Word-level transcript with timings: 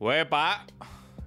Huepa, 0.00 0.64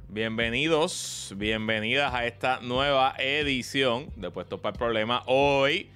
bienvenidos, 0.09 1.31
bienvenidas 1.37 2.11
a 2.11 2.25
esta 2.25 2.59
nueva 2.59 3.13
edición 3.19 4.09
de 4.15 4.31
Puestos 4.31 4.61
para 4.61 4.73
el 4.73 4.79
Problema. 4.79 5.21
Hoy, 5.27 5.91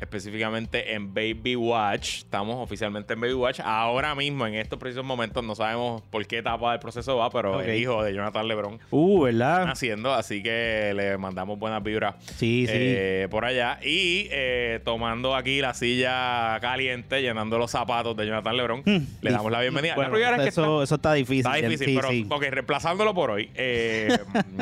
específicamente 0.00 0.94
en 0.94 1.12
Baby 1.14 1.56
Watch, 1.56 2.18
estamos 2.18 2.56
oficialmente 2.62 3.14
en 3.14 3.20
Baby 3.20 3.32
Watch. 3.34 3.60
Ahora 3.64 4.14
mismo, 4.14 4.46
en 4.46 4.54
estos 4.54 4.78
precisos 4.78 5.04
momentos, 5.04 5.42
no 5.44 5.54
sabemos 5.54 6.02
por 6.10 6.26
qué 6.26 6.38
etapa 6.38 6.70
del 6.72 6.80
proceso 6.80 7.16
va, 7.16 7.30
pero 7.30 7.56
Ok. 7.58 7.64
el 7.64 7.76
hijo 7.80 8.02
de 8.02 8.14
Jonathan 8.14 8.46
Lebron 8.48 8.78
Uh, 8.90 9.22
¿verdad? 9.22 9.68
haciendo, 9.70 10.12
así 10.12 10.42
que 10.42 10.92
le 10.94 11.16
mandamos 11.18 11.58
buenas 11.58 11.82
vibras 11.82 12.14
Sí, 12.36 12.66
sí. 12.66 12.72
eh, 12.74 13.28
por 13.30 13.44
allá. 13.44 13.78
Y 13.82 14.28
eh, 14.30 14.80
tomando 14.84 15.34
aquí 15.34 15.60
la 15.60 15.74
silla 15.74 16.58
caliente, 16.60 17.22
llenando 17.22 17.58
los 17.58 17.70
zapatos 17.70 18.16
de 18.16 18.26
Jonathan 18.26 18.56
Lebron, 18.56 18.82
le 19.20 19.30
damos 19.30 19.50
la 19.50 19.60
bienvenida. 19.60 19.94
Hmm. 19.94 19.96
Bueno, 19.96 20.10
la 20.10 20.14
primera 20.14 20.36
vez 20.36 20.42
que 20.44 20.48
eso, 20.50 20.82
eso 20.82 20.94
está 20.94 21.12
difícil. 21.14 21.38
Está 21.46 21.54
difícil, 21.54 21.86
sí, 21.88 21.94
pero 21.96 22.08
sí. 22.08 22.26
ok, 22.28 22.42
reemplazándolo 22.50 23.14
por 23.14 23.30
hoy. 23.30 23.50
eh, 23.54 24.16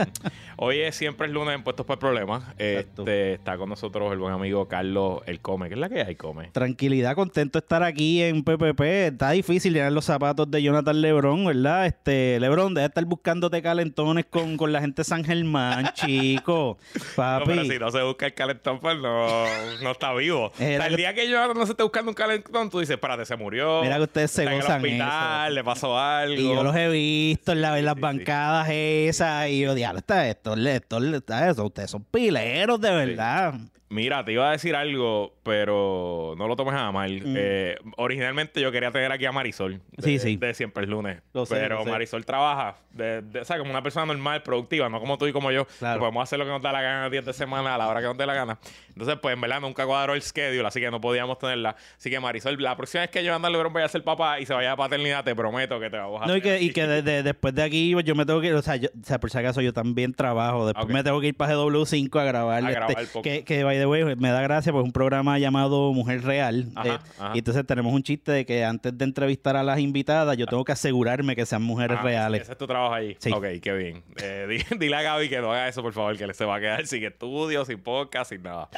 hoy 0.57 0.81
es 0.81 0.95
siempre 0.95 1.27
es 1.27 1.33
lunes 1.33 1.55
en 1.55 1.63
Puestos 1.63 1.87
por 1.87 1.99
Problemas. 1.99 2.43
Este, 2.59 3.35
está 3.35 3.57
con 3.57 3.69
nosotros 3.69 4.13
el 4.13 4.19
buen 4.19 4.33
amigo 4.33 4.67
Carlos 4.69 5.23
El 5.27 5.41
Come. 5.41 5.69
¿Qué 5.69 5.75
es 5.75 5.81
la 5.81 5.89
que 5.89 6.03
hay, 6.03 6.15
Come? 6.17 6.51
Tranquilidad, 6.53 7.15
contento 7.15 7.59
de 7.59 7.65
estar 7.65 7.83
aquí 7.83 8.23
en 8.23 8.43
PPP. 8.45 8.81
Está 8.81 9.31
difícil 9.33 9.73
llenar 9.75 9.93
los 9.93 10.05
zapatos 10.05 10.51
de 10.51 10.63
Jonathan 10.63 11.01
Lebron, 11.01 11.45
¿verdad? 11.45 11.87
Este, 11.87 12.39
Lebron, 12.41 12.75
debe 12.75 12.87
estar 12.87 13.05
buscándote 13.05 13.63
calentones 13.63 14.27
con, 14.29 14.57
con 14.57 14.73
la 14.73 14.81
gente 14.81 15.01
de 15.03 15.05
San 15.05 15.25
Germán, 15.25 15.91
chico. 15.95 16.79
No, 16.95 17.03
Papi. 17.17 17.45
pero 17.47 17.65
si 17.65 17.79
no 17.79 17.91
se 17.91 18.03
busca 18.03 18.27
el 18.27 18.35
calentón, 18.35 18.81
pues 18.81 18.97
no, 18.99 19.45
no 19.83 19.91
está 19.91 20.13
vivo. 20.15 20.53
Era 20.59 20.87
el 20.87 20.93
que- 20.93 20.97
día 20.99 21.15
que 21.15 21.29
Jonathan 21.29 21.57
no 21.57 21.67
se 21.67 21.73
esté 21.73 21.83
buscando 21.83 22.11
un 22.11 22.15
calentón, 22.15 22.71
tú 22.71 22.81
dices, 22.81 22.95
espérate, 22.95 23.25
se 23.25 23.37
murió. 23.37 23.83
Mira 23.83 23.97
que 23.97 24.03
ustedes 24.03 24.31
se 24.31 24.43
está 24.43 24.53
en 24.53 24.57
el 24.59 24.63
gozan 24.63 24.83
hospital, 24.83 25.47
eso. 25.47 25.55
le 25.55 25.65
pasó 25.65 25.99
algo. 25.99 26.35
Y 26.35 26.45
yo 26.45 26.63
los 26.63 26.75
he 26.77 26.89
visto 26.89 27.53
en, 27.53 27.61
la- 27.63 27.79
en 27.79 27.85
las 27.85 27.95
sí, 27.95 27.99
sí. 27.99 28.03
bancadas 28.03 28.69
esas. 28.71 29.49
Y 29.49 29.61
yo, 29.61 29.75
diablo, 29.75 29.99
está 29.99 30.29
esto, 30.29 30.44
esto, 30.67 30.99
está 31.17 31.49
eso. 31.49 31.65
Ustedes 31.65 31.91
son 31.91 32.05
pileros, 32.05 32.81
de 32.81 32.91
verdad. 32.91 33.55
Mira, 33.95 34.25
te 34.25 34.33
iba 34.33 34.49
a 34.49 34.53
decir 34.53 34.75
algo, 34.75 35.35
pero 35.45 36.35
no 36.37 36.49
lo 36.49 36.57
tomes 36.57 36.75
a 36.75 36.91
mal. 36.91 37.13
Mm. 37.25 37.35
Eh, 37.39 37.77
originalmente 37.97 38.61
yo 38.61 38.73
quería 38.73 38.91
tener 38.91 39.13
aquí 39.13 39.25
a 39.25 39.31
Marisol. 39.31 39.81
De, 39.93 40.03
Sí, 40.03 40.19
sí. 40.19 40.37
De 40.37 40.53
siempre 40.53 40.83
el 40.85 40.91
lunes. 40.91 41.23
Lo 41.33 41.47
sé, 41.47 41.55
pero 41.55 41.79
lo 41.79 41.85
sé. 41.85 41.91
Marisol 41.91 42.25
trabaja, 42.27 42.77
de, 42.91 43.23
de- 43.23 43.41
o 43.41 43.45
sea, 43.45 43.57
como 43.59 43.71
una 43.71 43.83
persona 43.83 44.07
normal, 44.07 44.43
productiva, 44.43 44.89
no 44.89 44.99
como 44.99 45.17
tú 45.17 45.27
y 45.29 45.33
como 45.33 45.53
yo. 45.53 45.65
Claro. 45.79 46.01
Podemos 46.01 46.23
hacer 46.25 46.41
lo 46.41 46.45
que 46.45 46.51
nos 46.51 46.61
da 46.61 46.73
la 46.73 46.83
gana 46.83 47.09
10 47.09 47.25
de 47.25 47.33
semana 47.33 47.77
a 47.77 47.79
la 47.79 47.87
hora 47.89 48.01
que 48.01 48.07
nos 48.07 48.19
dé 48.19 48.27
la 48.27 48.35
gana. 48.35 48.59
Entonces, 48.89 49.17
pues 49.23 49.35
en 49.35 49.41
verdad 49.41 49.61
nunca 49.61 49.87
cuadró 49.87 50.15
el 50.15 50.23
schedule, 50.23 50.67
así 50.67 50.81
que 50.81 50.91
no 50.91 51.01
podíamos 51.01 51.39
tenerla. 51.39 51.77
Así 51.97 52.11
que 52.11 52.19
Marisol, 52.19 52.61
la 52.61 52.77
próxima 52.77 53.03
vez 53.03 53.11
que 53.11 53.23
yo 53.23 53.33
anda 53.35 53.49
Lebron 53.49 53.73
vaya 53.73 53.87
a 53.87 53.89
ser 53.89 54.03
papá 54.03 54.41
y 54.41 54.47
se 54.47 54.55
vaya 54.55 54.73
a 54.73 54.77
paternidad, 54.77 55.23
te 55.25 55.37
prometo 55.37 55.79
que 55.79 55.89
te 55.89 55.97
vamos 55.99 56.21
a 56.21 56.27
No, 56.27 56.37
y 56.37 56.41
que, 56.41 56.61
y 56.61 56.73
que 56.73 56.87
de- 56.87 57.03
de- 57.03 57.23
después 57.23 57.55
de 57.55 57.63
aquí 57.63 57.93
pues, 57.93 58.05
yo 58.05 58.15
me 58.17 58.27
tengo 58.27 58.41
que 58.41 58.49
ir, 58.49 58.55
o 58.55 58.63
sea, 58.63 58.75
yo- 58.77 58.89
o 58.89 59.05
sea, 59.07 59.21
por 59.21 59.31
si 59.31 59.39
acaso 59.39 59.61
yo 59.61 59.73
también 59.73 60.13
trabajo, 60.15 60.67
después 60.67 60.89
me 60.89 61.05
tengo 61.05 61.21
que 61.21 61.29
ir 61.29 61.37
para 61.37 61.55
GW5 61.55 62.19
a 62.21 62.25
grabar, 62.25 62.57
A 62.57 62.59
este, 62.69 62.73
grabar 62.75 62.91
el 62.99 63.07
podcast. 63.07 63.23
que, 63.25 63.45
que 63.45 63.63
by 63.65 63.84
the 63.85 64.05
way 64.05 64.17
me 64.17 64.31
da 64.31 64.41
gracia 64.43 64.73
pues 64.73 64.85
un 64.85 64.93
programa 64.93 65.39
llamado 65.39 65.93
Mujer 65.93 66.23
Real 66.25 66.67
Ajá, 66.75 66.89
eh, 66.89 66.99
ajá. 67.19 67.31
y 67.35 67.39
entonces 67.39 67.67
tenemos 67.67 67.93
un 67.93 68.03
chiste 68.03 68.33
de 68.33 68.45
que 68.47 68.65
antes 68.65 68.97
de 68.97 69.05
entrevistar 69.05 69.57
a 69.57 69.63
las 69.63 69.79
invitadas 69.79 70.37
yo 70.37 70.47
tengo 70.47 70.65
que 70.65 70.73
asegurarme 70.73 71.37
que 71.37 71.47
sean 71.47 71.63
mujeres 71.63 71.99
Ah, 72.01 72.03
reales. 72.03 72.43
Ese 72.43 72.53
es 72.53 72.59
tu 72.59 72.67
trabajo 72.67 72.95
ahí. 72.95 73.17
Sí. 73.21 73.31
Ok, 73.33 73.45
qué 73.63 73.73
bien. 73.73 74.03
Eh, 74.23 74.47
di- 74.49 74.77
dile 74.79 74.97
a 74.97 75.03
Gaby 75.03 75.29
que 75.29 75.41
no 75.41 75.53
haga 75.53 75.69
eso, 75.69 75.83
por 75.83 75.93
favor, 75.93 76.17
que 76.17 76.27
le 76.27 76.35
se 76.35 76.45
va 76.45 76.57
a 76.57 76.61
quedar 76.61 76.87
sin 76.87 77.05
estudios, 77.05 77.67
sin 77.69 77.81
podcast, 77.81 78.31
sin 78.31 78.43
nada. 78.43 78.69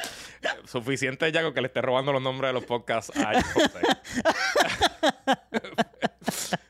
Eh, 0.41 0.47
Suficiente 0.65 1.31
ya 1.31 1.41
con 1.43 1.53
que 1.53 1.61
le 1.61 1.67
esté 1.67 1.81
robando 1.81 2.11
los 2.13 2.21
nombres 2.21 2.49
de 2.49 2.53
los 2.53 2.65
podcasts 2.65 3.11
a 3.17 3.31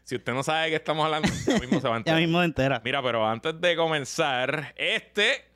si 0.04 0.16
usted 0.16 0.34
no 0.34 0.44
sabe 0.44 0.64
de 0.66 0.70
qué 0.70 0.76
estamos 0.78 1.04
hablando, 1.06 1.28
ya 1.46 1.60
mismo 1.60 1.82
se 1.82 1.88
va 1.88 1.96
a 1.96 1.98
Ya 1.98 2.00
enterar. 2.00 2.20
mismo 2.22 2.40
de 2.40 2.46
entera. 2.46 2.82
Mira, 2.86 3.02
pero 3.04 3.28
antes 3.28 3.60
de 3.60 3.76
comenzar, 3.76 4.74
este 4.78 5.47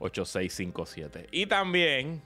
629-8657. 0.00 1.26
Y 1.30 1.46
también, 1.46 2.20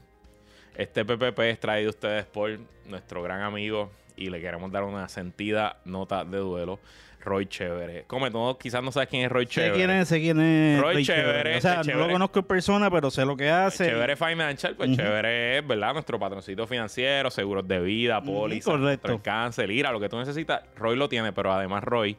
este 0.76 1.04
PPP 1.04 1.38
es 1.40 1.60
traído 1.60 1.88
a 1.88 1.90
ustedes 1.90 2.24
por 2.26 2.58
nuestro 2.86 3.22
gran 3.22 3.42
amigo 3.42 3.90
y 4.16 4.30
le 4.30 4.40
queremos 4.40 4.70
dar 4.72 4.84
una 4.84 5.08
sentida 5.08 5.78
nota 5.84 6.24
de 6.24 6.38
duelo, 6.38 6.78
Roy 7.20 7.46
Chévere. 7.46 8.04
Come, 8.06 8.30
tú 8.30 8.56
quizás 8.60 8.82
no 8.82 8.92
sabes 8.92 9.08
quién 9.08 9.24
es 9.24 9.32
Roy 9.32 9.46
Sé 9.46 9.52
Chévere. 9.52 9.74
quién 9.74 9.90
es, 9.90 10.08
sé 10.08 10.20
quién 10.20 10.40
es. 10.40 10.80
Roy 10.80 10.94
Roy 10.94 11.04
Chévere, 11.04 11.56
O 11.56 11.60
sea, 11.60 11.82
no 11.82 11.94
lo 11.94 12.10
conozco 12.10 12.40
en 12.40 12.44
persona, 12.44 12.90
pero 12.90 13.10
sé 13.10 13.24
lo 13.24 13.36
que 13.36 13.50
hace. 13.50 13.86
Chévere 13.86 14.14
Financial, 14.16 14.76
pues 14.76 14.94
Chévere 14.94 15.58
es, 15.58 15.66
¿verdad? 15.66 15.94
Nuestro 15.94 16.18
patroncito 16.18 16.66
financiero, 16.66 17.30
seguros 17.30 17.66
de 17.66 17.80
vida, 17.80 18.22
póliza, 18.22 18.70
contra 18.70 19.12
el 19.12 19.22
cáncer, 19.22 19.70
ira, 19.70 19.90
lo 19.90 20.00
que 20.00 20.08
tú 20.10 20.18
necesitas. 20.18 20.62
Roy 20.76 20.96
lo 20.96 21.08
tiene, 21.08 21.32
pero 21.32 21.52
además 21.52 21.82
Roy 21.82 22.16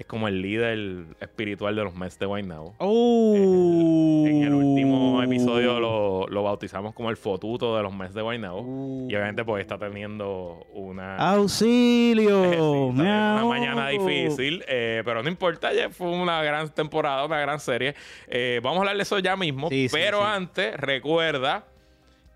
es 0.00 0.06
como 0.06 0.28
el 0.28 0.40
líder 0.40 1.04
espiritual 1.20 1.76
de 1.76 1.84
los 1.84 1.94
Mets 1.94 2.18
de 2.18 2.24
Guaynabo. 2.24 2.74
Oh. 2.80 3.34
En 4.26 4.42
el 4.42 4.54
último 4.54 5.22
episodio 5.22 5.78
lo, 5.78 6.26
lo 6.26 6.42
bautizamos 6.42 6.94
como 6.94 7.10
el 7.10 7.16
fotuto 7.16 7.76
de 7.76 7.82
los 7.82 7.94
meses 7.94 8.14
de 8.14 8.22
Guaynabo. 8.22 8.62
Uh. 8.62 9.08
Y 9.10 9.14
obviamente 9.14 9.44
pues 9.44 9.60
está 9.60 9.76
teniendo 9.76 10.66
una, 10.72 11.16
¡Auxilio! 11.16 12.40
Sí, 12.50 12.56
una 12.58 13.44
mañana 13.44 13.88
difícil. 13.88 14.64
eh, 14.66 15.02
pero 15.04 15.22
no 15.22 15.28
importa, 15.28 15.72
ya 15.72 15.90
fue 15.90 16.08
una 16.08 16.42
gran 16.42 16.70
temporada, 16.70 17.24
una 17.26 17.38
gran 17.38 17.60
serie. 17.60 17.94
Eh, 18.26 18.60
vamos 18.62 18.78
a 18.78 18.80
hablar 18.80 18.96
de 18.96 19.02
eso 19.02 19.18
ya 19.18 19.36
mismo. 19.36 19.68
Sí, 19.68 19.88
pero 19.92 20.18
sí. 20.18 20.24
antes, 20.26 20.76
recuerda 20.78 21.66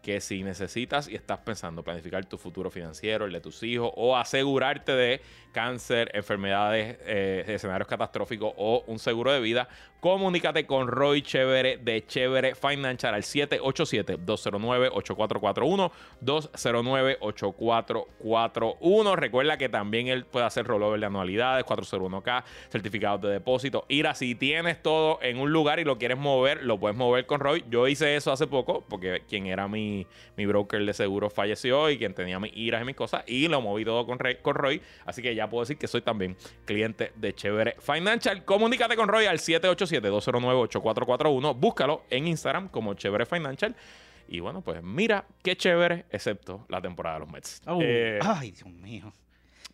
que 0.04 0.20
si 0.20 0.44
necesitas 0.44 1.09
y 1.09 1.15
estás 1.15 1.38
pensando 1.38 1.82
planificar 1.82 2.26
tu 2.26 2.37
futuro 2.37 2.70
financiero, 2.70 3.25
el 3.25 3.32
de 3.32 3.41
tus 3.41 3.62
hijos, 3.62 3.91
o 3.97 4.16
asegurarte 4.16 4.92
de 4.92 5.22
cáncer, 5.50 6.10
enfermedades, 6.12 6.98
eh, 7.06 7.44
escenarios 7.48 7.88
catastróficos 7.88 8.53
o 8.59 8.84
un 8.87 8.98
seguro 8.98 9.32
de 9.32 9.41
vida, 9.41 9.66
comunícate 10.04 10.66
con 10.66 10.87
Roy 10.87 11.22
Chévere 11.22 11.78
de 11.78 12.06
Chévere 12.06 12.54
Financial 12.54 13.15
al 13.15 13.22
787-209-8441, 13.22 15.91
209-8441. 16.22 19.17
Recuerda 19.17 19.56
que 19.56 19.70
también 19.70 20.08
él 20.08 20.26
puede 20.26 20.44
hacer 20.44 20.67
rollover 20.67 21.00
de 21.00 21.06
anualidades, 21.06 21.64
401k, 21.64 22.44
certificados 22.69 23.23
de 23.23 23.31
depósito. 23.31 23.87
Ira, 23.88 24.14
si 24.14 24.34
tienes 24.34 24.82
todo 24.82 25.20
en 25.23 25.38
un 25.38 25.50
lugar 25.50 25.81
y 25.81 25.84
lo 25.84 25.96
quieres 25.96 26.19
mover, 26.19 26.64
lo 26.64 26.78
puedes 26.78 26.99
mover 26.99 27.25
con 27.25 27.40
Roy. 27.40 27.64
Yo 27.70 27.88
hice 27.88 28.14
eso 28.14 28.31
hace 28.31 28.46
poco 28.46 28.84
porque 28.87 29.23
quien 29.26 29.46
era 29.46 29.69
mi, 29.69 30.06
mi 30.37 30.44
broker 30.44 30.84
de 30.84 30.93
seguros 30.93 31.32
falleció 31.32 31.88
y 31.88 31.96
quien 31.96 32.12
tenía 32.12 32.38
mis 32.38 32.55
iras 32.55 32.82
y 32.82 32.84
mis 32.84 32.94
cosas 32.94 33.25
y 33.26 33.49
lo 33.49 33.62
moví 33.62 33.87
todo 33.87 34.05
con, 34.05 34.19
con 34.43 34.55
Roy. 34.55 34.82
Así 35.06 35.23
que 35.23 35.34
ya 35.34 35.49
puedo 35.49 35.62
decir 35.62 35.78
que 35.78 35.87
soy 35.87 36.02
también 36.02 36.37
cliente 36.67 37.12
de 37.14 37.34
Chévere 37.34 37.76
Financial. 37.81 38.44
Comunícate 38.44 38.96
con 38.96 39.08
Roy 39.08 39.25
al 39.25 39.38
787-209-8441. 40.00 41.55
Búscalo 41.56 42.02
en 42.11 42.26
Instagram 42.29 42.69
como 42.69 42.94
Chévere 42.94 43.26
Financial. 43.26 43.75
Y 44.29 44.41
bueno, 44.41 44.62
pues 44.62 44.82
mira 44.82 45.26
qué 45.43 45.56
chévere, 45.56 46.06
excepto 46.11 46.64
la 46.69 46.81
temporada 46.81 47.17
de 47.17 47.20
los 47.25 47.32
Mets. 47.32 47.62
Oh, 47.67 47.79
Eh, 47.82 48.19
Ay, 48.23 48.52
Dios 48.52 48.67
mío. 48.67 49.12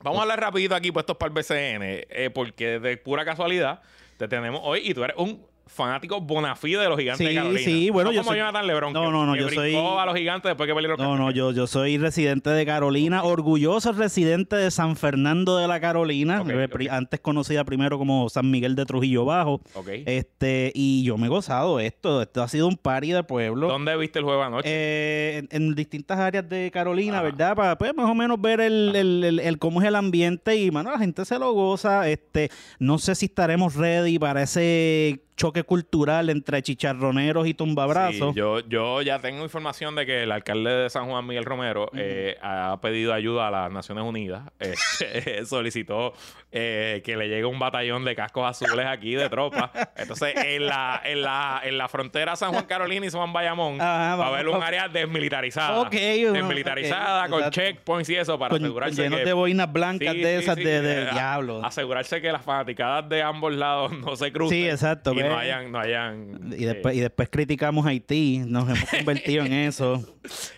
Vamos 0.02 0.18
a 0.18 0.22
hablar 0.22 0.40
rapidito 0.40 0.74
aquí 0.74 0.90
puestos 0.90 1.16
para 1.16 1.28
el 1.28 1.34
BCN, 1.34 1.82
eh, 1.82 2.30
porque 2.34 2.80
de 2.80 2.96
pura 2.96 3.24
casualidad 3.24 3.82
te 4.16 4.26
tenemos 4.28 4.60
hoy 4.64 4.80
y 4.84 4.94
tú 4.94 5.04
eres 5.04 5.16
un 5.18 5.46
fanático 5.72 6.20
bona 6.20 6.56
fide 6.56 6.78
de 6.80 6.88
los 6.88 6.98
gigantes 6.98 7.24
de 7.24 7.30
Sí, 7.32 7.36
Carolina. 7.36 7.60
sí, 7.64 7.90
bueno, 7.90 8.10
no 8.10 8.14
yo 8.14 8.20
como 8.20 8.30
soy- 8.32 8.38
Jonathan 8.38 8.66
Lebron. 8.66 8.92
No, 8.92 9.10
no, 9.10 9.24
no, 9.26 9.32
que 9.34 9.40
yo 9.40 9.48
soy- 9.48 9.74
a 9.74 10.04
los 10.06 10.14
gigantes 10.16 10.48
después 10.50 10.66
que 10.66 10.74
perdieron 10.74 10.98
No, 10.98 11.16
no, 11.16 11.30
yo, 11.30 11.52
yo 11.52 11.66
soy 11.66 11.96
residente 11.98 12.50
de 12.50 12.66
Carolina, 12.66 13.22
orgulloso 13.22 13.92
residente 13.92 14.56
de 14.56 14.70
San 14.70 14.96
Fernando 14.96 15.56
de 15.58 15.68
la 15.68 15.80
Carolina, 15.80 16.42
antes 16.90 17.20
conocida 17.20 17.64
primero 17.64 17.98
como 17.98 18.28
San 18.28 18.50
Miguel 18.50 18.74
de 18.74 18.84
Trujillo 18.84 19.24
Bajo. 19.24 19.60
Ok. 19.74 19.88
Este, 20.06 20.72
y 20.74 21.02
yo 21.04 21.16
me 21.18 21.26
he 21.26 21.28
gozado 21.30 21.80
esto. 21.80 22.20
Esto 22.22 22.42
ha 22.42 22.48
sido 22.48 22.66
un 22.66 22.76
party 22.76 23.12
de 23.12 23.22
pueblo. 23.22 23.68
¿Dónde 23.68 23.96
viste 23.96 24.18
el 24.18 24.24
juego 24.24 24.42
anoche? 24.42 24.68
Eh, 24.68 25.38
en, 25.38 25.48
en 25.50 25.74
distintas 25.74 26.18
áreas 26.18 26.48
de 26.48 26.70
Carolina, 26.72 27.14
Ajá. 27.16 27.22
¿verdad? 27.22 27.56
Para 27.56 27.78
pues, 27.78 27.94
más 27.94 28.06
o 28.10 28.14
menos 28.14 28.40
ver 28.40 28.60
el, 28.60 28.94
el- 28.96 29.24
el- 29.24 29.38
el 29.40 29.58
cómo 29.58 29.80
es 29.80 29.86
el 29.88 29.94
ambiente 29.94 30.56
y, 30.56 30.70
mano, 30.70 30.90
la 30.90 30.98
gente 30.98 31.24
se 31.24 31.38
lo 31.38 31.52
goza. 31.52 32.08
Este, 32.08 32.50
no 32.78 32.98
sé 32.98 33.14
si 33.14 33.26
estaremos 33.26 33.74
ready 33.76 34.18
para 34.18 34.42
ese 34.42 35.20
choque 35.40 35.64
cultural 35.64 36.28
entre 36.28 36.60
chicharroneros 36.60 37.46
y 37.46 37.54
tumbabrazos. 37.54 38.34
Sí, 38.34 38.38
yo, 38.38 38.60
yo 38.68 39.00
ya 39.00 39.20
tengo 39.20 39.42
información 39.42 39.94
de 39.94 40.04
que 40.04 40.24
el 40.24 40.32
alcalde 40.32 40.70
de 40.70 40.90
San 40.90 41.06
Juan, 41.06 41.26
Miguel 41.26 41.46
Romero, 41.46 41.90
eh, 41.94 42.36
ha 42.42 42.78
pedido 42.82 43.14
ayuda 43.14 43.48
a 43.48 43.50
las 43.50 43.72
Naciones 43.72 44.04
Unidas. 44.04 44.42
Eh, 45.02 45.44
solicitó 45.46 46.12
eh, 46.52 47.00
que 47.04 47.16
le 47.16 47.28
llegue 47.28 47.46
un 47.46 47.58
batallón 47.58 48.04
de 48.04 48.14
cascos 48.14 48.46
azules 48.46 48.86
aquí 48.86 49.14
de 49.14 49.30
tropa. 49.30 49.72
Entonces, 49.96 50.34
en 50.36 50.66
la, 50.66 51.00
en 51.04 51.22
la, 51.22 51.62
en 51.64 51.78
la 51.78 51.88
frontera 51.88 52.36
San 52.36 52.52
Juan 52.52 52.66
Carolina 52.66 53.06
y 53.06 53.10
San 53.10 53.20
Juan 53.20 53.32
Bayamón, 53.32 53.80
Ajá, 53.80 54.16
va 54.16 54.26
a 54.26 54.28
haber 54.28 54.48
un 54.48 54.62
área 54.62 54.88
desmilitarizada. 54.88 55.88
Desmilitarizada, 55.88 57.28
con 57.28 57.38
exacto. 57.38 57.60
checkpoints 57.60 58.10
y 58.10 58.16
eso, 58.16 58.38
para 58.38 58.50
con, 58.50 58.62
asegurarse 58.62 59.02
llenos 59.02 59.20
que... 59.20 59.24
de 59.24 59.32
boinas 59.32 59.72
blancas 59.72 60.12
Sí, 60.12 60.20
de 60.20 60.38
esas 60.38 60.56
sí, 60.56 60.64
de, 60.64 60.82
de 60.82 61.02
eh, 61.02 61.08
diablo. 61.12 61.64
Asegurarse 61.64 62.20
que 62.20 62.30
las 62.30 62.44
fanaticadas 62.44 63.08
de 63.08 63.22
ambos 63.22 63.54
lados 63.54 63.92
no 63.92 64.16
se 64.16 64.30
crucen. 64.30 64.58
Sí, 64.58 64.68
exacto, 64.68 65.14
Y. 65.14 65.29
no 65.30 65.38
hayan, 65.38 65.72
no 65.72 65.78
hayan 65.78 66.52
Y 66.58 66.64
después, 66.64 66.96
y 66.96 67.00
después 67.00 67.28
criticamos 67.30 67.86
a 67.86 67.90
Haití, 67.90 68.42
nos 68.46 68.68
hemos 68.68 68.84
convertido 68.98 69.44
en 69.44 69.52
eso. 69.52 70.02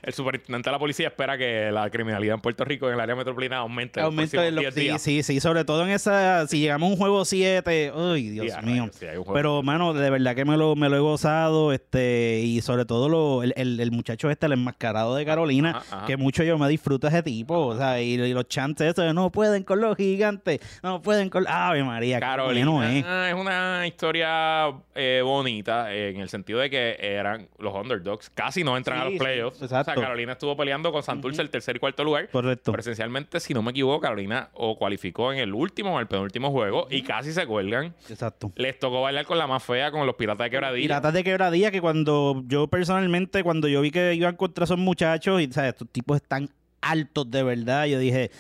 El 0.03 0.13
superintendente 0.13 0.69
de 0.69 0.73
la 0.73 0.79
policía 0.79 1.09
espera 1.09 1.39
que 1.39 1.71
la 1.73 1.89
criminalidad 1.91 2.35
en 2.35 2.41
Puerto 2.41 2.65
Rico 2.65 2.89
en 2.89 2.95
el 2.95 3.01
área 3.01 3.15
metropolitana 3.15 3.61
aumente. 3.63 4.01
en 4.01 4.07
los 4.07 4.15
los- 4.55 4.63
10 4.63 4.75
sí, 4.75 4.81
días. 4.81 5.03
sí, 5.03 5.23
sí, 5.23 5.41
sobre 5.41 5.65
todo 5.65 5.85
en 5.85 5.91
esa, 5.91 6.47
si 6.49 6.59
llegamos 6.61 6.89
a 6.89 6.93
un 6.93 6.99
juego 6.99 7.25
7, 7.25 7.93
uy, 7.95 8.31
Dios 8.31 8.47
Sí, 8.47 8.53
a 8.53 8.61
mío. 8.63 8.83
rayos, 8.85 8.97
sí. 8.97 9.07
Pero, 9.33 9.63
mano, 9.63 9.93
de 9.95 10.11
verdad 10.11 10.35
que 10.35 10.45
me 10.45 10.57
lo, 10.57 10.75
me 10.77 10.89
lo 10.89 10.97
he 10.97 11.01
gozado, 11.01 11.73
este, 11.73 12.41
y 12.41 12.61
sobre 12.61 12.85
todo 12.85 13.09
lo, 13.09 13.43
el, 13.43 13.53
el- 13.57 13.79
el 13.81 13.91
muchacho 13.93 14.31
este, 14.31 14.47
el 14.47 14.53
enmascarado 14.53 15.15
de 15.15 15.25
Carolina, 15.25 15.71
Ajá, 15.77 15.97
ajá. 15.99 16.07
que 16.07 16.17
mucho 16.17 16.43
yo 16.43 16.59
me 16.59 16.69
disfruto 16.69 17.07
ese 17.09 17.23
tipo, 17.23 17.55
o 17.67 17.77
sea, 17.77 18.01
y, 18.03 18.15
y 18.15 18.33
los 18.35 18.49
chantes 18.49 18.89
esos 18.93 19.05
de 19.05 19.13
no 19.15 19.31
pueden 19.31 19.63
con 19.63 19.81
los 19.81 19.97
gigantes, 19.97 20.61
no 20.83 21.01
pueden 21.03 21.29
con... 21.31 21.45
Ave 21.47 21.83
María, 21.85 22.19
Carolina 22.21 22.91
es. 22.93 23.05
es 23.29 23.35
una 23.35 23.87
historia 23.87 24.52
eh, 24.95 25.21
bonita 25.25 25.93
eh, 25.95 26.11
en 26.11 26.21
el 26.21 26.29
sentido 26.29 26.59
de 26.61 26.71
que 26.71 26.97
eran 27.01 27.49
los 27.59 27.75
underdogs. 27.75 28.31
Casi 28.31 28.65
no 28.65 28.77
entran 28.77 28.99
Sí, 28.99 29.01
a 29.01 29.05
los 29.05 29.13
sí, 29.15 29.19
playoffs. 29.19 29.63
exacto. 29.63 29.91
O 29.91 29.95
sea, 29.95 30.03
Carolina 30.03 30.33
estuvo 30.33 30.57
peleando 30.57 30.93
con 30.93 31.03
Santurce 31.03 31.43
el 31.43 31.51
tercer 31.51 31.77
y 31.77 31.79
cuarto 31.79 32.05
lugar. 32.05 32.29
Correcto. 32.31 32.73
Pero 32.73 32.81
esencialmente, 32.81 33.41
si 33.41 33.55
no 33.55 33.63
me 33.63 33.71
equivoco, 33.71 34.01
Carolina 34.01 34.51
o 34.55 34.77
cualificó 34.77 35.33
en 35.33 35.39
el 35.39 35.55
último 35.55 35.95
o 35.97 36.01
el 36.01 36.07
penúltimo 36.07 36.51
juego 36.51 36.87
y 36.91 37.03
casi 37.03 37.33
se 37.33 37.47
cuelgan. 37.47 37.95
Exacto. 38.09 38.53
Les 38.57 38.79
tocó 38.79 39.03
bailar 39.03 39.25
con 39.27 39.39
la 39.39 39.47
más 39.47 39.63
fea, 39.63 39.91
con 39.91 40.07
los 40.07 40.17
piratas 40.17 40.45
de 40.47 40.51
quebradilla. 40.51 40.85
Piratas 40.85 41.13
de 41.15 41.25
quebradilla 41.25 41.71
que 41.71 41.81
cuando 41.81 42.43
yo 42.47 42.69
personalmente, 42.69 43.43
cuando 43.43 43.69
yo 43.69 43.81
vi 43.81 43.91
que 43.91 44.15
iban 44.15 44.37
contra 44.37 44.65
esos 44.65 44.79
muchachos 44.79 45.41
y, 45.41 45.51
¿sabes? 45.53 45.71
Estos 45.73 45.89
tipos 45.91 46.17
están 46.17 46.49
altos 46.81 47.31
de 47.31 47.43
verdad, 47.43 47.87
yo 47.87 47.99
dije, 47.99 48.31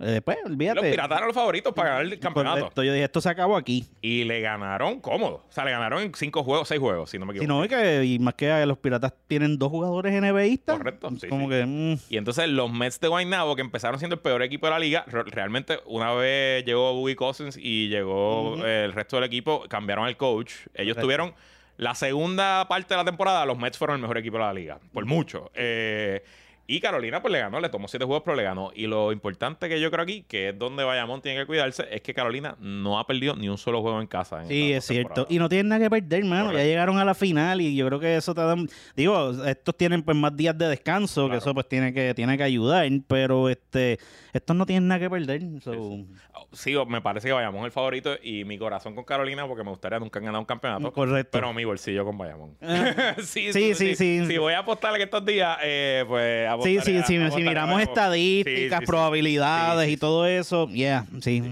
eh, 0.00 0.20
pues, 0.24 0.38
olvídate. 0.44 0.80
Los 0.80 0.90
piratas 0.90 1.16
eran 1.18 1.26
los 1.28 1.34
favoritos 1.34 1.72
para 1.74 1.90
ganar 1.90 2.04
el 2.04 2.18
campeonato. 2.20 2.58
Correcto. 2.60 2.82
Yo 2.84 2.92
dije, 2.92 3.04
esto 3.04 3.20
se 3.20 3.28
acabó 3.28 3.56
aquí. 3.56 3.84
Y 4.00 4.24
le 4.24 4.40
ganaron 4.40 5.00
cómodo. 5.00 5.44
O 5.48 5.52
sea, 5.52 5.64
le 5.64 5.72
ganaron 5.72 6.02
en 6.02 6.14
cinco 6.14 6.44
juegos, 6.44 6.68
seis 6.68 6.80
juegos, 6.80 7.10
si 7.10 7.18
no 7.18 7.26
me 7.26 7.32
Si 7.32 7.38
equivoco. 7.38 7.58
no, 7.58 7.64
y, 7.64 7.68
que, 7.68 8.04
y 8.04 8.18
más 8.20 8.34
que 8.34 8.64
los 8.66 8.78
piratas 8.78 9.12
tienen 9.26 9.58
dos 9.58 9.70
jugadores 9.70 10.12
NBAistas. 10.22 10.78
Correcto, 10.78 11.10
sí, 11.20 11.26
Como 11.28 11.44
sí. 11.46 11.50
que. 11.50 11.66
mm, 11.66 11.96
Y 12.10 12.16
entonces 12.16 12.48
los 12.48 12.72
Mets 12.72 13.00
de 13.00 13.08
Guaynabo, 13.08 13.56
que 13.56 13.62
empezaron 13.62 13.98
siendo 13.98 14.14
el 14.14 14.20
peor 14.20 14.42
equipo 14.42 14.66
de 14.66 14.70
la 14.72 14.78
liga, 14.78 15.04
re- 15.08 15.24
realmente 15.24 15.78
una 15.86 16.12
vez 16.12 16.64
llegó 16.64 16.94
Boogie 16.94 17.16
Cousins 17.16 17.56
y 17.60 17.88
llegó 17.88 18.64
el 18.64 18.92
resto 18.92 19.16
del 19.16 19.24
equipo, 19.24 19.64
cambiaron 19.68 20.06
el 20.08 20.16
coach. 20.16 20.52
Ellos 20.74 20.94
Correcto. 20.94 21.00
tuvieron 21.02 21.34
la 21.76 21.94
segunda 21.94 22.66
parte 22.68 22.94
de 22.94 22.98
la 22.98 23.04
temporada, 23.04 23.46
los 23.46 23.56
Mets 23.58 23.78
fueron 23.78 23.96
el 23.96 24.02
mejor 24.02 24.18
equipo 24.18 24.36
de 24.36 24.42
la 24.44 24.52
liga, 24.52 24.78
por 24.92 25.04
mucho. 25.06 25.50
Eh, 25.54 26.22
y 26.70 26.80
Carolina 26.80 27.22
pues 27.22 27.32
le 27.32 27.38
ganó, 27.38 27.60
le 27.60 27.70
tomó 27.70 27.88
siete 27.88 28.04
juegos, 28.04 28.22
pero 28.26 28.36
le 28.36 28.42
ganó. 28.42 28.70
Y 28.74 28.86
lo 28.86 29.10
importante 29.10 29.70
que 29.70 29.80
yo 29.80 29.90
creo 29.90 30.02
aquí, 30.02 30.22
que 30.28 30.50
es 30.50 30.58
donde 30.58 30.84
Bayamón 30.84 31.22
tiene 31.22 31.40
que 31.40 31.46
cuidarse, 31.46 31.86
es 31.90 32.02
que 32.02 32.12
Carolina 32.12 32.56
no 32.60 32.98
ha 32.98 33.06
perdido 33.06 33.34
ni 33.36 33.48
un 33.48 33.56
solo 33.56 33.80
juego 33.80 33.98
en 34.02 34.06
casa. 34.06 34.42
en 34.42 34.48
Sí, 34.48 34.72
es 34.74 34.84
cierto. 34.84 35.26
Y 35.30 35.38
no 35.38 35.48
tienen 35.48 35.68
nada 35.68 35.80
que 35.82 35.88
perder, 35.88 36.26
mano. 36.26 36.44
Correcto. 36.44 36.58
Ya 36.62 36.66
llegaron 36.68 36.98
a 36.98 37.06
la 37.06 37.14
final 37.14 37.62
y 37.62 37.74
yo 37.74 37.86
creo 37.86 37.98
que 37.98 38.16
eso 38.16 38.34
te 38.34 38.42
da. 38.42 38.54
Digo, 38.94 39.30
estos 39.46 39.78
tienen 39.78 40.02
pues 40.02 40.14
más 40.14 40.36
días 40.36 40.58
de 40.58 40.68
descanso, 40.68 41.30
que 41.30 41.38
eso 41.38 41.54
pues 41.54 41.66
tiene 41.66 41.94
que, 41.94 42.12
tiene 42.12 42.36
que 42.36 42.42
ayudar. 42.42 42.86
Pero 43.08 43.48
este 43.48 43.98
estos 44.34 44.54
no 44.54 44.66
tienen 44.66 44.88
nada 44.88 45.00
que 45.00 45.08
perder. 45.08 45.40
so- 45.62 46.04
Sí, 46.52 46.74
me 46.86 47.00
parece 47.00 47.28
que 47.28 47.32
Bayamón 47.32 47.62
es 47.62 47.66
el 47.66 47.72
favorito 47.72 48.16
y 48.22 48.44
mi 48.44 48.58
corazón 48.58 48.94
con 48.94 49.04
Carolina 49.04 49.46
porque 49.46 49.64
me 49.64 49.70
gustaría 49.70 49.98
nunca 49.98 50.20
ganado 50.20 50.38
un 50.40 50.44
campeonato. 50.46 50.92
Correcto. 50.92 51.30
Pero 51.32 51.52
mi 51.52 51.64
bolsillo 51.64 52.04
con 52.04 52.16
Bayamón. 52.16 52.56
Ah. 52.62 53.14
sí, 53.22 53.52
Sí, 53.52 53.74
sí, 53.74 53.94
sí. 53.96 54.26
Si 54.26 54.38
voy 54.38 54.52
a 54.54 54.60
apostar 54.60 54.94
en 54.94 55.02
estos 55.02 55.24
días, 55.24 55.58
eh, 55.62 56.04
pues 56.06 56.48
Sí, 56.62 56.78
sí, 56.84 56.98
sí, 57.06 57.18
si 57.34 57.42
miramos 57.42 57.80
estadísticas, 57.82 58.82
probabilidades 58.84 59.90
y 59.90 59.96
todo 59.96 60.26
eso, 60.26 60.68
yeah, 60.70 61.06
sí. 61.20 61.42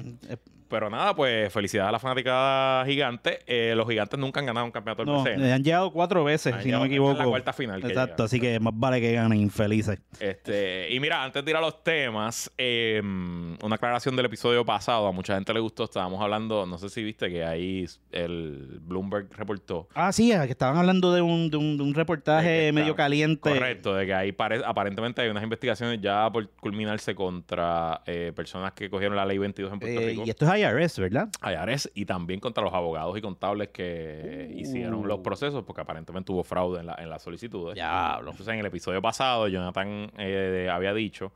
Pero 0.69 0.91
nada, 0.91 1.15
pues 1.15 1.53
felicidades 1.53 1.89
a 1.89 1.93
la 1.93 1.99
fanaticada 1.99 2.85
gigante. 2.87 3.39
Eh, 3.47 3.75
los 3.77 3.89
gigantes 3.89 4.19
nunca 4.19 4.41
han 4.41 4.47
ganado 4.47 4.67
un 4.67 4.73
campeonato 4.73 5.05
del 5.05 5.13
No, 5.15 5.23
PCN. 5.25 5.43
le 5.43 5.53
han 5.53 5.63
llegado 5.65 5.91
cuatro 5.93 6.25
veces, 6.25 6.53
Han 6.55 6.63
si 6.63 6.71
no 6.71 6.81
me 6.81 6.87
equivoco. 6.87 7.19
la 7.19 7.25
cuarta 7.25 7.53
final 7.53 7.85
Exacto, 7.85 8.25
así 8.25 8.41
que 8.41 8.59
más 8.61 8.73
vale 8.77 9.01
que 9.01 9.13
ganen 9.13 9.41
infelices. 9.41 9.99
Este, 10.21 10.93
y 10.93 10.99
mira, 11.01 11.23
antes 11.23 11.45
de 11.45 11.51
ir 11.51 11.57
a 11.57 11.61
los 11.61 11.83
temas, 11.85 12.51
eh, 12.59 13.01
una 13.03 13.75
aclaración 13.77 14.17
del 14.17 14.27
episodio 14.27 14.65
pasado, 14.65 15.07
a 15.07 15.13
mucha 15.13 15.35
gente 15.35 15.53
le 15.55 15.61
gustó, 15.61 15.85
estábamos 15.85 16.21
hablando, 16.21 16.67
no 16.67 16.79
sé 16.79 16.89
si 16.89 17.03
viste 17.03 17.31
que 17.31 17.45
ahí 17.45 17.85
el 18.13 18.79
Bloomberg 18.83 19.29
reportó 19.37 19.89
Ah, 19.95 20.13
sí, 20.13 20.31
que 20.31 20.51
estaban 20.53 20.77
hablando 20.77 21.13
de 21.13 21.23
un, 21.23 21.51
de 21.51 21.57
un, 21.57 21.77
de 21.77 21.83
un 21.83 21.95
reportaje 21.95 22.73
medio 22.73 22.89
está- 22.91 22.97
caliente. 23.05 23.51
Correcto, 23.51 23.95
de 23.95 24.07
que 24.07 24.15
ahí 24.15 24.33
pare- 24.33 24.63
aparentemente 24.65 25.23
hay 25.23 25.29
unas 25.29 25.43
investigaciones 25.43 26.01
ya 26.01 26.31
por 26.33 26.49
culminarse 26.51 27.15
contra 27.15 28.03
eh, 28.07 28.33
personas 28.35 28.73
que 28.73 28.89
cogieron 28.91 29.17
la 29.17 29.25
ley 29.25 29.39
22 29.39 29.73
en 29.73 29.79
Puerto 29.79 30.01
Eh, 30.01 30.07
Rico. 30.09 30.23
y 30.27 30.31
esto 30.31 30.45
es 30.45 30.51
IRS, 30.59 30.99
¿verdad? 30.99 31.29
IRS 31.43 31.91
y 31.95 32.05
también 32.07 32.41
contra 32.41 32.63
los 32.65 32.73
abogados 32.75 33.17
y 33.17 33.21
contables 33.21 33.69
que 33.69 34.49
Uh. 34.55 34.59
hicieron 34.59 35.07
los 35.07 35.21
procesos 35.21 35.65
porque 35.65 35.83
aparentemente 35.83 36.33
hubo 36.33 36.43
fraude 36.45 36.81
en, 36.81 36.87
la, 36.87 36.95
en 36.99 37.09
las 37.11 37.23
solicitudes. 37.23 37.75
Diablo. 37.75 38.31
Entonces 38.31 38.53
en 38.55 38.61
el 38.61 38.67
episodio 38.67 39.01
pasado 39.03 39.49
Jonathan 39.49 40.11
eh, 40.19 40.69
había 40.71 40.93
dicho 40.95 41.33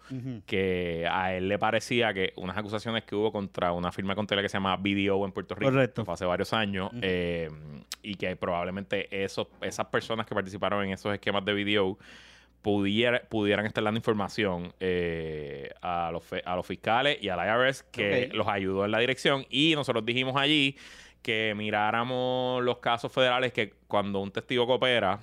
que 0.46 1.06
a 1.10 1.34
él 1.34 1.48
le 1.48 1.58
parecía 1.58 2.12
que 2.14 2.32
unas 2.36 2.56
acusaciones 2.56 3.04
que 3.04 3.14
hubo 3.14 3.32
contra 3.32 3.72
una 3.72 3.92
firma 3.92 4.14
contable 4.14 4.42
que 4.42 4.48
se 4.48 4.56
llama 4.56 4.76
BDO 4.76 5.24
en 5.24 5.32
Puerto 5.32 5.54
Rico, 5.54 5.70
Correcto. 5.70 6.04
fue 6.04 6.14
hace 6.14 6.24
varios 6.24 6.52
años, 6.52 6.90
eh, 7.02 7.48
y 8.02 8.14
que 8.14 8.34
probablemente 8.36 9.08
esos, 9.24 9.48
esas 9.60 9.86
personas 9.86 10.26
que 10.26 10.34
participaron 10.34 10.84
en 10.84 10.92
esos 10.92 11.12
esquemas 11.12 11.44
de 11.44 11.52
BDO 11.52 11.98
pudiera, 12.62 13.22
pudieran 13.28 13.66
estar 13.66 13.82
dando 13.82 13.98
información 13.98 14.72
eh, 14.80 15.70
a, 15.82 16.10
los, 16.12 16.24
a 16.44 16.56
los 16.56 16.66
fiscales 16.66 17.18
y 17.20 17.28
al 17.28 17.38
IRS 17.38 17.84
que 17.84 18.30
los 18.32 18.48
ayudó 18.48 18.84
en 18.84 18.90
la 18.90 18.98
dirección. 18.98 19.46
Y 19.50 19.74
nosotros 19.74 20.04
dijimos 20.04 20.36
allí 20.36 20.76
que 21.22 21.54
miráramos 21.56 22.62
los 22.62 22.78
casos 22.78 23.12
federales 23.12 23.52
que 23.52 23.74
cuando 23.86 24.20
un 24.20 24.30
testigo 24.30 24.66
coopera, 24.68 25.18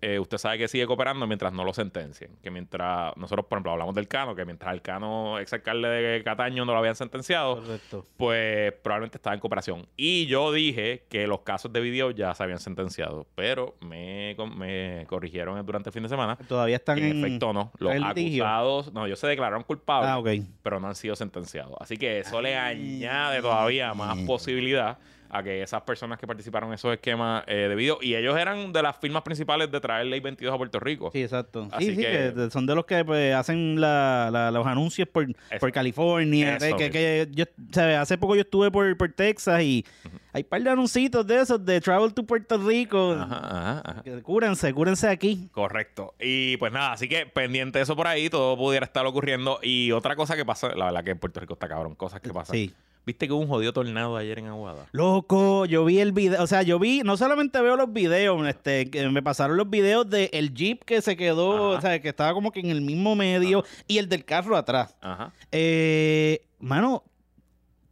eh, 0.00 0.18
usted 0.18 0.38
sabe 0.38 0.58
que 0.58 0.66
sigue 0.66 0.86
cooperando 0.88 1.24
mientras 1.28 1.52
no 1.52 1.62
lo 1.62 1.72
sentencien. 1.72 2.32
Que 2.42 2.50
mientras, 2.50 3.16
nosotros 3.16 3.46
por 3.46 3.56
ejemplo 3.58 3.70
hablamos 3.72 3.94
del 3.94 4.08
Cano, 4.08 4.34
que 4.34 4.44
mientras 4.44 4.74
el 4.74 4.82
Cano, 4.82 5.38
ex 5.38 5.52
alcalde 5.52 5.88
de 5.88 6.24
Cataño, 6.24 6.64
no 6.64 6.72
lo 6.72 6.78
habían 6.78 6.96
sentenciado, 6.96 7.62
Correcto. 7.62 8.04
pues 8.16 8.72
probablemente 8.82 9.18
estaba 9.18 9.34
en 9.34 9.40
cooperación. 9.40 9.86
Y 9.96 10.26
yo 10.26 10.50
dije 10.52 11.04
que 11.08 11.28
los 11.28 11.40
casos 11.42 11.72
de 11.72 11.80
video 11.80 12.10
ya 12.10 12.34
se 12.34 12.42
habían 12.42 12.58
sentenciado, 12.58 13.24
pero 13.36 13.76
me, 13.80 14.36
me 14.56 15.04
corrigieron 15.08 15.64
durante 15.64 15.90
el 15.90 15.92
fin 15.94 16.02
de 16.02 16.08
semana. 16.08 16.36
Todavía 16.48 16.76
están 16.76 16.98
En 16.98 17.04
en... 17.04 17.24
efecto, 17.24 17.52
no. 17.52 17.70
Los 17.78 17.94
acusados, 18.02 18.92
no, 18.92 19.06
ellos 19.06 19.20
se 19.20 19.28
declararon 19.28 19.62
culpables, 19.62 20.10
Ah, 20.10 20.44
pero 20.62 20.80
no 20.80 20.88
han 20.88 20.96
sido 20.96 21.14
sentenciados. 21.14 21.74
Así 21.78 21.96
que 21.96 22.18
eso 22.18 22.42
le 22.42 22.56
añade 22.56 23.40
todavía 23.42 23.94
más 23.94 24.18
posibilidad 24.26 24.98
a 25.30 25.42
que 25.42 25.62
esas 25.62 25.82
personas 25.82 26.18
que 26.18 26.26
participaron 26.26 26.70
en 26.70 26.74
esos 26.74 26.92
esquemas 26.92 27.44
eh, 27.46 27.54
de 27.68 27.74
video, 27.74 27.98
y 28.00 28.14
ellos 28.14 28.36
eran 28.38 28.72
de 28.72 28.82
las 28.82 28.96
firmas 28.96 29.22
principales 29.22 29.70
de 29.70 29.80
traer 29.80 30.06
Ley 30.06 30.20
22 30.20 30.54
a 30.54 30.56
Puerto 30.56 30.80
Rico. 30.80 31.10
Sí, 31.12 31.22
exacto. 31.22 31.68
Así 31.72 31.86
sí, 31.86 31.90
sí, 31.96 32.02
que- 32.02 32.32
que... 32.34 32.50
son 32.50 32.66
de 32.66 32.74
los 32.74 32.84
que 32.86 33.04
pues, 33.04 33.34
hacen 33.34 33.80
la- 33.80 34.30
la- 34.32 34.50
los 34.50 34.66
anuncios 34.66 35.06
por, 35.08 35.26
por 35.60 35.72
California. 35.72 36.56
Eso 36.56 36.76
que, 36.76 36.90
que- 36.90 37.28
yo. 37.32 37.44
Hace 37.98 38.16
poco 38.18 38.34
yo 38.34 38.42
estuve 38.42 38.70
por, 38.70 38.96
por 38.96 39.12
Texas 39.12 39.62
y 39.62 39.84
hay 40.32 40.42
un 40.42 40.48
par 40.48 40.62
de 40.62 40.70
anuncios 40.70 41.26
de 41.26 41.40
esos 41.40 41.64
de 41.64 41.80
Travel 41.80 42.12
to 42.14 42.22
Puerto 42.24 42.58
Rico. 42.58 43.12
Ajá, 43.12 43.38
ajá, 43.38 43.82
ajá. 43.84 44.02
Cúrense, 44.22 44.72
cúrense 44.72 45.08
aquí. 45.08 45.48
Correcto. 45.52 46.14
Y 46.20 46.56
pues 46.56 46.72
nada, 46.72 46.92
así 46.92 47.08
que 47.08 47.26
pendiente 47.26 47.78
de 47.78 47.82
eso 47.84 47.96
por 47.96 48.06
ahí, 48.06 48.30
todo 48.30 48.56
pudiera 48.56 48.84
estar 48.86 49.04
ocurriendo. 49.06 49.58
Y 49.62 49.92
otra 49.92 50.16
cosa 50.16 50.36
que 50.36 50.44
pasa, 50.44 50.74
la 50.74 50.86
verdad 50.86 51.04
que 51.04 51.10
en 51.10 51.18
Puerto 51.18 51.40
Rico 51.40 51.54
está 51.54 51.68
cabrón, 51.68 51.94
cosas 51.94 52.20
que 52.20 52.30
pasan. 52.32 52.54
Sí. 52.56 52.72
¿Viste 53.06 53.26
que 53.26 53.32
hubo 53.32 53.40
un 53.40 53.48
jodido 53.48 53.72
tornado 53.72 54.16
ayer 54.18 54.38
en 54.38 54.46
Aguada? 54.48 54.86
Loco, 54.92 55.64
yo 55.64 55.84
vi 55.86 55.98
el 56.00 56.12
video, 56.12 56.42
o 56.42 56.46
sea, 56.46 56.60
yo 56.62 56.78
vi, 56.78 57.00
no 57.04 57.16
solamente 57.16 57.58
veo 57.62 57.74
los 57.76 57.90
videos, 57.92 58.46
este, 58.46 58.90
que 58.90 59.08
me 59.08 59.22
pasaron 59.22 59.56
los 59.56 59.70
videos 59.70 60.08
del 60.10 60.28
el 60.32 60.52
Jeep 60.52 60.84
que 60.84 61.00
se 61.00 61.16
quedó, 61.16 61.68
Ajá. 61.70 61.78
o 61.78 61.80
sea, 61.80 62.02
que 62.02 62.08
estaba 62.10 62.34
como 62.34 62.52
que 62.52 62.60
en 62.60 62.68
el 62.70 62.82
mismo 62.82 63.16
medio, 63.16 63.64
y 63.86 63.96
el 63.96 64.10
del 64.10 64.26
carro 64.26 64.56
atrás. 64.58 64.94
Ajá. 65.00 65.32
Eh, 65.52 66.42
mano, 66.58 67.02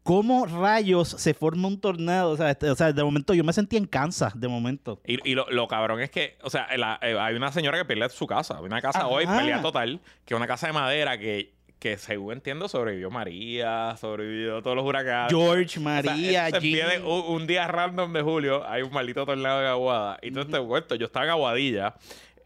¿cómo 0.02 0.44
rayos 0.46 1.08
se 1.08 1.32
forma 1.34 1.66
un 1.68 1.80
tornado? 1.80 2.32
O 2.32 2.36
sea, 2.36 2.50
este- 2.50 2.68
o 2.70 2.76
sea, 2.76 2.92
de 2.92 3.02
momento 3.02 3.32
yo 3.32 3.42
me 3.42 3.52
sentí 3.54 3.76
en 3.78 3.86
Kansas, 3.86 4.38
de 4.38 4.48
momento. 4.48 5.00
Y, 5.06 5.30
y 5.30 5.34
lo, 5.34 5.48
lo 5.50 5.66
cabrón 5.66 6.00
es 6.00 6.10
que, 6.10 6.36
o 6.42 6.50
sea, 6.50 6.68
la- 6.76 6.98
eh, 7.02 7.16
hay 7.18 7.34
una 7.34 7.50
señora 7.52 7.78
que 7.78 7.84
pierde 7.86 8.08
su 8.10 8.26
casa. 8.26 8.60
Una 8.60 8.82
casa 8.82 8.98
Ajá. 9.00 9.08
hoy, 9.08 9.26
pelea 9.26 9.62
total, 9.62 10.00
que 10.26 10.34
es 10.34 10.36
una 10.36 10.46
casa 10.46 10.66
de 10.66 10.74
madera 10.74 11.16
que, 11.18 11.55
que 11.78 11.98
según 11.98 12.32
entiendo, 12.34 12.68
sobrevivió 12.68 13.10
María, 13.10 13.96
sobrevivió 14.00 14.62
todos 14.62 14.76
los 14.76 14.84
huracanes. 14.84 15.30
George, 15.30 15.64
O 15.64 15.68
sea, 15.68 15.82
María, 15.82 16.46
esto 16.48 16.60
se 16.60 16.66
Jim. 16.66 16.78
empieza 16.80 17.04
un, 17.06 17.34
un 17.34 17.46
día 17.46 17.66
random 17.66 18.12
de 18.12 18.22
julio, 18.22 18.66
hay 18.66 18.82
un 18.82 18.92
maldito 18.92 19.26
tornado 19.26 19.60
en 19.60 19.66
Aguada. 19.66 20.18
Y 20.22 20.28
entonces 20.28 20.52
te 20.52 20.60
cuento, 20.66 20.94
yo 20.94 21.06
estaba 21.06 21.26
en 21.26 21.30
Aguadilla, 21.32 21.94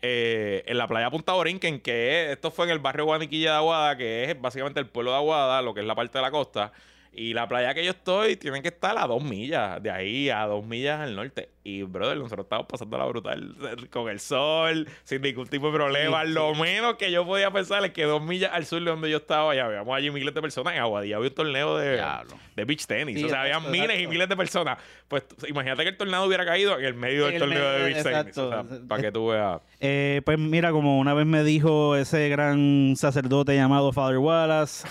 eh, 0.02 0.64
en 0.66 0.78
la 0.78 0.88
playa 0.88 1.10
Punta 1.10 1.32
Borinquen, 1.34 1.80
que 1.80 2.24
es- 2.26 2.32
esto 2.32 2.50
fue 2.50 2.64
en 2.66 2.72
el 2.72 2.78
barrio 2.80 3.04
Guaniquilla 3.04 3.52
de 3.52 3.56
Aguada, 3.58 3.96
que 3.96 4.24
es 4.24 4.40
básicamente 4.40 4.80
el 4.80 4.86
pueblo 4.86 5.12
de 5.12 5.18
Aguada, 5.18 5.62
lo 5.62 5.74
que 5.74 5.80
es 5.80 5.86
la 5.86 5.94
parte 5.94 6.18
de 6.18 6.22
la 6.22 6.30
costa. 6.30 6.72
Y 7.12 7.34
la 7.34 7.48
playa 7.48 7.74
que 7.74 7.84
yo 7.84 7.90
estoy 7.90 8.36
tienen 8.36 8.62
que 8.62 8.68
estar 8.68 8.96
a 8.96 9.06
dos 9.06 9.22
millas, 9.22 9.82
de 9.82 9.90
ahí 9.90 10.30
a 10.30 10.46
dos 10.46 10.64
millas 10.64 11.00
al 11.00 11.16
norte. 11.16 11.48
Y, 11.64 11.82
brother, 11.82 12.16
nosotros 12.16 12.44
estábamos 12.44 12.68
pasando 12.70 12.96
la 12.96 13.04
brutal 13.04 13.54
con 13.90 14.08
el 14.08 14.20
sol, 14.20 14.88
sin 15.04 15.20
ningún 15.20 15.48
tipo 15.48 15.66
de 15.70 15.72
problema. 15.76 16.24
Sí, 16.24 16.30
Lo 16.30 16.54
menos 16.54 16.94
que 16.94 17.10
yo 17.10 17.26
podía 17.26 17.50
pensar 17.50 17.84
es 17.84 17.90
que 17.90 18.04
dos 18.04 18.22
millas 18.22 18.50
al 18.54 18.64
sur 18.64 18.78
de 18.82 18.90
donde 18.90 19.10
yo 19.10 19.16
estaba, 19.18 19.54
ya 19.54 19.66
veíamos 19.66 19.94
allí 19.96 20.10
miles 20.10 20.32
de 20.34 20.40
personas. 20.40 20.74
En 20.74 20.80
Aguadilla 20.80 21.16
había 21.16 21.28
un 21.28 21.34
torneo 21.34 21.76
de, 21.78 21.94
Diablo. 21.94 22.38
de 22.54 22.64
beach 22.64 22.86
tenis. 22.86 23.18
Sí, 23.18 23.24
o 23.24 23.28
sea, 23.28 23.40
había 23.42 23.54
exacto, 23.54 23.70
miles 23.72 24.00
y 24.00 24.06
miles 24.06 24.28
de 24.28 24.36
personas. 24.36 24.78
Pues 25.08 25.24
imagínate 25.48 25.82
que 25.82 25.88
el 25.90 25.96
tornado 25.96 26.24
hubiera 26.26 26.46
caído 26.46 26.78
en 26.78 26.84
el 26.84 26.94
medio 26.94 27.26
En 27.28 27.34
del 27.34 27.34
el 27.34 27.40
torneo 27.40 27.70
de 27.72 27.84
beach 27.84 28.02
tenis. 28.04 28.06
exacto. 28.06 28.46
O 28.48 28.50
sea, 28.50 28.64
para 28.88 29.02
que 29.02 29.12
tú 29.12 29.26
veas. 29.28 29.60
Eh, 29.80 30.22
pues 30.24 30.38
mira, 30.38 30.70
como 30.70 30.98
una 30.98 31.12
vez 31.12 31.26
me 31.26 31.42
dijo 31.42 31.96
ese 31.96 32.28
gran 32.28 32.94
sacerdote 32.96 33.54
llamado 33.56 33.92
Father 33.92 34.18
Wallace, 34.18 34.86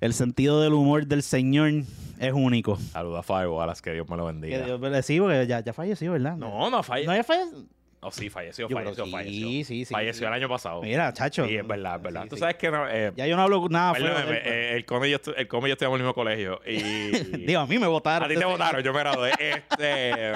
el 0.00 0.14
sentido 0.14 0.60
del 0.62 0.72
humor 0.72 1.06
del 1.06 1.22
Señor 1.22 1.70
es 2.18 2.32
único. 2.32 2.76
Saluda 2.76 3.20
a 3.20 3.22
Fireballas, 3.22 3.82
que 3.82 3.92
Dios 3.92 4.08
me 4.08 4.16
lo 4.16 4.26
Que 4.26 4.32
bendiga. 4.32 4.64
Dios 4.64 4.80
me- 4.80 5.02
sí, 5.02 5.20
porque 5.20 5.46
ya, 5.46 5.60
ya 5.60 5.72
falleció, 5.72 6.12
¿verdad? 6.12 6.36
No, 6.36 6.70
no 6.70 6.82
falleció. 6.82 7.10
¿No 7.12 7.16
ya 7.16 7.24
falleció? 7.24 7.64
No, 8.00 8.12
sí, 8.12 8.30
falleció, 8.30 8.68
Yo 8.68 8.76
falleció, 8.76 9.04
sí, 9.06 9.10
falleció. 9.10 9.48
sí, 9.48 9.64
sí, 9.64 9.84
falleció 9.86 10.20
sí. 10.20 10.24
el 10.26 10.32
año 10.32 10.48
pasado. 10.48 10.82
Mira, 10.82 11.12
chacho. 11.12 11.44
Sí, 11.46 11.56
es 11.56 11.66
verdad, 11.66 11.96
es 11.96 12.02
verdad. 12.02 12.22
Sí, 12.22 12.28
Tú 12.28 12.36
sabes 12.36 12.54
que 12.54 12.70
no, 12.70 12.88
eh, 12.88 13.12
Ya 13.16 13.26
yo 13.26 13.34
no 13.34 13.42
hablo 13.42 13.68
nada 13.68 13.92
de 13.92 14.00
pues. 14.00 14.40
eh, 14.44 14.76
el 14.76 14.84
Come 14.84 15.08
y 15.08 15.10
yo, 15.10 15.16
el 15.36 15.46
y 15.46 15.48
yo 15.48 15.66
estudiamos 15.66 15.80
en 15.98 16.02
el 16.02 16.06
mismo 16.06 16.14
colegio. 16.14 16.60
Y, 16.64 16.78
Digo, 17.46 17.58
a 17.60 17.66
mí 17.66 17.76
me 17.76 17.88
votaron. 17.88 18.30
A 18.30 18.32
ti 18.32 18.38
te 18.38 18.44
votaron, 18.44 18.82
yo 18.84 18.92
me 18.92 19.00
gradué. 19.00 19.32
Este, 19.40 20.32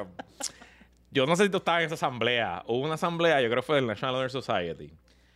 yo 1.13 1.25
no 1.27 1.37
sé 1.37 1.45
si 1.45 1.51
tú 1.51 1.59
estabas 1.59 1.83
en 1.83 1.87
esa 1.87 1.95
asamblea. 1.95 2.65
Hubo 2.67 2.85
una 2.85 2.95
asamblea, 2.95 3.41
yo 3.41 3.49
creo 3.49 3.63
que 3.63 3.67
fue 3.67 3.77
del 3.77 3.87
National 3.87 4.17
Honor 4.17 4.31
Society, 4.33 4.91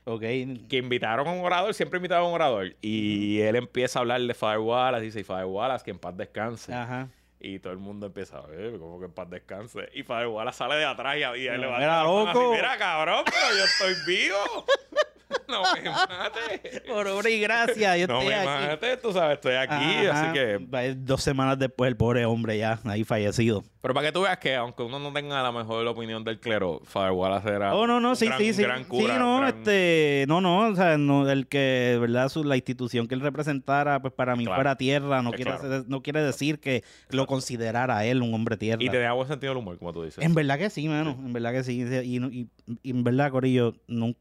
Ok. 0.08 0.20
que 0.20 0.76
invitaron 0.76 1.26
a 1.26 1.32
un 1.32 1.44
orador, 1.44 1.74
siempre 1.74 1.96
invitaban 1.98 2.24
a 2.24 2.28
un 2.28 2.34
orador. 2.34 2.76
Y 2.80 3.40
él 3.40 3.56
empieza 3.56 3.98
a 3.98 4.00
hablar 4.00 4.20
de 4.20 4.34
Father 4.34 4.58
Wallace, 4.60 5.04
dice, 5.04 5.20
y 5.20 5.24
Father 5.24 5.46
Wallace, 5.46 5.84
que 5.84 5.90
en 5.90 5.98
paz 5.98 6.16
descanse. 6.16 6.72
Ajá. 6.72 7.08
Y 7.40 7.58
todo 7.58 7.72
el 7.72 7.78
mundo 7.80 8.06
empieza 8.06 8.38
a 8.38 8.46
ver, 8.46 8.78
como 8.78 8.98
que 9.00 9.06
en 9.06 9.12
paz 9.12 9.28
descanse. 9.28 9.88
Y 9.94 10.04
Father 10.04 10.28
Wallace 10.28 10.58
sale 10.58 10.76
de 10.76 10.84
atrás 10.84 11.16
y, 11.16 11.20
y 11.40 11.46
él 11.48 11.60
le 11.60 11.66
va 11.66 11.76
a 11.78 11.80
dar 11.80 12.04
loco. 12.06 12.28
así, 12.28 12.38
Mira, 12.52 12.78
cabrón, 12.78 13.24
pero 13.24 13.56
yo 13.58 13.64
estoy 13.64 13.94
vivo. 14.06 14.36
no 15.48 15.62
me 15.74 15.90
mates. 15.90 16.80
Por 16.86 17.06
obra 17.08 17.30
y 17.30 17.40
gracia, 17.40 17.96
yo 17.96 18.06
No 18.06 18.20
estoy 18.20 18.28
me 18.28 18.34
aquí. 18.40 18.46
mates, 18.68 19.00
tú 19.02 19.12
sabes, 19.12 19.34
estoy 19.34 19.54
aquí, 19.54 20.06
Ajá. 20.08 20.22
así 20.30 20.32
que... 20.32 20.94
Dos 20.96 21.22
semanas 21.22 21.58
después, 21.58 21.88
el 21.88 21.96
pobre 21.96 22.24
hombre 22.26 22.58
ya, 22.58 22.78
ahí 22.84 23.04
fallecido. 23.04 23.64
Pero 23.80 23.94
para 23.94 24.06
que 24.08 24.12
tú 24.12 24.22
veas 24.22 24.38
que, 24.38 24.54
aunque 24.56 24.82
uno 24.82 24.98
no 24.98 25.12
tenga 25.12 25.42
la 25.42 25.52
mejor 25.52 25.86
opinión 25.86 26.24
del 26.24 26.40
clero, 26.40 26.80
Father 26.84 27.12
Wallace 27.12 27.48
era. 27.48 27.74
Oh, 27.74 27.86
no, 27.86 28.00
no, 28.00 28.10
un 28.10 28.16
sí, 28.16 28.26
gran- 28.26 28.38
sí, 28.38 28.52
sí. 28.52 28.62
gran 28.62 28.84
cura, 28.84 29.14
sí, 29.14 29.18
no, 29.20 29.36
gran- 29.38 29.48
este, 29.58 30.24
no, 30.28 30.40
no, 30.40 30.68
o 30.68 30.74
sea, 30.74 30.98
no, 30.98 31.28
el 31.30 31.46
que, 31.46 31.96
¿verdad? 32.00 32.28
Su, 32.28 32.42
la 32.42 32.56
institución 32.56 33.06
que 33.06 33.14
él 33.14 33.20
representara, 33.20 34.00
pues 34.00 34.12
para 34.12 34.34
mí 34.34 34.44
Claro. 34.44 34.56
fuera 34.56 34.76
tierra, 34.76 35.22
no 35.22 35.30
quiere, 35.32 35.56
claro. 35.56 35.84
no 35.86 36.02
quiere 36.02 36.20
decir 36.22 36.58
que 36.58 36.82
lo 37.10 37.26
considerara 37.26 38.04
él 38.04 38.22
un 38.22 38.34
hombre 38.34 38.56
tierra. 38.56 38.82
Y 38.82 38.88
tenía 38.90 39.12
buen 39.12 39.28
sentido 39.28 39.52
del 39.52 39.58
humor, 39.58 39.78
como 39.78 39.92
tú 39.92 40.02
dices. 40.02 40.22
En 40.24 40.34
verdad 40.34 40.58
que 40.58 40.68
sí, 40.70 40.88
mano, 40.88 41.10
en 41.12 41.32
verdad 41.32 41.52
que 41.52 41.62
sí. 41.62 41.80
Y, 41.82 42.16
y- 42.18 42.48
y 42.82 42.90
en 42.90 43.04
verdad, 43.04 43.30
Corillo, 43.30 43.74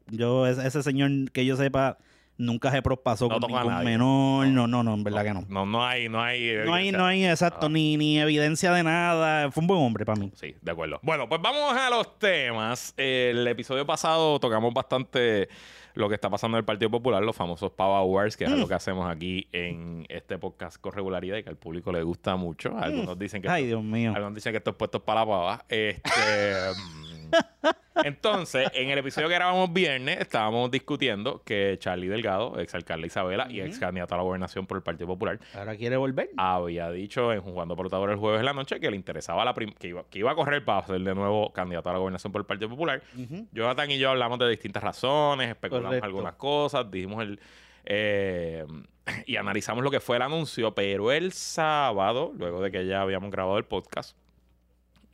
yo, 0.08 0.46
ese, 0.46 0.64
ese 0.64 0.82
señor 0.96 1.30
que 1.32 1.44
yo 1.44 1.56
sepa, 1.56 1.98
nunca 2.38 2.70
se 2.70 2.82
prospasó 2.82 3.28
No 3.28 3.40
con 3.40 3.50
ningún 3.50 3.84
menor, 3.84 4.46
no, 4.48 4.66
no, 4.66 4.82
no, 4.82 4.94
en 4.94 5.04
verdad 5.04 5.24
que 5.24 5.32
no. 5.34 5.44
No, 5.48 5.64
no 5.66 5.84
hay, 5.84 6.08
no 6.08 6.20
hay. 6.22 6.52
No 6.64 6.74
hay, 6.74 6.92
no 6.92 7.04
hay, 7.06 7.24
exacto, 7.26 7.66
Ah. 7.66 7.70
ni, 7.70 7.96
ni 7.96 8.18
evidencia 8.18 8.72
de 8.72 8.82
nada. 8.82 9.50
Fue 9.50 9.62
un 9.62 9.66
buen 9.66 9.80
hombre 9.80 10.04
para 10.04 10.20
mí. 10.20 10.30
Sí, 10.34 10.54
de 10.60 10.70
acuerdo. 10.70 10.98
Bueno, 11.02 11.28
pues 11.28 11.40
vamos 11.40 11.74
a 11.76 11.88
los 11.90 12.18
temas. 12.18 12.92
El 12.96 13.46
episodio 13.48 13.86
pasado 13.86 14.38
tocamos 14.38 14.72
bastante 14.74 15.48
lo 15.94 16.10
que 16.10 16.14
está 16.14 16.28
pasando 16.28 16.58
en 16.58 16.60
el 16.60 16.64
Partido 16.66 16.90
Popular, 16.90 17.22
los 17.22 17.34
famosos 17.34 17.70
Power 17.72 18.02
Wars, 18.06 18.36
que 18.36 18.44
es 18.44 18.50
Mm. 18.50 18.52
algo 18.52 18.68
que 18.68 18.74
hacemos 18.74 19.10
aquí 19.10 19.48
en 19.52 20.04
este 20.10 20.36
podcast 20.36 20.78
con 20.78 20.92
regularidad 20.92 21.38
y 21.38 21.42
que 21.42 21.48
al 21.48 21.56
público 21.56 21.90
le 21.90 22.02
gusta 22.02 22.36
mucho. 22.36 22.76
Algunos 22.76 23.18
dicen 23.18 23.40
que 23.40 23.48
Mm. 23.48 23.50
Ay, 23.50 23.62
esto- 23.64 23.76
Dios 23.78 23.82
mío. 23.82 24.12
Algunos 24.14 24.34
dicen 24.34 24.52
que 24.52 24.58
esto 24.58 24.72
es 24.72 24.76
puesto 24.76 25.02
para 25.02 25.20
la 25.20 25.26
pava. 25.26 25.64
Este, 25.70 26.00
mm, 26.02 26.04
entonces, 28.04 28.68
en 28.74 28.90
el 28.90 28.98
episodio 28.98 29.28
que 29.28 29.34
grabamos 29.34 29.72
viernes, 29.72 30.18
estábamos 30.20 30.70
discutiendo 30.70 31.42
que 31.44 31.76
Charlie 31.78 32.08
Delgado, 32.08 32.58
exalcalde 32.58 33.06
Isabela 33.06 33.46
y 33.50 33.60
ex 33.60 33.78
candidato 33.78 34.14
a 34.14 34.18
la 34.18 34.22
gobernación 34.22 34.66
por 34.66 34.76
el 34.76 34.82
Partido 34.82 35.06
Popular, 35.06 35.38
Ahora 35.54 35.76
quiere 35.76 35.96
volver. 35.96 36.30
había 36.36 36.90
dicho 36.90 37.32
en 37.32 37.40
Jugando 37.40 37.76
Portador 37.76 38.10
el 38.10 38.16
jueves 38.16 38.40
en 38.40 38.46
la 38.46 38.52
noche 38.52 38.80
que 38.80 38.90
le 38.90 38.96
interesaba 38.96 39.44
la 39.44 39.54
que, 39.54 39.88
iba, 39.88 40.04
que 40.10 40.18
iba 40.18 40.30
a 40.32 40.34
correr 40.34 40.64
para 40.64 40.86
ser 40.86 41.00
de 41.00 41.14
nuevo 41.14 41.52
candidato 41.52 41.88
a 41.88 41.92
la 41.94 41.98
gobernación 41.98 42.32
por 42.32 42.40
el 42.40 42.46
Partido 42.46 42.68
Popular. 42.68 43.02
Ujú. 43.16 43.46
Jonathan 43.52 43.90
y 43.90 43.98
yo 43.98 44.10
hablamos 44.10 44.38
de 44.38 44.48
distintas 44.48 44.82
razones, 44.82 45.48
especulamos 45.48 45.88
Correcto. 45.88 46.06
algunas 46.06 46.34
cosas, 46.34 46.90
dijimos 46.90 47.22
el. 47.22 47.40
eh, 47.84 48.64
y 49.26 49.36
analizamos 49.36 49.82
lo 49.84 49.90
que 49.90 50.00
fue 50.00 50.16
el 50.16 50.22
anuncio, 50.22 50.74
pero 50.74 51.12
el 51.12 51.32
sábado, 51.32 52.32
luego 52.36 52.60
de 52.60 52.70
que 52.70 52.86
ya 52.86 53.02
habíamos 53.02 53.30
grabado 53.30 53.58
el 53.58 53.64
podcast, 53.64 54.16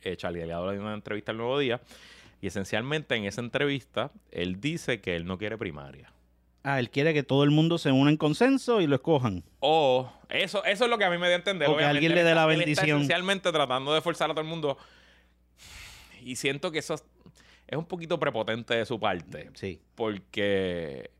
eh, 0.03 0.15
Charlie 0.17 0.39
Delgado 0.39 0.67
le 0.67 0.73
dio 0.73 0.81
una 0.81 0.93
entrevista 0.93 1.31
al 1.31 1.37
nuevo 1.37 1.57
día. 1.59 1.81
Y 2.41 2.47
esencialmente 2.47 3.15
en 3.15 3.23
esa 3.25 3.41
entrevista, 3.41 4.11
él 4.31 4.59
dice 4.59 4.99
que 4.99 5.15
él 5.15 5.25
no 5.25 5.37
quiere 5.37 5.57
primaria. 5.57 6.11
Ah, 6.63 6.79
él 6.79 6.89
quiere 6.89 7.13
que 7.13 7.23
todo 7.23 7.43
el 7.43 7.51
mundo 7.51 7.77
se 7.77 7.91
una 7.91 8.09
en 8.09 8.17
consenso 8.17 8.79
y 8.81 8.87
lo 8.87 8.95
escojan. 8.95 9.43
O 9.59 10.11
eso, 10.29 10.63
eso 10.63 10.83
es 10.85 10.89
lo 10.89 10.97
que 10.97 11.05
a 11.05 11.09
mí 11.09 11.17
me 11.17 11.27
dio 11.27 11.35
a 11.35 11.37
entender. 11.37 11.69
O 11.69 11.77
que 11.77 11.83
alguien 11.83 12.15
le 12.15 12.23
dé 12.23 12.35
la 12.35 12.45
él 12.45 12.51
está 12.51 12.65
bendición. 12.65 12.97
esencialmente 12.99 13.51
tratando 13.51 13.93
de 13.93 14.01
forzar 14.01 14.29
a 14.31 14.33
todo 14.33 14.41
el 14.41 14.47
mundo. 14.47 14.77
Y 16.21 16.37
siento 16.37 16.71
que 16.71 16.79
eso 16.79 16.93
es, 16.93 17.03
es 17.67 17.77
un 17.77 17.85
poquito 17.85 18.19
prepotente 18.19 18.75
de 18.75 18.85
su 18.85 18.99
parte. 18.99 19.49
Sí. 19.55 19.81
Porque 19.95 21.11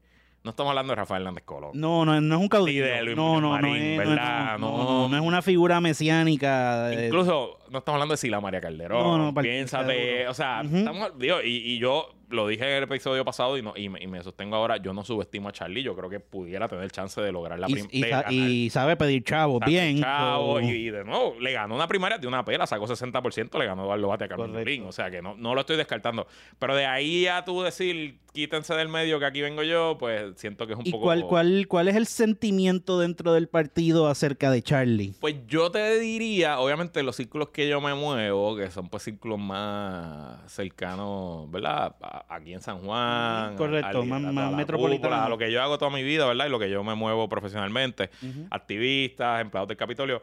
no 0.44 0.50
estamos 0.50 0.70
hablando 0.72 0.92
de 0.92 0.96
Rafael 0.98 1.22
Hernández 1.22 1.44
Colón. 1.46 1.72
No, 1.74 2.04
no, 2.06 2.20
no 2.20 2.36
es 2.36 2.42
un 2.42 2.48
caudillo. 2.50 2.86
No, 3.16 3.40
no, 3.40 3.42
no, 3.42 3.50
Marín, 3.52 3.76
es, 3.76 3.98
no, 4.04 4.10
¿verdad? 4.10 4.58
no, 4.60 4.78
No. 4.78 4.84
no, 4.84 5.10
no 5.10 5.16
es 5.18 5.24
una 5.24 5.42
figura 5.42 5.80
mesiánica. 5.80 6.88
de- 6.90 7.06
Incluso 7.08 7.60
no 7.70 7.80
estamos 7.80 7.96
hablando 7.98 8.14
de 8.14 8.18
Sila 8.18 8.40
María 8.42 8.60
Calderón. 8.62 9.02
No, 9.04 9.32
no, 9.32 9.42
Piénsate, 9.42 10.28
o 10.28 10.34
sea, 10.34 10.62
Ujú. 10.66 10.78
estamos, 10.78 11.18
digo, 11.18 11.38
y, 11.42 11.56
y 11.74 11.80
yo 11.80 12.10
lo 12.34 12.48
dije 12.48 12.63
en 12.63 12.78
el 12.78 12.84
episodio 12.84 13.24
pasado 13.24 13.58
y, 13.58 13.62
no, 13.62 13.74
y, 13.75 13.88
me, 13.90 14.02
y 14.04 14.08
me 14.08 14.22
sostengo 14.24 14.56
ahora, 14.56 14.78
yo 14.78 14.94
no 14.94 15.04
subestimo 15.06 15.50
a 15.50 15.52
Charlie, 15.52 15.84
yo 15.84 15.96
creo 15.96 16.10
que 16.10 16.20
pudiera 16.20 16.68
tener 16.68 16.92
chance 16.92 17.22
de 17.22 17.32
lograr 17.32 17.60
la 17.60 17.70
y, 17.70 17.74
prim- 17.74 17.88
y 18.30 18.70
sabe 18.70 18.96
pedir 18.98 19.24
chavos 19.24 19.62
bien. 19.66 20.00
chavo, 20.02 20.60
y, 20.60 20.90
de 20.90 21.04
nuevo, 21.04 21.36
le 21.40 21.52
ganó 21.54 21.75
una 21.75 21.88
primaria 21.88 22.18
de 22.18 22.28
una 22.28 22.44
pela, 22.44 22.66
sacó 22.68 22.86
60%, 22.88 23.58
le 23.60 23.66
ganó 23.66 23.84
Eduardo 23.84 24.08
Bate 24.08 24.25
a 24.25 24.28
Carmen. 24.28 24.84
O 24.86 24.92
sea 24.92 25.10
que 25.12 25.22
no, 25.22 25.36
no 25.36 25.54
lo 25.56 25.62
estoy 25.62 25.78
descartando. 25.78 26.28
Pero 26.60 26.75
de 26.75 26.86
ahí 26.86 27.28
a 27.28 27.46
tú 27.46 27.62
decir, 27.62 28.20
quítense 28.34 28.74
del 28.74 28.90
medio 28.90 29.20
que 29.20 29.25
aquí 29.25 29.42
vengo 29.42 29.63
yo, 29.63 29.98
pues 30.00 30.34
siento 30.38 30.66
que 30.68 30.74
es 30.74 30.80
un 30.80 30.88
¿Y 30.88 30.92
poco. 30.92 31.04
cuál, 31.04 31.25
cuál, 31.28 31.68
cuál 31.68 31.88
es 31.88 31.96
el 31.96 32.08
sentimiento 32.08 33.00
dentro 33.00 33.34
del 33.34 33.48
partido 33.48 34.08
acerca 34.08 34.50
de 34.52 34.62
Charlie? 34.62 35.13
Pues 35.20 35.36
yo 35.48 35.70
te 35.72 36.00
diría, 36.00 36.60
obviamente, 36.60 37.04
los 37.04 37.16
círculos 37.16 37.50
que 37.50 37.68
yo 37.70 37.80
me 37.80 37.94
muevo, 37.94 38.56
que 38.56 38.72
son 38.72 38.90
pues 38.90 39.04
círculos 39.04 39.40
más 39.40 40.52
cercanos, 40.52 41.50
¿verdad? 41.52 41.96
A- 42.27 42.36
aquí 42.36 42.53
en 42.53 42.62
San 42.62 42.80
Juan. 42.80 43.50
Ujú, 43.50 43.58
correcto, 43.58 44.06
más- 44.06 44.22
más 44.22 44.53
a 44.53 44.56
metropolitano. 44.56 45.15
a 45.15 45.30
lo 45.30 45.38
que 45.38 45.51
yo 45.51 45.62
hago 45.62 45.77
toda 45.77 45.92
mi 45.92 46.03
vida, 46.03 46.25
¿verdad? 46.25 46.48
Y 46.48 46.50
lo 46.50 46.60
que 46.60 46.70
yo 46.70 46.84
me 46.84 46.96
muevo 46.96 47.27
profesionalmente. 47.30 48.10
Activistas, 48.50 49.42
empleados 49.42 49.68
del 49.68 49.77
Capitolio. 49.77 50.22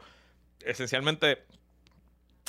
Esencialmente, 0.65 1.45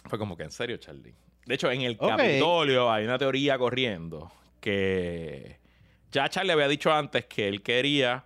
fue 0.05 0.17
como 0.19 0.35
que 0.35 0.43
en 0.43 0.51
serio, 0.51 0.77
Charlie. 0.77 1.13
De 1.45 1.55
hecho, 1.55 1.71
en 1.71 1.81
el. 1.81 1.97
Capitolio 1.97 2.91
hay 2.91 3.05
una 3.05 3.17
teoría 3.17 3.57
corriendo 3.57 4.31
que 4.59 5.57
ya 6.11 6.29
Charlie 6.29 6.51
había 6.53 6.67
dicho 6.67 6.91
antes 6.93 7.25
que 7.25 7.47
él 7.47 7.61
quería 7.63 8.25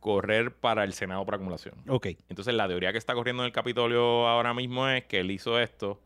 correr 0.00 0.54
para 0.54 0.84
el 0.84 0.92
Senado 0.92 1.24
por 1.24 1.34
acumulación. 1.34 1.74
Ok. 1.88 2.08
Entonces, 2.28 2.54
la 2.54 2.68
teoría 2.68 2.92
que 2.92 2.98
está 2.98 3.14
corriendo 3.14 3.42
en 3.42 3.46
el 3.46 3.52
Capitolio 3.52 4.28
ahora 4.28 4.52
mismo 4.54 4.86
es 4.88 5.04
que 5.04 5.20
él 5.20 5.30
hizo 5.30 5.58
esto 5.58 6.00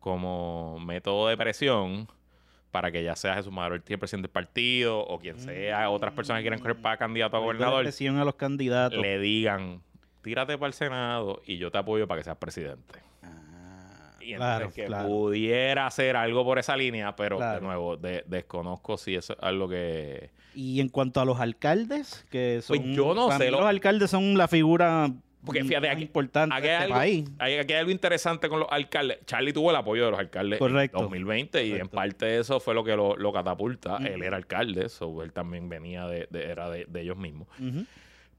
como 0.00 0.78
método 0.80 1.28
de 1.28 1.36
presión 1.36 2.08
para 2.72 2.90
que 2.90 3.04
ya 3.04 3.14
sea 3.14 3.34
Jesús 3.36 3.52
Maduro 3.52 3.76
el 3.76 3.82
presidente 3.82 4.26
del 4.26 4.32
partido 4.32 4.98
o 4.98 5.18
quien 5.20 5.38
sea, 5.38 5.88
otras 5.90 6.12
personas 6.14 6.40
que 6.40 6.44
quieran 6.44 6.58
correr 6.58 6.78
para 6.78 6.96
candidato 6.96 7.36
a 7.36 7.40
gobernador, 7.40 7.82
presión 7.84 8.16
a 8.18 8.24
los 8.24 8.34
candidatos. 8.34 8.98
le 9.00 9.18
digan 9.20 9.82
tírate 10.22 10.56
para 10.58 10.68
el 10.68 10.72
Senado 10.72 11.42
y 11.46 11.58
yo 11.58 11.70
te 11.70 11.78
apoyo 11.78 12.08
para 12.08 12.20
que 12.20 12.24
seas 12.24 12.36
presidente. 12.38 13.00
Ah, 13.22 14.12
Y 14.20 14.34
claro, 14.34 14.72
que 14.72 14.86
claro. 14.86 15.08
pudiera 15.08 15.86
hacer 15.86 16.16
algo 16.16 16.44
por 16.44 16.58
esa 16.58 16.76
línea, 16.76 17.14
pero 17.16 17.38
de 17.38 17.60
nuevo, 17.60 17.96
de- 17.96 18.24
desconozco 18.26 18.96
si 18.96 19.16
eso 19.16 19.32
es 19.34 19.38
algo 19.42 19.68
que... 19.68 20.30
Y 20.54 20.80
en 20.80 20.88
cuanto 20.90 21.20
a 21.20 21.24
los 21.24 21.40
alcaldes, 21.40 22.24
que 22.30 22.60
son... 22.62 22.78
Pues 22.78 22.96
yo 22.96 23.14
no 23.14 23.36
sé, 23.36 23.50
los 23.50 23.62
alcaldes 23.62 24.10
son 24.10 24.38
la 24.38 24.46
figura 24.48 25.10
Porque 25.44 25.64
fíjate, 25.64 25.88
aquí- 25.88 26.02
importante 26.02 26.54
Aquí 26.54 26.62
de 26.62 26.68
hay, 26.70 26.74
este 26.74 26.84
algo, 26.84 26.94
país. 26.96 27.30
hay- 27.38 27.58
aquí 27.58 27.72
hay 27.72 27.78
algo 27.80 27.90
interesante 27.90 28.48
con 28.48 28.60
los 28.60 28.68
alcaldes. 28.70 29.18
Charlie 29.26 29.52
tuvo 29.52 29.70
el 29.70 29.76
apoyo 29.76 30.04
de 30.04 30.10
los 30.12 30.20
alcaldes 30.20 30.58
Correcto. 30.58 30.98
en 30.98 31.02
2020 31.04 31.64
y 31.64 31.70
en 31.72 31.76
Correcto. 31.78 31.96
parte 31.96 32.26
de 32.26 32.38
eso 32.40 32.60
fue 32.60 32.74
lo 32.74 32.84
que 32.84 32.94
lo, 32.94 33.16
lo 33.16 33.32
catapulta. 33.32 33.96
Él 33.98 34.22
era 34.22 34.36
alcalde, 34.36 34.88
so 34.88 35.22
él 35.22 35.32
también 35.32 35.68
venía 35.68 36.06
de, 36.06 36.28
de- 36.30 36.44
era 36.44 36.70
de, 36.70 36.84
de 36.88 37.00
ellos 37.00 37.16
mismos. 37.16 37.48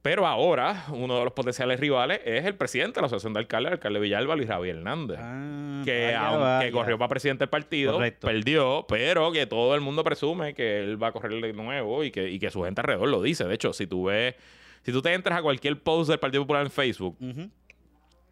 Pero 0.01 0.27
ahora, 0.27 0.83
uno 0.91 1.17
de 1.17 1.23
los 1.23 1.31
potenciales 1.31 1.79
rivales 1.79 2.19
es 2.25 2.43
el 2.43 2.55
presidente 2.55 2.95
de 2.95 3.01
la 3.03 3.05
Asociación 3.07 3.31
de 3.31 3.39
Alcaldes, 3.39 3.69
el 3.69 3.73
alcalde 3.75 3.99
Villalba, 4.01 4.35
Luis 4.35 4.49
Javier 4.49 4.75
Hernández. 4.75 5.17
Ah, 5.21 5.81
que 5.85 6.05
vaya, 6.07 6.27
aunque 6.27 6.43
vaya. 6.45 6.71
corrió 6.73 6.97
para 6.97 7.07
presidente 7.07 7.43
del 7.43 7.49
partido, 7.49 7.93
Correcto. 7.93 8.27
perdió, 8.27 8.85
pero 8.89 9.31
que 9.31 9.45
todo 9.47 9.75
el 9.75 9.79
mundo 9.81 10.03
presume 10.03 10.53
que 10.53 10.79
él 10.81 11.01
va 11.01 11.07
a 11.07 11.11
correr 11.13 11.39
de 11.41 11.53
nuevo 11.53 12.03
y 12.03 12.11
que, 12.11 12.29
y 12.29 12.37
que 12.37 12.49
su 12.51 12.63
gente 12.63 12.81
alrededor 12.81 13.07
lo 13.07 13.21
dice. 13.21 13.45
De 13.45 13.55
hecho, 13.55 13.71
si 13.71 13.87
tú 13.87 14.05
ves, 14.05 14.35
si 14.83 14.91
tú 14.91 15.01
te 15.01 15.13
entras 15.13 15.39
a 15.39 15.41
cualquier 15.41 15.81
post 15.81 16.09
del 16.09 16.19
Partido 16.19 16.43
Popular 16.43 16.63
en 16.63 16.71
Facebook, 16.71 17.17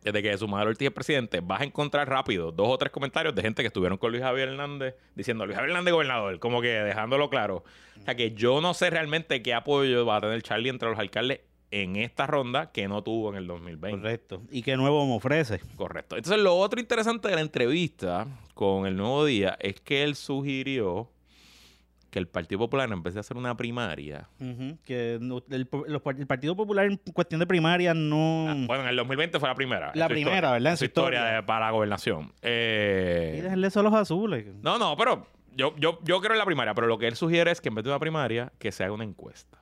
desde 0.03 0.24
que 0.24 0.38
su 0.38 0.48
madre 0.48 0.70
Ortiz 0.70 0.88
es 0.88 0.93
presidente, 0.93 1.41
vas 1.41 1.62
a 1.62 1.63
encontrar 1.63 2.10
rápido 2.10 2.51
dos 2.51 2.67
o 2.70 2.77
tres 2.77 2.91
comentarios 2.91 3.36
de 3.36 3.41
gente 3.41 3.62
que 3.62 3.67
estuvieron 3.67 3.98
con 3.98 4.12
Luis 4.12 4.24
Javier 4.24 4.50
Hernández 4.50 4.96
diciendo 5.15 5.46
Luis 5.46 5.55
Javier 5.55 5.72
Hernández 5.72 5.93
gobernador, 5.93 6.39
como 6.39 6.62
que 6.62 6.70
dejándolo 6.70 7.29
claro. 7.29 7.63
O 8.00 8.03
sea 8.03 8.15
que 8.15 8.31
yo 8.31 8.62
no 8.62 8.74
sé 8.74 8.89
realmente 8.89 9.41
qué 9.41 9.53
apoyo 9.53 10.05
va 10.05 10.17
a 10.17 10.22
tener 10.22 10.41
Charlie 10.41 10.70
entre 10.70 10.89
los 10.89 10.98
alcaldes 10.98 11.41
en 11.72 11.96
esta 11.96 12.27
ronda 12.27 12.72
que 12.72 12.88
no 12.88 13.01
tuvo 13.01 13.29
en 13.29 13.38
el 13.38 13.48
2020. 13.48 13.98
Correcto. 13.98 14.41
¿Y 14.51 14.62
qué 14.62 14.75
nuevo 14.75 15.05
me 15.05 15.15
ofrece? 15.15 15.62
Correcto. 15.77 16.17
Entonces, 16.17 16.41
lo 16.41 16.58
otro 16.58 16.79
interesante 16.79 17.29
de 17.29 17.36
la 17.36 17.41
entrevista 17.41 18.27
con 18.53 18.86
el 18.86 18.98
Nuevo 18.98 19.24
Día 19.25 19.58
es 19.60 19.79
que 19.79 20.03
él 20.03 20.15
sugirió 20.15 21.10
que 22.12 22.20
el 22.20 22.27
Partido 22.27 22.60
Popular, 22.60 22.91
en 22.91 23.01
vez 23.01 23.13
de 23.13 23.22
hacer 23.22 23.38
una 23.38 23.56
primaria. 23.56 24.27
Que 24.84 25.18
no- 25.22 25.41
el, 25.50 25.65
Partido 26.27 26.56
Popular 26.56 26.86
en 26.86 26.98
cuestión 27.13 27.39
de 27.39 27.48
primaria 27.48 27.94
no... 27.94 28.48
ah, 28.50 28.53
bueno, 28.68 28.84
en 28.84 28.89
el 28.89 28.98
2020 28.98 29.39
fue 29.39 29.48
la 29.50 29.56
primera. 29.56 29.91
La 29.96 30.08
primera, 30.10 30.36
historia, 30.36 30.51
¿verdad? 30.51 30.72
En 30.74 30.77
su 30.77 30.86
historia 30.86 31.20
historia. 31.20 31.36
de- 31.38 31.44
para 31.44 31.65
la 31.68 31.72
gobernación. 31.72 32.34
Eh, 32.41 33.36
Y 33.39 33.41
dejarle 33.41 33.68
eso 33.68 33.80
a 33.80 33.84
los 33.84 33.94
azules. 33.94 34.46
no, 34.62 34.77
no, 34.77 34.96
pero 34.98 35.25
yo, 35.56 35.74
yo, 35.77 36.00
yo 36.03 36.20
creo 36.20 36.34
en 36.34 36.39
la 36.39 36.46
primaria, 36.46 36.74
pero 36.74 36.88
lo 36.88 36.98
que 36.98 37.08
él 37.08 37.15
sugiere 37.15 37.50
es 37.50 37.62
que 37.62 37.70
en 37.70 37.75
vez 37.75 37.86
de 37.86 37.89
una 37.89 38.00
primaria, 38.00 38.51
que 38.60 38.74
se 38.74 38.84
haga 38.84 38.94
una 38.94 39.06
encuesta. 39.06 39.58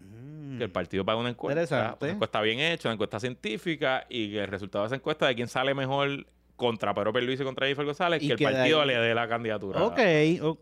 Mm. 0.00 0.58
Que 0.58 0.64
el 0.64 0.70
partido 0.70 1.04
pague 1.04 1.20
una 1.20 1.30
encuesta. 1.30 1.96
Una 2.00 2.10
encuesta 2.10 2.40
bien 2.40 2.58
hecha, 2.58 2.88
una 2.88 2.94
encuesta 2.94 3.20
científica 3.20 4.04
y 4.08 4.32
que 4.32 4.40
el 4.40 4.48
resultado 4.48 4.82
de 4.84 4.86
esa 4.88 4.96
encuesta 4.96 5.26
de 5.28 5.34
quién 5.36 5.46
sale 5.48 5.74
mejor 5.74 6.26
contra 6.56 6.94
Pedro 6.94 7.12
Pierluisi 7.12 7.42
y 7.42 7.46
contra 7.46 7.66
Jennifer 7.66 7.84
González, 7.84 8.22
Y 8.22 8.26
que 8.28 8.32
el 8.34 8.38
partido 8.52 8.80
ahí- 8.80 8.88
le 8.88 8.94
dé 8.96 9.14
la 9.14 9.28
candidatura. 9.28 9.82
Ok. 9.82 9.98
o- 10.42 10.58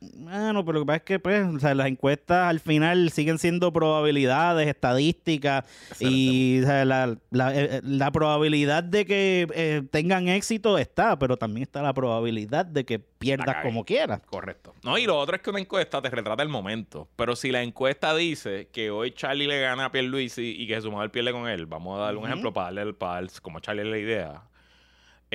Bueno, 0.00 0.64
pero 0.64 0.74
lo 0.78 0.80
que 0.80 0.86
pasa 0.86 0.96
es 0.98 1.02
que 1.02 1.18
pues, 1.18 1.44
o 1.46 1.58
sea, 1.58 1.74
las 1.74 1.88
encuestas 1.88 2.48
al 2.48 2.60
final 2.60 3.10
siguen 3.10 3.38
siendo 3.38 3.72
probabilidades, 3.72 4.68
estadísticas 4.68 5.64
y 6.00 6.60
o 6.62 6.66
sea, 6.66 6.84
la, 6.84 7.16
la- 7.30 7.54
eh, 7.54 7.80
la 7.82 8.10
probabilidad 8.12 8.82
de 8.84 9.04
que 9.04 9.46
eh, 9.54 9.82
tengan 9.90 10.28
éxito 10.28 10.78
está, 10.78 11.18
pero 11.18 11.36
también 11.36 11.62
está 11.64 11.82
la 11.82 11.92
probabilidad 11.92 12.64
de 12.64 12.84
que 12.84 12.98
pierdas 13.00 13.56
como 13.62 13.84
quieras. 13.84 14.20
Correcto. 14.26 14.74
No, 14.84 14.96
y 14.96 15.04
lo 15.06 15.18
otro 15.18 15.36
es 15.36 15.42
que 15.42 15.50
una 15.50 15.60
encuesta 15.60 16.00
te 16.00 16.08
retrata 16.08 16.42
el 16.42 16.48
momento. 16.48 17.08
Pero 17.16 17.34
si 17.36 17.50
la 17.50 17.62
encuesta 17.62 18.14
dice 18.14 18.68
que 18.72 18.90
hoy 18.90 19.10
Charlie 19.10 19.48
le 19.48 19.60
gana 19.60 19.86
a 19.86 19.92
Pierluisi 19.92 20.54
y 20.56 20.66
que 20.66 20.80
su 20.80 20.90
madre 20.92 21.10
pierde 21.10 21.32
con 21.32 21.48
él, 21.48 21.66
vamos 21.66 21.98
a 21.98 22.04
darle 22.04 22.20
un 22.20 22.26
ejemplo 22.26 22.52
para 22.52 22.66
darle, 22.66 22.82
el- 22.82 22.94
para 22.94 23.14
dar- 23.22 23.30
como 23.42 23.58
Charlie 23.60 23.84
la 23.90 23.98
idea. 23.98 24.42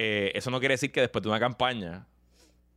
Eh, 0.01 0.31
eso 0.33 0.49
no 0.49 0.59
quiere 0.59 0.73
decir 0.75 0.91
que 0.91 1.01
después 1.01 1.21
de 1.21 1.27
una 1.29 1.39
campaña 1.39 2.05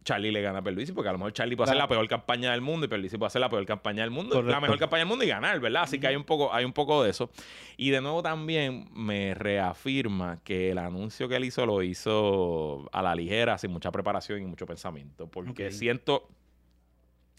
Charlie 0.04 0.32
le 0.32 0.42
gana 0.42 0.58
a 0.58 0.62
Pierluisi, 0.62 0.90
porque 0.92 1.08
a 1.08 1.12
lo 1.12 1.18
mejor 1.18 1.32
Charlie 1.32 1.54
puede 1.54 1.66
hacer 1.70 1.76
Claro. 1.76 1.88
la 1.88 1.94
peor 1.96 2.08
campaña 2.08 2.50
del 2.50 2.60
mundo 2.60 2.86
y 2.86 2.88
Pierluisi 2.88 3.16
puede 3.18 3.28
hacer 3.28 3.40
la 3.40 3.48
peor 3.48 3.64
campaña 3.64 4.02
del 4.02 4.10
mundo, 4.10 4.42
la 4.42 4.60
mejor 4.60 4.76
campaña 4.76 5.00
del 5.02 5.08
mundo 5.08 5.24
y 5.24 5.28
ganar, 5.28 5.60
¿verdad? 5.60 5.84
Así 5.84 6.00
que 6.00 6.08
hay 6.08 6.16
un 6.16 6.24
poco, 6.24 6.52
hay 6.52 6.64
un 6.64 6.72
poco 6.72 7.04
de 7.04 7.10
eso. 7.10 7.30
Y 7.76 7.90
de 7.90 8.00
nuevo 8.00 8.20
también 8.20 8.88
me 8.92 9.34
reafirma 9.34 10.40
que 10.42 10.72
el 10.72 10.78
anuncio 10.78 11.28
que 11.28 11.36
él 11.36 11.44
hizo 11.44 11.64
lo 11.66 11.84
hizo 11.84 12.88
a 12.92 13.00
la 13.00 13.14
ligera, 13.14 13.56
sin 13.58 13.70
mucha 13.70 13.92
preparación 13.92 14.42
y 14.42 14.46
mucho 14.46 14.66
pensamiento, 14.66 15.28
porque 15.28 15.70
siento, 15.70 16.28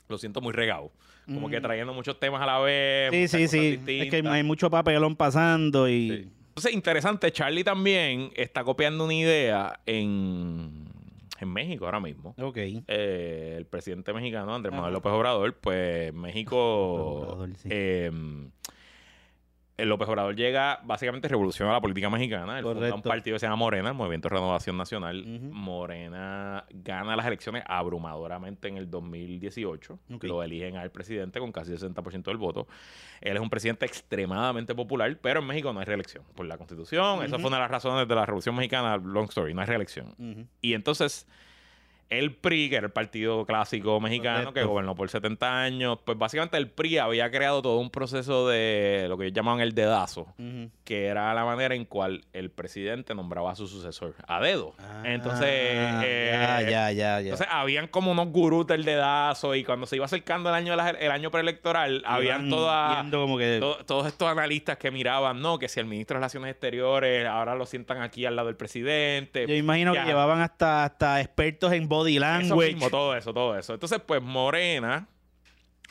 lo 0.08 0.17
siento 0.17 0.39
muy 0.39 0.54
regado, 0.54 0.89
como 1.26 1.50
que 1.50 1.60
trayendo 1.60 1.93
muchos 1.93 2.17
temas 2.17 2.41
a 2.41 2.46
la 2.46 2.60
vez. 2.60 3.12
Sí, 3.12 3.28
sí, 3.28 3.48
sí. 3.50 4.00
Es 4.00 4.10
que 4.10 4.24
hay 4.26 4.43
mucho 4.43 4.69
papelón 4.69 5.17
pasando 5.17 5.89
y... 5.89 6.10
Sí. 6.10 6.30
Entonces, 6.54 6.74
interesante, 6.74 7.32
Charlie 7.32 7.63
también 7.63 8.32
está 8.36 8.63
copiando 8.63 9.06
una 9.06 9.16
idea 9.16 9.80
en, 9.88 10.86
en 11.39 11.50
México 11.52 11.86
ahora 11.86 12.00
mismo. 12.00 12.36
Ok. 12.38 12.58
Eh, 12.58 13.56
el 13.58 13.66
presidente 13.66 14.13
mexicano, 14.13 14.54
Andrés 14.54 14.72
Manuel. 14.72 14.94
López 14.94 15.12
Obrador, 15.13 15.56
pues 15.56 16.13
México... 16.13 16.56
Obrador, 16.58 17.50
sí. 17.58 17.70
eh, 17.72 18.12
el 18.12 18.52
López 19.77 20.07
Obrador 20.07 20.36
llega, 20.36 20.79
básicamente 20.83 21.27
revoluciona 21.27 21.71
la 21.71 21.81
política 21.81 22.09
mexicana. 22.09 22.59
Él 22.59 22.63
funda 22.63 22.93
un 22.93 23.01
partido 23.01 23.36
que 23.36 23.39
se 23.39 23.47
llama 23.47 23.55
Morena, 23.55 23.89
el 23.89 23.95
Movimiento 23.95 24.29
de 24.29 24.36
Renovación 24.36 24.77
Nacional. 24.77 25.25
Morena 25.25 26.65
gana 26.69 27.15
las 27.15 27.25
elecciones 27.25 27.63
abrumadoramente 27.65 28.67
en 28.67 28.77
el 28.77 28.89
2018. 28.89 29.99
Ok. 30.13 30.23
Lo 30.25 30.43
eligen 30.43 30.77
al 30.77 30.91
presidente 30.91 31.39
con 31.39 31.51
casi 31.51 31.71
60% 31.71 32.23
del 32.23 32.38
voto. 32.38 32.67
Él 33.19 33.36
es 33.36 33.41
un 33.41 33.49
presidente 33.49 33.86
extremadamente 33.86 34.75
popular, 34.75 35.17
pero 35.21 35.39
en 35.39 35.47
México 35.47 35.73
no 35.73 35.79
hay 35.79 35.86
reelección. 35.86 36.23
Por 36.36 36.45
la 36.45 36.57
constitución, 36.57 37.23
esa 37.23 37.39
fue 37.39 37.47
una 37.47 37.57
de 37.57 37.63
las 37.63 37.71
razones 37.71 38.07
de 38.07 38.15
la 38.15 38.25
Revolución 38.25 38.55
Mexicana, 38.55 38.97
long 38.97 39.25
story, 39.29 39.53
no 39.53 39.62
hay 39.62 39.67
reelección. 39.67 40.47
Y 40.62 40.73
entonces, 40.75 41.27
el 42.10 42.36
PRI, 42.36 42.70
que 42.70 42.76
era 42.76 42.86
el 42.88 42.92
partido 42.94 43.46
clásico 43.46 44.00
mexicano 44.00 44.54
que 44.54 44.63
gobernó 44.63 44.94
por 44.96 45.10
70 45.10 45.62
años, 45.63 45.98
pues 46.06 46.18
básicamente 46.18 46.58
el 46.58 46.70
PRI 46.70 47.00
había 47.00 47.32
creado 47.32 47.62
todo 47.62 47.78
un 47.80 47.89
proceso 47.89 48.48
de 48.48 49.08
lo 49.10 49.18
que 49.18 49.26
ellos 49.26 49.36
llamaban 49.36 49.62
el 49.62 49.74
dedazo, 49.74 50.28
que 50.84 51.06
era 51.08 51.34
la 51.34 51.44
manera 51.46 51.74
en 51.76 51.86
cual 51.86 52.26
el 52.34 52.52
presidente 52.52 53.16
nombraba 53.16 53.52
a 53.52 53.56
su 53.56 53.68
sucesor 53.68 54.16
a 54.28 54.39
dedo. 54.42 54.74
entonces, 55.04 55.48
Ah, 55.80 56.02
eh, 56.06 56.30
ya, 56.32 56.62
ya, 56.62 56.92
ya, 56.92 56.92
ya. 56.92 57.20
entonces 57.22 57.48
habían 57.50 57.88
como 57.88 58.12
unos 58.12 58.28
gurús 58.30 58.68
del 58.68 58.86
dedazo 58.86 59.56
y 59.56 59.63
cuando 59.63 59.86
se 59.88 59.96
iba 59.96 60.06
acercando 60.06 60.50
el 60.50 60.56
año, 60.56 60.76
de 60.78 60.89
el 61.00 61.12
año 61.12 61.32
preelectoral, 61.32 62.04
habían 62.06 62.42
Iban 62.48 62.50
todas 62.50 62.96
viendo 63.02 63.22
como 63.22 63.38
que... 63.38 63.58
to- 63.60 63.78
todos 63.86 64.08
estos 64.08 64.28
analistas 64.30 64.78
que 64.78 64.92
miraban, 64.92 65.42
no, 65.42 65.58
que 65.60 65.68
si 65.68 65.80
el 65.80 65.86
ministro 65.86 66.16
de 66.16 66.20
Relaciones 66.20 66.52
Exteriores 66.52 67.26
ahora 67.28 67.56
lo 67.56 67.66
sientan 67.66 68.02
aquí 68.02 68.26
al 68.26 68.36
lado 68.36 68.48
del 68.48 68.56
presidente. 68.58 69.46
Yo 69.48 69.56
imagino 69.56 69.94
Ya. 69.94 70.02
que 70.02 70.08
llevaban 70.10 70.42
hasta, 70.42 70.84
hasta 70.86 71.20
expertos 71.22 71.72
en 71.74 71.88
body 71.93 72.17
Eso 72.17 72.21
language. 72.21 72.73
mismo, 72.73 72.89
todo 72.89 73.15
eso, 73.15 73.34
todo 73.34 73.58
eso. 73.58 73.73
Entonces, 73.73 73.99
pues 74.06 74.21
Morena 74.21 75.08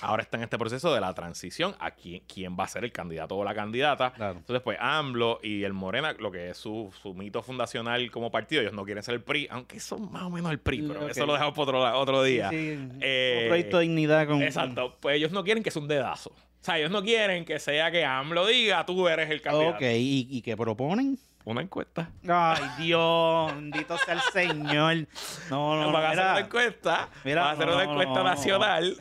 ahora 0.00 0.22
está 0.24 0.36
en 0.36 0.42
este 0.42 0.58
proceso 0.58 0.92
de 0.92 1.00
la 1.00 1.14
transición 1.14 1.76
a 1.78 1.92
quién, 1.92 2.22
quién 2.26 2.56
va 2.58 2.64
a 2.64 2.68
ser 2.68 2.82
el 2.82 2.90
candidato 2.90 3.36
o 3.36 3.44
la 3.44 3.54
candidata. 3.54 4.12
Claro. 4.12 4.38
Entonces, 4.38 4.60
pues 4.62 4.76
AMLO 4.80 5.38
y 5.42 5.62
el 5.62 5.72
Morena, 5.74 6.12
lo 6.18 6.32
que 6.32 6.50
es 6.50 6.56
su, 6.56 6.92
su 7.02 7.14
mito 7.14 7.40
fundacional 7.42 8.10
como 8.10 8.30
partido, 8.30 8.62
ellos 8.62 8.72
no 8.72 8.84
quieren 8.84 9.02
ser 9.04 9.14
el 9.14 9.22
PRI, 9.22 9.46
aunque 9.50 9.78
son 9.78 10.10
más 10.10 10.24
o 10.24 10.30
menos 10.30 10.50
el 10.50 10.58
PRI, 10.58 10.82
pero 10.88 11.08
eso 11.08 11.24
lo 11.24 11.34
dejamos 11.34 11.54
para 11.54 11.78
otro, 11.78 12.00
otro 12.00 12.22
día. 12.24 12.50
Sí, 12.50 12.76
sí. 12.76 12.98
Eh, 13.00 13.44
proyecto 13.48 13.78
de 13.78 13.82
dignidad 13.84 14.26
con... 14.26 14.42
Exacto, 14.42 14.96
pues 14.98 15.16
ellos 15.16 15.30
no 15.30 15.44
quieren 15.44 15.62
que 15.62 15.70
sea 15.70 15.80
un 15.82 15.88
dedazo. 15.88 16.30
O 16.30 16.64
sea, 16.64 16.78
ellos 16.78 16.90
no 16.90 17.02
quieren 17.02 17.44
que 17.44 17.58
sea 17.58 17.90
que 17.90 18.04
AMLO 18.04 18.46
diga, 18.46 18.84
tú 18.86 19.08
eres 19.08 19.30
el 19.30 19.40
candidato. 19.42 19.76
Ok, 19.76 19.82
¿y, 19.82 20.26
y 20.30 20.42
qué 20.42 20.56
proponen? 20.56 21.18
Una 21.44 21.62
encuesta. 21.62 22.09
Ay, 22.28 22.62
Dios, 22.78 23.55
bendito 23.55 23.98
sea 23.98 24.14
el 24.14 24.20
Señor. 24.33 25.09
No, 25.50 25.76
no, 25.76 25.83
no, 25.83 25.92
van 25.92 26.05
a 26.05 26.11
hacer 26.11 26.24
una 26.24 26.40
encuesta. 26.40 27.09
Mira, 27.24 27.42
van 27.42 27.50
a 27.50 27.52
hacer 27.55 27.66
no, 27.66 27.74
una 27.74 27.85
encuesta 27.85 28.14
no, 28.14 28.22
no. 28.22 28.24
nacional. 28.24 28.96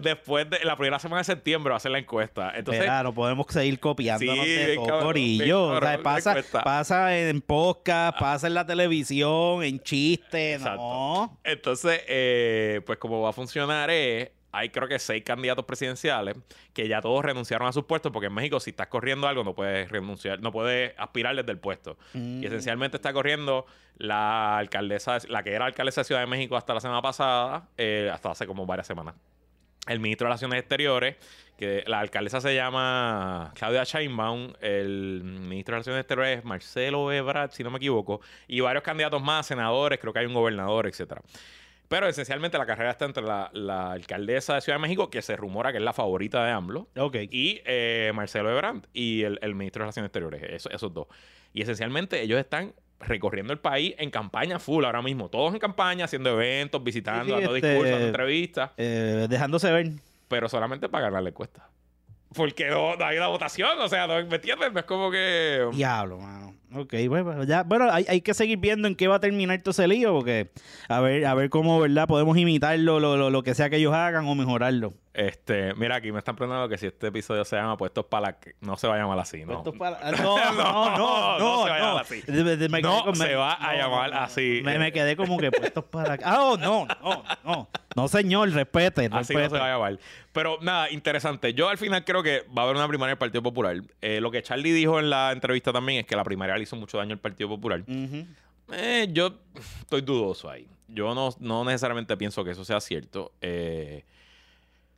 Después 0.00 0.48
de 0.48 0.64
la 0.64 0.76
primera 0.76 0.98
semana 0.98 1.18
de 1.18 1.24
septiembre 1.24 1.70
va 1.70 1.74
a 1.74 1.76
hacer 1.76 1.90
la 1.90 1.98
encuesta. 1.98 2.52
Entonces, 2.54 2.90
no 3.02 3.12
podemos 3.12 3.46
seguir 3.50 3.78
copiándonos 3.78 4.44
Sí, 4.44 4.50
de 4.50 4.74
todo, 4.76 4.86
cabrón, 4.86 5.04
corillo. 5.04 5.62
O 5.68 5.80
sea, 5.80 6.02
pasa, 6.02 6.36
pasa 6.64 7.18
en 7.18 7.42
podcast, 7.42 8.18
pasa 8.18 8.46
en 8.46 8.54
la 8.54 8.64
televisión, 8.64 9.62
en 9.62 9.78
chistes, 9.80 10.62
no. 10.62 11.38
entonces 11.44 12.00
eh, 12.08 12.80
pues 12.86 12.98
como 12.98 13.20
va 13.20 13.30
a 13.30 13.32
funcionar 13.34 13.90
es, 13.90 14.30
hay 14.54 14.70
creo 14.70 14.88
que 14.88 14.98
seis 14.98 15.24
candidatos 15.24 15.64
presidenciales 15.64 16.36
que 16.72 16.86
ya 16.86 17.00
todos 17.00 17.24
renunciaron 17.24 17.66
a 17.66 17.72
sus 17.72 17.84
puestos 17.84 18.12
porque 18.12 18.28
en 18.28 18.34
México 18.34 18.60
si 18.60 18.70
estás 18.70 18.86
corriendo 18.86 19.26
algo 19.26 19.42
no 19.42 19.54
puedes 19.54 19.90
renunciar, 19.90 20.40
no 20.40 20.52
puedes 20.52 20.94
aspirar 20.96 21.34
desde 21.34 21.50
el 21.50 21.58
puesto. 21.58 21.98
Mm. 22.12 22.42
Y 22.42 22.46
esencialmente 22.46 22.96
está 22.96 23.12
corriendo 23.12 23.66
la 23.96 24.58
alcaldesa, 24.58 25.18
la 25.28 25.42
que 25.42 25.52
era 25.52 25.66
alcaldesa 25.66 26.02
de 26.02 26.04
Ciudad 26.04 26.20
de 26.20 26.26
México 26.26 26.56
hasta 26.56 26.74
la 26.74 26.80
semana 26.80 27.02
pasada, 27.02 27.68
eh, 27.76 28.10
hasta 28.12 28.30
hace 28.30 28.46
como 28.46 28.64
varias 28.64 28.86
semanas. 28.86 29.14
El 29.86 30.00
ministro 30.00 30.26
de 30.26 30.28
Relaciones 30.30 30.60
Exteriores, 30.60 31.16
que 31.58 31.84
la 31.86 32.00
alcaldesa 32.00 32.40
se 32.40 32.54
llama 32.54 33.52
Claudia 33.54 33.84
Sheinbaum, 33.84 34.54
el 34.60 35.22
ministro 35.22 35.72
de 35.72 35.76
Relaciones 35.76 36.00
Exteriores 36.00 36.38
es 36.38 36.44
Marcelo 36.44 37.12
Ebrard, 37.12 37.50
si 37.50 37.62
no 37.62 37.70
me 37.70 37.76
equivoco, 37.76 38.20
y 38.48 38.60
varios 38.60 38.82
candidatos 38.82 39.22
más, 39.22 39.46
senadores, 39.46 39.98
creo 39.98 40.12
que 40.12 40.20
hay 40.20 40.26
un 40.26 40.34
gobernador, 40.34 40.86
etcétera. 40.86 41.20
Pero 41.94 42.08
esencialmente 42.08 42.58
la 42.58 42.66
carrera 42.66 42.90
está 42.90 43.04
entre 43.04 43.22
la, 43.22 43.50
la 43.52 43.92
alcaldesa 43.92 44.56
de 44.56 44.60
Ciudad 44.62 44.78
de 44.78 44.82
México, 44.82 45.10
que 45.10 45.22
se 45.22 45.36
rumora 45.36 45.70
que 45.70 45.78
es 45.78 45.84
la 45.84 45.92
favorita 45.92 46.44
de 46.44 46.50
AMLO, 46.50 46.88
y 47.30 47.60
eh, 47.64 48.10
Marcelo 48.12 48.50
Ebrard 48.50 48.78
y 48.92 49.22
el, 49.22 49.38
el 49.42 49.54
ministro 49.54 49.78
de 49.78 49.84
Relaciones 49.84 50.08
Exteriores, 50.08 50.42
eso- 50.42 50.70
esos 50.70 50.92
dos. 50.92 51.06
Y 51.52 51.62
esencialmente 51.62 52.20
ellos 52.20 52.40
están 52.40 52.74
recorriendo 52.98 53.52
el 53.52 53.60
país 53.60 53.94
en 53.98 54.10
campaña 54.10 54.58
full 54.58 54.84
ahora 54.84 55.02
mismo. 55.02 55.28
Todos 55.28 55.54
en 55.54 55.60
campaña, 55.60 56.06
haciendo 56.06 56.30
eventos, 56.30 56.82
visitando, 56.82 57.26
Sí, 57.26 57.30
sí, 57.30 57.36
dando 57.42 57.54
este- 57.54 57.68
discursos, 57.68 57.92
dando 57.92 58.06
entrevistas, 58.08 58.70
Eh, 58.76 59.26
dejándose 59.30 59.70
ver. 59.70 59.90
pero 60.26 60.48
solamente 60.48 60.88
para 60.88 61.04
ganar 61.04 61.22
la 61.22 61.28
encuesta. 61.28 61.68
Porque 62.34 62.70
no, 62.70 62.96
no 62.96 63.04
hay 63.04 63.18
una 63.18 63.28
votación, 63.28 63.78
o 63.78 63.88
sea, 63.88 64.08
no, 64.08 64.14
¿me 64.26 64.34
entiendes? 64.34 64.72
No 64.72 64.80
es 64.80 64.86
como 64.86 65.12
que... 65.12 65.64
Diablo, 65.72 66.18
mano. 66.18 66.56
Ok, 66.76 66.94
bueno, 67.08 67.44
ya, 67.44 67.62
bueno, 67.62 67.88
hay, 67.90 68.04
hay 68.08 68.20
que 68.20 68.34
seguir 68.34 68.58
viendo 68.58 68.88
en 68.88 68.96
qué 68.96 69.06
va 69.08 69.16
a 69.16 69.20
terminar 69.20 69.60
todo 69.62 69.70
ese 69.70 69.86
lío, 69.86 70.12
porque 70.12 70.50
a 70.88 71.00
ver, 71.00 71.24
a 71.26 71.34
ver 71.34 71.48
cómo, 71.50 71.78
¿verdad? 71.80 72.06
Podemos 72.08 72.36
imitarlo, 72.36 73.00
lo, 73.00 73.16
lo, 73.16 73.30
lo 73.30 73.42
que 73.42 73.54
sea 73.54 73.70
que 73.70 73.76
ellos 73.76 73.94
hagan 73.94 74.26
o 74.26 74.34
mejorarlo. 74.34 74.92
Este, 75.14 75.74
mira, 75.74 75.94
aquí 75.96 76.10
me 76.10 76.18
están 76.18 76.34
preguntando 76.34 76.68
que 76.68 76.76
si 76.76 76.86
este 76.88 77.06
episodio 77.06 77.44
se 77.44 77.54
llama 77.54 77.76
Puestos 77.76 78.04
para 78.06 78.26
la... 78.26 78.32
que- 78.40 78.54
No 78.60 78.76
se 78.76 78.88
va 78.88 78.96
a 78.96 78.98
llamar 78.98 79.16
así, 79.20 79.44
¿no? 79.44 79.62
Puestos 79.62 79.74
para- 79.78 80.10
No, 80.10 80.36
no, 80.52 80.96
no, 80.96 80.98
No, 80.98 80.98
no, 80.98 81.38
no 81.38 81.62
se 81.64 81.70
va 81.70 81.76
a 81.76 81.78
llamar 81.78 82.02
así. 82.02 82.22
No 82.82 83.14
se 83.14 83.24
me- 83.28 83.34
va 83.36 83.52
a 83.52 83.76
llamar 83.76 84.12
así. 84.14 84.60
Me, 84.64 84.76
me 84.80 84.90
quedé 84.90 85.14
como 85.14 85.38
que 85.38 85.52
puestos 85.52 85.84
para 85.84 86.14
acá. 86.14 86.24
Ah, 86.28 86.42
oh, 86.42 86.56
no, 86.56 86.86
no, 87.00 87.22
no. 87.44 87.68
No, 87.94 88.08
señor, 88.08 88.50
respete, 88.50 89.08
Así 89.12 89.34
no 89.34 89.48
se 89.48 89.56
va 89.56 89.66
a 89.68 89.72
llamar. 89.74 89.98
Pero 90.32 90.58
nada, 90.62 90.90
interesante. 90.90 91.54
Yo 91.54 91.68
al 91.68 91.78
final 91.78 92.04
creo 92.04 92.24
que 92.24 92.42
va 92.56 92.62
a 92.62 92.64
haber 92.64 92.74
una 92.74 92.88
primaria 92.88 93.10
del 93.12 93.18
Partido 93.18 93.40
Popular. 93.40 93.76
Eh, 94.00 94.20
lo 94.20 94.32
que 94.32 94.42
Charlie 94.42 94.72
dijo 94.72 94.98
en 94.98 95.10
la 95.10 95.30
entrevista 95.30 95.72
también 95.72 96.00
es 96.00 96.06
que 96.06 96.16
la 96.16 96.24
primaria 96.24 96.56
hizo 96.64 96.76
mucho 96.76 96.98
daño 96.98 97.12
al 97.12 97.20
Partido 97.20 97.48
Popular. 97.48 97.82
Eh, 98.72 99.08
yo 99.12 99.34
estoy 99.80 100.00
dudoso 100.00 100.50
ahí. 100.50 100.66
Yo 100.88 101.14
no, 101.14 101.30
no 101.40 101.64
necesariamente 101.64 102.16
pienso 102.16 102.44
que 102.44 102.50
eso 102.50 102.64
sea 102.64 102.80
cierto. 102.80 103.32
Eh, 103.40 104.04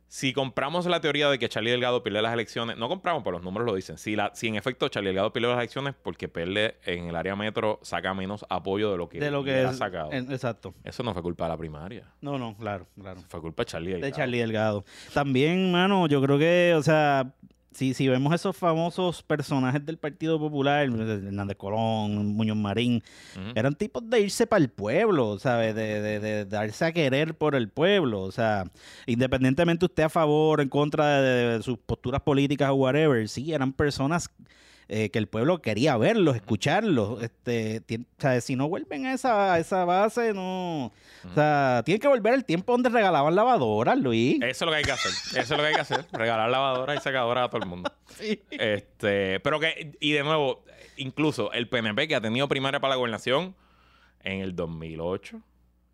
si 0.09 0.31
compramos 0.31 0.85
la 0.85 1.01
teoría 1.01 1.29
de 1.29 1.37
que 1.37 1.49
Charlie 1.49 1.71
Delgado 1.71 2.01
pierde 2.01 2.21
las 2.21 2.31
elecciones, 2.33 2.77
no 2.77 2.87
compramos, 2.87 3.23
pero 3.23 3.33
los 3.37 3.43
números 3.43 3.65
lo 3.65 3.75
dicen. 3.75 3.97
Si, 3.97 4.15
la, 4.15 4.31
si 4.33 4.47
en 4.47 4.55
efecto 4.55 4.87
Charlie 4.87 5.09
Delgado 5.09 5.33
pierde 5.33 5.49
las 5.49 5.57
elecciones 5.57 5.95
porque 6.01 6.29
pierde 6.29 6.77
en 6.85 7.07
el 7.09 7.15
área 7.17 7.35
metro, 7.35 7.79
saca 7.81 8.13
menos 8.13 8.45
apoyo 8.49 8.89
de 8.89 8.97
lo 8.97 9.09
que, 9.09 9.19
De 9.19 9.29
lo 9.31 9.43
que 9.43 9.63
es. 9.63 9.75
sacado. 9.77 10.13
en- 10.13 10.31
exacto. 10.31 10.73
Eso 10.85 11.03
no 11.03 11.11
fue 11.13 11.21
culpa 11.21 11.43
de 11.43 11.49
la 11.49 11.57
primaria. 11.57 12.05
No, 12.21 12.37
no, 12.39 12.55
claro, 12.55 12.87
claro. 12.97 13.19
Fue 13.27 13.41
culpa 13.41 13.63
de 13.63 13.65
Charlie 13.65 13.91
Delgado. 13.91 14.09
De 14.11 14.15
Charlie 14.15 14.37
Delgado. 14.39 14.85
También, 15.13 15.73
mano, 15.73 16.07
yo 16.07 16.21
creo 16.21 16.39
que, 16.39 16.73
o 16.77 16.83
sea, 16.83 17.33
si, 17.77 17.93
si 17.93 18.07
vemos 18.07 18.33
esos 18.33 18.57
famosos 18.57 19.21
personajes 19.21 19.85
del 19.85 19.97
Partido 19.97 20.39
Popular, 20.39 20.83
Hernández 20.87 21.57
Colón, 21.57 22.25
Muñoz 22.35 22.57
Marín, 22.57 23.03
eran 23.55 23.75
tipos 23.75 24.09
de 24.09 24.21
irse 24.21 24.47
para 24.47 24.63
el 24.63 24.69
pueblo, 24.69 25.37
¿sabes? 25.37 25.75
De, 25.75 26.01
de- 26.01 26.19
de 26.19 26.45
darse 26.45 26.85
a 26.85 26.91
querer 26.91 27.35
por 27.35 27.53
el 27.53 27.69
pueblo. 27.69 28.21
O 28.21 28.31
sea, 28.31 28.63
independientemente 29.05 29.85
usted 29.85 30.03
a 30.03 30.09
favor 30.09 30.59
o 30.59 30.63
en 30.63 30.69
contra 30.69 31.21
de, 31.21 31.57
de 31.57 31.63
sus 31.63 31.77
posturas 31.77 32.21
políticas 32.21 32.71
o 32.71 32.75
whatever, 32.75 33.29
sí, 33.29 33.53
eran 33.53 33.71
personas 33.73 34.29
eh, 34.89 35.09
que 35.09 35.19
el 35.19 35.27
pueblo 35.27 35.61
quería 35.61 35.97
verlos, 35.97 36.35
escucharlos. 36.35 37.21
Este, 37.21 37.81
o 37.99 38.21
sea, 38.21 38.39
si 38.39 38.55
no 38.55 38.69
vuelven 38.69 39.05
a 39.05 39.13
esa, 39.13 39.53
a 39.53 39.59
esa 39.59 39.83
base, 39.83 40.33
no. 40.33 40.85
O 40.85 41.33
sea, 41.33 41.81
tienen 41.85 41.99
que 41.99 42.07
volver 42.07 42.33
al 42.33 42.45
tiempo 42.45 42.71
donde 42.71 42.89
regalaban 42.89 43.35
lavadoras, 43.35 43.97
Luis. 43.97 44.41
Eso 44.41 44.47
es 44.47 44.61
lo 44.61 44.71
que 44.71 44.77
hay 44.77 44.83
que 44.83 44.91
hacer. 44.91 45.11
Eso 45.11 45.39
es 45.41 45.49
lo 45.49 45.57
que 45.57 45.65
hay 45.65 45.75
que 45.75 45.81
hacer. 45.81 46.05
Regalar 46.13 46.49
lavadoras 46.49 46.97
y 46.97 47.01
secadoras 47.01 47.45
a 47.45 47.49
todo 47.49 47.61
el 47.61 47.67
mundo. 47.67 47.91
Sí. 48.07 48.41
Este, 48.51 49.39
pero 49.41 49.59
que, 49.59 49.97
y 49.99 50.11
de 50.13 50.23
nuevo, 50.23 50.63
incluso 50.95 51.51
el 51.51 51.67
PNP 51.67 52.07
que 52.07 52.15
ha 52.15 52.21
tenido 52.21 52.47
primaria 52.47 52.79
para 52.79 52.91
la 52.91 52.95
gobernación 52.95 53.55
en 54.23 54.39
el 54.41 54.55
2008 54.55 55.41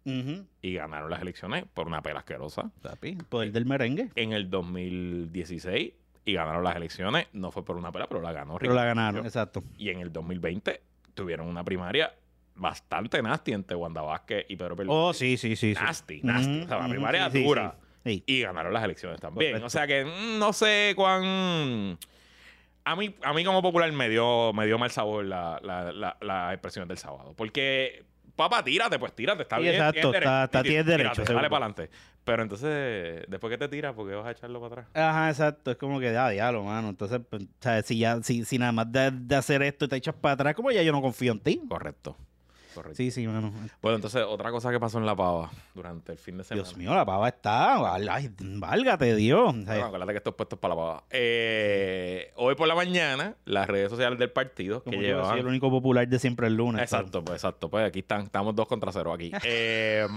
Ujú. 0.05 0.45
y 0.61 0.73
ganaron 0.75 1.09
las 1.09 1.21
elecciones 1.21 1.65
por 1.73 1.87
una 1.87 2.03
pela 2.03 2.19
asquerosa. 2.19 2.71
Papi, 2.81 3.15
poder 3.29 3.51
del 3.51 3.65
merengue. 3.65 4.09
En 4.15 4.33
el 4.33 4.49
2016 4.51 5.93
y 6.25 6.33
ganaron 6.33 6.63
las 6.63 6.75
elecciones, 6.75 7.27
no 7.33 7.51
fue 7.51 7.65
por 7.65 7.75
una 7.77 7.91
pela, 7.91 8.07
pero 8.07 8.21
la 8.21 8.31
ganó 8.31 8.57
Pero 8.57 8.73
la 8.73 8.85
ganaron, 8.85 9.25
exacto. 9.25 9.63
Y 9.77 9.89
en 9.89 9.99
el 9.99 10.11
2020 10.11 10.81
tuvieron 11.13 11.47
una 11.47 11.63
primaria 11.63 12.13
bastante 12.55 13.21
nasty 13.21 13.51
entre 13.53 13.75
Wanda 13.75 14.01
Vázquez 14.01 14.45
y 14.47 14.55
Pedro 14.55 14.75
Pierluisi. 14.75 14.99
Oh, 14.99 15.13
sí, 15.13 15.37
sí, 15.37 15.55
sí. 15.55 15.75
sí. 15.75 15.81
Nasty, 15.81 16.21
nasty. 16.23 16.61
O 16.61 16.67
sea, 16.67 16.77
la 16.77 16.83
ujú, 16.83 16.91
primaria 16.91 17.29
sí, 17.29 17.43
dura. 17.43 17.75
sí. 18.05 18.23
Y 18.25 18.41
ganaron 18.41 18.73
las 18.73 18.83
elecciones 18.83 19.19
también. 19.19 19.61
O 19.63 19.69
sea 19.69 19.87
que 19.87 20.05
mm, 20.05 20.39
no 20.39 20.53
sé 20.53 20.93
cuán. 20.95 21.97
A 22.85 22.95
mí, 22.97 23.15
a 23.23 23.33
mí 23.33 23.45
como 23.45 23.61
popular 23.61 23.91
me 23.93 24.09
dio, 24.09 24.51
me 24.53 24.65
dio 24.65 24.77
mal 24.77 24.91
sabor 24.91 25.23
la, 25.25 25.59
la, 25.63 25.91
la, 25.93 26.17
la 26.21 26.51
expresión 26.53 26.85
del 26.87 26.97
sábado. 26.97 27.33
Porque, 27.35 28.03
papá, 28.35 28.61
tírate, 28.63 28.99
pues 28.99 29.13
tírate, 29.15 29.43
está 29.43 29.57
bien. 29.57 29.75
exacto, 29.75 30.11
tienes 30.63 30.85
derecho. 30.85 31.23
Dale 31.23 31.49
para 31.49 31.65
adelante. 31.65 31.89
Pero 32.23 32.43
entonces, 32.43 33.25
después 33.27 33.51
que 33.51 33.57
te 33.57 33.67
tiras, 33.67 33.93
¿por 33.93 34.07
qué 34.07 34.15
vas 34.15 34.25
a 34.25 34.31
echarlo 34.31 34.61
para 34.61 34.81
atrás? 34.81 34.87
Ajá, 34.93 35.29
exacto. 35.29 35.71
Es 35.71 35.77
como 35.77 35.99
que, 35.99 36.15
ah, 36.15 36.29
diablo, 36.29 36.63
mano. 36.63 36.89
Entonces, 36.89 37.19
pues, 37.29 37.43
sea, 37.59 37.81
si, 37.81 37.97
ya, 37.97 38.21
si, 38.23 38.45
si 38.45 38.57
nada 38.57 38.71
más 38.71 38.91
de, 38.91 39.11
de 39.11 39.35
hacer 39.35 39.61
esto 39.61 39.87
te 39.87 39.97
echas 39.97 40.15
para 40.15 40.33
atrás, 40.33 40.55
como 40.55 40.71
ya 40.71 40.81
yo 40.83 40.91
no 40.91 41.01
confío 41.01 41.33
en 41.33 41.39
ti. 41.39 41.61
Correcto. 41.67 42.15
Correcto. 42.73 42.95
Sí, 42.95 43.11
sí, 43.11 43.27
mano. 43.27 43.53
Bueno, 43.81 43.97
entonces, 43.97 44.23
otra 44.27 44.51
cosa 44.51 44.71
que 44.71 44.79
pasó 44.79 44.97
en 44.97 45.05
La 45.05 45.15
Pava 45.15 45.51
durante 45.75 46.11
el 46.11 46.17
fin 46.17 46.37
de 46.37 46.43
semana. 46.43 46.63
Dios 46.63 46.75
mío, 46.77 46.93
la 46.95 47.05
pava 47.05 47.27
está. 47.27 47.93
Ay, 47.93 48.31
válgate, 48.39 49.15
Dios. 49.15 49.53
Bueno, 49.53 49.85
acuérdate 49.85 50.11
que 50.13 50.17
esto 50.17 50.29
es 50.31 50.35
puesto 50.35 50.57
para 50.57 50.73
La 50.73 50.81
Pava. 50.81 51.03
Eh, 51.11 52.31
hoy 52.35 52.55
por 52.55 52.67
la 52.67 52.75
mañana, 52.75 53.35
las 53.45 53.67
redes 53.67 53.89
sociales 53.89 54.17
del 54.17 54.31
partido 54.31 54.83
que 54.83 54.89
como 54.89 55.01
yo 55.01 55.07
llevan... 55.07 55.25
soy 55.25 55.39
el 55.41 55.47
único 55.47 55.69
popular 55.69 56.07
de 56.07 56.19
siempre 56.19 56.47
el 56.47 56.55
lunes. 56.55 56.81
Exacto, 56.81 57.23
pues 57.23 57.35
exacto. 57.35 57.69
Pues 57.69 57.85
aquí 57.85 57.99
están, 57.99 58.21
estamos 58.23 58.55
dos 58.55 58.67
contra 58.67 58.91
cero 58.91 59.13
aquí. 59.13 59.31
Eh, 59.45 60.07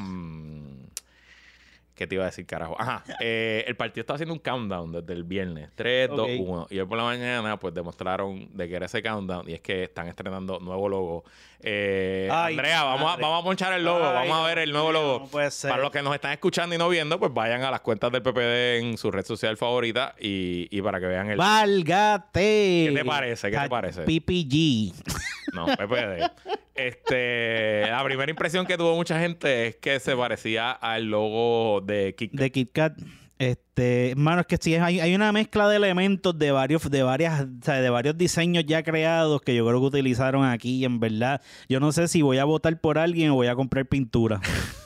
¿Qué 1.96 2.06
te 2.06 2.14
iba 2.14 2.24
a 2.24 2.26
decir, 2.26 2.46
carajo? 2.46 2.76
Ajá. 2.78 3.02
eh, 3.20 3.64
el 3.66 3.74
partido 3.74 4.02
está 4.02 4.14
haciendo 4.14 4.34
un 4.34 4.40
countdown 4.40 4.92
desde 4.92 5.14
el 5.14 5.24
viernes. 5.24 5.70
3, 5.74 6.10
2, 6.10 6.20
Ok. 6.20 6.28
1. 6.38 6.66
Y 6.70 6.78
hoy 6.78 6.86
por 6.86 6.98
la 6.98 7.04
mañana, 7.04 7.58
pues 7.58 7.74
demostraron 7.74 8.48
de 8.54 8.68
que 8.68 8.76
era 8.76 8.86
ese 8.86 9.02
countdown. 9.02 9.48
Y 9.48 9.54
es 9.54 9.60
que 9.62 9.84
están 9.84 10.06
estrenando 10.06 10.60
nuevo 10.60 10.88
logo. 10.88 11.24
Eh, 11.60 12.28
Ay, 12.30 12.54
Andrea, 12.54 12.84
vamos 12.84 13.12
a, 13.12 13.16
vamos 13.16 13.40
a 13.40 13.44
ponchar 13.44 13.72
el 13.72 13.84
logo. 13.84 14.04
Ay, 14.06 14.28
vamos 14.28 14.44
a 14.44 14.46
ver 14.48 14.58
el 14.58 14.72
nuevo 14.72 14.92
logo. 14.92 15.18
no 15.20 15.26
puede 15.28 15.50
ser. 15.50 15.70
Para 15.70 15.82
los 15.82 15.90
que 15.90 16.02
nos 16.02 16.14
están 16.14 16.32
escuchando 16.32 16.74
y 16.74 16.78
no 16.78 16.88
viendo, 16.88 17.18
pues 17.18 17.32
vayan 17.32 17.62
a 17.62 17.70
las 17.70 17.80
cuentas 17.80 18.12
del 18.12 18.22
PPD 18.22 18.78
en 18.80 18.98
su 18.98 19.10
red 19.10 19.24
social 19.24 19.56
favorita 19.56 20.14
y, 20.20 20.68
y 20.70 20.82
para 20.82 21.00
que 21.00 21.06
vean 21.06 21.30
el. 21.30 21.38
¡Válgate! 21.38 22.86
¿Qué 22.88 22.92
te 22.94 23.04
parece? 23.04 23.50
¿Qué 23.50 23.58
te 23.58 23.68
parece? 23.68 24.02
PPG. 24.02 24.94
No, 25.52 25.64
PPD. 25.64 26.28
Este, 26.74 27.86
la 27.88 28.02
primera 28.04 28.28
impresión 28.30 28.66
que 28.66 28.76
tuvo 28.76 28.94
mucha 28.96 29.18
gente 29.18 29.68
es 29.68 29.76
que 29.76 30.00
se 30.00 30.14
parecía 30.16 30.72
al 30.72 31.04
logo 31.04 31.80
de 31.80 32.14
Kik. 32.14 32.32
de 32.32 32.50
Kit 32.52 32.72
Kat. 32.72 32.92
Este, 33.38 34.12
hermano, 34.12 34.40
es 34.40 34.46
que 34.46 34.56
sí, 34.58 34.74
hay, 34.76 35.00
hay 35.00 35.14
una 35.14 35.30
mezcla 35.30 35.68
de 35.68 35.76
elementos 35.76 36.38
de 36.38 36.52
varios, 36.52 36.90
de 36.90 37.02
varias, 37.02 37.42
o 37.42 37.64
sea, 37.64 37.82
de 37.82 37.90
varios 37.90 38.16
diseños 38.16 38.64
ya 38.66 38.82
creados 38.82 39.42
que 39.42 39.54
yo 39.54 39.66
creo 39.66 39.80
que 39.80 39.86
utilizaron 39.86 40.44
aquí. 40.44 40.84
En 40.84 41.00
verdad, 41.00 41.42
yo 41.68 41.78
no 41.78 41.92
sé 41.92 42.08
si 42.08 42.22
voy 42.22 42.38
a 42.38 42.44
votar 42.44 42.80
por 42.80 42.98
alguien 42.98 43.30
o 43.30 43.34
voy 43.34 43.48
a 43.48 43.54
comprar 43.54 43.86
pintura. 43.86 44.40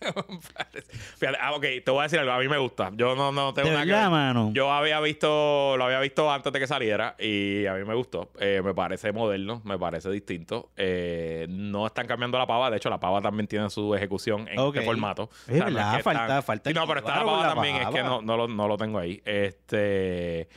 Fíjate, 0.00 1.38
ah, 1.40 1.52
ok, 1.54 1.62
te 1.84 1.90
voy 1.90 2.00
a 2.00 2.02
decir 2.04 2.18
algo. 2.18 2.32
A 2.32 2.38
mí 2.38 2.48
me 2.48 2.58
gusta. 2.58 2.90
Yo 2.94 3.14
no, 3.14 3.32
no 3.32 3.52
tengo 3.52 3.68
De 3.68 3.74
nada 3.74 3.84
que 3.84 3.90
verdad, 3.92 4.04
ver. 4.04 4.10
mano. 4.10 4.50
Yo 4.54 4.72
había 4.72 4.98
visto, 5.00 5.76
lo 5.76 5.84
había 5.84 6.00
visto 6.00 6.30
antes 6.32 6.52
de 6.52 6.58
que 6.58 6.66
saliera 6.66 7.16
y 7.18 7.66
a 7.66 7.74
mí 7.74 7.84
me 7.84 7.94
gustó. 7.94 8.30
Eh, 8.38 8.62
me 8.64 8.74
parece 8.74 9.12
moderno, 9.12 9.60
me 9.64 9.78
parece 9.78 10.10
distinto. 10.10 10.70
Eh, 10.76 11.46
no 11.50 11.86
están 11.86 12.06
cambiando 12.06 12.38
la 12.38 12.46
pava. 12.46 12.70
De 12.70 12.78
hecho, 12.78 12.88
la 12.90 12.98
pava 12.98 13.20
también 13.20 13.46
tiene 13.46 13.68
su 13.70 13.94
ejecución 13.94 14.48
en 14.48 14.58
este 14.58 14.82
formato. 14.82 15.28
Es 15.46 15.58
no 15.58 15.64
verdad, 15.66 15.96
que 15.96 16.02
falta- 16.02 16.42
no, 16.72 16.86
pero 16.86 17.00
está 17.00 17.16
la 17.16 17.24
pava 17.24 17.42
la 17.46 17.54
también. 17.54 17.76
Es 17.76 17.88
que 17.88 18.02
pava. 18.02 18.08
no, 18.08 18.22
no, 18.22 18.36
lo, 18.36 18.48
no 18.48 18.68
lo 18.68 18.76
tengo 18.76 18.98
ahí. 18.98 19.20
Este. 19.24 20.48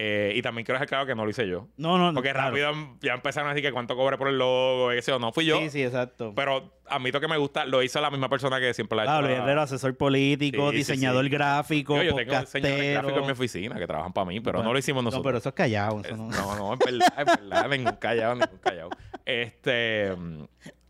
Eh, 0.00 0.32
y 0.36 0.42
también 0.42 0.64
quiero 0.64 0.76
dejar 0.76 0.88
claro 0.88 1.06
que 1.06 1.14
no 1.14 1.24
lo 1.24 1.30
hice 1.30 1.48
yo. 1.48 1.66
No, 1.76 1.98
no, 1.98 2.14
Porque 2.14 2.30
claro. 2.30 2.48
rápido 2.50 2.72
ya 3.00 3.14
empezaron 3.14 3.50
a 3.50 3.54
decir 3.54 3.68
que 3.68 3.72
cuánto 3.72 3.96
cobre 3.96 4.16
por 4.16 4.28
el 4.28 4.38
logo, 4.38 4.92
y 4.94 4.98
eso. 4.98 5.18
No 5.18 5.32
fui 5.32 5.44
yo. 5.44 5.58
Sí, 5.58 5.70
sí, 5.70 5.82
exacto. 5.82 6.32
Pero 6.36 6.72
admito 6.86 7.20
que 7.20 7.26
me 7.28 7.36
gusta. 7.36 7.64
Lo 7.66 7.82
hizo 7.82 8.00
la 8.00 8.10
misma 8.10 8.28
persona 8.28 8.60
que 8.60 8.72
siempre 8.74 8.96
la 8.96 9.02
ha 9.02 9.18
hecho. 9.18 9.28
La- 9.28 9.36
Herrero, 9.36 9.60
asesor 9.62 9.96
político, 9.96 10.70
Sí, 10.70 10.76
diseñador 10.78 11.24
sí. 11.24 11.30
gráfico, 11.30 11.96
Yo, 11.96 12.02
yo 12.04 12.14
tengo 12.14 12.38
diseñadores 12.40 12.92
gráficos 12.92 13.18
en 13.20 13.26
mi 13.26 13.32
oficina 13.32 13.76
que 13.78 13.86
trabajan 13.86 14.12
para 14.12 14.26
mí, 14.26 14.40
pero 14.40 14.62
no 14.62 14.72
lo 14.72 14.78
hicimos 14.78 15.02
No, 15.02 15.10
nosotros. 15.10 15.24
pero 15.28 15.38
eso 15.38 15.48
es 15.48 15.54
callado. 15.54 16.00
eso 16.04 16.16
no- 16.16 16.28
No, 16.30 16.56
no, 16.56 16.74
es 16.74 16.78
verdad, 16.78 17.14
es 17.18 17.24
verdad. 17.26 17.68
ningún 17.70 17.96
callado, 17.96 18.34
ningún 18.36 18.58
callado. 18.58 18.90
Este. 19.24 20.12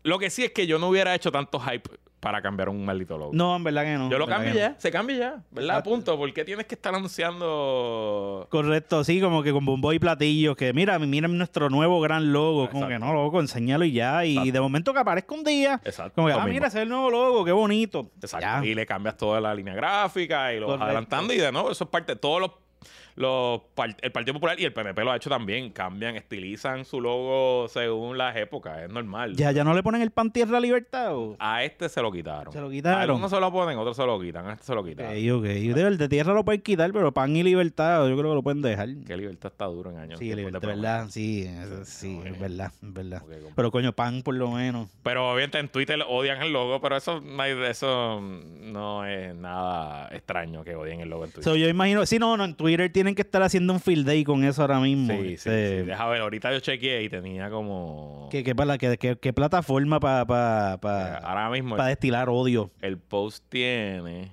Lo 0.03 0.17
que 0.19 0.29
sí 0.29 0.43
es 0.45 0.51
que 0.51 0.65
yo 0.67 0.79
no 0.79 0.87
hubiera 0.87 1.13
hecho 1.15 1.31
tanto 1.31 1.59
hype 1.59 1.89
para 2.19 2.41
cambiar 2.41 2.69
un 2.69 2.83
maldito 2.83 3.17
logo. 3.17 3.31
No, 3.33 3.55
en 3.55 3.63
verdad 3.63 3.83
que 3.83 3.93
no. 3.95 4.09
yo 4.09 4.17
lo 4.17 4.27
cambio 4.27 4.51
no. 4.51 4.59
ya, 4.59 4.75
se 4.77 4.91
cambia 4.91 5.17
ya, 5.17 5.29
¿verdad? 5.51 5.77
Exacto. 5.77 5.89
Punto. 5.89 6.17
¿Por 6.17 6.33
qué 6.33 6.43
tienes 6.43 6.65
que 6.65 6.75
estar 6.75 6.93
anunciando? 6.93 8.47
Correcto, 8.49 9.03
sí, 9.03 9.21
como 9.21 9.41
que 9.43 9.51
con 9.51 9.65
bombo 9.65 9.93
y 9.93 9.99
platillos, 9.99 10.55
que 10.55 10.73
mira, 10.73 10.99
miren 10.99 11.37
nuestro 11.37 11.69
nuevo 11.69 12.01
gran 12.01 12.33
logo, 12.33 12.69
como 12.69 12.87
que 12.87 12.99
no, 12.99 13.13
loco, 13.13 13.39
enséñalo 13.39 13.85
y 13.85 13.93
ya, 13.93 14.25
y 14.25 14.31
Exacto. 14.31 14.51
de 14.51 14.59
momento 14.61 14.93
que 14.93 14.99
aparezca 14.99 15.33
un 15.33 15.43
día, 15.43 15.79
Exacto. 15.83 16.13
como 16.15 16.27
que, 16.27 16.33
ah, 16.33 16.45
mira, 16.45 16.67
ese 16.67 16.79
es 16.79 16.83
el 16.83 16.89
nuevo 16.89 17.09
logo, 17.09 17.45
qué 17.45 17.51
bonito. 17.51 18.11
Exacto. 18.21 18.45
Ya. 18.45 18.65
Y 18.65 18.75
le 18.75 18.85
cambias 18.85 19.15
toda 19.17 19.39
la 19.39 19.53
línea 19.53 19.73
gráfica 19.73 20.53
y 20.53 20.59
lo 20.59 20.67
vas 20.67 20.81
adelantando. 20.81 21.33
Y 21.33 21.37
de 21.37 21.51
nuevo, 21.51 21.71
eso 21.71 21.85
es 21.85 21.89
parte 21.89 22.13
de 22.13 22.19
todos 22.19 22.41
los 22.41 22.51
los 23.19 23.61
el 24.01 24.11
Partido 24.13 24.33
Popular 24.33 24.57
y 24.59 24.63
el 24.63 24.71
PNP 24.71 25.03
lo 25.03 25.11
ha 25.11 25.17
hecho 25.17 25.29
también. 25.29 25.71
Cambian, 25.71 26.15
estilizan 26.15 26.85
su 26.85 27.01
logo 27.01 27.67
según 27.67 28.17
las 28.17 28.35
épocas. 28.37 28.79
Es 28.81 28.89
normal. 28.89 29.35
Ya, 29.35 29.51
ya 29.51 29.63
no 29.65 29.73
le 29.73 29.83
ponen 29.83 30.01
el 30.01 30.11
pan 30.11 30.31
tierra 30.31 30.59
libertad. 30.59 31.15
¿o? 31.15 31.35
A 31.37 31.63
este 31.63 31.89
se 31.89 32.01
lo 32.01 32.11
quitaron. 32.11 32.53
Se 32.53 32.61
lo 32.61 32.69
quitaron. 32.69 33.01
Algunos 33.01 33.29
se 33.29 33.39
lo 33.39 33.51
ponen, 33.51 33.77
otros 33.77 33.97
se 33.97 34.05
lo 34.05 34.19
quitan. 34.21 34.47
A 34.47 34.53
este 34.53 34.65
se 34.65 34.73
lo 34.73 34.83
quitaron. 34.83 35.11
ok. 35.11 35.43
De, 35.43 35.81
el 35.81 35.97
de 35.97 36.07
tierra 36.07 36.33
lo 36.33 36.45
pueden 36.45 36.61
quitar, 36.61 36.91
pero 36.93 37.11
pan 37.11 37.35
y 37.35 37.43
libertad 37.43 38.07
yo 38.07 38.15
creo 38.17 38.31
que 38.31 38.35
lo 38.35 38.43
pueden 38.43 38.61
dejar. 38.61 38.87
Que 39.05 39.17
libertad 39.17 39.51
está 39.51 39.65
duro 39.65 39.91
en 39.91 39.97
años. 39.97 40.19
Sí, 40.19 40.33
libertad, 40.33 40.61
verdad. 40.65 41.07
Sí, 41.09 41.43
eso 41.43 41.83
sí, 41.83 42.17
Ok. 42.21 42.25
es 42.27 42.39
verdad, 42.39 42.71
es 42.81 42.93
verdad. 42.93 43.21
Pero 43.53 43.71
coño, 43.71 43.91
pan 43.91 44.21
por 44.23 44.35
lo 44.35 44.51
menos. 44.51 44.89
Pero 45.03 45.29
obviamente 45.29 45.59
en 45.59 45.67
Twitter 45.67 45.99
odian 46.07 46.41
el 46.41 46.53
logo, 46.53 46.79
pero 46.79 46.95
eso 46.95 47.21
eso 47.69 48.21
no 48.21 49.05
es 49.05 49.35
nada 49.35 50.07
extraño 50.11 50.63
que 50.63 50.75
odien 50.75 51.01
el 51.01 51.09
logo 51.09 51.25
en 51.25 51.31
Twitter. 51.31 51.43
So, 51.43 51.55
yo 51.55 51.67
imagino, 51.67 52.05
sí, 52.05 52.19
no, 52.19 52.37
no, 52.37 52.45
en 52.45 52.55
Twitter 52.55 52.91
tienen 53.09 53.15
que 53.15 53.21
estar 53.23 53.41
haciendo 53.41 53.73
un 53.73 53.79
field 53.79 54.05
day 54.05 54.23
con 54.23 54.43
eso 54.43 54.61
ahora 54.61 54.79
mismo. 54.79 55.13
sí, 55.13 55.23
sí, 55.29 55.33
Este, 55.33 55.79
sí. 55.81 55.85
Deja 55.87 56.07
ver, 56.07 56.21
ahorita 56.21 56.51
yo 56.53 56.59
chequeé 56.59 57.03
y 57.03 57.09
tenía 57.09 57.49
como... 57.49 58.27
¿Qué, 58.31 58.43
qué, 58.43 58.53
para- 58.53 58.77
qué- 58.77 58.97
qué- 58.97 59.17
qué 59.17 59.33
plataforma 59.33 59.99
para 59.99 60.25
pa, 60.25 60.73
Eh, 60.75 60.77
pa, 60.79 61.17
ahora 61.17 61.49
mismo 61.49 61.75
pa 61.75 61.85
el, 61.85 61.89
destilar 61.89 62.29
odio? 62.29 62.69
el 62.81 62.97
post 62.99 63.43
tiene... 63.49 64.31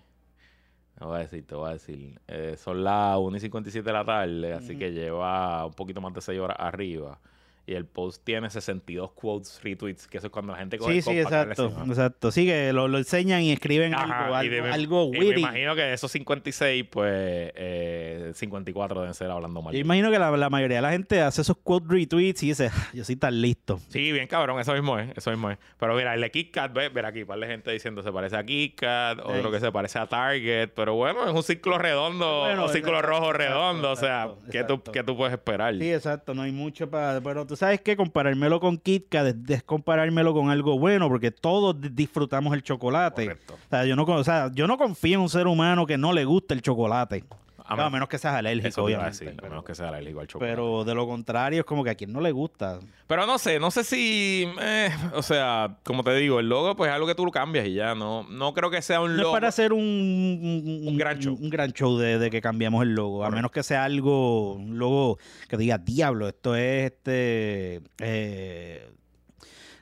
Te 0.98 1.04
voy 1.04 1.16
a 1.16 1.18
decir, 1.20 1.46
te 1.46 1.54
voy 1.54 1.68
a 1.70 1.72
decir. 1.74 2.18
eh, 2.28 2.54
son 2.58 2.82
las 2.84 3.16
1 3.18 3.36
y 3.36 3.40
57 3.40 3.86
de 3.86 3.92
la 3.92 4.04
tarde, 4.04 4.52
así 4.54 4.76
que 4.78 4.92
lleva 4.92 5.66
un 5.66 5.72
poquito 5.74 6.00
más 6.00 6.12
de 6.14 6.20
6 6.22 6.38
horas 6.40 6.56
arriba. 6.58 7.18
Y 7.68 7.74
el 7.74 7.84
post 7.84 8.22
tiene 8.24 8.48
62 8.48 9.10
quotes, 9.12 9.60
retweets, 9.62 10.06
que 10.06 10.18
eso 10.18 10.28
es 10.28 10.32
cuando 10.32 10.52
la 10.52 10.58
gente 10.60 10.78
coge 10.78 10.92
Sí, 10.92 10.98
el 10.98 11.02
sí, 11.16 11.20
exacto, 11.20 11.72
exacto. 11.88 12.30
Sí, 12.30 12.46
que 12.46 12.72
lo, 12.72 12.86
lo 12.86 12.98
enseñan 12.98 13.42
y 13.42 13.50
escriben 13.50 13.92
Ajá, 13.92 14.26
algo, 14.38 14.44
y 14.44 14.48
de- 14.48 14.60
algo, 14.70 15.10
y 15.12 15.18
me 15.18 15.40
imagino 15.40 15.74
que 15.74 15.82
de 15.82 15.94
esos 15.94 16.12
56, 16.12 16.84
pues 16.88 17.52
eh, 17.56 18.30
54 18.34 19.00
deben 19.00 19.14
ser 19.14 19.30
hablando 19.32 19.62
mal. 19.62 19.74
Yo 19.74 19.80
imagino 19.80 20.12
que 20.12 20.18
la, 20.20 20.30
la 20.36 20.48
mayoría 20.48 20.76
de 20.76 20.82
la 20.82 20.92
gente 20.92 21.20
hace 21.20 21.42
esos 21.42 21.56
quote 21.56 21.86
retweets 21.88 22.42
y 22.44 22.48
dice, 22.48 22.70
"Ah, 22.72 22.88
yo 22.92 23.04
soy 23.04 23.16
tan 23.16 23.40
listo. 23.40 23.80
Sí, 23.88 24.12
bien 24.12 24.28
cabrón, 24.28 24.60
eso 24.60 24.72
mismo 24.72 24.96
es, 25.00 25.10
eso 25.16 25.30
mismo 25.30 25.50
es. 25.50 25.58
Pero 25.78 25.96
mira, 25.96 26.14
el 26.14 26.20
de 26.20 26.30
Kit 26.30 26.52
Kat, 26.52 26.72
ve, 26.72 26.88
ver 26.88 27.04
aquí, 27.06 27.24
par 27.24 27.38
de 27.40 27.48
gente 27.48 27.72
diciendo 27.72 28.00
se 28.04 28.12
parece 28.12 28.36
a 28.36 28.44
Kit 28.44 28.78
Kat, 28.78 29.18
otro 29.24 29.50
que 29.50 29.58
se 29.58 29.72
parece 29.72 29.98
a 29.98 30.06
Target, 30.06 30.68
pero 30.74 30.94
bueno, 30.94 31.26
es 31.26 31.34
un 31.34 31.42
ciclo 31.42 31.78
redondo, 31.78 32.42
Bueno, 32.42 32.64
un 32.66 32.70
exacto, 32.70 33.02
rojo 33.02 33.30
exacto, 33.32 33.38
redondo, 33.38 33.90
o 33.90 33.96
sea, 33.96 34.24
exacto, 34.24 34.50
¿qué, 34.52 34.62
tú. 34.64 34.82
¿qué 34.92 35.02
tú 35.02 35.16
puedes 35.16 35.32
esperar? 35.34 35.74
Sí, 35.76 35.92
exacto, 35.92 36.32
no 36.32 36.42
hay 36.42 36.52
mucho 36.52 36.88
para... 36.88 37.20
Pero 37.20 37.44
tú 37.46 37.55
sabes 37.56 37.80
que 37.80 37.96
comparármelo 37.96 38.60
con 38.60 38.76
KitKat 38.78 39.26
es, 39.26 39.36
es 39.50 39.62
comparármelo 39.62 40.32
con 40.34 40.50
algo 40.50 40.78
bueno, 40.78 41.08
porque 41.08 41.30
todos 41.30 41.80
di- 41.80 41.88
disfrutamos 41.88 42.54
el 42.54 42.62
chocolate. 42.62 43.24
Correcto. 43.24 43.54
O 43.54 43.68
sea, 43.70 43.84
yo 43.84 43.96
no, 43.96 44.02
o 44.04 44.24
sea, 44.24 44.50
yo 44.54 44.66
no 44.66 44.78
confío 44.78 45.14
en 45.16 45.20
un 45.22 45.28
ser 45.28 45.46
humano 45.46 45.86
que 45.86 45.98
no 45.98 46.12
le 46.12 46.24
guste 46.24 46.54
el 46.54 46.62
chocolate. 46.62 47.24
A 47.68 47.86
A, 47.86 47.90
menos- 47.90 48.08
que 48.08 48.18
seas 48.18 48.34
alérgico, 48.34 48.68
Eso 48.68 48.84
obviamente. 48.84 49.10
decir, 49.10 49.28
a 49.28 49.34
pero, 49.36 49.48
menos 49.50 49.64
que 49.64 49.74
sea 49.74 49.88
alérgico 49.88 50.20
al 50.20 50.26
chocolate. 50.26 50.52
pero 50.52 50.84
de 50.84 50.94
lo 50.94 51.06
contrario, 51.06 51.60
es 51.60 51.66
como 51.66 51.82
que 51.84 51.90
a 51.90 51.94
quien 51.94 52.12
no 52.12 52.20
le 52.20 52.30
gusta. 52.32 52.78
Pero 53.06 53.26
no 53.26 53.38
sé, 53.38 53.58
no 53.60 53.70
sé 53.70 53.84
si, 53.84 54.48
eh, 54.60 54.90
o 55.14 55.22
sea, 55.22 55.76
como 55.84 56.02
te 56.04 56.14
digo, 56.14 56.40
el 56.40 56.48
logo 56.48 56.74
pues 56.76 56.88
es 56.90 56.94
algo 56.94 57.06
que 57.06 57.14
tú 57.14 57.24
lo 57.24 57.30
cambias 57.30 57.66
y 57.66 57.74
ya, 57.74 57.94
no, 57.94 58.24
no 58.24 58.52
creo 58.54 58.70
que 58.70 58.82
sea 58.82 59.00
un 59.00 59.08
No 59.10 59.14
es 59.16 59.20
logo. 59.22 59.32
para 59.32 59.48
hacer 59.48 59.72
un, 59.72 59.80
un, 59.80 60.88
Un 60.88 60.96
gran 60.96 61.18
show. 61.18 61.34
Un, 61.40 61.50
gran 61.50 61.72
show 61.72 61.96
de, 61.98 62.18
de 62.18 62.30
que 62.30 62.40
cambiamos 62.40 62.82
el 62.82 62.94
logo. 62.94 63.24
A 63.24 63.30
menos 63.30 63.50
que 63.50 63.62
sea 63.62 63.84
algo, 63.84 64.54
un 64.54 64.78
logo 64.78 65.18
que 65.48 65.56
diga, 65.56 65.78
diablo, 65.78 66.28
esto 66.28 66.54
es 66.56 66.92
este. 66.92 67.80
Eh, 67.98 68.90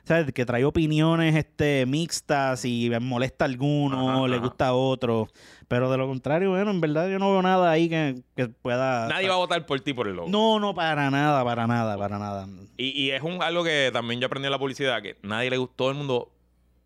¿sabes? 0.05 0.31
Que 0.31 0.45
trae 0.45 0.63
opiniones 0.63 1.35
este, 1.35 1.85
mixtas 1.85 2.63
y 2.65 2.89
molesta 3.01 3.45
a 3.45 3.47
alguno, 3.47 4.09
Ajá, 4.11 4.27
le 4.27 4.35
ajá. 4.37 4.45
gusta 4.45 4.67
a 4.67 4.73
otro. 4.73 5.27
Pero 5.67 5.89
de 5.91 5.97
lo 5.97 6.07
contrario, 6.07 6.51
bueno, 6.51 6.71
en 6.71 6.79
verdad 6.79 7.09
yo 7.09 7.17
no 7.19 7.31
veo 7.31 7.41
nada 7.41 7.71
ahí 7.71 7.89
que, 7.89 8.21
que 8.35 8.47
pueda. 8.47 9.07
Nadie 9.07 9.27
va 9.27 9.33
a 9.33 9.37
votar 9.37 9.65
por 9.65 9.79
ti 9.81 9.93
por 9.93 10.07
el 10.07 10.15
logo. 10.15 10.29
No, 10.29 10.59
no, 10.59 10.75
para 10.75 11.09
nada, 11.09 11.43
para 11.43 11.65
nada, 11.67 11.97
para 11.97 12.19
nada. 12.19 12.47
Y, 12.77 12.89
y 12.89 13.11
es 13.11 13.21
un, 13.23 13.41
algo 13.41 13.63
que 13.63 13.89
también 13.91 14.19
yo 14.21 14.27
aprendí 14.27 14.45
en 14.45 14.51
la 14.51 14.59
publicidad, 14.59 15.01
que 15.01 15.17
nadie 15.23 15.49
le 15.49 15.57
gusta, 15.57 15.75
todo 15.75 15.89
el 15.89 15.95
mundo, 15.95 16.31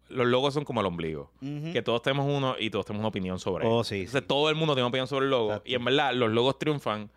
los 0.07 0.25
logos 0.27 0.53
son 0.53 0.63
como 0.63 0.79
el 0.79 0.87
ombligo. 0.87 1.31
Que 1.41 1.81
todos 1.81 2.01
tenemos 2.01 2.25
uno 2.25 2.55
y 2.57 2.69
todos 2.69 2.85
tenemos 2.85 3.01
una 3.01 3.09
opinión 3.09 3.37
sobre 3.37 3.65
él. 3.65 3.71
Oh, 3.71 3.83
sí, 3.83 3.99
Entonces 4.01 4.25
todo 4.25 4.49
el 4.49 4.55
mundo 4.55 4.73
tiene 4.73 4.83
una 4.85 4.89
opinión 4.89 5.07
sobre 5.07 5.25
el 5.25 5.31
logo. 5.31 5.49
Exacto. 5.49 5.69
Y 5.69 5.75
en 5.75 5.83
verdad, 5.83 6.13
los 6.13 6.31
logos 6.31 6.57
triunfan 6.57 7.11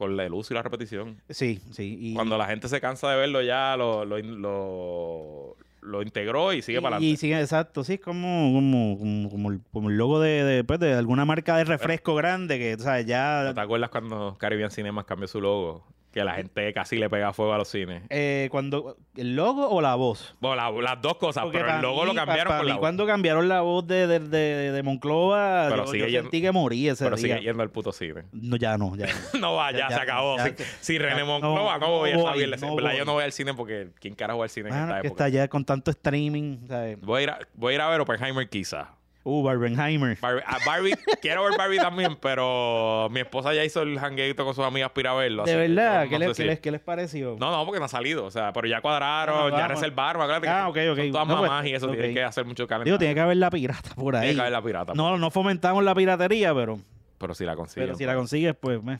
con 0.00 0.16
la 0.16 0.26
luz 0.30 0.50
y 0.50 0.54
la 0.54 0.62
repetición. 0.62 1.20
Sí, 1.28 1.60
sí. 1.72 1.98
Y, 2.00 2.14
Cuando 2.14 2.38
la 2.38 2.46
gente 2.46 2.68
se 2.68 2.80
cansa 2.80 3.10
de 3.10 3.18
verlo 3.18 3.42
ya, 3.42 3.76
lo, 3.76 4.06
lo, 4.06 4.18
lo, 4.18 5.56
lo 5.82 6.02
integró 6.02 6.54
y 6.54 6.62
sigue 6.62 6.80
para 6.80 6.96
Y 6.96 7.12
adelante. 7.12 7.20
sí, 7.20 7.34
exacto, 7.34 7.84
sí, 7.84 7.92
es 7.94 8.00
como, 8.00 8.50
como, 8.54 8.98
como, 8.98 9.28
como 9.30 9.50
el, 9.50 9.60
como 9.70 9.90
el 9.90 9.98
logo 9.98 10.18
de, 10.18 10.42
de, 10.42 10.64
pues, 10.64 10.80
de 10.80 10.94
alguna 10.94 11.26
marca 11.26 11.54
de 11.58 11.64
refresco 11.64 12.14
grande 12.14 12.58
que, 12.58 12.74
o 12.76 12.78
sea, 12.78 13.02
ya... 13.02 13.52
¿Te 13.54 13.60
acuerdas 13.60 13.90
cuando 13.90 14.36
Caribbean 14.38 14.70
Cinemas 14.70 15.04
cambió 15.04 15.28
su 15.28 15.38
logo? 15.42 15.84
Que 16.12 16.24
la 16.24 16.34
gente 16.34 16.72
casi 16.72 16.96
le 16.96 17.08
pega 17.08 17.32
fuego 17.32 17.52
a 17.54 17.58
los 17.58 17.68
cines. 17.68 18.02
eh, 18.10 18.48
cuando 18.50 18.96
¿El 19.16 19.36
logo 19.36 19.68
o 19.68 19.80
la 19.80 19.94
voz? 19.94 20.34
Bueno, 20.40 20.56
la- 20.56 20.70
las 20.82 21.00
dos 21.00 21.16
cosas, 21.18 21.44
Porque 21.44 21.58
pero 21.58 21.76
el 21.76 21.82
logo 21.82 22.04
lo 22.04 22.12
mí, 22.12 22.16
cambiaron 22.16 22.50
pa' 22.52 22.56
por 22.58 22.64
mí 22.64 22.68
la 22.70 22.74
voz. 22.74 22.80
cuando 22.80 23.06
cambiaron 23.06 23.48
la 23.48 23.60
voz 23.60 23.86
de, 23.86 24.06
de, 24.08 24.18
de, 24.18 24.72
de 24.72 24.82
Monclova, 24.82 25.66
Pero 25.70 25.84
yo, 25.84 25.90
sigue 25.92 26.02
yo 26.04 26.08
yendo- 26.08 26.22
sentí 26.22 26.42
que 26.42 26.50
morí 26.52 26.88
ese 26.88 27.04
Pero 27.04 27.16
día. 27.16 27.36
sigue 27.36 27.44
yendo 27.46 27.62
al 27.62 27.70
puto 27.70 27.92
cine. 27.92 28.24
No, 28.32 28.56
ya 28.56 28.76
no, 28.76 28.96
ya 28.96 29.06
no. 29.34 29.38
No 29.40 29.54
va, 29.54 29.70
ya, 29.72 29.88
Ya, 29.88 29.88
se 29.90 29.94
acabó. 30.02 30.36
ya, 30.38 30.44
si, 30.46 30.54
ya. 30.56 30.64
si 30.80 30.98
René 30.98 31.18
Ya, 31.18 31.24
Monclova, 31.24 31.78
no, 31.78 31.86
no 31.86 31.92
voy, 31.98 32.10
está 32.10 32.66
voy. 32.70 32.96
Yo 32.98 33.04
no 33.04 33.12
voy 33.12 33.24
al 33.24 33.32
cine 33.32 33.54
porque 33.54 33.90
¿quién 34.00 34.14
carajo 34.14 34.38
va 34.40 34.44
al 34.46 34.50
cine 34.50 34.68
en 34.70 34.74
Mano, 34.74 34.86
esta 34.88 35.00
que 35.02 35.06
época? 35.08 35.24
está 35.26 35.36
ya 35.36 35.48
con 35.48 35.64
tanto 35.64 35.90
streaming, 35.92 36.66
¿sabes? 36.66 37.00
Voy 37.00 37.20
a, 37.20 37.22
ir 37.22 37.30
a, 37.30 37.38
voy 37.54 37.72
a 37.72 37.74
ir 37.76 37.80
a 37.82 37.88
ver 37.88 38.00
Oppenheimer 38.00 38.48
quizá. 38.48 38.88
Uh, 39.22 39.42
Barbenheimer. 39.42 40.16
Barbie, 40.20 40.42
a 40.46 40.56
Barbie, 40.66 40.94
quiero 41.20 41.44
ver 41.44 41.52
Barbie 41.58 41.76
también, 41.78 42.16
pero 42.20 43.08
mi 43.10 43.20
esposa 43.20 43.52
ya 43.52 43.62
hizo 43.64 43.82
el 43.82 43.98
hangueito 43.98 44.44
con 44.46 44.54
sus 44.54 44.64
amigas 44.64 44.90
para 44.92 45.00
ir 45.00 45.08
a 45.08 45.14
verlo. 45.14 45.44
¿De 45.44 45.56
verdad? 45.56 46.04
no- 46.04 46.10
¿Qué, 46.10 46.18
les, 46.18 46.28
qué, 46.28 46.34
si- 46.34 46.44
les, 46.44 46.60
qué 46.60 46.70
les 46.70 46.80
pareció? 46.80 47.36
No, 47.38 47.50
no, 47.50 47.64
porque 47.66 47.78
no 47.78 47.84
ha 47.84 47.88
salido. 47.88 48.24
O 48.24 48.30
sea, 48.30 48.52
pero 48.54 48.66
ya 48.66 48.80
cuadraron, 48.80 49.36
Ah, 49.36 49.50
ya 49.50 49.62
vamos. 49.64 49.68
reservaron. 49.80 50.22
acuérdate 50.22 50.48
Ah, 50.48 50.68
ok, 50.68 50.76
ok. 50.92 50.96
Son 50.98 51.10
todas 51.12 51.28
No, 51.28 51.36
pues, 51.38 51.50
mamás 51.50 51.66
y 51.66 51.74
eso 51.74 51.88
tiene 51.88 52.08
ok. 52.08 52.14
que 52.14 52.22
hacer 52.24 52.44
mucho 52.46 52.66
calendario. 52.66 52.92
Digo, 52.94 52.98
tiene 52.98 53.14
que 53.14 53.20
haber 53.20 53.36
la 53.36 53.50
pirata 53.50 53.94
por 53.94 54.16
ahí. 54.16 54.22
Tiene 54.22 54.34
que 54.36 54.40
haber 54.40 54.52
la 54.52 54.62
pirata. 54.62 54.92
No, 54.94 55.18
no 55.18 55.30
fomentamos 55.30 55.84
la 55.84 55.94
piratería, 55.94 56.54
pero, 56.54 56.78
Pero 57.18 57.34
si 57.34 57.44
la 57.44 57.56
consiguen. 57.56 57.88
pero 57.88 57.98
si 57.98 58.04
la 58.06 58.14
consigues, 58.14 58.54
pues... 58.58 58.82
meh. 58.82 58.98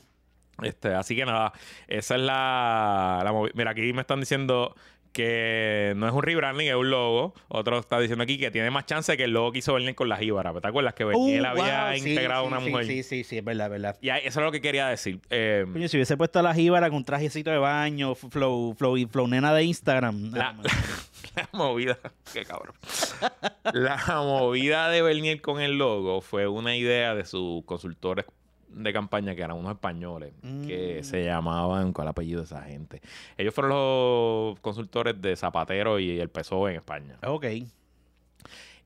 Este, 0.61 0.93
así 0.93 1.15
que 1.15 1.25
nada, 1.25 1.53
esa 1.87 2.13
es 2.15 2.21
la, 2.21 3.33
Mira, 3.55 3.71
aquí 3.71 3.93
me 3.93 4.01
están 4.01 4.19
diciendo 4.19 4.75
que 5.11 5.93
no 5.95 6.07
es 6.07 6.13
un 6.13 6.23
rebranding, 6.23 6.67
es 6.67 6.75
un 6.75 6.89
logo. 6.89 7.33
Otro 7.47 7.79
está 7.79 7.99
diciendo 7.99 8.23
aquí 8.23 8.37
que 8.37 8.51
tiene 8.51 8.71
más 8.71 8.85
chance 8.85 9.15
que 9.17 9.25
el 9.25 9.31
logo 9.31 9.51
que 9.51 9.59
hizo 9.59 9.73
Bernier 9.73 9.95
con 9.95 10.09
la 10.09 10.17
jíbara. 10.17 10.53
¿Te 10.59 10.67
acuerdas 10.67 10.93
que 10.93 11.03
Bernier 11.03 11.41
Uh, 11.41 11.45
había 11.45 11.85
wow, 11.89 11.97
sí, 11.99 12.09
integrado 12.09 12.41
a 12.41 12.47
sí, 12.47 12.53
una 12.53 12.61
sí, 12.61 12.69
mujer? 12.69 12.85
Sí, 12.85 13.03
sí, 13.03 13.23
sí, 13.23 13.37
es 13.37 13.43
verdad, 13.43 13.67
es 13.67 13.71
verdad. 13.71 13.97
Y 14.01 14.09
eso 14.09 14.39
es 14.39 14.45
lo 14.45 14.51
que 14.51 14.61
quería 14.61 14.87
decir. 14.87 15.19
Eh, 15.29 15.65
Coño, 15.71 15.87
si 15.87 15.97
hubiese 15.97 16.17
puesto 16.17 16.39
a 16.39 16.43
la 16.43 16.53
jíbara 16.53 16.87
con 16.89 16.97
un 16.97 17.05
trajecito 17.05 17.51
de 17.51 17.57
baño, 17.57 18.15
flow, 18.15 18.73
flow, 18.77 18.97
flow 19.09 19.27
nena 19.27 19.53
de 19.53 19.63
Instagram. 19.63 20.31
la, 20.33 20.55
la 21.35 21.49
movida, 21.51 21.97
qué 22.33 22.45
cabrón. 22.45 22.75
La 23.73 23.97
movida 24.17 24.89
de 24.89 25.01
Bernier 25.01 25.41
con 25.41 25.61
el 25.61 25.77
logo 25.77 26.21
fue 26.21 26.47
una 26.47 26.75
idea 26.75 27.15
de 27.15 27.25
sus 27.25 27.63
consultores 27.65 28.25
de 28.73 28.93
campaña 28.93 29.35
que 29.35 29.41
eran 29.41 29.57
unos 29.57 29.73
españoles 29.73 30.33
que 30.67 30.99
Mm. 31.01 31.03
se 31.03 31.23
llamaban, 31.25 31.93
¿cuál 31.93 32.07
apellido 32.07 32.39
de 32.41 32.45
esa 32.45 32.61
gente? 32.63 33.01
Ellos 33.37 33.53
fueron 33.53 33.71
los 33.71 34.59
consultores 34.61 35.21
de 35.21 35.35
Zapatero 35.35 35.99
y 35.99 36.19
el 36.19 36.29
PSOE 36.29 36.71
en 36.71 36.77
España. 36.77 37.17
ok. 37.25 37.45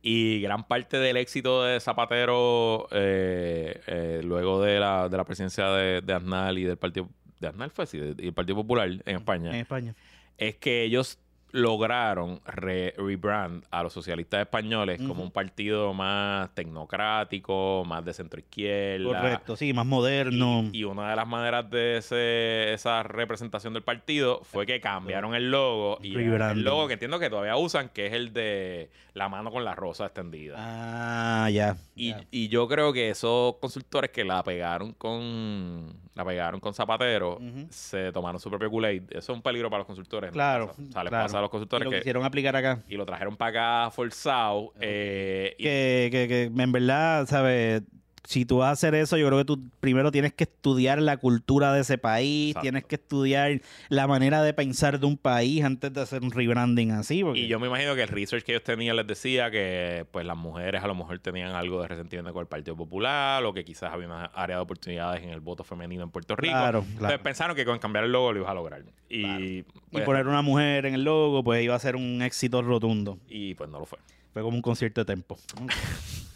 Y 0.02 0.40
gran 0.42 0.64
parte 0.68 0.98
del 0.98 1.18
éxito 1.18 1.64
de 1.64 1.80
Zapatero, 1.80 2.88
eh, 2.92 3.82
eh, 3.88 4.22
luego 4.24 4.62
de 4.62 4.80
la, 4.80 5.10
de 5.10 5.18
la 5.18 5.24
presidencia 5.24 5.68
de, 5.70 6.02
de 6.02 6.14
Aznar 6.14 6.56
y 6.58 6.64
del 6.64 6.78
Partido... 6.78 7.10
¿De 7.40 7.48
Aznar 7.48 7.70
fue 7.72 7.84
así? 7.86 7.98
y 8.20 8.28
el 8.28 8.34
Partido 8.34 8.56
Popular 8.56 8.88
en 8.88 9.16
España 9.16 9.50
En 9.50 9.56
España. 9.56 9.96
es 10.38 10.56
que 10.58 10.84
ellos 10.84 11.18
lograron 11.52 12.42
re- 12.46 12.94
rebrand 12.98 13.64
a 13.72 13.82
los 13.84 13.94
socialistas 13.94 14.42
españoles 14.42 15.02
como 15.02 15.24
un 15.24 15.32
partido 15.32 15.94
más 15.94 16.54
tecnocrático, 16.54 17.84
más 17.88 18.04
de 18.04 18.14
centro 18.14 18.40
izquierda. 18.40 19.06
Correcto, 19.22 19.56
sí, 19.56 19.72
más 19.74 19.86
moderno. 19.86 20.70
Y, 20.74 20.80
y 20.80 20.84
una 20.84 21.10
de 21.10 21.16
las 21.16 21.28
maneras 21.28 21.70
de 21.70 21.98
ese- 21.98 22.74
esa 22.74 23.04
representación 23.04 23.74
del 23.74 23.84
partido 23.84 24.42
fue 24.44 24.66
que 24.66 24.82
cambiaron 24.82 25.34
el 25.36 25.50
logo. 25.52 25.98
Y 26.02 26.14
el 26.16 26.64
logo 26.64 26.88
que 26.88 26.94
entiendo 26.94 27.20
que 27.20 27.30
todavía 27.30 27.56
usan, 27.56 27.90
que 27.90 28.08
es 28.08 28.14
el 28.14 28.34
de 28.34 28.90
la 29.14 29.30
mano 29.30 29.50
con 29.52 29.64
la 29.64 29.76
rosa 29.76 30.06
extendida. 30.08 30.56
Ah, 30.58 31.50
ya. 31.50 31.78
Y, 31.96 32.10
ya. 32.10 32.24
y 32.32 32.50
yo 32.50 32.68
creo 32.68 32.92
que 32.92 33.10
esos 33.10 33.56
consultores 33.62 34.12
que 34.12 34.26
la 34.26 34.44
pegaron 34.44 34.92
con 34.94 35.94
la 36.16 36.26
pegaron 36.26 36.60
con 36.60 36.74
Zapatero 36.74 37.40
se 37.70 38.12
tomaron 38.12 38.40
su 38.40 38.50
propio 38.50 38.70
Kool-Aid. 38.72 39.04
Eso 39.12 39.20
es 39.34 39.38
un 39.38 39.42
peligro 39.42 39.70
para 39.70 39.80
los 39.80 39.88
consultores. 39.88 40.30
¿no? 40.32 40.34
Claro, 40.34 40.66
O 40.72 40.92
sea, 40.92 41.04
les 41.04 41.10
claro. 41.12 41.26
pasa 41.26 41.38
a 41.38 41.42
los 41.42 41.50
Y 41.50 41.52
consultores 41.52 41.86
lo 41.86 41.92
que 41.92 41.98
quisieron 41.98 42.24
aplicar 42.26 42.56
acá. 42.56 42.82
y 42.88 42.96
lo 42.96 43.06
trajeron 43.06 43.36
para 43.38 43.84
acá 43.86 43.92
forzado. 43.92 44.72
eh, 44.80 45.56
y- 45.60 45.64
Que, 45.64 46.10
que, 46.12 46.28
que 46.56 46.64
en 46.64 46.72
verdad, 46.72 47.26
¿sabes? 47.28 47.84
Si 48.28 48.46
tú 48.46 48.58
vas 48.58 48.70
a 48.70 48.72
hacer 48.72 48.96
eso, 48.96 49.18
yo 49.18 49.28
creo 49.28 49.40
que 49.40 49.46
tú 49.46 49.60
primero 49.80 50.12
tienes 50.12 50.34
que 50.34 50.44
estudiar 50.46 51.02
la 51.02 51.18
cultura 51.18 51.72
de 51.74 51.82
ese 51.82 51.98
país, 51.98 52.50
Exacto. 52.50 52.62
tienes 52.64 52.84
que 52.86 52.96
estudiar 52.96 53.62
la 53.90 54.08
manera 54.08 54.42
de 54.42 54.54
pensar 54.54 55.00
de 55.00 55.06
un 55.06 55.18
país 55.18 55.64
antes 55.64 55.94
de 55.94 56.02
hacer 56.02 56.22
un 56.24 56.32
rebranding 56.32 56.92
así. 56.92 57.24
Porque, 57.24 57.40
Y 57.42 57.48
yo 57.48 57.60
me 57.60 57.68
imagino 57.68 57.96
que 57.96 58.02
el 58.04 58.08
research 58.08 58.44
que 58.44 58.54
ellos 58.54 58.64
tenían 58.64 58.96
les 58.96 59.06
decía 59.08 59.50
que 59.52 60.06
pues 60.12 60.26
las 60.26 60.38
mujeres 60.38 60.84
a 60.84 60.88
lo 60.88 60.96
mejor 60.96 61.20
tenían 61.20 61.52
algo 61.52 61.82
de 61.82 61.88
resentimiento 61.88 62.34
con 62.34 62.42
el 62.42 62.48
Partido 62.48 62.76
Popular 62.76 63.44
o 63.46 63.54
que 63.54 63.64
quizás 63.64 63.94
había 63.94 64.08
una 64.08 64.26
área 64.26 64.58
de 64.58 64.62
oportunidades 64.64 65.24
en 65.24 65.30
el 65.30 65.40
voto 65.40 65.64
femenino 65.64 66.04
en 66.04 66.10
Puerto 66.10 66.36
Rico. 66.36 66.54
Claro, 66.54 66.80
Entonces 66.80 67.00
claro. 67.00 67.24
pensaron 67.24 67.56
que 67.56 67.66
con 67.66 67.78
cambiar 67.80 68.06
el 68.06 68.12
logo 68.12 68.34
lo 68.34 68.40
ibas 68.40 68.52
a 68.52 68.56
lograr. 68.56 68.84
Y, 69.10 69.26
y 69.60 69.66
pues, 69.92 70.04
poner 70.04 70.28
una 70.28 70.42
mujer 70.42 70.86
en 70.88 70.96
el 70.96 71.04
logo, 71.04 71.44
pues 71.44 71.64
iba 71.64 71.76
a 71.76 71.80
ser 71.80 71.96
un 71.96 72.22
éxito 72.22 72.62
rotundo. 72.62 73.18
y 73.30 73.54
pues 73.54 73.70
no 73.70 73.80
lo 73.80 73.86
fue. 73.86 74.00
Fue 74.34 74.42
como 74.42 74.58
un 74.58 74.62
concierto 74.62 75.02
de 75.02 75.06
tempo. 75.06 75.38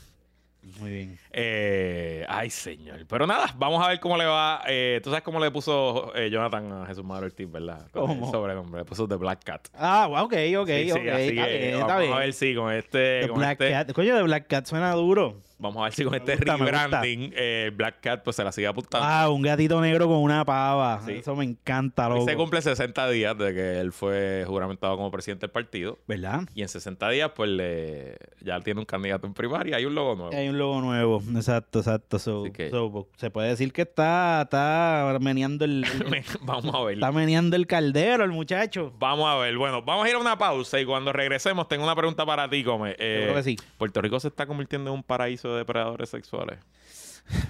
Muy 0.80 0.92
bien. 0.92 1.20
Eh, 1.32 2.26
ay, 2.30 2.50
señor. 2.50 3.06
Pero 3.08 3.28
nada, 3.28 3.54
vamos 3.58 3.84
a 3.86 3.90
ver 3.90 4.00
cómo 4.00 4.18
le 4.18 4.26
va. 4.26 4.62
Eh, 4.68 5.00
Tú 5.04 5.10
sabes 5.10 5.24
cómo 5.24 5.40
le 5.40 5.52
puso 5.52 6.14
eh, 6.16 6.30
Jonathan 6.30 6.84
a 6.84 6.86
Jesús 6.86 7.04
Madero 7.04 7.28
Ortiz, 7.28 7.52
¿verdad? 7.52 7.88
¿Cómo? 7.92 8.32
Sobrenombre. 8.32 8.82
Le 8.82 8.86
puso 8.86 9.08
The 9.08 9.16
Black 9.16 9.44
Cat. 9.44 9.68
Ah, 9.74 10.08
ok, 10.10 10.34
ok, 10.58 10.68
Sí, 10.70 10.86
sí, 10.86 10.92
ok. 10.92 10.98
así 10.98 11.28
está 11.30 11.46
que 11.48 11.58
bien, 11.58 11.80
vamos 11.82 12.00
bien. 12.02 12.14
a 12.14 12.18
ver 12.20 12.34
si 12.34 12.56
con 12.56 12.74
este. 12.74 13.22
The 13.22 13.28
con 13.28 13.38
Black 13.40 13.52
este- 13.62 13.72
Cat. 13.72 13.92
Coño, 13.94 14.16
de 14.16 14.24
Black 14.24 14.48
Cat 14.48 14.66
suena 14.66 14.92
duro. 14.94 15.36
Vamos 15.62 15.82
a 15.82 15.84
ver 15.84 15.94
si 15.94 16.06
con 16.06 16.16
este 16.16 16.38
gusta, 16.38 16.56
rebranding 16.56 17.34
eh, 17.36 17.70
Black 17.76 18.00
Cat 18.00 18.24
pues 18.24 18.36
se 18.38 18.44
la 18.46 18.52
sigue 18.54 18.68
apuntando. 18.68 19.06
Ah, 19.06 19.30
un 19.30 19.42
gatito 19.42 19.82
negro 19.82 20.08
con 20.08 20.18
una 20.18 20.46
pava. 20.46 21.02
Sí. 21.06 21.12
Eso 21.14 21.36
me 21.36 21.44
encanta, 21.44 22.08
Hoy 22.08 22.16
loco. 22.20 22.26
se 22.30 22.36
cumple 22.38 22.62
60 22.62 23.10
días 23.10 23.38
de 23.38 23.54
que 23.54 23.80
él 23.80 23.92
fue 23.92 24.46
juramentado 24.48 24.96
como 24.96 25.12
presidente 25.12 25.48
del 25.48 25.52
partido. 25.52 26.00
¿Verdad? 26.08 26.44
Y 26.56 26.62
en 26.62 26.70
60 26.70 27.10
días, 27.10 27.32
pues 27.36 27.50
le, 27.50 28.18
ya 28.42 28.62
tiene 28.62 28.80
un 28.80 28.86
candidato 28.86 29.28
en 29.28 29.34
primaria 29.34 29.80
y 29.82 29.86
un 29.86 29.96
logo 29.96 30.16
nuevo. 30.16 30.34
Hay 30.34 30.48
un 30.48 30.58
logo 30.58 30.80
nuevo. 30.80 31.22
Exacto, 31.36 31.80
exacto. 31.80 32.20
So- 32.20 32.44
que- 32.54 32.70
so, 32.70 32.90
pues, 32.92 33.06
se 33.18 33.30
puede 33.30 33.50
decir 33.50 33.74
que 33.74 33.82
está, 33.82 34.42
está 34.44 35.18
meneando 35.20 35.66
el, 35.66 35.86
vamos 36.42 36.74
a 36.74 36.84
ver. 36.86 36.94
está 36.94 37.12
meneando 37.12 37.58
el 37.58 37.68
caldero 37.68 38.24
el 38.24 38.32
muchacho. 38.32 38.94
Vamos 38.98 39.28
a 39.28 39.36
ver. 39.36 39.58
Bueno, 39.58 39.82
vamos 39.82 40.06
a 40.06 40.10
ir 40.10 40.16
a 40.16 40.20
una 40.20 40.38
pausa 40.38 40.80
y 40.80 40.86
cuando 40.86 41.12
regresemos 41.12 41.68
tengo 41.68 41.84
una 41.84 41.96
pregunta 41.96 42.26
para 42.26 42.50
ti, 42.50 42.64
Come. 42.64 42.96
Eh, 42.98 43.24
creo 43.24 43.36
que 43.36 43.44
sí. 43.44 43.58
Puerto 43.78 44.02
Rico 44.02 44.20
se 44.22 44.30
está 44.30 44.46
convirtiendo 44.46 44.90
en 44.92 44.96
un 44.96 45.04
paraíso 45.04 45.49
de 45.54 45.60
depredadores 45.60 46.10
sexuales. 46.10 46.60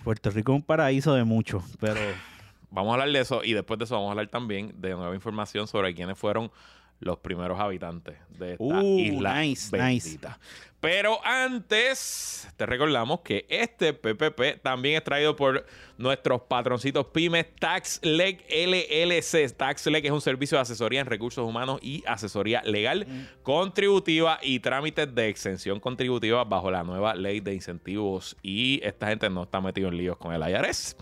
Puerto 0.03 0.29
Rico 0.29 0.51
es 0.51 0.57
un 0.57 0.63
paraíso 0.63 1.13
de 1.13 1.23
mucho, 1.23 1.63
pero 1.79 1.99
Vamos 2.71 2.91
a 2.91 2.93
hablar 2.93 3.09
de 3.09 3.19
eso 3.19 3.43
y 3.43 3.53
después 3.53 3.79
de 3.79 3.85
eso 3.85 3.95
vamos 3.95 4.09
a 4.09 4.11
hablar 4.11 4.27
también 4.27 4.73
de 4.79 4.91
nueva 4.91 5.15
información 5.15 5.67
sobre 5.67 5.95
quiénes 5.95 6.17
fueron 6.17 6.51
los 6.99 7.17
primeros 7.19 7.59
habitantes 7.59 8.17
de 8.37 8.53
esta 8.53 8.63
Uh, 8.63 8.99
isla 8.99 9.41
nice, 9.41 9.69
bendita. 9.75 10.39
Pero 10.81 11.19
antes, 11.25 12.47
te 12.55 12.65
recordamos 12.65 13.19
que 13.19 13.45
este 13.49 13.93
PPP 13.93 14.61
también 14.61 14.95
es 14.95 15.03
traído 15.03 15.35
por 15.35 15.65
nuestros 15.97 16.43
patroncitos 16.43 17.07
pymes 17.07 17.47
TaxLeg 17.59 18.45
LLC. 18.49 19.51
TaxLeg 19.57 20.05
es 20.05 20.11
un 20.11 20.21
servicio 20.21 20.57
de 20.57 20.61
asesoría 20.61 21.01
en 21.01 21.07
recursos 21.07 21.45
humanos 21.45 21.79
y 21.81 22.01
asesoría 22.07 22.61
legal 22.63 23.05
contributiva 23.43 24.39
y 24.41 24.61
trámites 24.61 25.13
de 25.13 25.27
exención 25.27 25.81
contributiva 25.81 26.45
bajo 26.45 26.71
la 26.71 26.83
nueva 26.85 27.13
ley 27.13 27.41
de 27.41 27.53
incentivos. 27.53 28.37
Y 28.41 28.79
esta 28.81 29.07
gente 29.07 29.29
no 29.29 29.43
está 29.43 29.59
metido 29.59 29.89
en 29.89 29.97
líos 29.97 30.15
con 30.15 30.33
el 30.33 30.41
IRS. 30.49 30.95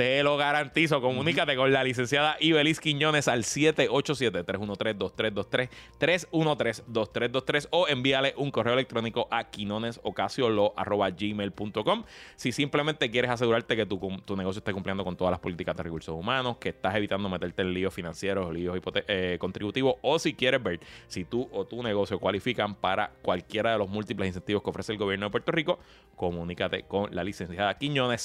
Te 0.00 0.22
lo 0.22 0.38
garantizo. 0.38 1.02
Comunícate 1.02 1.56
con 1.56 1.74
la 1.74 1.84
licenciada 1.84 2.38
Ibelis 2.40 2.80
Quiñones 2.80 3.28
al 3.28 3.44
787-313-2323, 3.44 5.68
313-2323 6.00 7.68
o 7.70 7.86
envíale 7.86 8.32
un 8.38 8.50
correo 8.50 8.72
electrónico 8.72 9.28
a 9.30 9.50
quinonesocasiolo.gmail.com 9.50 12.04
si 12.34 12.50
simplemente 12.50 13.10
quieres 13.10 13.30
asegurarte 13.30 13.76
que 13.76 13.84
tu, 13.84 13.98
tu 14.24 14.38
negocio 14.38 14.60
esté 14.60 14.72
cumpliendo 14.72 15.04
con 15.04 15.18
todas 15.18 15.32
las 15.32 15.40
políticas 15.40 15.76
de 15.76 15.82
recursos 15.82 16.18
humanos, 16.18 16.56
que 16.56 16.70
estás 16.70 16.94
evitando 16.94 17.28
meterte 17.28 17.60
en 17.60 17.74
líos 17.74 17.92
financieros, 17.92 18.50
líos 18.54 18.80
eh, 19.06 19.36
contributivos 19.38 19.96
o 20.00 20.18
si 20.18 20.32
quieres 20.32 20.62
ver 20.62 20.80
si 21.08 21.26
tú 21.26 21.46
o 21.52 21.66
tu 21.66 21.82
negocio 21.82 22.18
cualifican 22.18 22.74
para 22.74 23.12
cualquiera 23.20 23.72
de 23.72 23.78
los 23.78 23.90
múltiples 23.90 24.28
incentivos 24.28 24.62
que 24.62 24.70
ofrece 24.70 24.92
el 24.92 24.98
gobierno 24.98 25.26
de 25.26 25.30
Puerto 25.30 25.52
Rico, 25.52 25.78
comunícate 26.16 26.84
con 26.84 27.14
la 27.14 27.22
licenciada 27.22 27.76
Quiñones 27.76 28.22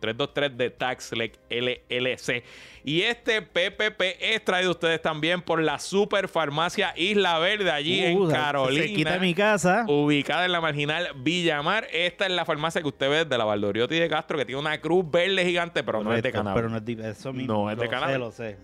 787-313-2323 0.00 0.50
de 0.56 0.70
TaxLec 0.70 1.38
LLC. 1.50 2.44
Y 2.84 3.02
este 3.02 3.42
PPP 3.42 4.00
es 4.20 4.44
traído 4.44 4.70
ustedes 4.70 5.02
también 5.02 5.42
por 5.42 5.60
la 5.60 5.78
Super 5.78 6.28
Farmacia 6.28 6.92
Isla 6.96 7.38
Verde 7.38 7.70
allí 7.70 8.00
en 8.04 8.16
Uh, 8.18 8.28
Carolina. 8.30 8.82
cerquita 8.84 9.12
de 9.14 9.20
mi 9.20 9.34
casa. 9.34 9.84
Ubicada 9.88 10.44
en 10.44 10.52
la 10.52 10.60
marginal 10.60 11.08
Villamar. 11.16 11.86
Esta 11.92 12.26
es 12.26 12.32
la 12.32 12.44
farmacia 12.44 12.80
que 12.80 12.88
usted 12.88 13.10
ve 13.10 13.24
de 13.24 13.38
la 13.38 13.44
Valdoriotti 13.44 13.96
de 13.98 14.08
Castro, 14.08 14.38
que 14.38 14.44
tiene 14.44 14.60
una 14.60 14.80
cruz 14.80 15.04
verde 15.10 15.44
gigante, 15.44 15.82
pero 15.82 16.02
no 16.04 16.14
es 16.14 16.22
de 16.22 16.30
cannabis. 16.32 16.56
Pero 16.56 16.68
no 16.68 16.76
es 16.76 16.84
de 16.84 17.10
eso 17.10 17.32
mismo. 17.32 17.52
No 17.54 17.70
es 17.70 17.76
de 17.76 17.84
Lo 17.84 17.90
sé, 17.90 17.94
cannabis. 17.94 18.18
Lo 18.18 18.30
sé. 18.30 18.56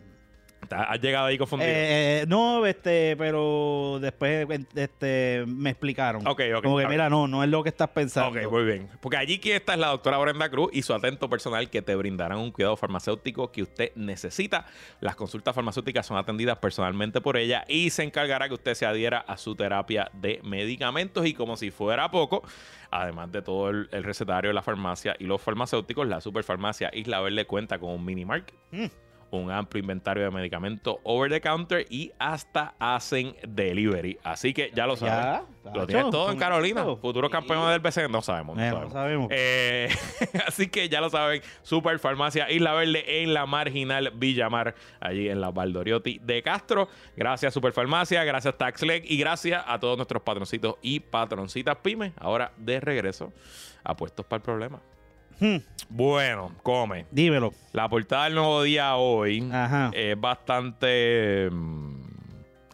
¿Has 0.72 1.00
llegado 1.00 1.26
ahí 1.26 1.38
confundido? 1.38 1.70
Eh, 1.70 2.22
eh, 2.22 2.24
no, 2.28 2.64
este, 2.66 3.16
pero 3.16 3.98
después 4.00 4.46
este, 4.74 5.44
me 5.46 5.70
explicaron. 5.70 6.26
Ok, 6.26 6.40
ok, 6.56 6.62
Como 6.62 6.76
que, 6.76 6.82
está 6.82 6.90
mira, 6.90 7.10
no, 7.10 7.28
no 7.28 7.42
es 7.42 7.50
lo 7.50 7.62
que 7.62 7.68
estás 7.68 7.88
pensando. 7.90 8.40
Ok, 8.40 8.50
muy 8.50 8.64
bien. 8.64 8.88
Porque 9.00 9.16
allí 9.16 9.38
que 9.38 9.56
está 9.56 9.74
es 9.74 9.78
la 9.78 9.88
doctora 9.88 10.18
Brenda 10.18 10.48
Cruz 10.48 10.70
y 10.72 10.82
su 10.82 10.94
atento 10.94 11.28
personal 11.28 11.70
que 11.70 11.82
te 11.82 11.94
brindarán 11.94 12.38
un 12.38 12.50
cuidado 12.50 12.76
farmacéutico 12.76 13.52
que 13.52 13.62
usted 13.62 13.92
necesita. 13.94 14.66
Las 15.00 15.16
consultas 15.16 15.54
farmacéuticas 15.54 16.06
son 16.06 16.16
atendidas 16.16 16.58
personalmente 16.58 17.20
por 17.20 17.36
ella 17.36 17.64
y 17.68 17.90
se 17.90 18.02
encargará 18.02 18.48
que 18.48 18.54
usted 18.54 18.74
se 18.74 18.86
adhiera 18.86 19.18
a 19.18 19.36
su 19.36 19.54
terapia 19.54 20.10
de 20.12 20.40
medicamentos. 20.42 21.26
Y 21.26 21.34
como 21.34 21.56
si 21.56 21.70
fuera 21.70 22.10
poco, 22.10 22.42
además 22.90 23.30
de 23.32 23.42
todo 23.42 23.70
el, 23.70 23.88
el 23.92 24.04
recetario 24.04 24.50
de 24.50 24.54
la 24.54 24.62
farmacia 24.62 25.16
y 25.18 25.24
los 25.24 25.40
farmacéuticos, 25.40 26.06
la 26.06 26.20
Superfarmacia 26.20 26.90
Isla 26.92 27.20
Verde 27.20 27.46
cuenta 27.46 27.78
con 27.78 27.90
un 27.90 28.04
mini 28.04 28.24
mark. 28.24 28.52
Mm. 28.70 28.86
Un 29.32 29.50
amplio 29.50 29.80
inventario 29.80 30.24
de 30.24 30.30
medicamentos 30.30 30.96
over 31.04 31.30
the 31.30 31.40
counter 31.40 31.86
y 31.88 32.12
hasta 32.18 32.74
hacen 32.78 33.34
delivery. 33.48 34.18
Así 34.22 34.52
que 34.52 34.70
ya 34.74 34.86
lo 34.86 34.94
saben. 34.94 35.42
Ya, 35.64 35.70
Lo 35.74 35.86
tienes 35.86 36.10
todo 36.10 36.30
en 36.30 36.38
Carolina. 36.38 36.84
Futuros 37.00 37.30
campeones 37.30 37.70
del 37.70 37.80
BCN. 37.80 38.12
No 38.12 38.20
sabemos. 38.20 38.56
no 38.56 38.62
Eh, 38.62 38.66
no 38.70 38.72
sabemos. 38.90 38.92
sabemos. 38.92 39.28
Eh, 39.30 39.88
así 40.46 40.68
que 40.68 40.88
ya 40.90 41.00
lo 41.00 41.08
saben. 41.08 41.40
Super 41.62 41.98
Farmacia 41.98 42.50
Isla 42.50 42.74
Verde 42.74 43.22
en 43.22 43.32
la 43.32 43.46
marginal 43.46 44.12
Villamar. 44.14 44.74
Allí 45.00 45.30
en 45.30 45.40
la 45.40 45.50
Valdoriotti 45.50 46.20
de 46.22 46.42
Castro. 46.42 46.88
Gracias 47.16 47.54
Super 47.54 47.72
Farmacia. 47.72 48.22
Gracias 48.24 48.58
TaxLeg. 48.58 49.10
Y 49.10 49.16
gracias 49.16 49.64
a 49.66 49.80
todos 49.80 49.96
nuestros 49.96 50.22
patroncitos 50.22 50.76
y 50.82 51.00
patroncitas 51.00 51.76
pymes. 51.78 52.12
Ahora 52.18 52.52
de 52.58 52.80
regreso 52.80 53.32
a 53.82 53.96
Puestos 53.96 54.26
para 54.26 54.36
el 54.38 54.42
Problema. 54.42 54.80
Hmm, 55.42 55.56
Bueno, 55.88 56.52
come. 56.62 57.06
dímelo. 57.10 57.52
La 57.72 57.88
portada 57.88 58.24
del 58.24 58.34
nuevo 58.36 58.62
día 58.62 58.94
hoy 58.94 59.48
Ajá. 59.52 59.90
es 59.92 60.18
bastante 60.20 61.48
mm, 61.50 61.94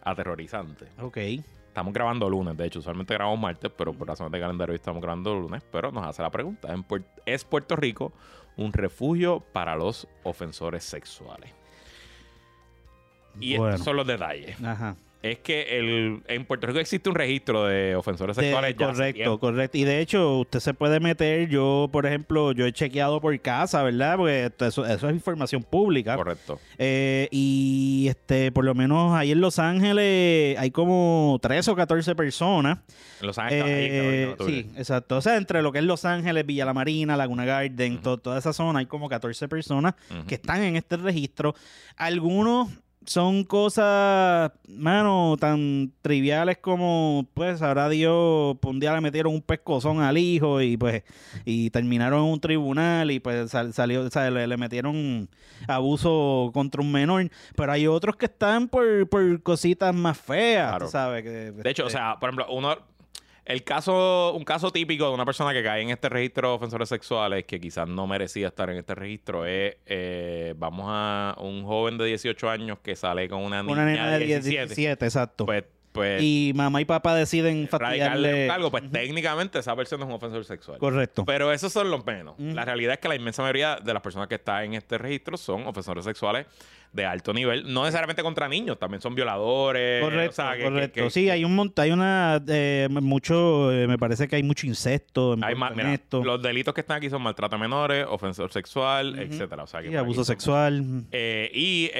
aterrorizante. 0.03 0.85
Ok. 1.01 1.17
Estamos 1.17 1.93
grabando 1.93 2.29
lunes, 2.29 2.55
de 2.55 2.67
hecho, 2.67 2.77
usualmente 2.79 3.13
grabamos 3.15 3.39
martes, 3.39 3.71
pero 3.75 3.91
por 3.93 4.07
razones 4.07 4.31
de 4.31 4.39
calendario 4.39 4.73
hoy 4.73 4.75
estamos 4.75 5.01
grabando 5.01 5.33
lunes. 5.33 5.63
Pero 5.71 5.91
nos 5.91 6.05
hace 6.05 6.21
la 6.21 6.29
pregunta: 6.29 6.71
¿en 6.71 6.83
Puer- 6.87 7.05
¿es 7.25 7.43
Puerto 7.43 7.75
Rico 7.75 8.11
un 8.57 8.71
refugio 8.71 9.39
para 9.39 9.75
los 9.75 10.07
ofensores 10.23 10.83
sexuales? 10.83 11.51
Y 13.39 13.57
Bueno. 13.57 13.73
estos 13.73 13.85
son 13.85 13.95
los 13.95 14.05
detalles. 14.05 14.61
Ajá. 14.63 14.95
Es 15.21 15.39
que 15.39 15.77
el, 15.77 16.21
en 16.29 16.45
Puerto 16.45 16.65
Rico 16.67 16.79
existe 16.79 17.09
un 17.09 17.15
registro 17.15 17.65
de 17.65 17.93
ofensores 17.93 18.37
De- 18.37 18.43
sexuales. 18.43 18.75
ya 18.79 18.85
correcto, 18.87 19.39
correcto. 19.39 19.77
Y 19.77 19.83
de 19.83 19.99
hecho, 19.99 20.37
usted 20.39 20.61
se 20.61 20.73
puede 20.73 21.01
meter, 21.01 21.49
yo, 21.49 21.89
por 21.91 22.05
ejemplo, 22.05 22.53
yo 22.53 22.65
he 22.65 22.71
chequeado 22.71 23.19
por 23.19 23.37
casa, 23.41 23.83
¿verdad? 23.83 24.15
Porque 24.15 24.49
eso, 24.59 24.85
eso 24.85 25.09
es 25.09 25.13
información 25.13 25.61
pública. 25.63 26.15
Correcto. 26.15 26.57
Eh, 26.77 27.27
y 27.31 28.05
este, 28.07 28.53
por 28.53 28.63
lo 28.63 28.73
menos 28.75 29.11
ahí 29.13 29.31
en 29.33 29.41
Los 29.41 29.59
Ángeles 29.59 30.57
hay 30.57 30.71
como 30.71 31.37
13 31.41 31.71
o 31.71 31.75
14 31.75 32.15
personas. 32.15 32.79
En 33.19 33.27
Los 33.27 33.37
Ángeles. 33.37 33.63
ahí, 33.65 33.71
Eh, 33.91 34.35
tú 34.37 34.45
sí, 34.45 34.71
exacto. 34.77 35.17
O 35.17 35.21
sea, 35.21 35.35
entre 35.35 35.61
lo 35.61 35.73
que 35.73 35.79
es 35.79 35.83
Los 35.85 36.05
Ángeles, 36.05 36.45
Villa 36.45 36.63
La 36.63 36.73
Marina, 36.73 37.17
Laguna 37.17 37.43
Garden, 37.43 37.99
to- 38.01 38.19
toda 38.19 38.39
esa 38.39 38.53
zona, 38.53 38.79
hay 38.79 38.85
como 38.85 39.09
14 39.09 39.49
personas 39.49 39.95
que 40.27 40.35
están 40.35 40.63
en 40.63 40.77
este 40.77 40.95
registro. 40.95 41.55
Algunos 41.97 42.69
son 43.09 43.43
cosas, 43.43 44.51
mano, 44.67 45.35
tan 45.39 45.91
triviales 46.03 46.59
como, 46.59 47.25
pues, 47.33 47.61
ahora 47.63 47.89
Dios, 47.89 48.55
un 48.63 48.79
día 48.79 48.93
le 48.93 49.01
metieron 49.01 49.33
un 49.33 49.41
pescozón 49.41 49.99
al 50.01 50.15
hijo 50.19 50.61
y 50.61 50.77
pues, 50.77 51.01
y 51.43 51.71
terminaron 51.71 52.19
en 52.23 52.31
un 52.33 52.39
tribunal 52.39 53.09
y 53.09 53.19
pues 53.19 53.49
sal- 53.49 53.73
salió, 53.73 54.01
o 54.03 54.09
sea, 54.11 54.29
le, 54.29 54.45
le 54.45 54.57
metieron 54.57 55.27
abuso 55.67 56.51
contra 56.53 56.81
un 56.81 56.91
menor. 56.91 57.29
Pero 57.55 57.71
hay 57.71 57.87
otros 57.87 58.15
que 58.15 58.25
están 58.27 58.67
por, 58.67 59.09
por 59.09 59.41
cositas 59.41 59.93
más 59.95 60.17
feas, 60.17 60.69
Claro. 60.69 60.87
sabes. 60.87 61.23
Que, 61.23 61.51
De 61.51 61.69
hecho, 61.71 61.85
o 61.85 61.87
este, 61.87 61.97
sea, 61.97 62.17
por 62.19 62.29
ejemplo, 62.29 62.45
uno. 62.53 62.75
El 63.49 63.63
caso, 63.63 64.35
un 64.35 64.43
caso 64.43 64.69
típico 64.69 65.07
de 65.07 65.11
una 65.11 65.25
persona 65.25 65.51
que 65.53 65.63
cae 65.63 65.81
en 65.81 65.89
este 65.89 66.07
registro 66.07 66.49
de 66.49 66.55
ofensores 66.57 66.87
sexuales 66.87 67.45
que 67.45 67.59
quizás 67.59 67.87
no 67.87 68.05
merecía 68.05 68.49
estar 68.49 68.69
en 68.69 68.77
este 68.77 68.93
registro 68.93 69.43
es, 69.43 69.75
eh, 69.87 70.53
vamos 70.55 70.85
a 70.87 71.35
un 71.39 71.65
joven 71.65 71.97
de 71.97 72.05
18 72.05 72.47
años 72.47 72.77
que 72.83 72.95
sale 72.95 73.27
con 73.27 73.41
una 73.41 73.63
niña, 73.63 73.73
Una 73.73 73.85
nena 73.85 74.11
de 74.11 74.19
17. 74.19 74.67
17, 74.67 75.03
exacto. 75.03 75.47
Pues 75.47 75.63
pues 75.91 76.21
y 76.21 76.51
mamá 76.55 76.81
y 76.81 76.85
papá 76.85 77.15
deciden 77.15 77.67
radicarle 77.67 77.69
fastidiarle. 77.69 78.43
un 78.43 78.47
cargo, 78.49 78.69
pues 78.69 78.91
técnicamente 78.91 79.57
esa 79.57 79.75
persona 79.75 80.03
es 80.03 80.07
un 80.09 80.15
ofensor 80.15 80.45
sexual. 80.45 80.77
Correcto. 80.77 81.25
Pero 81.25 81.51
esos 81.51 81.73
son 81.73 81.89
los 81.89 82.05
menos. 82.05 82.35
La 82.37 82.63
realidad 82.63 82.93
es 82.93 82.99
que 82.99 83.07
la 83.07 83.15
inmensa 83.15 83.41
mayoría 83.41 83.77
de 83.77 83.93
las 83.93 84.03
personas 84.03 84.27
que 84.27 84.35
están 84.35 84.65
en 84.65 84.73
este 84.75 84.99
registro 84.99 85.37
son 85.37 85.65
ofensores 85.65 86.05
sexuales 86.05 86.45
de 86.91 87.05
alto 87.05 87.33
nivel. 87.33 87.71
No 87.71 87.81
necesariamente 87.83 88.23
contra 88.23 88.47
niños, 88.47 88.79
también 88.79 89.01
son 89.01 89.13
violadores. 89.15 90.03
Correcto, 90.03 90.29
o 90.31 90.33
sea, 90.33 90.57
que- 90.57 90.63
correcto. 90.63 90.93
que- 90.95 91.01
que- 91.03 91.09
sí, 91.09 91.29
hay 91.29 91.43
un 91.45 91.55
montón, 91.55 91.83
hay 91.83 91.91
una, 91.91 92.41
eh, 92.47 92.87
mucho, 92.89 93.71
eh, 93.71 93.87
me 93.87 93.97
parece 93.97 94.27
que 94.27 94.35
hay 94.37 94.43
mucho 94.43 94.65
incesto 94.65 95.33
en, 95.33 95.43
hay 95.43 95.55
más, 95.55 95.71
en 95.71 95.77
mira, 95.77 95.93
esto. 95.93 96.23
los 96.23 96.41
delitos 96.41 96.73
que 96.73 96.81
están 96.81 96.97
aquí 96.97 97.09
son 97.09 97.21
maltrato 97.21 97.55
a 97.55 97.59
menores, 97.59 98.05
ofensor 98.09 98.51
sexual, 98.51 99.13
Ujú. 99.13 99.21
etcétera. 99.21 99.63
O 99.63 99.67
sea, 99.67 99.81
que 99.81 99.87
Sí, 99.87 99.91
por 99.93 99.99
abuso 99.99 100.19
son- 100.23 100.25
sexual. 100.25 100.83
Eh, 101.11 101.51
y 101.53 101.91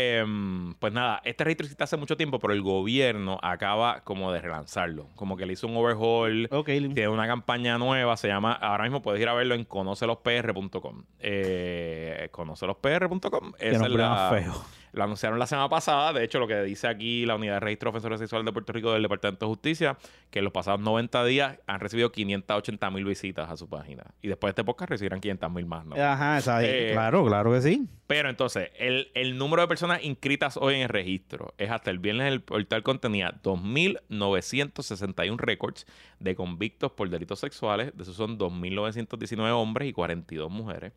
pues 0.80 0.92
nada, 0.94 1.22
este 1.24 1.44
registro 1.44 1.66
existe 1.66 1.84
hace 1.84 1.98
mucho 1.98 2.18
tiempo, 2.18 2.40
pero 2.40 2.54
el 2.54 2.62
gobierno 2.62 3.38
acaba 3.44 4.02
como 4.04 4.32
de 4.32 4.42
relanzarlo. 4.42 5.08
Como 5.16 5.38
que 5.38 5.46
le 5.46 5.54
hizo 5.54 5.68
un 5.68 5.78
overhaul. 5.78 6.48
Ok. 6.52 6.66
Tiene 6.68 7.08
una 7.10 7.28
campaña 7.28 7.78
nueva, 7.78 8.18
se 8.18 8.28
llama, 8.28 8.54
ahora 8.54 8.84
mismo 8.86 9.02
puedes 9.02 9.22
ir 9.22 9.30
a 9.30 9.34
verlo 9.34 9.54
en 9.56 9.66
conocelospr.com. 9.66 11.04
Eh, 11.20 12.28
conocelospr.com. 12.32 13.54
Esa 13.60 13.86
es 13.86 13.92
la- 13.92 14.30
feo. 14.32 14.79
Lo 14.94 15.04
anunciaron 15.04 15.38
la 15.40 15.48
semana 15.48 15.70
pasada. 15.70 16.14
De 16.14 16.24
hecho, 16.24 16.40
lo 16.40 16.48
que 16.48 16.62
dice 16.64 16.88
aquí 16.88 17.26
la 17.26 17.36
Unidad 17.36 17.56
de 17.56 17.60
Registro 17.62 17.88
de 17.88 17.98
Ofensores 17.98 18.20
Sexuales 18.20 18.46
de 18.46 18.52
Puerto 18.54 18.74
Rico 18.74 18.92
del 18.94 19.02
Departamento 19.04 19.46
de 19.46 19.50
Justicia, 19.50 19.98
que 20.32 20.40
en 20.40 20.46
los 20.46 20.54
pasados 20.54 20.80
90 20.82 21.24
días 21.26 21.60
han 21.68 21.80
recibido 21.80 22.12
580 22.12 22.90
mil 22.92 23.06
visitas 23.06 23.50
a 23.50 23.58
su 23.58 23.68
página. 23.70 24.04
Y 24.22 24.28
después 24.28 24.50
de 24.50 24.52
este 24.62 24.64
podcast 24.64 24.90
recibirán 24.90 25.20
500 25.22 25.52
mil 25.52 25.66
más, 25.66 25.86
¿no? 25.86 25.96
Ajá, 25.96 26.38
esa- 26.40 26.64
Eh, 26.66 26.90
claro, 26.94 27.26
claro 27.26 27.52
que 27.54 27.62
sí. 27.62 27.88
Pero 28.08 28.30
entonces, 28.30 28.72
el, 28.80 29.12
el 29.14 29.38
número 29.38 29.62
de 29.62 29.68
personas 29.68 30.04
inscritas 30.04 30.58
hoy 30.58 30.74
en 30.76 30.82
el 30.82 30.90
registro 30.90 31.54
es 31.60 31.70
hasta 31.70 31.92
el 31.92 32.00
viernes 32.00 32.32
el 32.32 32.42
portal 32.42 32.82
contenía 32.82 33.32
2.961 33.44 35.38
récords 35.38 35.86
de 36.20 36.36
convictos 36.36 36.92
por 36.92 37.10
delitos 37.10 37.40
sexuales. 37.40 37.96
De 37.96 38.04
esos 38.04 38.16
son 38.16 38.38
2.919 38.38 39.52
hombres 39.52 39.88
y 39.90 39.94
42 39.94 40.50
mujeres. 40.50 40.94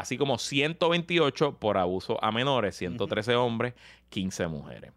Así 0.00 0.16
como 0.18 0.38
128 0.38 1.56
por 1.58 1.78
abuso 1.78 2.22
a 2.22 2.30
menores, 2.32 2.76
113 2.76 3.34
hombres, 3.36 3.74
15 4.10 4.46
mujeres. 4.48 4.92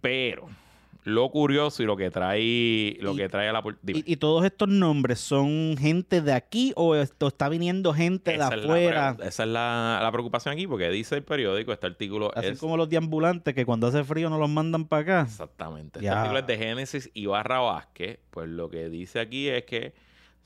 Pero 0.00 0.48
lo 1.04 1.30
curioso 1.30 1.82
y 1.82 1.86
lo 1.86 1.96
que 1.96 2.10
trae, 2.10 2.96
lo 3.00 3.14
Y- 3.14 3.16
que 3.16 3.28
trae 3.30 3.48
a 3.48 3.52
la... 3.52 3.62
¿Y, 3.86 4.12
y 4.12 4.16
todos 4.16 4.44
estos 4.44 4.68
nombres 4.68 5.18
son 5.20 5.76
gente 5.78 6.20
de 6.20 6.32
aquí 6.34 6.72
o 6.76 6.94
esto 6.96 7.28
está 7.28 7.48
viniendo 7.48 7.94
gente 7.94 8.32
de 8.32 8.36
Esa 8.36 8.48
afuera? 8.48 9.16
esa 9.22 9.42
es 9.44 9.48
la, 9.48 10.00
la 10.02 10.12
preocupación 10.12 10.52
aquí, 10.52 10.66
porque 10.66 10.90
dice 10.90 11.14
el 11.16 11.22
periódico, 11.22 11.72
este 11.72 11.86
artículo 11.86 12.30
Así 12.36 12.48
es... 12.48 12.58
como 12.58 12.76
los 12.76 12.90
deambulantes 12.90 13.54
que 13.54 13.64
cuando 13.64 13.86
hace 13.86 14.04
frío 14.04 14.28
no 14.28 14.38
los 14.38 14.50
mandan 14.50 14.84
para 14.84 15.02
acá. 15.02 15.20
Exactamente. 15.22 15.98
Este 16.00 16.04
Ya. 16.04 16.18
artículo 16.20 16.40
es 16.40 16.46
de 16.46 16.58
Génesis 16.58 17.10
y 17.14 17.24
Barra 17.26 17.60
Vázquez. 17.60 18.18
Pues 18.30 18.48
lo 18.48 18.68
que 18.68 18.88
dice 18.90 19.18
aquí 19.20 19.48
es 19.48 19.64
que 19.64 19.94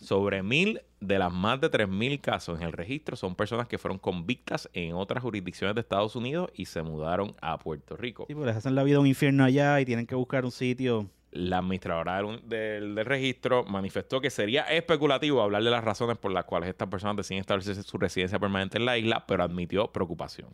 sobre 0.02 0.42
mil 0.42 0.80
de 1.00 1.18
las 1.18 1.32
más 1.32 1.60
de 1.60 1.68
tres 1.68 1.88
mil 1.88 2.20
casos 2.20 2.60
en 2.60 2.66
el 2.66 2.72
registro 2.72 3.16
son 3.16 3.34
personas 3.34 3.66
que 3.66 3.78
fueron 3.78 3.98
convictas 3.98 4.68
en 4.72 4.94
otras 4.94 5.22
jurisdicciones 5.22 5.74
de 5.74 5.80
Estados 5.80 6.14
Unidos 6.16 6.50
y 6.54 6.66
se 6.66 6.82
mudaron 6.82 7.34
a 7.40 7.58
Puerto 7.58 7.96
Rico. 7.96 8.24
Sí, 8.28 8.34
pues 8.34 8.46
les 8.46 8.56
hacen 8.56 8.74
la 8.74 8.82
vida 8.82 9.00
un 9.00 9.06
infierno 9.06 9.44
allá 9.44 9.80
y 9.80 9.84
tienen 9.84 10.06
que 10.06 10.14
buscar 10.14 10.44
un 10.44 10.52
sitio. 10.52 11.08
La 11.32 11.58
administradora 11.58 12.22
del, 12.44 12.96
registro 13.06 13.64
manifestó 13.64 14.20
que 14.20 14.30
sería 14.30 14.62
especulativo 14.64 15.42
hablar 15.42 15.64
de 15.64 15.70
las 15.70 15.82
razones 15.82 16.18
por 16.18 16.30
las 16.30 16.44
cuales 16.44 16.68
estas 16.68 16.88
personas 16.88 17.16
deciden 17.16 17.40
establecerse 17.40 17.82
su 17.82 17.96
residencia 17.98 18.38
permanente 18.38 18.78
en 18.78 18.84
la 18.84 18.98
isla, 18.98 19.24
pero 19.26 19.42
admitió 19.42 19.90
preocupación. 19.90 20.50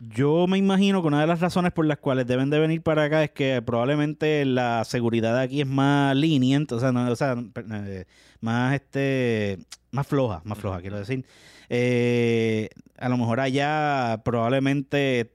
Yo 0.00 0.46
me 0.46 0.58
imagino 0.58 1.00
que 1.00 1.08
una 1.08 1.20
de 1.20 1.26
las 1.26 1.40
razones 1.40 1.72
por 1.72 1.86
las 1.86 1.98
cuales 1.98 2.26
deben 2.26 2.50
de 2.50 2.58
venir 2.58 2.82
para 2.82 3.04
acá 3.04 3.24
es 3.24 3.30
que 3.30 3.62
probablemente 3.62 4.44
la 4.44 4.84
seguridad 4.84 5.38
aquí 5.38 5.62
es 5.62 5.66
más 5.66 6.14
lenient, 6.14 6.70
o 6.72 6.80
sea, 6.80 6.92
no, 6.92 7.10
o 7.10 7.16
sea 7.16 7.36
eh, 7.70 8.04
más 8.40 8.74
este 8.74 9.58
más 9.92 10.06
floja, 10.06 10.42
más 10.44 10.58
floja, 10.58 10.80
quiero 10.80 10.98
decir. 10.98 11.24
Eh, 11.68 12.68
a 12.98 13.08
lo 13.08 13.16
mejor 13.16 13.40
allá 13.40 14.20
probablemente 14.24 15.32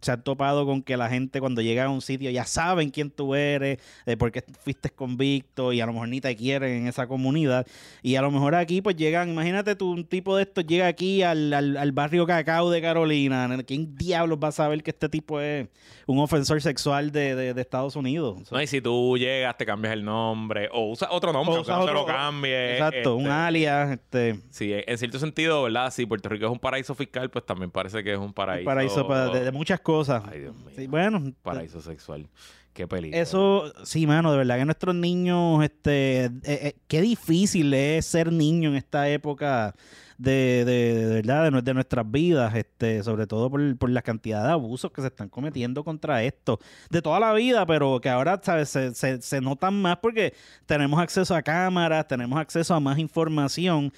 se 0.00 0.12
han 0.12 0.22
topado 0.22 0.66
con 0.66 0.82
que 0.82 0.96
la 0.96 1.08
gente 1.08 1.40
cuando 1.40 1.62
llega 1.62 1.84
a 1.84 1.88
un 1.88 2.00
sitio 2.00 2.30
ya 2.30 2.44
saben 2.44 2.90
quién 2.90 3.10
tú 3.10 3.34
eres, 3.34 3.78
de 4.04 4.16
por 4.16 4.30
qué 4.32 4.42
fuiste 4.60 4.90
convicto 4.90 5.72
y 5.72 5.80
a 5.80 5.86
lo 5.86 5.92
mejor 5.92 6.08
ni 6.08 6.20
te 6.20 6.34
quieren 6.36 6.72
en 6.82 6.86
esa 6.86 7.06
comunidad. 7.06 7.66
Y 8.02 8.16
a 8.16 8.22
lo 8.22 8.30
mejor 8.30 8.54
aquí 8.54 8.82
pues 8.82 8.96
llegan, 8.96 9.30
imagínate 9.30 9.74
tú, 9.76 9.90
un 9.90 10.04
tipo 10.04 10.36
de 10.36 10.42
estos 10.42 10.66
llega 10.66 10.86
aquí 10.86 11.22
al, 11.22 11.52
al- 11.52 11.76
al 11.76 11.92
barrio 11.92 12.26
Cacao 12.26 12.70
de 12.70 12.80
Carolina. 12.82 13.48
¿Quién 13.66 13.96
diablos 13.96 14.38
va 14.42 14.48
a 14.48 14.52
saber 14.52 14.82
que 14.82 14.90
este 14.90 15.08
tipo 15.08 15.40
es 15.40 15.68
un 16.06 16.18
ofensor 16.18 16.60
sexual 16.62 17.10
de, 17.10 17.34
de- 17.34 17.54
de 17.54 17.60
Estados 17.60 17.96
Unidos? 17.96 18.36
O 18.42 18.44
sea, 18.44 18.58
No, 18.58 18.62
y 18.62 18.66
si 18.66 18.80
tú 18.80 19.16
llegas, 19.18 19.56
te 19.56 19.66
cambias 19.66 19.94
el 19.94 20.04
nombre 20.04 20.68
o 20.72 20.90
usas 20.90 21.08
otro 21.10 21.32
nombre, 21.32 21.54
O 21.56 21.58
no 21.64 21.86
se 21.86 21.92
lo 21.92 22.04
cambies. 22.06 22.72
Exacto, 22.74 23.16
un 23.16 23.22
este, 23.22 23.32
alias, 23.32 23.90
este, 23.92 24.40
Sí, 24.50 24.72
en 24.74 24.98
cierto 24.98 25.18
sentido, 25.18 25.62
¿verdad? 25.62 25.90
Si 25.90 26.04
Puerto 26.06 26.28
Rico 26.28 26.46
es 26.46 26.52
un 26.52 26.58
paraíso 26.58 26.94
fiscal, 26.94 27.30
pues 27.30 27.44
también 27.46 27.70
parece 27.70 28.04
que 28.04 28.12
es 28.12 28.18
un 28.18 28.26
un 28.26 28.32
paraíso. 28.32 28.64
paraíso 28.66 29.06
para- 29.06 29.28
de, 29.28 29.44
de 29.44 29.52
muchas 29.52 29.78
cosas. 29.80 29.85
Ay, 30.30 30.40
Dios 30.40 30.56
mío. 30.56 30.74
Sí, 30.76 30.86
bueno, 30.86 31.22
Paraíso 31.42 31.80
sexual. 31.80 32.28
Qué 32.72 32.86
peligro. 32.86 33.18
Eso, 33.18 33.72
sí, 33.84 34.06
mano, 34.06 34.30
de 34.32 34.38
verdad 34.38 34.58
que 34.58 34.64
nuestros 34.66 34.94
niños, 34.94 35.64
este, 35.64 36.26
eh, 36.26 36.30
eh, 36.44 36.76
qué 36.86 37.00
difícil 37.00 37.72
es 37.72 38.04
ser 38.04 38.30
niño 38.30 38.68
en 38.68 38.76
esta 38.76 39.08
época 39.08 39.74
de, 40.18 40.64
de, 40.66 41.06
de 41.06 41.14
verdad, 41.14 41.50
de 41.62 41.74
nuestras 41.74 42.10
vidas, 42.10 42.54
este, 42.54 43.02
sobre 43.02 43.26
todo 43.26 43.50
por, 43.50 43.78
por 43.78 43.88
la 43.88 44.02
cantidad 44.02 44.44
de 44.44 44.52
abusos 44.52 44.90
que 44.90 45.00
se 45.00 45.06
están 45.06 45.28
cometiendo 45.30 45.84
contra 45.84 46.22
esto, 46.22 46.58
de 46.90 47.00
toda 47.00 47.18
la 47.18 47.32
vida, 47.32 47.64
pero 47.64 48.00
que 48.00 48.10
ahora, 48.10 48.40
¿sabes? 48.42 48.68
Se, 48.68 48.94
se, 48.94 49.22
se 49.22 49.40
notan 49.40 49.80
más 49.80 49.98
porque 49.98 50.34
tenemos 50.66 51.00
acceso 51.00 51.34
a 51.34 51.42
cámaras, 51.42 52.06
tenemos 52.06 52.38
acceso 52.38 52.74
a 52.74 52.80
más 52.80 52.98
información. 52.98 53.92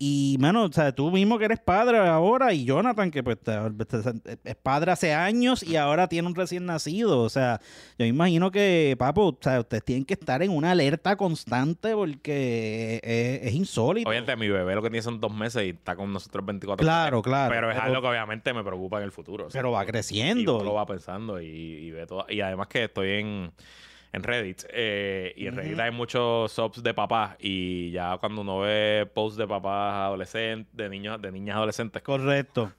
Y, 0.00 0.36
mano, 0.38 0.62
o 0.64 0.72
sea, 0.72 0.92
tú 0.92 1.10
mismo 1.10 1.38
que 1.40 1.46
eres 1.46 1.58
padre 1.58 1.98
ahora 1.98 2.52
y 2.52 2.64
Jonathan, 2.64 3.10
que 3.10 3.24
pues 3.24 3.36
es 4.44 4.54
padre 4.56 4.92
hace 4.92 5.12
años 5.12 5.64
y 5.64 5.74
ahora 5.74 6.06
tiene 6.06 6.28
un 6.28 6.36
recién 6.36 6.66
nacido. 6.66 7.20
O 7.20 7.28
sea, 7.28 7.58
yo 7.98 8.04
me 8.04 8.06
imagino 8.06 8.52
que, 8.52 8.94
papo, 8.96 9.26
o 9.30 9.38
sea, 9.40 9.58
ustedes 9.58 9.84
tienen 9.84 10.04
que 10.04 10.14
estar 10.14 10.40
en 10.44 10.52
una 10.52 10.70
alerta 10.70 11.16
constante 11.16 11.94
porque 11.94 13.00
es, 13.02 13.48
es 13.48 13.54
insólito. 13.54 14.08
Obviamente, 14.08 14.36
mi 14.36 14.48
bebé 14.48 14.76
lo 14.76 14.82
que 14.82 14.90
tiene 14.90 15.02
son 15.02 15.20
dos 15.20 15.34
meses 15.34 15.64
y 15.64 15.70
está 15.70 15.96
con 15.96 16.12
nosotros 16.12 16.46
24 16.46 16.84
Claro, 16.84 17.20
claro. 17.20 17.52
Pero 17.52 17.68
es 17.70 17.76
Pero- 17.76 17.86
algo 17.88 18.00
que 18.02 18.08
obviamente 18.08 18.54
me 18.54 18.62
preocupa 18.62 18.98
en 18.98 19.04
el 19.04 19.10
futuro. 19.12 19.46
o 19.46 19.50
sea, 19.50 19.58
pero 19.58 19.72
va 19.72 19.82
y 19.82 19.86
creciendo. 19.88 20.56
uno 20.56 20.64
lo 20.64 20.74
va 20.74 20.86
pensando 20.86 21.40
y, 21.40 21.46
y 21.48 21.90
ve 21.90 22.06
todo. 22.06 22.24
Y 22.28 22.40
además 22.40 22.68
que 22.68 22.84
estoy 22.84 23.10
en, 23.18 23.50
en 24.12 24.22
Reddit. 24.22 24.64
eh, 24.70 25.32
y 25.36 25.46
en 25.46 25.56
Reddit 25.56 25.78
hay 25.78 25.90
muchos 25.90 26.50
subs 26.52 26.82
de 26.82 26.94
papás. 26.94 27.36
Y 27.40 27.90
ya 27.90 28.16
cuando 28.18 28.40
uno 28.42 28.60
ve 28.60 29.08
posts 29.12 29.36
de 29.38 29.46
papás 29.46 29.94
adolescentes, 29.94 30.74
de 30.76 30.88
niños, 30.88 31.20
de 31.20 31.30
niñas 31.32 31.56
adolescentes, 31.56 32.02
Correcto. 32.02 32.72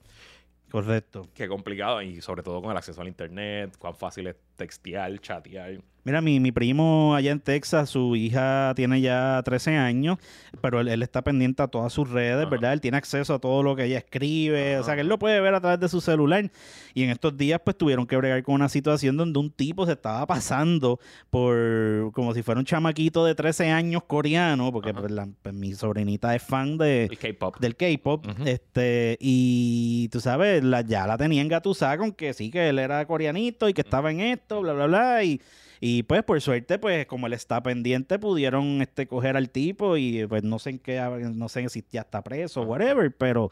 Correcto. 0.70 1.28
qué 1.34 1.48
complicado. 1.48 2.00
Y 2.02 2.20
sobre 2.20 2.42
todo 2.42 2.62
con 2.62 2.70
el 2.70 2.76
acceso 2.76 3.00
al 3.00 3.08
internet, 3.08 3.74
cuán 3.78 3.94
fácil 3.96 4.28
es 4.28 4.36
textear, 4.60 5.18
chatear. 5.20 5.80
Mira, 6.02 6.22
mi, 6.22 6.40
mi 6.40 6.50
primo 6.50 7.14
allá 7.14 7.30
en 7.30 7.40
Texas, 7.40 7.90
su 7.90 8.16
hija 8.16 8.72
tiene 8.74 9.02
ya 9.02 9.42
13 9.44 9.76
años, 9.76 10.16
pero 10.62 10.80
él, 10.80 10.88
él 10.88 11.02
está 11.02 11.20
pendiente 11.20 11.62
a 11.62 11.68
todas 11.68 11.92
sus 11.92 12.08
redes, 12.08 12.40
Ajá. 12.40 12.50
¿verdad? 12.50 12.72
Él 12.72 12.80
tiene 12.80 12.96
acceso 12.96 13.34
a 13.34 13.38
todo 13.38 13.62
lo 13.62 13.76
que 13.76 13.84
ella 13.84 13.98
escribe, 13.98 14.78
o 14.78 14.82
sea, 14.82 14.94
que 14.94 15.02
él 15.02 15.08
lo 15.08 15.18
puede 15.18 15.38
ver 15.42 15.54
a 15.54 15.60
través 15.60 15.78
de 15.78 15.90
su 15.90 16.00
celular. 16.00 16.50
Y 16.94 17.02
en 17.02 17.10
estos 17.10 17.36
días, 17.36 17.60
pues, 17.62 17.76
tuvieron 17.76 18.06
que 18.06 18.16
bregar 18.16 18.42
con 18.42 18.54
una 18.54 18.70
situación 18.70 19.18
donde 19.18 19.38
un 19.38 19.50
tipo 19.50 19.84
se 19.84 19.92
estaba 19.92 20.26
pasando 20.26 20.98
por, 21.28 22.12
como 22.14 22.32
si 22.32 22.42
fuera 22.42 22.58
un 22.60 22.64
chamaquito 22.64 23.24
de 23.26 23.34
13 23.34 23.70
años 23.70 24.02
coreano, 24.06 24.72
porque 24.72 24.94
pues, 24.94 25.10
la- 25.10 25.28
pues, 25.42 25.54
mi 25.54 25.74
sobrinita 25.74 26.34
es 26.34 26.42
fan 26.42 26.78
de, 26.78 27.10
K-pop. 27.20 27.58
del 27.60 27.76
K-pop, 27.76 28.26
este, 28.46 29.18
y 29.20 30.08
tú 30.10 30.20
sabes, 30.20 30.64
la, 30.64 30.80
ya 30.80 31.06
la 31.06 31.18
tenía 31.18 31.42
engatusada 31.42 31.98
con 31.98 32.12
que 32.12 32.32
sí, 32.32 32.50
que 32.50 32.70
él 32.70 32.78
era 32.78 33.04
coreanito 33.06 33.68
y 33.68 33.74
que 33.74 33.82
estaba 33.82 34.10
en 34.10 34.20
esto, 34.20 34.49
bla, 34.58 34.72
bla, 34.72 34.86
bla, 34.86 35.22
y, 35.22 35.40
y 35.80 36.02
pues 36.02 36.22
por 36.24 36.40
suerte, 36.40 36.78
pues 36.78 37.06
como 37.06 37.26
él 37.28 37.32
está 37.34 37.62
pendiente, 37.62 38.18
pudieron 38.18 38.82
este 38.82 39.06
coger 39.06 39.36
al 39.36 39.50
tipo 39.50 39.96
y 39.96 40.26
pues 40.26 40.42
no 40.42 40.58
sé 40.58 40.70
en 40.70 40.78
qué, 40.80 41.00
no 41.34 41.48
sé 41.48 41.68
si 41.68 41.84
ya 41.90 42.00
está 42.00 42.22
preso 42.22 42.62
whatever, 42.62 43.14
pero 43.16 43.50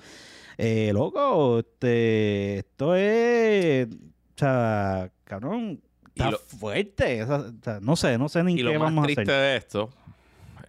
eh, 0.57 0.91
loco, 0.93 1.61
este, 1.61 2.59
esto 2.59 2.95
es, 2.97 3.87
o 3.89 3.97
sea, 4.39 5.11
cabrón, 5.25 5.81
está 6.09 6.33
lo- 6.33 6.39
fuerte, 6.39 7.23
o 7.23 7.27
sea, 7.63 7.79
no 7.81 7.95
sé, 7.95 8.19
no 8.19 8.29
sé 8.29 8.43
ni 8.43 8.55
Y 8.55 8.57
qué 8.57 8.63
lo 8.65 8.73
más 8.73 8.81
vamos 8.81 9.05
a 9.05 9.07
triste 9.07 9.23
hacer. 9.23 9.35
de 9.35 9.57
esto 9.57 9.91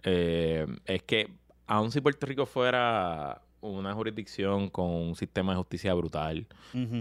eh, 0.04 0.66
es 0.86 1.02
que, 1.02 1.28
aun 1.66 1.90
si 1.92 2.00
Puerto 2.00 2.24
Rico 2.26 2.46
fuera 2.46 3.42
una 3.62 3.92
jurisdicción 3.94 4.68
con 4.70 4.86
un 4.86 5.14
sistema 5.16 5.52
de 5.52 5.58
justicia 5.58 5.92
brutal 5.94 6.46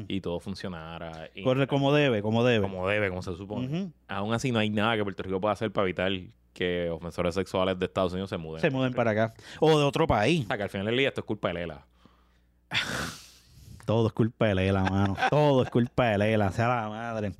y 0.08 0.22
todo 0.22 0.40
funcionara 0.40 1.30
y- 1.34 1.44
Corre 1.44 1.68
como 1.68 1.94
debe, 1.94 2.22
como 2.22 2.44
debe. 2.44 2.62
como 2.68 2.88
debe, 2.88 3.10
como 3.10 3.22
se 3.22 3.36
supone, 3.36 3.92
aún 4.08 4.34
así 4.34 4.52
no 4.52 4.60
hay 4.60 4.70
nada 4.70 4.96
que 4.98 5.04
Puerto 5.04 5.24
Rico 5.24 5.40
pueda 5.40 5.54
hacer 5.54 5.72
para 5.72 5.86
evitar 5.86 6.12
que 6.54 6.90
ofensores 6.90 7.36
sexuales 7.36 7.80
de 7.80 7.86
Estados 7.86 8.12
Unidos 8.12 8.30
se 8.30 8.38
muden. 8.38 8.60
Se 8.60 8.70
muden 8.70 8.94
para 8.94 9.12
acá. 9.12 9.34
O 9.62 9.78
de 9.80 9.86
otro 9.86 10.06
país. 10.08 10.44
O 10.44 10.48
sea, 10.48 10.58
que 10.58 10.64
al 10.64 10.70
final 10.70 10.88
del 10.88 10.98
día 10.98 11.08
esto 11.10 11.22
es 11.22 11.26
culpa 11.26 11.48
de 11.50 11.54
Lela. 11.54 11.86
todo 13.90 14.06
es 14.08 14.14
culpa 14.14 14.46
de 14.46 14.54
Lela, 14.54 14.84
mano. 14.84 15.16
Todo 15.32 15.64
es 15.64 15.70
culpa 15.72 16.10
de 16.10 16.20
Lela, 16.20 16.52
sea 16.52 16.68
la 16.68 16.90
madre. 16.90 17.32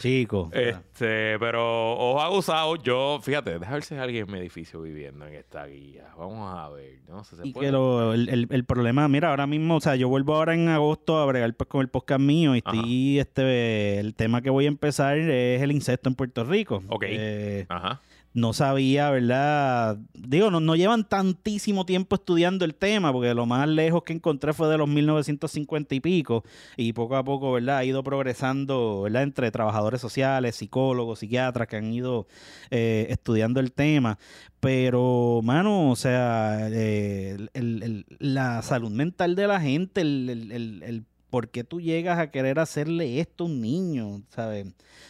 Chico. 0.00 0.48
Este, 0.52 1.36
pero 1.40 1.94
ojo 1.98 2.20
abusado, 2.22 2.76
yo, 2.76 3.18
fíjate, 3.20 3.58
déjame 3.58 3.72
ver 3.74 3.82
si 3.82 3.94
hay 3.94 4.00
alguien 4.00 4.26
en 4.26 4.32
mi 4.32 4.38
edificio 4.38 4.80
viviendo 4.82 5.26
en 5.26 5.34
esta 5.34 5.66
guía. 5.66 6.04
Vamos 6.16 6.56
a 6.56 6.68
ver, 6.68 7.00
no 7.08 7.24
sé, 7.24 7.34
se 7.34 7.48
Y 7.48 7.52
puede? 7.52 7.66
que 7.66 7.72
lo- 7.72 8.12
el, 8.14 8.28
el- 8.28 8.46
el 8.50 8.64
problema, 8.64 9.08
mira, 9.08 9.30
ahora 9.30 9.48
mismo, 9.48 9.74
o 9.76 9.80
sea, 9.80 9.96
yo 9.96 10.08
vuelvo 10.08 10.36
ahora 10.36 10.54
en 10.54 10.68
agosto 10.68 11.18
a 11.18 11.26
bregar 11.26 11.52
pues, 11.54 11.68
con 11.68 11.80
el 11.80 11.88
podcast 11.88 12.20
mío 12.20 12.54
y 12.54 12.58
estoy, 12.58 13.18
este, 13.18 13.98
el 13.98 14.14
tema 14.14 14.42
que 14.42 14.50
voy 14.50 14.66
a 14.66 14.68
empezar 14.68 15.18
es 15.18 15.60
el 15.60 15.72
insecto 15.72 16.08
en 16.08 16.14
Puerto 16.14 16.44
Rico. 16.44 16.84
Ok. 16.88 17.04
Eh, 17.08 17.66
Ajá. 17.68 18.00
No 18.36 18.52
sabía, 18.52 19.08
¿verdad? 19.10 19.98
Digo, 20.12 20.50
no, 20.50 20.60
no 20.60 20.76
llevan 20.76 21.08
tantísimo 21.08 21.86
tiempo 21.86 22.16
estudiando 22.16 22.66
el 22.66 22.74
tema, 22.74 23.10
porque 23.10 23.32
lo 23.32 23.46
más 23.46 23.66
lejos 23.66 24.02
que 24.02 24.12
encontré 24.12 24.52
fue 24.52 24.68
de 24.68 24.76
los 24.76 24.86
1950 24.88 25.94
y 25.94 26.00
pico, 26.00 26.44
y 26.76 26.92
poco 26.92 27.16
a 27.16 27.24
poco, 27.24 27.50
¿verdad? 27.52 27.78
Ha 27.78 27.84
ido 27.86 28.04
progresando, 28.04 29.02
¿verdad? 29.02 29.22
Entre 29.22 29.50
trabajadores 29.50 30.02
sociales, 30.02 30.54
psicólogos, 30.56 31.20
psiquiatras 31.20 31.66
que 31.66 31.76
han 31.78 31.90
ido 31.92 32.26
eh, 32.70 33.06
estudiando 33.08 33.58
el 33.58 33.72
tema. 33.72 34.18
Pero, 34.60 35.40
mano, 35.42 35.90
o 35.90 35.96
sea, 35.96 36.68
eh, 36.70 37.36
el- 37.54 37.82
el- 37.82 38.06
la 38.18 38.60
salud 38.62 38.90
mental 38.90 39.34
de 39.34 39.46
la 39.46 39.60
gente, 39.60 40.02
el, 40.02 40.28
el, 40.28 40.52
el- 40.52 40.82
el 40.82 41.04
por 41.36 41.50
qué 41.50 41.64
tú 41.64 41.82
llegas 41.82 42.18
a 42.18 42.30
querer 42.30 42.58
hacerle 42.58 43.20
esto 43.20 43.44
a 43.44 43.46
un 43.48 43.60
niño, 43.60 44.22
¿sabes? 44.30 44.68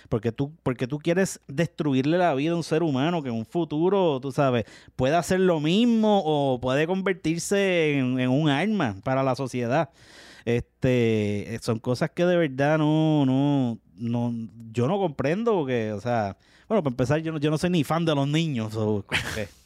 Porque 0.09 0.33
tú, 0.33 0.53
porque 0.64 0.89
tú 0.89 0.99
quieres 0.99 1.41
destruirle 1.47 2.18
la 2.18 2.35
vida 2.35 2.51
a 2.51 2.57
un 2.57 2.64
ser 2.64 2.83
humano 2.83 3.22
que 3.22 3.29
en 3.29 3.37
un 3.37 3.47
futuro, 3.47 4.18
tú 4.18 4.33
sabes, 4.33 4.64
puede 4.97 5.14
hacer 5.14 5.39
lo 5.39 5.61
mismo 5.61 6.24
o 6.24 6.61
puede 6.61 6.89
convertirse 6.89 7.97
en, 7.97 8.29
un 8.29 8.49
arma 8.49 8.97
para 9.05 9.22
la 9.22 9.37
sociedad. 9.37 9.91
Este, 10.45 11.55
eh, 11.55 11.61
son 11.62 11.79
cosas 11.79 12.11
que 12.11 12.27
de 12.27 12.37
verdad 12.37 12.77
no, 12.77 13.24
no, 13.24 13.79
no, 13.97 14.35
yo 14.72 14.89
no 14.89 14.99
comprendo 14.99 15.53
porque, 15.53 15.93
o 15.93 16.01
sea, 16.01 16.37
bueno, 16.66 16.83
para 16.83 16.93
empezar, 16.93 17.20
yo 17.20 17.31
no, 17.31 17.39
yo 17.39 17.53
no 17.53 17.59
soy 17.59 17.70
ni 17.70 17.85
fan 17.85 18.05
de 18.05 18.16
los 18.16 18.27
niños, 18.27 18.74
o 18.74 19.05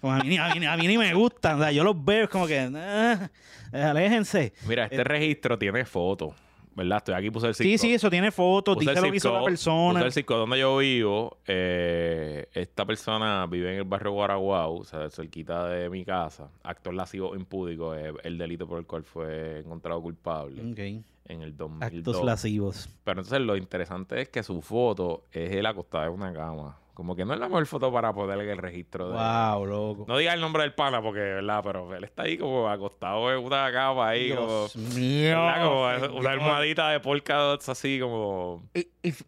como 0.00 0.12
a, 0.14 0.18
mí, 0.20 0.28
ni- 0.30 0.38
a, 0.38 0.54
mí, 0.54 0.66
a 0.66 0.76
mí 0.76 0.86
ni 0.86 0.98
me 0.98 1.12
gustan, 1.14 1.56
o 1.56 1.62
sea, 1.62 1.72
yo 1.72 1.84
los 1.84 2.02
veo 2.04 2.28
como 2.28 2.46
que, 2.46 2.58
ah, 2.74 3.30
aléjense. 3.72 4.52
Mira, 4.66 4.84
este 4.86 5.04
registro 5.04 5.58
tiene 5.58 5.84
fotos, 5.84 6.34
¿verdad? 6.74 6.98
Estoy 6.98 7.14
aquí, 7.14 7.30
puse 7.30 7.48
el 7.48 7.54
Sí, 7.54 7.64
circo. 7.64 7.82
sí, 7.82 7.94
eso 7.94 8.10
tiene 8.10 8.30
fotos, 8.30 8.78
dice 8.78 8.94
lo 8.94 9.10
que 9.10 9.16
hizo 9.16 9.32
la 9.38 9.44
persona. 9.44 9.94
puse 10.00 10.06
el 10.06 10.12
circo 10.12 10.36
donde 10.36 10.58
yo 10.58 10.76
vivo. 10.78 11.38
eh, 11.46 12.46
esta 12.54 12.84
persona 12.86 13.46
vive 13.46 13.72
en 13.72 13.78
el 13.78 13.84
barrio 13.84 14.12
Guaraguao, 14.12 14.76
o 14.76 14.84
sea, 14.84 15.08
cerquita 15.10 15.66
de 15.68 15.90
mi 15.90 16.04
casa. 16.04 16.48
Actor 16.62 16.94
lascivo 16.94 17.34
impúdico 17.36 17.94
es 17.94 18.12
el 18.24 18.38
delito 18.38 18.66
por 18.66 18.78
el 18.78 18.86
cual 18.86 19.02
fue 19.04 19.60
encontrado 19.60 20.00
culpable 20.00 20.62
Ok. 20.72 21.04
En 21.30 21.42
el 21.42 21.56
2002. 21.56 21.98
Actos 22.10 22.24
lascivos. 22.24 22.88
Pero 23.04 23.20
entonces 23.20 23.40
lo 23.46 23.56
interesante 23.56 24.20
es 24.22 24.28
que 24.28 24.42
su 24.42 24.60
foto 24.62 25.24
es 25.32 25.50
él 25.52 25.64
acostado 25.66 26.04
en 26.04 26.12
una 26.12 26.32
cama. 26.32 26.76
Como 26.94 27.16
que 27.16 27.24
no 27.24 27.32
es 27.32 27.40
la 27.40 27.48
mejor 27.48 27.64
foto 27.66 27.90
para 27.90 28.12
poder 28.12 28.38
el 28.40 28.58
registro 28.58 29.08
de... 29.10 29.14
Wow, 29.16 29.64
loco. 29.64 30.04
No 30.06 30.18
diga 30.18 30.34
el 30.34 30.40
nombre 30.40 30.64
del 30.64 30.74
pana 30.74 31.00
porque, 31.00 31.20
¿verdad? 31.20 31.62
Pero 31.64 31.94
él 31.94 32.04
está 32.04 32.24
ahí 32.24 32.36
como 32.36 32.68
acostado 32.68 33.32
en 33.32 33.42
una 33.42 33.72
cama 33.72 34.08
ahí, 34.10 34.34
como... 34.34 34.46
Dios 34.68 34.76
mío. 34.76 35.36
Como 35.62 36.18
una 36.18 36.30
almohadita 36.32 36.90
de 36.90 37.00
polka 37.00 37.36
dots 37.36 37.70
así 37.70 37.98
como... 38.00 38.62
Y- 38.74 38.88
y 39.02 39.08
f- 39.08 39.24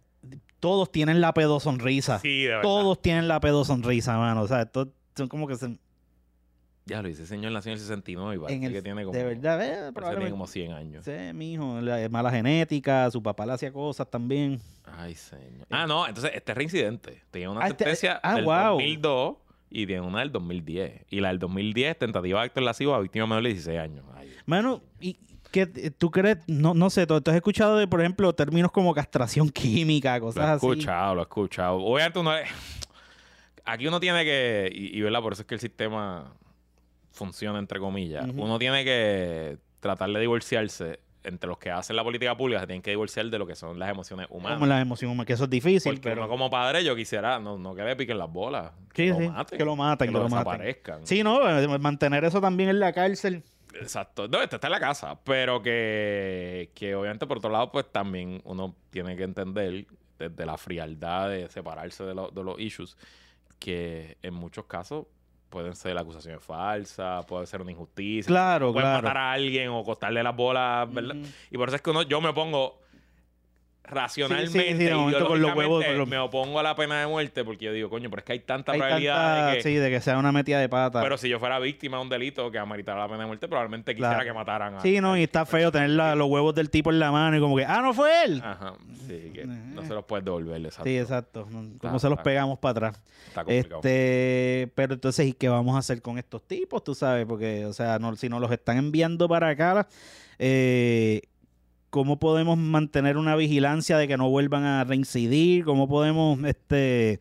todos 0.60 0.92
tienen 0.92 1.20
la 1.22 1.32
pedo 1.32 1.60
sonrisa. 1.60 2.18
Sí, 2.18 2.42
de 2.42 2.48
verdad. 2.48 2.62
todos 2.62 3.00
tienen 3.00 3.26
la 3.26 3.40
pedo 3.40 3.64
sonrisa, 3.64 4.18
mano. 4.18 4.42
O 4.42 4.48
sea, 4.48 4.62
estos 4.62 4.88
son 5.16 5.28
como 5.28 5.46
que 5.48 5.56
se, 5.56 5.78
Ya 6.84 7.00
lo 7.00 7.08
hice, 7.08 7.26
señor 7.26 7.52
nació 7.52 7.70
en 7.70 7.74
el 7.74 7.80
69 7.80 8.34
y 8.34 8.38
parece 8.40 8.66
el, 8.66 8.72
que 8.72 8.82
tiene 8.82 9.04
como, 9.04 9.16
de 9.16 9.24
verdad, 9.24 9.62
eh, 9.62 9.68
que 9.68 9.76
tiene 9.76 9.92
probablemente. 9.92 10.30
como 10.32 10.46
100 10.48 10.72
años. 10.72 11.04
Sí, 11.04 11.12
mijo, 11.32 11.80
la 11.80 12.08
mala 12.08 12.30
genética, 12.32 13.08
su 13.10 13.22
papá 13.22 13.46
le 13.46 13.52
hacía 13.52 13.72
cosas 13.72 14.10
también. 14.10 14.60
Ay, 14.98 15.14
señor. 15.14 15.66
Ah, 15.70 15.86
no, 15.86 16.06
entonces 16.08 16.32
este 16.34 16.52
es 16.52 16.58
reincidente. 16.58 17.22
Tiene 17.30 17.48
una 17.50 17.60
Ah, 17.60 17.68
este- 17.68 17.84
sentencia 17.84 18.20
ah, 18.22 18.34
del 18.34 18.44
wow. 18.44 18.72
2002 18.72 19.36
y 19.70 19.86
tiene 19.86 20.02
una 20.02 20.18
del 20.20 20.32
2010. 20.32 21.04
Y 21.08 21.20
la 21.20 21.28
del 21.28 21.38
2010, 21.38 21.98
tentativa 21.98 22.40
de 22.40 22.46
acto 22.46 22.60
lascivo 22.60 22.94
a 22.94 23.00
víctima 23.00 23.26
menor 23.28 23.44
de 23.44 23.50
16 23.50 23.78
años. 23.78 24.04
Ay, 24.16 24.32
Mano, 24.44 24.82
¿y 25.00 25.16
qué 25.52 25.66
tú 25.66 26.10
crees? 26.10 26.38
No, 26.48 26.74
no 26.74 26.90
sé, 26.90 27.06
¿tú, 27.06 27.20
tú 27.20 27.30
has 27.30 27.36
escuchado 27.36 27.76
de, 27.78 27.86
por 27.86 28.00
ejemplo, 28.00 28.34
términos 28.34 28.72
como 28.72 28.92
castración 28.92 29.48
química, 29.50 30.18
lo 30.18 30.24
cosas 30.26 30.42
he 30.48 30.52
así? 30.54 30.66
escuchado, 30.66 31.14
lo 31.14 31.20
he 31.20 31.24
escuchado. 31.24 31.76
Obviamente 31.76 32.18
uno... 32.18 32.32
Aquí 33.64 33.86
uno 33.86 34.00
tiene 34.00 34.24
que... 34.24 34.68
Y, 34.74 34.98
y, 34.98 35.00
¿verdad? 35.02 35.22
Por 35.22 35.34
eso 35.34 35.42
es 35.42 35.46
que 35.46 35.54
el 35.54 35.60
sistema 35.60 36.32
funciona, 37.12 37.58
entre 37.58 37.78
comillas. 37.78 38.26
Uno 38.34 38.58
tiene 38.58 38.84
que 38.84 39.58
tratar 39.80 40.10
de 40.10 40.20
divorciarse 40.20 41.00
entre 41.24 41.48
los 41.48 41.56
que 41.58 41.70
hacen 41.70 41.94
la 41.94 42.02
política 42.02 42.36
pública, 42.36 42.58
se 42.60 42.66
tienen 42.66 42.82
que 42.82 42.90
divorciar 42.90 43.26
de 43.26 43.38
lo 43.38 43.46
que 43.46 43.54
son 43.54 43.78
las 43.78 43.88
emociones 43.90 44.26
humanas. 44.28 44.58
Como 44.58 44.66
las 44.66 44.82
emociones, 44.82 45.24
que 45.24 45.34
eso 45.34 45.44
es 45.44 45.50
difícil, 45.50 45.92
Porque 45.94 46.08
pero... 46.08 46.22
uno 46.22 46.28
como 46.28 46.50
padre 46.50 46.82
yo 46.82 46.96
quisiera 46.96 47.38
no, 47.38 47.56
no 47.58 47.76
que 47.76 47.84
le 47.84 47.94
piquen 47.94 48.18
las 48.18 48.28
bolas. 48.32 48.72
Sí, 48.88 49.06
que 49.06 49.14
sí, 49.14 49.20
lo 49.20 49.30
maten. 49.30 49.58
que 49.58 49.64
lo 49.64 49.76
maten, 49.76 50.08
que 50.08 50.12
que 50.12 50.18
lo 50.18 50.28
maten. 50.28 50.38
desaparezcan. 50.38 51.06
Sí, 51.06 51.22
no, 51.22 51.48
Eh, 51.48 51.78
mantener 51.78 52.24
eso 52.24 52.40
también 52.40 52.70
en 52.70 52.80
la 52.80 52.92
cárcel. 52.92 53.44
Exacto. 53.74 54.26
No, 54.26 54.42
este 54.42 54.56
está 54.56 54.66
en 54.66 54.72
la 54.72 54.80
casa. 54.80 55.16
Pero 55.22 55.62
que, 55.62 56.70
que 56.74 56.94
obviamente 56.96 57.24
por 57.28 57.38
otro 57.38 57.50
lado, 57.50 57.70
pues 57.70 57.86
también 57.92 58.40
uno 58.44 58.74
tiene 58.90 59.14
que 59.16 59.22
entender 59.22 59.86
desde 60.18 60.44
la 60.44 60.56
frialdad 60.58 61.28
de 61.30 61.48
separarse 61.48 62.02
de, 62.04 62.14
lo- 62.14 62.30
de 62.32 62.42
los 62.42 62.58
issues, 62.58 62.96
que 63.60 64.16
en 64.22 64.34
muchos 64.34 64.64
casos 64.64 65.06
pueden 65.52 65.76
ser 65.76 65.96
acusaciones 65.98 66.42
falsas, 66.42 67.24
puede 67.26 67.46
ser 67.46 67.60
una 67.60 67.70
injusticia. 67.70 68.26
Claro, 68.26 68.72
pueden 68.72 68.88
claro. 68.88 69.02
matar 69.02 69.18
a 69.18 69.32
alguien 69.32 69.68
o 69.68 69.84
costarle 69.84 70.22
las 70.22 70.34
bolas, 70.34 70.92
¿verdad? 70.92 71.14
Y 71.50 71.56
por 71.56 71.68
eso 71.68 71.76
es 71.76 71.82
que 71.82 71.90
uno, 71.90 72.02
yo 72.02 72.20
me 72.20 72.32
pongo 72.32 72.81
racionalmente, 73.84 74.48
Sí, 74.52 74.86
sí, 74.86 75.24
con 75.26 75.42
los 75.42 75.54
huevos, 75.54 75.84
los- 75.96 76.08
me 76.08 76.16
opongo 76.18 76.58
a 76.58 76.62
la 76.62 76.74
pena 76.74 77.00
de 77.00 77.06
muerte 77.06 77.44
porque 77.44 77.66
yo 77.66 77.72
digo, 77.72 77.90
coño, 77.90 78.08
pero 78.10 78.20
es 78.20 78.24
que 78.24 78.32
hay 78.32 78.38
tanta 78.40 78.72
Hay 78.72 78.78
probabilidad 78.78 79.14
tanta, 79.16 79.46
de 79.50 79.56
que... 79.56 79.62
sí, 79.62 79.74
de 79.74 79.90
que 79.90 80.00
sea 80.00 80.18
una 80.18 80.32
metida 80.32 80.60
de 80.60 80.68
pata. 80.68 81.00
Pero 81.02 81.18
si 81.18 81.28
yo 81.28 81.38
fuera 81.38 81.58
víctima 81.58 81.96
de 81.98 82.02
un 82.04 82.08
delito 82.08 82.50
que 82.50 82.58
ameritara 82.58 83.00
la 83.00 83.06
pena 83.08 83.20
de 83.20 83.26
muerte, 83.26 83.48
probablemente 83.48 83.92
quisiera 83.94 84.14
Claro. 84.14 84.24
que 84.24 84.32
mataran 84.32 84.74
a... 84.76 84.80
sí, 84.80 85.00
no, 85.00 85.16
y 85.16 85.24
está 85.24 85.44
feo 85.46 85.70
tener 85.72 85.90
la- 85.90 86.14
los 86.14 86.28
huevos 86.28 86.54
del 86.54 86.70
tipo 86.70 86.90
en 86.90 86.98
la 87.00 87.10
mano 87.10 87.36
y 87.36 87.40
como 87.40 87.56
que, 87.56 87.64
ah, 87.64 87.80
no 87.82 87.92
fue 87.92 88.10
él. 88.24 88.40
Ajá, 88.44 88.74
sí, 89.06 89.30
que 89.34 89.44
no 89.46 89.82
se 89.82 89.94
los 89.94 90.04
puedes 90.04 90.24
devolver, 90.24 90.64
exacto. 90.64 90.84
Sí, 90.84 90.96
exacto. 90.98 91.44
¿Cómo 91.50 91.72
Está- 91.74 91.98
se 91.98 92.08
los 92.08 92.12
está- 92.18 92.22
pegamos 92.22 92.58
para 92.58 92.70
atrás? 92.88 93.02
Está 93.28 93.44
complicado. 93.44 93.80
Este, 93.80 94.70
pero 94.74 94.94
entonces, 94.94 95.26
¿y 95.26 95.32
qué 95.32 95.48
vamos 95.48 95.74
a 95.74 95.78
hacer 95.78 96.00
con 96.02 96.18
estos 96.18 96.42
tipos? 96.46 96.82
Tú 96.84 96.94
sabes, 96.94 97.26
porque, 97.26 97.66
o 97.66 97.72
sea, 97.72 97.98
no, 97.98 98.14
si 98.16 98.28
nos 98.28 98.40
los 98.40 98.50
están 98.52 98.76
enviando 98.78 99.28
para 99.28 99.48
acá, 99.48 99.86
eh, 100.38 101.22
¿cómo 101.92 102.18
podemos 102.18 102.56
mantener 102.56 103.18
una 103.18 103.36
vigilancia 103.36 103.98
de 103.98 104.08
que 104.08 104.16
no 104.16 104.30
vuelvan 104.30 104.64
a 104.64 104.82
reincidir? 104.82 105.62
¿Cómo 105.66 105.86
podemos, 105.88 106.42
este, 106.42 107.18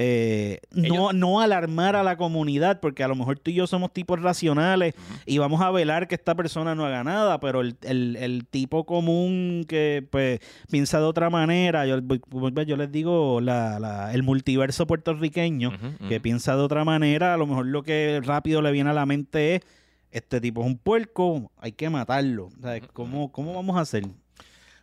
eh, 0.00 0.58
no, 0.72 0.84
Ellos- 0.84 1.14
no 1.14 1.40
alarmar 1.40 1.94
a 1.94 2.02
la 2.02 2.16
comunidad? 2.16 2.80
Porque 2.80 3.04
a 3.04 3.08
lo 3.08 3.14
mejor 3.14 3.38
tú 3.38 3.52
y 3.52 3.54
yo 3.54 3.68
somos 3.68 3.92
tipos 3.92 4.20
racionales 4.20 4.94
y 5.24 5.38
vamos 5.38 5.60
a 5.60 5.70
velar 5.70 6.08
que 6.08 6.16
esta 6.16 6.34
persona 6.34 6.74
no 6.74 6.84
haga 6.84 7.04
nada, 7.04 7.38
pero 7.38 7.60
el, 7.60 7.76
el- 7.82 8.16
el 8.16 8.44
tipo 8.44 8.84
común 8.86 9.64
que 9.68 10.04
pues 10.10 10.40
piensa 10.68 10.98
de 10.98 11.04
otra 11.04 11.30
manera, 11.30 11.86
yo, 11.86 12.00
yo 12.66 12.76
les 12.76 12.90
digo 12.90 13.40
la- 13.40 13.78
la- 13.78 14.12
el 14.14 14.24
multiverso 14.24 14.84
puertorriqueño, 14.88 15.72
que 16.08 16.20
piensa 16.20 16.56
de 16.56 16.62
otra 16.62 16.84
manera, 16.84 17.34
a 17.34 17.36
lo 17.36 17.46
mejor 17.46 17.66
lo 17.66 17.84
que 17.84 18.20
rápido 18.24 18.62
le 18.62 18.72
viene 18.72 18.90
a 18.90 18.94
la 18.94 19.06
mente 19.06 19.54
es, 19.56 19.60
este 20.10 20.40
tipo 20.40 20.60
es 20.62 20.66
un 20.66 20.78
puerco, 20.78 21.50
hay 21.58 21.72
que 21.72 21.90
matarlo. 21.90 22.48
¿Cómo, 22.92 23.30
¿Cómo 23.32 23.54
vamos 23.54 23.76
a 23.76 23.80
hacer? 23.80 24.04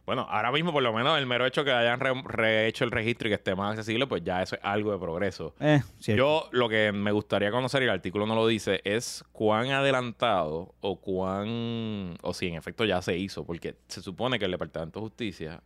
Bueno, 0.05 0.27
ahora 0.29 0.51
mismo, 0.51 0.71
por 0.71 0.83
lo 0.83 0.93
menos, 0.93 1.17
el 1.17 1.25
mero 1.25 1.47
hecho 1.47 1.63
que 1.63 1.71
hayan 1.71 1.99
re- 1.99 2.21
rehecho 2.25 2.83
el 2.83 2.91
registro 2.91 3.27
y 3.27 3.31
que 3.31 3.35
esté 3.35 3.55
más 3.55 3.71
accesible, 3.71 4.05
pues 4.05 4.23
ya 4.23 4.43
eso 4.43 4.55
es 4.55 4.61
algo 4.63 4.91
de 4.91 4.99
progreso. 4.99 5.55
Eh. 5.59 5.81
Yo 5.99 6.47
lo 6.51 6.69
que 6.69 6.91
me 6.91 7.11
gustaría 7.11 7.49
conocer, 7.49 7.81
y 7.81 7.85
el 7.85 7.91
artículo 7.91 8.27
no 8.27 8.35
lo 8.35 8.45
dice, 8.45 8.81
es 8.83 9.23
cuán 9.31 9.71
adelantado 9.71 10.75
o 10.81 11.01
cuán, 11.01 12.17
o 12.21 12.33
si 12.35 12.47
en 12.47 12.53
efecto 12.53 12.85
ya 12.85 13.01
se 13.01 13.17
hizo, 13.17 13.43
porque 13.45 13.77
se 13.87 14.03
supone 14.03 14.37
que 14.37 14.45
el 14.45 14.51
Departamento 14.51 14.99
de 14.99 15.05
Justicia 15.07 15.61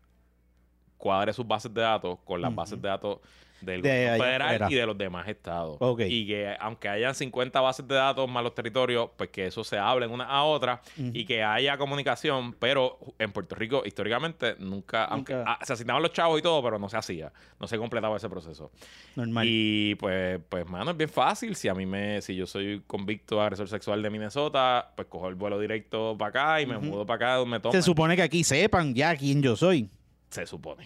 cuadre 0.98 1.34
sus 1.34 1.46
bases 1.46 1.74
de 1.74 1.82
datos 1.82 2.20
con 2.24 2.42
las 2.42 2.56
bases 2.56 2.82
de 2.82 2.88
datos 2.88 3.20
del 3.62 3.82
De 3.82 3.90
gobierno 3.90 4.24
federal 4.24 4.72
y 4.72 4.76
de 4.76 4.86
los 4.86 4.98
demás 4.98 5.28
estados. 5.28 5.78
Y 6.08 6.28
que 6.28 6.56
aunque 6.60 6.90
hayan 6.90 7.14
50 7.16 7.60
bases 7.62 7.88
de 7.88 7.96
datos 7.96 8.30
más 8.30 8.44
los 8.44 8.56
territorios, 8.56 9.10
pues 9.18 9.30
que 9.30 9.48
eso 9.48 9.64
se 9.64 9.78
hable 9.78 10.08
una 10.08 10.26
a 10.26 10.44
otra 10.44 10.82
y 10.98 11.26
que 11.26 11.44
haya 11.44 11.78
comunicación, 11.78 12.54
pero 12.54 12.98
en 13.18 13.32
Puerto 13.32 13.56
Rico 13.56 13.84
históricamente 13.86 14.56
nunca, 14.60 15.06
aunque 15.06 15.34
Nunca. 15.34 15.58
ah, 15.60 15.66
se 15.66 15.74
asignaban 15.74 16.02
los 16.02 16.14
chavos 16.14 16.40
y 16.40 16.42
todo, 16.42 16.62
pero 16.64 16.80
no 16.80 16.90
se 16.90 16.98
hacía, 16.98 17.32
no 17.60 17.68
se 17.68 17.78
completaba 17.78 18.18
ese 18.18 18.30
proceso. 18.30 18.72
Normal. 19.16 19.46
Y 19.48 19.96
pues, 19.96 20.40
pues, 20.50 20.68
mano, 20.68 20.92
es 20.92 20.98
bien 20.98 21.10
fácil. 21.10 21.56
Si 21.56 21.68
a 21.68 21.74
mí 21.74 21.86
me, 21.86 22.22
si 22.22 22.36
yo 22.36 22.46
soy 22.48 22.82
convicto 22.88 23.42
agresor 23.42 23.68
sexual 23.68 24.02
de 24.02 24.10
Minnesota, 24.10 24.92
pues 24.96 25.08
cojo 25.08 25.28
el 25.30 25.36
vuelo 25.36 25.60
directo 25.60 26.16
para 26.18 26.30
acá 26.30 26.62
y 26.62 26.66
me 26.66 26.78
mudo 26.78 27.06
para 27.06 27.38
acá, 27.38 27.46
me 27.46 27.60
tomo. 27.60 27.72
Se 27.74 27.82
supone 27.82 28.16
que 28.16 28.22
aquí 28.22 28.44
sepan 28.44 28.94
ya 28.94 29.16
quién 29.16 29.42
yo 29.42 29.56
soy. 29.56 29.90
Se 30.30 30.46
supone. 30.46 30.86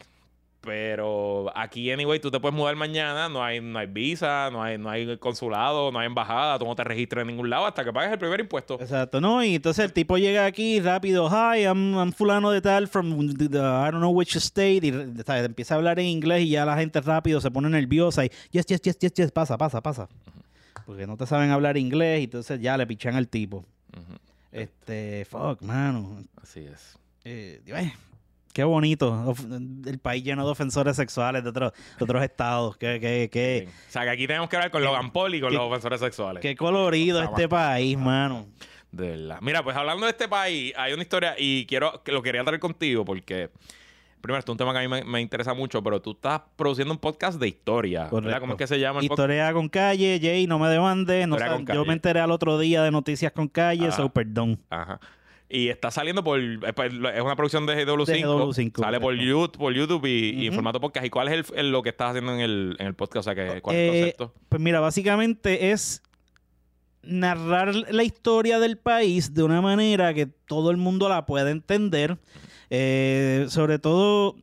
Pero 0.65 1.51
aquí, 1.57 1.91
anyway, 1.91 2.19
tú 2.19 2.31
te 2.31 2.39
puedes 2.39 2.55
mudar 2.55 2.77
mañana, 2.77 3.27
no 3.27 3.43
hay, 3.43 3.59
no 3.59 3.77
hay 3.79 3.87
visa, 3.87 4.49
no 4.49 4.63
hay, 4.63 4.77
no 4.77 4.89
hay 4.89 5.17
consulado, 5.17 5.91
no 5.91 5.99
hay 5.99 6.05
embajada, 6.07 6.57
tú 6.57 6.63
no 6.65 6.73
te 6.73 6.85
registras 6.85 7.23
en 7.23 7.27
ningún 7.27 7.49
lado 7.49 7.65
hasta 7.65 7.83
que 7.83 7.91
pagues 7.91 8.13
el 8.13 8.17
primer 8.17 8.39
impuesto. 8.39 8.79
Exacto, 8.79 9.19
¿no? 9.19 9.43
Y 9.43 9.55
entonces 9.55 9.83
el 9.83 9.91
tipo 9.91 10.17
llega 10.17 10.45
aquí 10.45 10.79
rápido, 10.79 11.27
hi, 11.29 11.63
I'm, 11.63 11.95
I'm 11.97 12.13
fulano 12.13 12.49
de 12.49 12.61
tal 12.61 12.87
from 12.87 13.35
the- 13.35 13.49
the- 13.49 13.57
I 13.57 13.91
don't 13.91 13.97
know 13.97 14.11
which 14.11 14.37
state, 14.37 14.85
y 14.87 14.91
¿sabes? 15.25 15.43
empieza 15.45 15.73
a 15.73 15.77
hablar 15.77 15.99
en 15.99 16.05
inglés 16.05 16.43
y 16.43 16.49
ya 16.51 16.63
la 16.65 16.77
gente 16.77 17.01
rápido 17.01 17.41
se 17.41 17.51
pone 17.51 17.69
nerviosa 17.69 18.23
y 18.23 18.31
yes, 18.51 18.65
yes, 18.65 18.81
yes, 18.81 18.97
yes, 18.99 19.13
yes, 19.13 19.31
pasa, 19.33 19.57
pasa, 19.57 19.81
pasa. 19.81 20.07
Porque 20.85 21.05
no 21.05 21.17
te 21.17 21.25
saben 21.27 21.49
hablar 21.51 21.75
inglés 21.75 22.21
y 22.21 22.23
entonces 22.23 22.61
ya 22.61 22.77
le 22.77 22.87
pichan 22.87 23.15
al 23.15 23.27
tipo. 23.27 23.65
Este, 24.51 25.25
fuck, 25.29 25.61
mano. 25.61 26.23
Así 26.41 26.61
es. 26.61 26.97
Eh, 27.25 27.61
eh, 27.65 27.93
qué 28.53 28.63
bonito. 28.63 29.33
El 29.85 29.99
país 29.99 30.23
lleno 30.23 30.45
de 30.45 30.51
ofensores 30.51 30.95
sexuales 30.95 31.43
de 31.43 31.49
otros, 31.49 31.73
de 31.97 32.03
otros 32.03 32.23
estados. 32.23 32.77
Qué, 32.77 32.99
qué, 33.01 33.29
qué, 33.31 33.59
Bien. 33.65 33.73
O 33.89 33.91
sea, 33.91 34.03
que 34.03 34.09
aquí 34.11 34.27
tenemos 34.27 34.49
que 34.49 34.55
hablar 34.55 34.71
con 34.71 34.83
Logan 34.83 35.11
Paul 35.11 35.35
y 35.35 35.41
con 35.41 35.49
qué- 35.49 35.55
los 35.57 35.65
ofensores 35.67 35.99
sexuales. 35.99 36.41
qué 36.41 36.55
colorido 36.55 37.21
este 37.21 37.49
país, 37.49 37.97
mano. 37.97 38.45
De 38.91 39.09
verdad. 39.09 39.39
Mira, 39.41 39.63
pues 39.63 39.75
hablando 39.75 40.05
de 40.05 40.11
este 40.11 40.27
país, 40.27 40.71
hay 40.77 40.93
una 40.93 41.01
historia 41.01 41.35
y 41.37 41.65
quiero 41.65 42.03
que 42.03 42.11
lo 42.11 42.21
quería 42.21 42.43
traer 42.43 42.59
contigo 42.59 43.03
porque 43.03 43.49
primero 44.21 44.37
esto 44.37 44.51
es 44.51 44.53
un 44.53 44.57
tema 44.59 44.71
que 44.71 44.77
a 44.77 44.81
mí 44.83 44.87
me, 44.87 45.03
me 45.03 45.19
interesa 45.19 45.55
mucho, 45.55 45.81
pero 45.81 45.99
tú 45.99 46.11
estás 46.11 46.41
produciendo 46.55 46.93
un 46.93 46.99
podcast 46.99 47.39
de 47.39 47.47
historia. 47.47 48.07
¿Cómo 48.09 48.29
es 48.29 48.55
que 48.55 48.67
se 48.67 48.79
llama 48.79 48.99
el 48.99 49.07
podcast? 49.07 49.19
Historia 49.19 49.51
con 49.51 49.67
calle, 49.67 50.19
Jay, 50.21 50.45
no 50.45 50.59
me 50.59 50.69
demandes. 50.69 51.27
No 51.27 51.37
yo 51.73 51.85
me 51.85 51.93
enteré 51.93 52.19
al 52.19 52.29
otro 52.29 52.59
día 52.59 52.83
de 52.83 52.91
Noticias 52.91 53.31
con 53.31 53.47
calle, 53.47 53.87
Ajá. 53.87 53.97
so 53.97 54.09
perdón. 54.09 54.59
Ajá. 54.69 54.99
Y 55.49 55.67
está 55.69 55.91
saliendo 55.91 56.23
por 56.23 56.39
eh, 56.39 56.57
pues, 56.75 56.91
es 56.93 57.21
una 57.21 57.35
producción 57.35 57.65
de 57.65 57.85
GW5, 57.85 58.05
De 58.05 58.23
GW5, 58.23 58.79
sale 58.79 58.99
por. 58.99 59.15
YouTube, 59.15 59.57
por 59.57 59.73
YouTube 59.73 60.05
y, 60.07 60.29
y 60.43 60.47
en 60.47 60.53
formato 60.53 60.79
podcast. 60.79 61.05
¿Y 61.05 61.09
cuál 61.09 61.27
es 61.27 61.33
el, 61.51 61.57
el- 61.59 61.71
lo 61.71 61.83
que 61.83 61.89
estás 61.89 62.09
haciendo 62.09 62.33
en 62.33 62.39
el, 62.39 62.75
en 62.79 62.87
el 62.87 62.95
podcast? 62.95 63.27
O 63.27 63.33
sea, 63.33 63.35
que, 63.35 63.61
¿cuál 63.61 63.75
es 63.75 63.81
Eh, 63.81 63.87
el 63.99 64.01
concepto? 64.15 64.33
Pues 64.49 64.61
mira, 64.61 64.79
básicamente 64.79 65.71
es 65.71 66.01
narrar 67.03 67.75
la 67.75 68.03
historia 68.03 68.59
del 68.59 68.77
país 68.77 69.33
de 69.33 69.43
una 69.43 69.61
manera 69.61 70.13
que 70.13 70.25
todo 70.25 70.71
el 70.71 70.77
mundo 70.77 71.09
la 71.09 71.25
pueda 71.25 71.51
entender. 71.51 72.17
Eh, 72.69 73.45
sobre 73.49 73.77
todo 73.77 74.35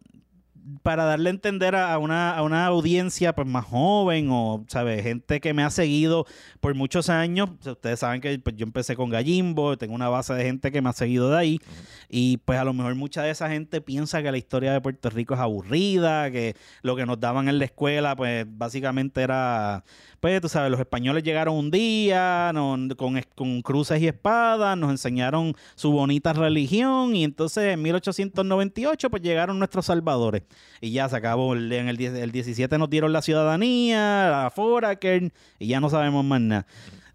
para 0.83 1.05
darle 1.05 1.31
a 1.31 1.33
entender 1.33 1.75
a 1.75 1.97
una, 1.99 2.37
a 2.37 2.43
una 2.43 2.67
audiencia 2.67 3.35
pues 3.35 3.47
más 3.47 3.65
joven 3.65 4.29
o, 4.31 4.65
¿sabes? 4.69 5.03
Gente 5.03 5.41
que 5.41 5.55
me 5.55 5.63
ha 5.63 5.71
seguido 5.71 6.27
por 6.61 6.75
muchos 6.75 7.09
años. 7.09 7.51
Ustedes 7.65 8.01
saben 8.01 8.21
que 8.21 8.39
pues, 8.39 8.57
yo 8.57 8.65
empecé 8.65 8.97
con 8.97 9.11
Gallimbo, 9.11 9.77
tengo 9.79 9.95
una 9.95 10.09
base 10.09 10.35
de 10.35 10.45
gente 10.45 10.71
que 10.71 10.83
me 10.83 10.89
ha 10.89 10.93
seguido 10.93 11.31
de 11.31 11.39
ahí. 11.39 11.61
Y 12.09 12.39
pues 12.39 12.59
a 12.59 12.65
lo 12.65 12.73
mejor 12.73 12.95
mucha 12.95 13.23
de 13.23 13.31
esa 13.31 13.49
gente 13.49 13.81
piensa 13.81 14.23
que 14.23 14.31
la 14.31 14.39
historia 14.39 14.73
de 14.73 14.81
Puerto 14.81 15.11
Rico 15.11 15.35
es 15.35 15.41
aburrida, 15.41 16.31
que 16.31 16.57
lo 16.83 16.97
que 16.97 17.07
nos 17.07 17.21
daban 17.21 17.49
en 17.49 17.59
la 17.59 17.65
escuela 17.65 18.17
pues 18.17 18.47
básicamente 18.49 19.23
era, 19.23 19.85
pues 20.21 20.41
tú 20.41 20.49
sabes, 20.49 20.71
los 20.71 20.79
españoles 20.79 21.23
llegaron 21.23 21.57
un 21.57 21.71
día 21.71 22.53
con, 22.97 23.21
con 23.35 23.63
cruces 23.63 24.01
y 24.01 24.07
espadas, 24.07 24.77
nos 24.77 24.91
enseñaron 24.91 25.55
su 25.75 25.91
bonita 25.91 26.35
religión 26.35 27.17
y 27.17 27.25
entonces 27.25 27.73
en 27.73 27.83
1898 27.83 29.11
pues 29.11 29.23
llegaron 29.23 29.59
nuestros 29.59 29.87
salvadores 29.87 30.43
y 30.81 30.93
ya 30.93 31.09
se 31.09 31.17
acabó, 31.17 31.57
en 31.57 31.89
el, 31.89 32.01
el 32.01 32.33
17 32.33 32.79
nos 32.79 32.91
dieron 32.91 33.13
la 33.13 33.23
ciudadanía, 33.23 34.29
la 34.31 34.53
Foraker 34.55 35.33
y 35.59 35.67
ya 35.67 35.81
no 35.81 35.89
sabemos 35.89 36.25
más 36.25 36.41
nada. 36.41 36.67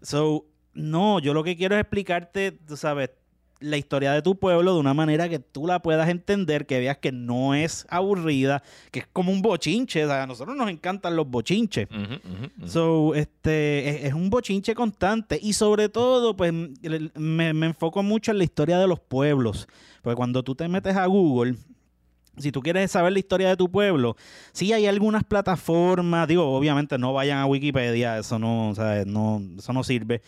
So, 0.02 0.46
no, 0.74 1.20
yo 1.20 1.32
lo 1.32 1.44
que 1.44 1.56
quiero 1.56 1.76
es 1.76 1.80
explicarte, 1.80 2.52
tú 2.52 2.76
sabes, 2.76 3.10
la 3.60 3.76
historia 3.76 4.12
de 4.12 4.22
tu 4.22 4.38
pueblo 4.38 4.74
de 4.74 4.80
una 4.80 4.94
manera 4.94 5.28
que 5.28 5.38
tú 5.38 5.66
la 5.66 5.80
puedas 5.80 6.08
entender, 6.08 6.66
que 6.66 6.78
veas 6.78 6.98
que 6.98 7.12
no 7.12 7.54
es 7.54 7.86
aburrida, 7.88 8.62
que 8.90 9.00
es 9.00 9.06
como 9.12 9.32
un 9.32 9.42
bochinche. 9.42 10.04
O 10.04 10.08
sea, 10.08 10.22
a 10.22 10.26
nosotros 10.26 10.56
nos 10.56 10.68
encantan 10.68 11.16
los 11.16 11.28
bochinches. 11.28 11.88
So, 12.66 13.14
este, 13.14 13.88
es, 13.88 14.04
es 14.04 14.14
un 14.14 14.30
bochinche 14.30 14.74
constante 14.74 15.38
y 15.40 15.54
sobre 15.54 15.88
todo, 15.88 16.36
pues, 16.36 16.52
me, 16.52 17.54
me 17.54 17.66
enfoco 17.66 18.02
mucho 18.02 18.30
en 18.30 18.38
la 18.38 18.44
historia 18.44 18.78
de 18.78 18.86
los 18.86 19.00
pueblos. 19.00 19.68
Porque 20.02 20.16
cuando 20.16 20.42
tú 20.42 20.54
te 20.54 20.68
metes 20.68 20.96
a 20.96 21.06
Google, 21.06 21.56
si 22.38 22.52
tú 22.52 22.60
quieres 22.60 22.90
saber 22.90 23.12
la 23.12 23.18
historia 23.18 23.48
de 23.48 23.56
tu 23.56 23.70
pueblo, 23.70 24.16
sí 24.52 24.72
hay 24.72 24.86
algunas 24.86 25.24
plataformas, 25.24 26.28
digo, 26.28 26.44
obviamente 26.54 26.98
no 26.98 27.12
vayan 27.12 27.38
a 27.38 27.46
Wikipedia, 27.46 28.18
eso 28.18 28.38
no, 28.38 28.70
o 28.70 28.74
sea, 28.74 29.04
no, 29.06 29.42
eso 29.58 29.72
no 29.72 29.82
sirve. 29.82 30.22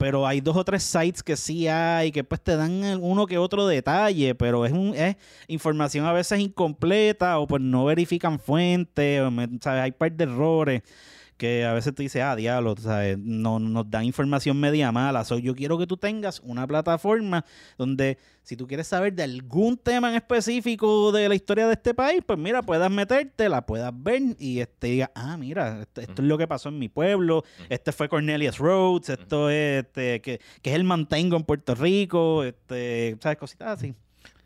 Pero 0.00 0.26
hay 0.26 0.40
dos 0.40 0.56
o 0.56 0.64
tres 0.64 0.82
sites 0.82 1.22
que 1.22 1.36
sí 1.36 1.68
hay, 1.68 2.10
que 2.10 2.24
pues 2.24 2.40
te 2.40 2.56
dan 2.56 2.82
uno 3.02 3.26
que 3.26 3.36
otro 3.36 3.66
detalle, 3.66 4.34
pero 4.34 4.64
es, 4.64 4.72
un, 4.72 4.94
es 4.94 5.16
información 5.46 6.06
a 6.06 6.12
veces 6.14 6.40
incompleta 6.40 7.38
o 7.38 7.46
pues 7.46 7.60
no 7.60 7.84
verifican 7.84 8.40
fuentes, 8.40 9.20
o 9.20 9.30
me- 9.30 9.46
¿sabes? 9.60 9.82
hay 9.82 9.92
par 9.92 10.10
de 10.10 10.24
errores 10.24 10.82
que 11.40 11.64
a 11.64 11.72
veces 11.72 11.94
tú 11.94 12.02
dices, 12.02 12.20
ah, 12.22 12.36
diablo, 12.36 12.74
¿sabes? 12.76 13.16
No, 13.16 13.58
nos 13.58 13.90
dan 13.90 14.04
información 14.04 14.60
media 14.60 14.92
mala. 14.92 15.24
So, 15.24 15.38
yo 15.38 15.54
quiero 15.54 15.78
que 15.78 15.86
tú 15.86 15.96
tengas 15.96 16.38
una 16.40 16.66
plataforma 16.66 17.46
donde 17.78 18.18
si 18.42 18.58
tú 18.58 18.66
quieres 18.66 18.88
saber 18.88 19.14
de 19.14 19.22
algún 19.22 19.78
tema 19.78 20.10
en 20.10 20.16
específico 20.16 21.10
de 21.12 21.30
la 21.30 21.34
historia 21.34 21.66
de 21.66 21.72
este 21.72 21.94
país, 21.94 22.20
pues 22.26 22.38
mira, 22.38 22.60
puedas 22.60 22.90
meterte, 22.90 23.48
la 23.48 23.64
puedas 23.64 23.90
ver 23.94 24.20
y 24.38 24.60
este, 24.60 24.88
diga, 24.88 25.12
ah, 25.14 25.38
mira, 25.38 25.80
esto, 25.80 26.02
esto 26.02 26.20
es 26.20 26.28
lo 26.28 26.36
que 26.36 26.46
pasó 26.46 26.68
en 26.68 26.78
mi 26.78 26.90
pueblo, 26.90 27.42
este 27.70 27.90
fue 27.92 28.10
Cornelius 28.10 28.58
Rhodes, 28.58 29.08
esto 29.08 29.48
es, 29.48 29.84
este, 29.84 30.20
que, 30.20 30.42
que 30.60 30.70
es 30.70 30.76
el 30.76 30.84
mantengo 30.84 31.38
en 31.38 31.44
Puerto 31.44 31.74
Rico, 31.74 32.44
este, 32.44 33.16
¿sabes? 33.18 33.38
Cositas 33.38 33.78
así. 33.78 33.94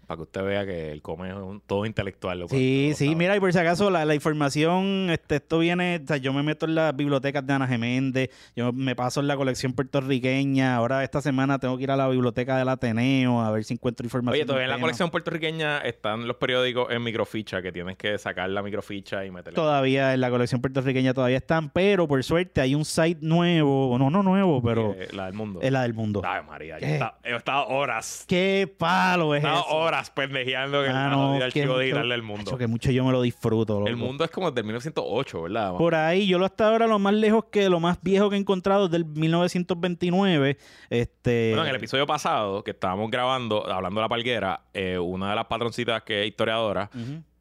Para 0.06 0.16
que 0.16 0.22
usted 0.22 0.42
vea 0.44 0.64
que 0.66 0.92
el 0.92 1.02
come 1.02 1.28
es 1.30 1.34
un- 1.34 1.60
todo 1.60 1.86
intelectual. 1.86 2.38
lo 2.40 2.48
Sí, 2.48 2.88
lo 2.90 2.96
sí, 2.96 3.04
sabe. 3.06 3.16
mira, 3.16 3.36
y 3.36 3.40
por 3.40 3.52
si 3.52 3.58
acaso 3.58 3.90
la, 3.90 4.04
la 4.04 4.14
información, 4.14 5.08
este, 5.10 5.36
esto 5.36 5.58
viene, 5.58 6.00
o 6.02 6.06
sea, 6.06 6.16
yo 6.18 6.32
me 6.32 6.42
meto 6.42 6.66
en 6.66 6.74
las 6.74 6.94
bibliotecas 6.94 7.46
de 7.46 7.52
Ana 7.52 7.66
Geméndez, 7.66 8.30
yo 8.56 8.72
me 8.72 8.94
paso 8.96 9.20
en 9.20 9.26
la 9.28 9.36
colección 9.36 9.72
puertorriqueña, 9.72 10.76
ahora 10.76 11.02
esta 11.04 11.20
semana 11.22 11.58
tengo 11.58 11.76
que 11.76 11.84
ir 11.84 11.90
a 11.90 11.96
la 11.96 12.08
biblioteca 12.08 12.56
del 12.58 12.68
Ateneo 12.68 13.40
a 13.40 13.50
ver 13.50 13.64
si 13.64 13.74
encuentro 13.74 14.04
información. 14.04 14.34
Oye, 14.34 14.44
todavía 14.46 14.64
en 14.66 14.70
la 14.70 14.78
colección 14.80 15.10
puertorriqueña 15.10 15.78
están 15.78 16.26
los 16.26 16.36
periódicos 16.36 16.88
en 16.90 17.02
microficha, 17.02 17.62
que 17.62 17.72
tienes 17.72 17.96
que 17.96 18.18
sacar 18.18 18.50
la 18.50 18.62
microficha 18.62 19.24
y 19.24 19.30
meterla. 19.30 19.54
Todavía 19.56 20.14
en 20.14 20.20
la 20.20 20.30
colección 20.30 20.60
puertorriqueña 20.60 21.14
todavía 21.14 21.36
están, 21.38 21.70
pero 21.70 22.06
por 22.08 22.22
suerte 22.24 22.60
hay 22.60 22.74
un 22.74 22.84
site 22.84 23.18
nuevo, 23.22 23.96
no, 23.98 24.10
no 24.10 24.22
nuevo, 24.22 24.62
pero 24.62 24.94
Eh, 24.98 25.08
la 25.12 25.26
del 25.26 25.34
mundo. 25.34 25.60
es 25.62 25.70
la 25.72 25.82
del 25.82 25.94
mundo. 25.94 26.22
Ay, 26.24 26.42
María, 26.46 26.78
yo 26.78 26.86
estado, 26.86 27.12
he 27.22 27.34
estado 27.36 27.66
horas. 27.68 28.24
¿Qué 28.28 28.72
palo 28.78 29.34
es 29.34 29.44
eso? 29.44 29.66
horas 29.68 29.93
pendejeando 30.14 30.84
en 30.84 30.90
el, 30.90 30.96
Ah, 30.96 31.08
mano 31.08 31.32
no, 31.32 31.38
que 31.38 31.44
archivo 31.44 31.78
digital 31.78 32.08
del 32.08 32.22
mundo. 32.22 32.42
Acho, 32.42 32.58
que 32.58 32.66
mucho 32.66 32.90
yo 32.90 33.04
me 33.04 33.12
lo 33.12 33.22
disfruto. 33.22 33.74
loco. 33.80 33.88
El 33.88 33.96
mundo 33.96 34.24
es 34.24 34.30
como 34.30 34.50
del 34.50 34.64
1908, 34.64 35.42
¿verdad? 35.42 35.76
Por 35.76 35.94
ahí, 35.94 36.26
yo 36.26 36.38
lo 36.38 36.44
hasta 36.44 36.68
ahora 36.68 36.86
lo 36.86 36.98
más 36.98 37.14
lejos 37.14 37.44
que 37.50 37.68
lo 37.68 37.80
más 37.80 37.98
viejo 38.02 38.30
que 38.30 38.36
he 38.36 38.38
encontrado 38.38 38.86
es 38.86 38.90
del 38.90 39.04
1929. 39.04 40.56
Este, 40.90 41.50
Bueno, 41.50 41.64
en 41.64 41.70
el 41.70 41.76
episodio 41.76 42.06
pasado 42.06 42.62
que 42.64 42.72
estábamos 42.72 43.10
grabando, 43.10 43.70
hablando 43.70 44.00
de 44.00 44.04
la 44.04 44.08
palguera, 44.08 44.60
eh, 44.72 44.98
una 44.98 45.30
de 45.30 45.36
las 45.36 45.46
patroncitas 45.46 46.02
que 46.02 46.22
es 46.22 46.28
historiadora. 46.28 46.90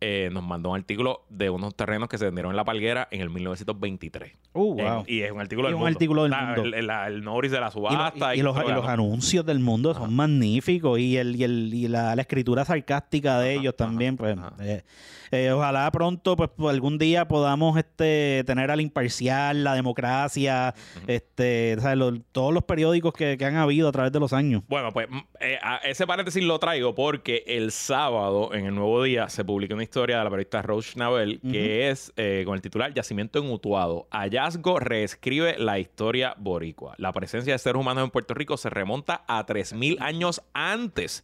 Eh, 0.06 0.30
nos 0.34 0.44
mandó 0.44 0.72
un 0.72 0.76
artículo 0.76 1.22
de 1.30 1.50
unos 1.50 1.76
terrenos 1.76 2.10
que 2.10 2.18
se 2.18 2.26
vendieron 2.26 2.52
en 2.52 2.58
la 2.58 2.66
palguera 2.66 3.08
en 3.10 3.22
el 3.22 3.30
1923. 3.30 4.34
Uh, 4.54 4.80
En- 4.80 4.86
wow. 4.86 5.04
y 5.08 5.22
es 5.22 5.32
un 5.32 5.40
artículo 5.40 5.70
Y 5.70 5.72
del 5.72 5.76
un 5.76 5.80
mundo. 5.82 5.96
artículo 5.96 6.24
del 6.24 6.32
mundo. 6.34 6.62
El, 6.64 6.74
el, 6.74 6.90
el 6.90 7.24
notice 7.24 7.56
de 7.56 7.62
la 7.62 7.68
Y, 7.68 7.70
lo- 7.70 7.72
subasta. 7.72 8.36
y- 8.36 8.40
y 8.40 8.44
los, 8.44 8.54
todo 8.56 8.66
y 8.66 8.70
lo 8.70 8.76
los 8.76 8.88
anuncios 8.88 9.46
del 9.46 9.60
mundo 9.60 9.94
son 9.94 10.14
magníficos 10.14 11.00
y 11.00 11.16
el 11.18 11.36
y, 11.38 11.44
el, 11.46 11.74
y 11.74 11.88
la, 11.88 12.16
la 12.16 12.22
escritura 12.22 12.66
sarcástica 12.66 13.40
de 13.40 13.52
Ajá, 13.54 13.60
ellos 13.62 13.76
ajá, 13.78 13.86
también 13.86 14.18
pues 14.18 14.38
eh, 14.60 14.84
eh, 15.32 15.52
ojalá 15.52 15.90
pronto 15.92 16.36
pues 16.36 16.50
por 16.50 16.70
algún 16.70 16.98
día 16.98 17.28
podamos 17.28 17.78
este 17.78 18.44
tener 18.46 18.70
al 18.72 18.82
imparcial 18.82 19.64
la 19.64 19.74
democracia 19.74 20.76
este 21.08 21.76
¿sabes? 21.80 21.98
Lo- 21.98 22.20
todos 22.32 22.54
los 22.54 22.64
periódicos 22.64 23.14
que, 23.14 23.38
que 23.38 23.46
han 23.46 23.56
habido 23.56 23.88
a 23.88 23.92
través 23.92 24.12
de 24.12 24.20
los 24.20 24.34
años 24.34 24.64
Bueno, 24.68 24.92
pues 24.92 25.08
mm, 25.10 25.20
a 25.62 25.78
ese 25.78 26.06
paréntesis 26.06 26.44
lo 26.44 26.60
traigo 26.60 26.94
porque 26.96 27.44
el 27.48 27.72
sábado, 27.72 28.54
en 28.54 28.66
el 28.66 28.76
Nuevo 28.76 29.02
Día, 29.04 29.30
se 29.30 29.44
publica 29.46 29.74
una 29.74 29.84
historia 29.84 29.93
de 30.02 30.08
la 30.08 30.24
periodista 30.24 30.62
Roche 30.62 30.94
Nabel 30.96 31.40
que 31.40 31.90
es 31.90 32.12
eh, 32.18 32.44
con 32.46 32.56
el 32.56 32.62
titular 32.62 32.94
Yacimiento 32.94 33.40
en 33.40 33.52
Utuado. 33.52 34.08
Hallazgo 34.12 34.80
reescribe 34.80 35.58
la 35.60 35.78
historia 35.80 36.34
boricua. 36.38 36.96
La 36.98 37.14
presencia 37.14 37.54
de 37.54 37.60
seres 37.60 37.80
humanos 37.80 38.04
en 38.04 38.10
Puerto 38.10 38.34
Rico 38.34 38.58
se 38.58 38.70
remonta 38.70 39.24
a 39.28 39.46
3.000 39.46 39.98
años 40.02 40.42
antes 40.54 41.24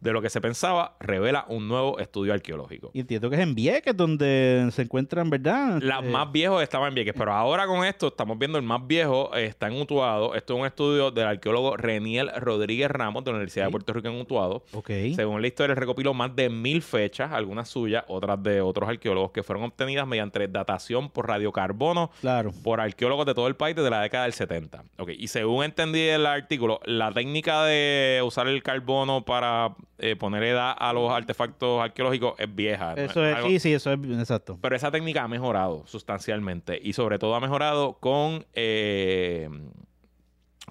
de 0.00 0.12
lo 0.12 0.22
que 0.22 0.30
se 0.30 0.40
pensaba, 0.40 0.96
revela 1.00 1.44
un 1.48 1.68
nuevo 1.68 1.98
estudio 1.98 2.32
arqueológico. 2.32 2.90
y 2.94 3.00
entiendo 3.00 3.30
que 3.30 3.36
es 3.36 3.42
en 3.42 3.54
Vieques 3.54 3.96
donde 3.96 4.68
se 4.72 4.82
encuentran 4.82 5.30
verdad 5.30 5.78
Las 5.82 6.02
Eh, 6.02 6.08
más 6.08 6.30
viejos 6.32 6.62
estaban 6.62 6.88
en 6.88 6.94
Vieques, 6.94 7.14
pero 7.16 7.32
ahora 7.32 7.66
con 7.66 7.84
esto 7.84 8.08
estamos 8.08 8.38
viendo 8.38 8.58
el 8.58 8.64
más 8.64 8.86
viejo 8.86 9.34
eh, 9.36 9.46
está 9.46 9.68
en 9.68 9.80
Utuado. 9.80 10.34
Esto 10.34 10.54
es 10.54 10.60
un 10.60 10.66
estudio 10.66 11.10
del 11.10 11.26
arqueólogo 11.26 11.76
Reniel 11.76 12.30
Rodríguez 12.36 12.90
Ramos 12.90 13.24
de 13.24 13.30
la 13.30 13.36
Universidad 13.36 13.66
de. 13.66 13.70
Puerto 13.70 13.92
Rico 13.92 14.08
en 14.08 14.20
Utuado. 14.20 14.64
ok 14.72 14.90
Según 15.14 15.40
la 15.40 15.46
historia, 15.46 15.74
recopiló 15.74 16.14
más 16.14 16.34
de 16.34 16.48
mil 16.48 16.82
fechas, 16.82 17.32
algunas 17.32 17.68
suyas, 17.68 18.04
otras 18.08 18.42
de 18.42 18.60
otros 18.60 18.88
arqueólogos, 18.88 19.30
que 19.32 19.42
fueron 19.42 19.64
obtenidas 19.64 20.06
mediante 20.06 20.48
datación 20.48 21.10
por 21.10 21.28
radiocarbono 21.28 22.10
claro 22.20 22.52
por 22.62 22.80
arqueólogos 22.80 23.26
de 23.26 23.34
todo 23.34 23.48
el 23.48 23.56
país 23.56 23.76
desde 23.76 23.90
la 23.90 24.00
década 24.00 24.24
del 24.24 24.32
70. 24.32 24.84
Ok, 24.98 25.10
y 25.16 25.28
según 25.28 25.64
entendí 25.64 26.00
el 26.00 26.26
artículo, 26.26 26.80
la 26.84 27.12
técnica 27.12 27.64
de 27.64 28.22
usar 28.24 28.48
el 28.48 28.62
carbono 28.62 29.24
para 29.24 29.74
eh, 30.00 30.16
poner 30.16 30.42
edad 30.42 30.74
a 30.76 30.92
los 30.92 31.10
artefactos 31.12 31.80
arqueológicos 31.82 32.34
es 32.38 32.54
vieja. 32.54 32.94
Eso 32.94 33.24
es, 33.24 33.36
Algo- 33.36 33.48
sí, 33.48 33.58
sí, 33.60 33.72
eso 33.74 33.92
es 33.92 33.98
exacto. 34.18 34.58
Pero 34.60 34.74
esa 34.74 34.90
técnica 34.90 35.22
ha 35.24 35.28
mejorado 35.28 35.86
sustancialmente 35.86 36.78
y 36.82 36.92
sobre 36.94 37.18
todo 37.18 37.34
ha 37.34 37.40
mejorado 37.40 37.94
con, 38.00 38.44
eh, 38.54 39.48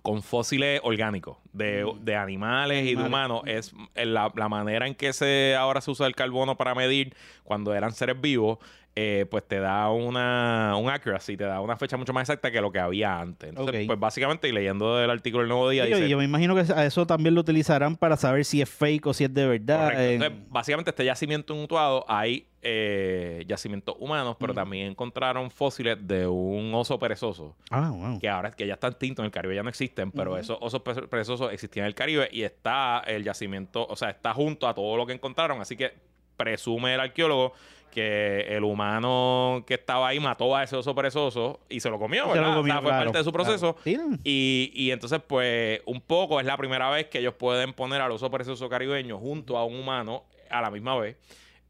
con 0.02 0.22
fósiles 0.24 0.80
orgánicos 0.84 1.38
de, 1.52 1.86
de 2.02 2.16
animales 2.16 2.84
y 2.84 2.96
de 2.96 3.02
Animales. 3.02 3.08
humanos. 3.08 3.42
Es 3.46 3.74
eh, 3.96 4.06
la, 4.06 4.32
la 4.36 4.48
manera 4.50 4.88
en 4.88 4.96
que 4.96 5.12
se 5.14 5.56
ahora 5.56 5.82
se 5.82 5.92
usa 5.92 6.08
el 6.08 6.16
carbono 6.16 6.56
para 6.56 6.74
medir 6.74 7.16
cuando 7.44 7.74
eran 7.74 7.92
seres 7.92 8.20
vivos, 8.22 8.60
eh, 8.96 9.26
pues 9.30 9.48
te 9.48 9.60
da 9.60 9.90
una 9.92 10.76
un 10.78 10.90
accuracy, 10.90 11.38
te 11.38 11.46
da 11.46 11.62
una 11.62 11.78
fecha 11.78 11.96
mucho 11.96 12.12
más 12.12 12.24
exacta 12.30 12.52
que 12.52 12.60
lo 12.60 12.72
que 12.72 12.80
había 12.80 13.20
antes. 13.20 13.50
Entonces, 13.50 13.86
pues 13.88 14.00
básicamente, 14.00 14.50
y 14.50 14.52
leyendo 14.52 14.98
del 14.98 15.10
artículo 15.10 15.44
del 15.44 15.50
Nuevo 15.50 15.70
Día, 15.70 15.86
Sí, 15.86 15.94
dice... 15.94 16.10
yo 16.10 16.18
me 16.18 16.26
imagino 16.26 16.56
que 16.56 16.62
a 16.74 16.86
eso 16.86 17.06
también 17.08 17.34
lo 17.36 17.42
utilizarán 17.42 17.96
para 17.96 18.18
saber 18.18 18.44
si 18.46 18.62
es 18.62 18.70
fake 18.70 19.06
o 19.08 19.14
si 19.14 19.24
es 19.24 19.34
de 19.34 19.48
verdad. 19.48 19.84
Correcto. 19.86 20.04
Eh, 20.04 20.14
Entonces, 20.16 20.40
básicamente, 20.50 20.90
este 20.92 21.06
yacimiento 21.06 21.54
en 21.54 21.64
Utuado 21.64 22.04
hay 22.10 22.48
eh, 22.62 23.46
yacimientos 23.48 23.96
humanos, 24.00 24.36
pero 24.38 24.54
también 24.54 24.88
encontraron 24.88 25.50
fósiles 25.50 25.98
de 26.06 26.28
un 26.28 26.74
oso 26.74 27.00
perezoso, 27.00 27.56
ah, 27.70 27.90
wow. 27.94 28.20
que 28.20 28.28
ahora 28.28 28.52
que 28.52 28.68
ya 28.68 28.74
está 28.74 28.88
extinto 28.88 29.22
en 29.22 29.28
el 29.28 29.32
Caribe, 29.32 29.56
ya 29.56 29.64
no 29.64 29.70
existen, 29.70 30.12
pero 30.12 30.38
esos 30.38 30.58
osos 30.60 30.82
pe- 30.82 31.08
perezosos 31.08 31.54
existían 31.54 31.86
en 31.86 31.88
el 31.88 31.96
Caribe 31.96 32.28
y 32.34 32.42
está 32.44 33.00
el 33.08 33.24
yacimiento, 33.24 33.86
o 33.88 33.96
sea, 33.96 34.10
está 34.10 34.34
junto 34.34 34.68
a 34.68 34.74
todo 34.74 34.98
lo 34.98 35.06
que 35.06 35.14
encontraron, 35.14 35.62
así 35.62 35.78
que 35.78 35.94
presume 36.36 36.94
el 36.96 37.00
arqueólogo 37.00 37.54
que 37.90 38.42
el 38.50 38.64
humano 38.64 39.64
que 39.66 39.76
estaba 39.76 40.08
ahí 40.10 40.20
mató 40.20 40.56
a 40.56 40.64
ese 40.64 40.76
oso 40.76 40.94
perezoso 40.96 41.60
y 41.70 41.80
se 41.80 41.90
lo 41.90 42.00
comió, 42.00 42.26
Se 42.26 42.34
¿verdad? 42.34 42.60
O 42.60 42.64
sea, 42.64 42.74
fue 42.82 42.90
claro, 42.90 43.06
parte 43.06 43.18
de 43.18 43.24
su 43.24 43.32
proceso. 43.32 43.76
claro. 43.84 44.10
Y, 44.24 44.72
y 44.74 44.92
entonces, 44.92 45.22
pues, 45.26 45.82
un 45.86 46.02
poco 46.02 46.40
es 46.40 46.46
la 46.46 46.58
primera 46.58 46.90
vez 46.90 47.08
que 47.08 47.20
ellos 47.20 47.34
pueden 47.34 47.74
poner 47.74 48.02
al 48.02 48.12
oso 48.12 48.30
perezoso 48.30 48.70
caribeño 48.70 49.18
junto 49.18 49.58
a 49.58 49.66
un 49.66 49.80
humano 49.80 50.24
a 50.50 50.62
la 50.62 50.72
misma 50.72 50.98
vez. 50.98 51.18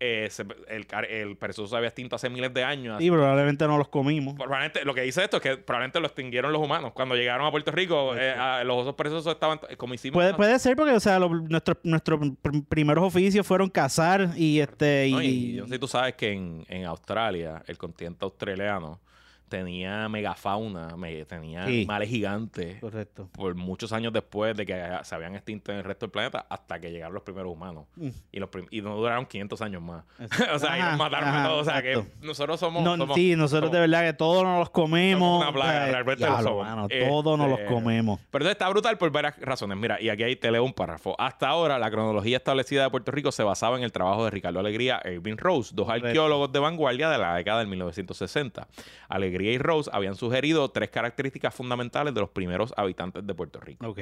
Eh, 0.02 0.30
se- 0.32 0.46
el, 0.70 0.88
el 1.10 1.36
perezoso 1.36 1.68
se 1.68 1.76
había 1.76 1.90
extinto 1.90 2.16
hace 2.16 2.30
miles 2.30 2.54
de 2.54 2.64
años. 2.64 3.00
Sí, 3.00 3.12
probablemente 3.12 3.68
no 3.68 3.78
los 3.78 3.90
comimos. 3.90 4.36
Probablemente, 4.36 4.86
lo 4.86 4.94
que 4.94 5.02
dice 5.02 5.24
esto 5.26 5.38
es 5.38 5.44
que 5.44 5.58
probablemente 5.58 6.00
lo 6.00 6.06
extinguieron 6.08 6.54
los 6.54 6.62
humanos. 6.62 6.94
Cuando 6.94 7.16
llegaron 7.16 7.46
a 7.46 7.52
Puerto 7.52 7.72
Rico, 7.72 8.16
eh, 8.16 8.32
a- 8.32 8.64
los 8.64 8.78
osos 8.78 8.96
perezosos 8.96 9.34
estaban, 9.34 9.60
como 9.76 9.94
hicimos. 9.94 10.14
Puede, 10.16 10.34
puede 10.36 10.58
ser 10.60 10.78
porque, 10.78 10.94
o 10.94 11.00
sea, 11.02 11.20
nuestros 11.20 11.78
nuestros 11.84 12.20
pr- 12.22 12.66
primeros 12.70 13.04
oficios 13.04 13.46
fueron 13.46 13.70
cazar 13.70 14.30
y 14.38 14.62
este... 14.62 15.10
No, 15.12 15.22
y, 15.22 15.26
y 15.28 15.54
yo 15.56 15.66
sé 15.68 15.74
si 15.74 15.80
tú 15.80 15.88
sabes 15.88 16.14
que 16.16 16.32
en, 16.32 16.66
en 16.70 16.86
Australia, 16.86 17.62
el 17.68 17.78
continente 17.78 18.24
australiano, 18.24 19.02
tenía 19.50 20.08
megafauna, 20.10 20.96
me- 20.96 21.26
tenía 21.26 21.66
Sí. 21.66 21.80
animales 21.80 22.10
gigantes. 22.10 22.80
Correcto. 22.80 23.30
por 23.34 23.56
muchos 23.56 23.92
años 23.94 24.14
después 24.14 24.56
de 24.56 24.66
que 24.66 24.98
se 25.04 25.16
habían 25.16 25.36
extinto 25.36 25.72
en 25.72 25.80
el 25.80 25.84
resto 25.84 26.06
del 26.06 26.12
planeta 26.12 26.46
hasta 26.50 26.80
que 26.80 26.92
llegaron 26.92 27.14
los 27.14 27.24
primeros 27.24 27.52
humanos. 27.52 27.86
Mm. 27.96 28.10
Y, 28.32 28.40
los 28.40 28.50
prim- 28.50 28.68
y 28.72 28.82
no 28.82 28.96
duraron 28.96 29.26
500 29.26 29.62
años 29.62 29.82
más. 29.82 30.04
O 30.54 30.60
sea, 30.60 30.78
y 30.78 30.82
Ajá, 30.82 30.90
nos 30.92 31.00
mataron 31.00 31.30
ajá, 31.30 31.48
todos. 31.48 31.68
O 31.68 31.70
sea, 31.72 31.82
que 31.82 32.04
nosotros 32.22 32.60
somos... 32.60 32.84
No, 32.84 32.96
somos- 32.98 33.16
sí, 33.16 33.36
nosotros 33.36 33.70
somos- 33.70 33.74
de 33.74 33.80
verdad 33.80 34.04
que 34.06 34.14
todos 34.14 34.44
nos 34.44 34.60
los 34.60 34.70
comemos. 34.70 35.20
Somos 35.22 35.42
una 35.44 35.54
plaga, 35.54 35.72
o 35.72 35.84
sea, 35.84 35.92
realmente 35.92 36.26
lo 36.26 36.42
somos. 36.42 36.68
mano, 36.68 36.88
todos 36.88 37.38
nos 37.38 37.50
los 37.50 37.60
Este, 37.60 37.74
comemos. 37.74 38.20
Pero 38.32 38.50
está 38.50 38.70
brutal 38.70 38.98
por 38.98 39.12
varias 39.12 39.38
razones. 39.40 39.78
Mira, 39.78 40.02
y 40.02 40.10
aquí 40.10 40.24
ahí 40.24 40.36
te 40.36 40.52
leo 40.52 40.64
un 40.64 40.74
párrafo. 40.74 41.16
Hasta 41.20 41.48
ahora, 41.50 41.80
la 41.80 41.90
cronología 41.92 42.38
establecida 42.38 42.84
de 42.84 42.90
Puerto 42.90 43.12
Rico 43.12 43.32
se 43.32 43.44
basaba 43.44 43.78
en 43.78 43.84
el 43.84 43.92
trabajo 43.92 44.26
de 44.26 44.32
Ricardo 44.32 44.60
Alegría 44.60 45.02
e 45.04 45.14
Irving 45.14 45.38
Rose, 45.38 45.72
dos 45.74 45.86
Correcto. 45.88 46.08
arqueólogos 46.08 46.52
de 46.52 46.60
vanguardia 46.60 47.10
de 47.10 47.18
la 47.18 47.36
década 47.36 47.60
del 47.60 47.68
1960. 47.68 48.68
Alegría 49.08 49.39
y 49.42 49.58
Rose 49.58 49.90
habían 49.94 50.16
sugerido 50.16 50.70
tres 50.70 50.90
características 50.90 51.54
fundamentales 51.54 52.14
de 52.14 52.22
los 52.22 52.30
primeros 52.30 52.74
habitantes 52.78 53.26
de 53.26 53.34
Puerto 53.34 53.60
Rico. 53.60 53.88
Ok. 53.88 54.00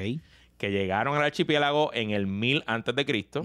Que 0.58 0.72
llegaron 0.72 1.16
al 1.16 1.24
archipiélago 1.24 1.94
en 1.94 2.12
el 2.12 2.28
1000 2.28 2.64
antes 2.66 2.96
de 2.96 3.06
Cristo, 3.06 3.44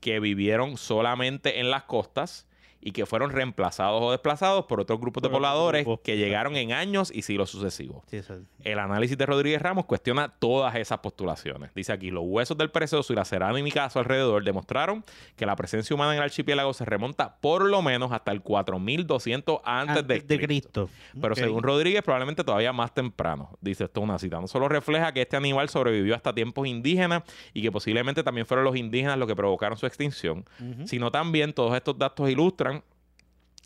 que 0.00 0.20
vivieron 0.20 0.76
solamente 0.76 1.60
en 1.60 1.70
las 1.70 1.84
costas 1.84 2.47
y 2.80 2.92
que 2.92 3.06
fueron 3.06 3.30
reemplazados 3.30 4.00
o 4.02 4.10
desplazados 4.12 4.66
por 4.66 4.80
otros 4.80 5.00
grupos 5.00 5.22
de 5.22 5.28
Por 5.28 5.38
pobladores 5.38 5.84
grupos. 5.84 6.00
que 6.04 6.16
llegaron 6.16 6.56
en 6.56 6.72
años 6.72 7.10
y 7.12 7.22
siglos 7.22 7.50
sucesivos. 7.50 8.04
Sí, 8.06 8.20
El 8.62 8.78
análisis 8.78 9.18
de 9.18 9.26
Rodríguez 9.26 9.60
Ramos 9.60 9.84
cuestiona 9.84 10.28
todas 10.38 10.74
esas 10.76 10.98
postulaciones. 10.98 11.72
Dice 11.74 11.92
aquí, 11.92 12.10
los 12.10 12.24
huesos 12.26 12.56
del 12.56 12.70
perezoso 12.70 13.12
y 13.12 13.16
la 13.16 13.24
cerámica 13.24 13.84
a 13.84 13.90
su 13.90 13.98
alrededor 13.98 14.44
demostraron 14.44 15.04
que 15.36 15.44
la 15.46 15.56
presencia 15.56 15.94
humana 15.94 16.12
en 16.12 16.18
el 16.18 16.24
archipiélago 16.24 16.72
se 16.72 16.84
remonta 16.84 17.36
por 17.40 17.64
lo 17.64 17.82
menos 17.82 18.12
hasta 18.12 18.30
el 18.32 18.42
4200 18.42 19.60
antes, 19.64 20.06
de, 20.06 20.20
Cristo. 20.24 20.46
Cristo. 20.46 20.90
Pero 21.20 21.34
según 21.34 21.62
Rodríguez, 21.62 22.02
probablemente 22.02 22.44
todavía 22.44 22.72
más 22.72 22.94
temprano. 22.94 23.58
Dice 23.60 23.84
esto 23.84 24.00
es 24.00 24.04
una 24.04 24.18
cita. 24.18 24.40
No 24.40 24.46
solo 24.46 24.68
refleja 24.68 25.12
que 25.12 25.22
este 25.22 25.36
animal 25.36 25.68
sobrevivió 25.68 26.14
hasta 26.14 26.32
tiempos 26.32 26.66
indígenas 26.66 27.22
y 27.54 27.62
que 27.62 27.72
posiblemente 27.72 28.22
también 28.22 28.46
fueron 28.46 28.64
los 28.64 28.76
indígenas 28.76 29.18
los 29.18 29.26
que 29.26 29.34
provocaron 29.36 29.76
su 29.78 29.86
extinción, 29.86 30.44
sino 30.84 31.10
también 31.10 31.52
todos 31.52 31.74
estos 31.74 31.98
datos 31.98 32.28
ilustran 32.30 32.67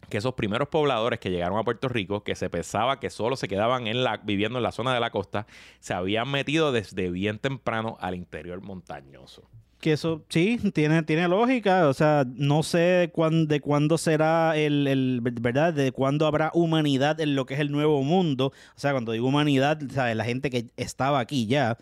que 0.09 0.19
esos 0.19 0.35
primeros 0.35 0.69
pobladores 0.69 1.19
que 1.21 1.31
llegaron 1.31 1.59
a 1.59 1.63
Puerto 1.63 1.89
Rico, 1.89 2.23
que 2.23 2.35
se 2.35 2.51
pensaba 2.51 3.01
que 3.01 3.09
solo 3.11 3.37
se 3.37 3.49
quedaban 3.49 3.87
en 3.87 4.05
la, 4.05 4.19
viviendo 4.19 4.59
en 4.59 4.63
la 4.63 4.73
zona 4.73 4.93
de 4.93 5.01
la 5.01 5.11
costa, 5.11 5.47
se 5.81 5.95
habían 5.95 6.31
metido 6.31 6.71
desde 6.73 7.11
bien 7.11 7.39
temprano 7.39 7.97
al 8.01 8.15
interior 8.15 8.61
montañoso. 8.61 9.49
Que 9.81 9.95
eso 9.95 10.23
sí, 10.29 10.61
tiene, 10.73 11.03
tiene 11.03 11.27
lógica. 11.27 11.89
O 11.89 11.93
sea, 11.95 12.25
no 12.37 12.63
sé 12.63 13.11
cuán- 13.13 13.49
de 13.49 13.61
cuándo 13.61 13.99
será 13.99 14.57
el, 14.57 14.87
el- 14.87 15.21
¿verdad? 15.23 15.75
De 15.75 15.91
cuándo 15.91 16.29
habrá 16.29 16.53
humanidad 16.55 17.21
en 17.21 17.35
lo 17.35 17.47
que 17.47 17.55
es 17.55 17.61
el 17.61 17.73
nuevo 17.73 18.01
mundo. 18.05 18.53
O 18.77 18.79
sea, 18.79 18.93
cuando 18.93 19.11
digo 19.11 19.27
humanidad, 19.27 19.81
¿sabes? 19.91 20.15
la 20.15 20.25
gente 20.25 20.51
que 20.51 20.67
estaba 20.77 21.19
aquí 21.19 21.47
ya. 21.49 21.79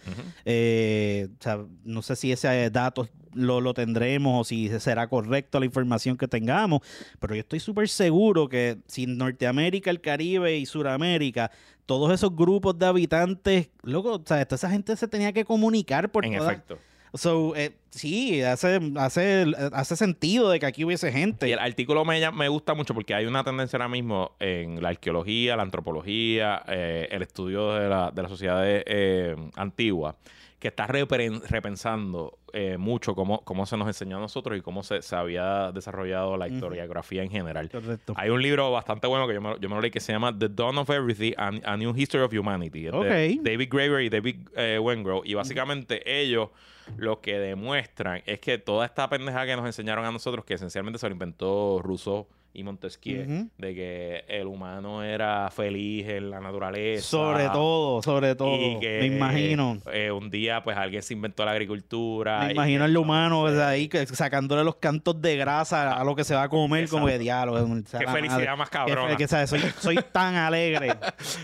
Eh, 0.46 1.28
o 1.38 1.42
sea, 1.42 1.58
no 1.84 2.00
sé 2.00 2.16
si 2.16 2.32
ese 2.32 2.70
dato 2.70 3.06
lo, 3.34 3.60
lo 3.60 3.74
tendremos 3.74 4.40
o 4.40 4.44
si 4.44 4.68
será 4.80 5.08
correcto 5.08 5.58
la 5.60 5.66
información 5.66 6.16
que 6.16 6.28
tengamos, 6.28 6.80
pero 7.18 7.34
yo 7.34 7.40
estoy 7.40 7.60
súper 7.60 7.88
seguro 7.88 8.48
que 8.48 8.78
si 8.86 9.06
Norteamérica, 9.06 9.90
el 9.90 10.00
Caribe 10.00 10.56
y 10.56 10.66
Suramérica, 10.66 11.50
todos 11.86 12.12
esos 12.12 12.34
grupos 12.34 12.78
de 12.78 12.86
habitantes, 12.86 13.70
loco, 13.82 14.14
o 14.14 14.22
sea, 14.24 14.44
toda 14.46 14.56
esa 14.56 14.70
gente 14.70 14.96
se 14.96 15.08
tenía 15.08 15.32
que 15.32 15.44
comunicar 15.44 16.10
por 16.10 16.24
En 16.24 16.36
toda- 16.36 16.52
efecto. 16.52 16.78
So, 17.12 17.56
eh, 17.56 17.72
sí, 17.90 18.40
hace, 18.40 18.78
hace, 18.96 19.44
hace 19.72 19.96
sentido 19.96 20.48
de 20.48 20.60
que 20.60 20.66
aquí 20.66 20.84
hubiese 20.84 21.10
gente. 21.10 21.48
Y 21.48 21.52
el 21.52 21.58
artículo 21.58 22.04
me, 22.04 22.30
me 22.30 22.48
gusta 22.48 22.72
mucho 22.74 22.94
porque 22.94 23.14
hay 23.16 23.26
una 23.26 23.42
tendencia 23.42 23.78
ahora 23.78 23.88
mismo 23.88 24.30
en 24.38 24.80
la 24.80 24.90
arqueología, 24.90 25.56
la 25.56 25.64
antropología, 25.64 26.62
eh, 26.68 27.08
el 27.10 27.22
estudio 27.22 27.72
de 27.74 27.88
la, 27.88 28.12
de 28.12 28.22
las 28.22 28.30
sociedades 28.30 28.84
eh, 28.86 29.34
antiguas, 29.56 30.14
que 30.60 30.68
está 30.68 30.86
repensando 30.86 32.38
eh, 32.52 32.76
mucho 32.76 33.14
cómo, 33.14 33.42
cómo 33.44 33.64
se 33.64 33.76
nos 33.78 33.86
enseñó 33.88 34.18
a 34.18 34.20
nosotros 34.20 34.58
y 34.58 34.60
cómo 34.60 34.82
se, 34.82 35.00
se 35.00 35.16
había 35.16 35.72
desarrollado 35.72 36.36
la 36.36 36.48
historiografía 36.48 37.22
en 37.22 37.30
general. 37.30 37.70
Correcto. 37.70 38.12
Hay 38.16 38.28
un 38.28 38.42
libro 38.42 38.70
bastante 38.70 39.06
bueno 39.06 39.26
que 39.26 39.34
yo 39.34 39.40
me, 39.40 39.58
yo 39.58 39.68
me 39.70 39.74
lo 39.74 39.80
leí 39.80 39.90
que 39.90 40.00
se 40.00 40.12
llama 40.12 40.36
The 40.38 40.50
Dawn 40.50 40.76
of 40.76 40.90
Everything, 40.90 41.32
A, 41.38 41.50
A 41.64 41.76
New 41.78 41.96
History 41.96 42.22
of 42.22 42.32
Humanity. 42.32 42.86
Es 42.86 42.92
de 42.92 42.98
Ok. 42.98 43.42
David 43.42 43.68
Graeber 43.70 44.02
y 44.02 44.10
David 44.10 44.48
eh, 44.54 44.78
Wengrow. 44.78 45.22
Y 45.24 45.32
básicamente 45.32 46.20
ellos 46.20 46.50
lo 46.98 47.20
que 47.22 47.38
demuestran 47.38 48.22
es 48.26 48.38
que 48.40 48.58
toda 48.58 48.84
esta 48.84 49.08
pendeja 49.08 49.46
que 49.46 49.56
nos 49.56 49.64
enseñaron 49.64 50.04
a 50.04 50.12
nosotros, 50.12 50.44
que 50.44 50.54
esencialmente 50.54 50.98
se 50.98 51.08
lo 51.08 51.12
inventó 51.14 51.80
Rousseau 51.82 52.26
y 52.52 52.64
Montesquieu, 52.64 53.48
de 53.58 53.74
que 53.74 54.24
el 54.26 54.46
humano 54.46 55.04
era 55.04 55.48
feliz 55.50 56.08
en 56.08 56.30
la 56.30 56.40
naturaleza. 56.40 57.02
Sobre 57.06 57.44
todo, 57.48 58.02
sobre 58.02 58.34
todo. 58.34 58.56
Y 58.56 58.80
que, 58.80 58.98
me 59.00 59.06
imagino. 59.06 59.78
eh, 59.92 60.10
un 60.10 60.30
día, 60.30 60.62
pues 60.64 60.76
alguien 60.76 61.02
se 61.02 61.14
inventó 61.14 61.44
la 61.44 61.52
agricultura. 61.52 62.40
Me 62.46 62.52
imagino 62.52 62.84
al 62.84 62.96
humano 62.96 63.46
ahí 63.46 63.88
sacándole 64.12 64.64
los 64.64 64.76
cantos 64.76 65.20
de 65.22 65.36
grasa 65.36 65.92
a 65.92 66.02
lo 66.02 66.16
que 66.16 66.24
se 66.24 66.34
va 66.34 66.42
a 66.44 66.48
comer, 66.48 66.88
como 66.88 67.06
de 67.06 67.18
diálogo. 67.18 67.58
Qué 67.98 68.06
felicidad 68.08 68.56
más. 68.56 68.68
Que, 69.16 69.28
¿sabes? 69.28 69.50
soy, 69.50 69.60
soy 69.78 69.96
tan 70.12 70.34
alegre. 70.34 70.90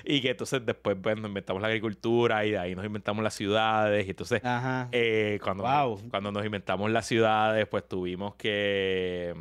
Y 0.04 0.20
que 0.20 0.30
entonces 0.30 0.64
después 0.66 0.96
pues, 1.00 1.16
nos 1.16 1.28
inventamos 1.28 1.62
la 1.62 1.68
agricultura 1.68 2.44
y 2.44 2.50
de 2.50 2.58
ahí 2.58 2.74
nos 2.74 2.84
inventamos 2.84 3.22
las 3.22 3.34
ciudades. 3.34 4.06
Y 4.06 4.10
entonces, 4.10 4.40
Ajá. 4.44 4.88
eh, 4.92 5.38
cuando, 5.42 5.62
Wow. 5.62 6.00
cuando 6.10 6.32
nos 6.32 6.44
inventamos 6.44 6.90
las 6.90 7.06
ciudades, 7.06 7.66
pues 7.68 7.86
tuvimos 7.88 8.34
que, 8.34 9.34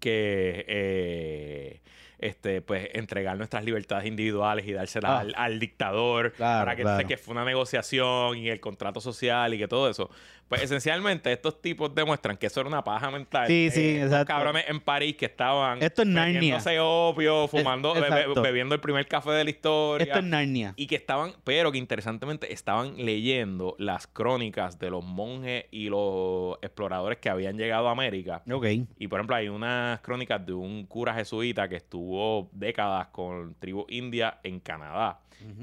que 0.00 0.64
eh, 0.66 1.80
este, 2.18 2.60
pues, 2.60 2.88
entregar 2.94 3.36
nuestras 3.38 3.64
libertades 3.64 4.06
individuales 4.06 4.66
y 4.66 4.72
dárselas 4.72 5.10
Ah. 5.10 5.18
al, 5.20 5.34
al 5.36 5.58
dictador 5.58 6.32
Claro, 6.32 6.64
para 6.64 6.76
que, 6.76 6.82
claro. 6.82 7.08
que 7.08 7.16
fue 7.16 7.32
una 7.32 7.44
negociación 7.44 8.36
y 8.36 8.50
el 8.50 8.60
contrato 8.60 9.00
social 9.00 9.54
y 9.54 9.58
que 9.58 9.68
todo 9.68 9.88
eso. 9.88 10.10
Pues 10.50 10.62
esencialmente 10.64 11.32
estos 11.32 11.62
tipos 11.62 11.94
demuestran 11.94 12.36
que 12.36 12.48
eso 12.48 12.58
era 12.60 12.68
una 12.68 12.82
paja 12.82 13.08
mental. 13.10 13.46
Sí, 13.46 13.68
sí, 13.70 13.80
Eh, 13.80 14.02
exacto. 14.02 14.26
cabrones 14.34 14.64
en 14.66 14.80
París 14.80 15.14
que 15.16 15.26
estaban 15.26 15.80
Esto 15.80 16.02
es 16.02 16.08
Narnia. 16.08 16.58
opio, 16.82 17.46
fumando, 17.46 17.94
Es- 17.94 18.42
bebiendo 18.42 18.74
el 18.74 18.80
primer 18.80 19.06
café 19.06 19.30
de 19.30 19.44
la 19.44 19.50
historia. 19.50 20.04
Esto 20.04 20.18
es 20.18 20.24
Narnia. 20.24 20.74
Y 20.76 20.88
que 20.88 20.96
estaban, 20.96 21.34
pero 21.44 21.70
que 21.70 21.78
interesantemente 21.78 22.52
estaban 22.52 22.96
leyendo 22.96 23.76
las 23.78 24.08
crónicas 24.08 24.76
de 24.80 24.90
los 24.90 25.04
monjes 25.04 25.66
y 25.70 25.88
los 25.88 26.58
exploradores 26.62 27.18
que 27.18 27.30
habían 27.30 27.56
llegado 27.56 27.88
a 27.88 27.92
América. 27.92 28.42
Ok. 28.50 28.66
Y 28.98 29.06
por 29.06 29.20
ejemplo, 29.20 29.36
hay 29.36 29.48
unas 29.48 30.00
crónicas 30.00 30.44
de 30.44 30.52
un 30.52 30.84
cura 30.86 31.14
jesuita 31.14 31.68
que 31.68 31.76
estuvo 31.76 32.48
décadas 32.50 33.06
con 33.12 33.54
tribu 33.60 33.86
india 33.88 34.40
en 34.42 34.58
Canadá 34.58 35.20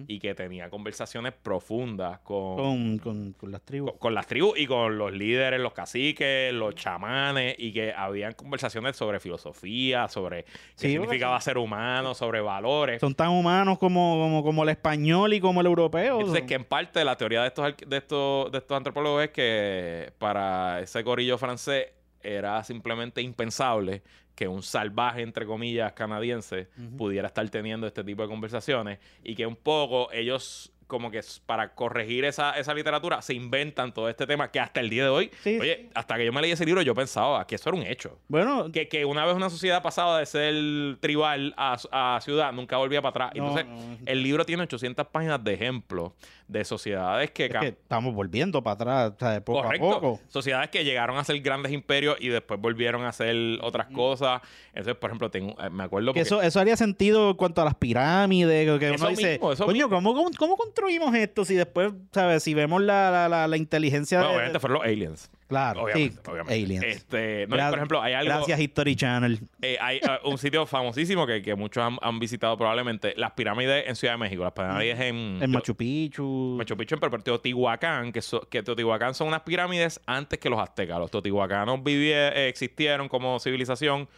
y 0.08 0.18
que 0.18 0.34
tenía 0.34 0.72
conversaciones 0.72 1.34
profundas 1.34 2.18
con, 2.22 2.56
Con, 2.58 2.98
con, 2.98 3.34
con 3.34 3.52
las 3.52 3.62
tribus. 3.62 3.92
con, 3.92 4.00
con 4.00 4.14
las 4.16 4.26
tribus 4.26 4.58
y 4.58 4.66
con 4.66 4.77
los 4.90 5.14
líderes, 5.14 5.60
los 5.60 5.74
caciques, 5.74 6.54
los 6.54 6.76
chamanes, 6.76 7.56
y 7.58 7.72
que 7.74 7.94
habían 7.94 8.34
conversaciones 8.34 8.96
sobre 8.96 9.20
filosofía, 9.20 10.08
sobre 10.08 10.44
qué 10.44 10.52
Sí, 10.76 10.90
significaba 10.90 11.40
ser 11.42 11.58
humano, 11.58 12.14
sobre 12.14 12.42
valores. 12.42 13.00
Son 13.02 13.16
tan 13.16 13.30
humanos 13.30 13.78
como, 13.78 14.22
como, 14.22 14.44
como 14.44 14.64
el 14.64 14.70
español 14.70 15.34
y 15.34 15.40
como 15.40 15.62
el 15.62 15.68
europeo. 15.68 16.20
Entonces, 16.20 16.44
que 16.44 16.56
en 16.56 16.64
parte 16.64 17.04
la 17.04 17.16
teoría 17.18 17.42
de 17.42 17.48
estos, 17.48 17.74
de 17.86 17.98
estos, 17.98 18.52
de 18.52 18.58
estos 18.60 18.78
antropólogos 18.78 19.24
es 19.24 19.30
que 19.32 20.14
para 20.18 20.80
ese 20.82 21.02
gorillo 21.04 21.38
francés 21.38 21.88
era 22.22 22.64
simplemente 22.64 23.22
impensable 23.22 24.04
que 24.36 24.48
un 24.48 24.62
salvaje, 24.62 25.24
entre 25.24 25.48
comillas, 25.48 25.94
canadiense 25.94 26.68
pudiera 26.96 27.28
estar 27.28 27.50
teniendo 27.50 27.88
este 27.88 28.04
tipo 28.04 28.22
de 28.22 28.28
conversaciones 28.28 29.00
y 29.24 29.34
que 29.34 29.48
un 29.48 29.56
poco 29.56 30.12
ellos 30.12 30.72
como 30.88 31.12
que 31.12 31.22
para 31.46 31.74
corregir 31.76 32.26
esa, 32.26 32.58
esa 32.58 32.74
literatura 32.74 33.22
se 33.22 33.34
inventan 33.34 33.94
todo 33.94 34.10
este 34.10 34.26
tema 34.26 34.50
que 34.52 34.60
hasta 34.60 34.80
el 34.80 34.90
día 34.90 35.04
de 35.04 35.10
hoy, 35.10 35.32
Sí, 35.44 35.60
oye, 35.60 35.76
sí. 35.84 35.90
hasta 35.94 36.16
que 36.18 36.26
yo 36.26 36.34
me 36.34 36.42
leí 36.42 36.52
ese 36.52 36.66
libro 36.66 36.82
yo 36.82 36.96
pensaba 36.96 37.46
que 37.46 37.56
eso 37.56 37.70
era 37.70 37.78
un 37.78 37.86
hecho. 37.86 38.18
Bueno, 38.28 38.72
Que, 38.72 38.88
que 38.88 39.06
una 39.06 39.26
vez 39.26 39.36
una 39.36 39.50
sociedad 39.50 39.84
pasaba 39.84 40.20
de 40.20 40.26
ser 40.26 40.98
tribal 41.00 41.54
a, 41.58 41.78
a 41.92 42.22
ciudad, 42.22 42.52
nunca 42.54 42.78
volvía 42.78 43.02
para 43.02 43.26
atrás. 43.28 43.32
No, 43.36 43.50
Entonces, 43.50 43.68
no. 43.68 43.98
el 44.06 44.24
libro 44.24 44.46
tiene 44.46 44.64
800 44.64 45.08
páginas 45.08 45.44
de 45.44 45.54
ejemplos 45.54 46.14
de 46.48 46.64
sociedades 46.64 47.32
que... 47.32 47.46
es 47.46 47.52
cam- 47.52 47.60
que 47.60 47.68
estamos 47.68 48.14
volviendo 48.16 48.64
para 48.64 48.74
atrás, 48.76 49.14
o 49.16 49.20
sea, 49.20 49.32
de 49.32 49.42
poco 49.42 49.64
Correcto. 49.64 49.90
a 49.92 49.94
poco. 50.02 50.20
Sociedades 50.28 50.70
que 50.70 50.84
llegaron 50.86 51.18
a 51.18 51.24
ser 51.24 51.40
grandes 51.42 51.72
imperios 51.74 52.16
y 52.20 52.30
después 52.30 52.60
volvieron 52.60 53.04
a 53.04 53.10
hacer 53.10 53.36
otras 53.62 53.88
cosas. 53.88 54.42
Entonces, 54.70 54.96
por 54.96 55.10
ejemplo, 55.10 55.30
tengo, 55.30 55.56
eh, 55.62 55.70
me 55.70 55.84
acuerdo 55.84 56.14
Que 56.14 56.22
porque... 56.22 56.28
eso, 56.28 56.42
eso 56.42 56.60
haría 56.60 56.78
sentido 56.78 57.32
en 57.32 57.36
cuanto 57.36 57.62
a 57.62 57.66
las 57.66 57.76
pirámides, 57.76 58.80
que- 58.80 58.90
Eso 58.94 59.04
uno 59.04 59.10
dice, 59.10 59.32
mismo, 59.34 59.52
eso 59.52 59.66
coño, 59.66 59.90
¿cómo, 59.90 60.14
cómo, 60.14 60.30
cómo 60.38 60.56
construimos 60.56 61.14
esto 61.16 61.44
si 61.44 61.56
después, 61.56 61.92
sabes, 62.12 62.44
si 62.44 62.54
vemos 62.54 62.82
la, 62.82 63.12
la, 63.12 63.28
la, 63.30 63.48
la 63.48 63.58
inteligencia 63.58 64.20
Bueno, 64.20 64.30
de- 64.32 64.36
obviamente 64.38 64.60
fueron 64.60 64.78
los 64.80 64.88
aliens. 64.88 65.30
Claro, 65.48 65.84
Obviamente, 65.84 66.16
sí, 66.16 66.30
obviamente. 66.30 66.54
aliens. 66.64 66.84
Este, 66.84 67.48
no, 67.48 67.56
y 67.56 67.60
Gra- 67.60 67.70
por 67.70 67.78
ejemplo, 67.80 68.02
hay 68.02 68.14
algo... 68.14 68.34
Gracias 68.36 68.60
History 68.60 68.96
Channel. 68.98 69.40
eh, 69.62 69.78
hay 69.80 69.98
eh, 69.98 70.02
un 70.26 70.38
sitio 70.38 70.66
famosísimo 70.66 71.26
que, 71.26 71.42
que 71.42 71.56
muchos 71.56 71.82
han, 71.84 71.98
han 72.02 72.20
visitado 72.20 72.58
probablemente. 72.58 73.14
Las 73.16 73.32
pirámides 73.32 73.86
en 73.88 73.96
Ciudad 73.96 74.16
de 74.16 74.18
México. 74.18 74.44
Las 74.44 74.52
pirámides 74.52 75.00
en... 75.00 75.40
En 75.42 75.50
Machu 75.52 75.74
Picchu. 75.76 76.56
Machu 76.58 76.76
Picchu 76.76 76.96
en 76.96 77.00
pero 77.00 77.18
Teotihuacán, 77.20 78.12
que, 78.12 78.22
so- 78.22 78.42
que 78.50 78.62
Teotihuacán 78.62 79.14
son 79.14 79.30
unas 79.30 79.42
pirámides 79.42 80.02
antes 80.06 80.38
que 80.38 80.50
los 80.50 80.60
aztecas. 80.60 81.00
Los 81.00 81.12
teotihuacanos 81.12 81.80
vivie- 81.80 82.34
eh, 82.36 82.50
existieron 82.50 83.08
como 83.08 83.40
civilización 83.40 84.10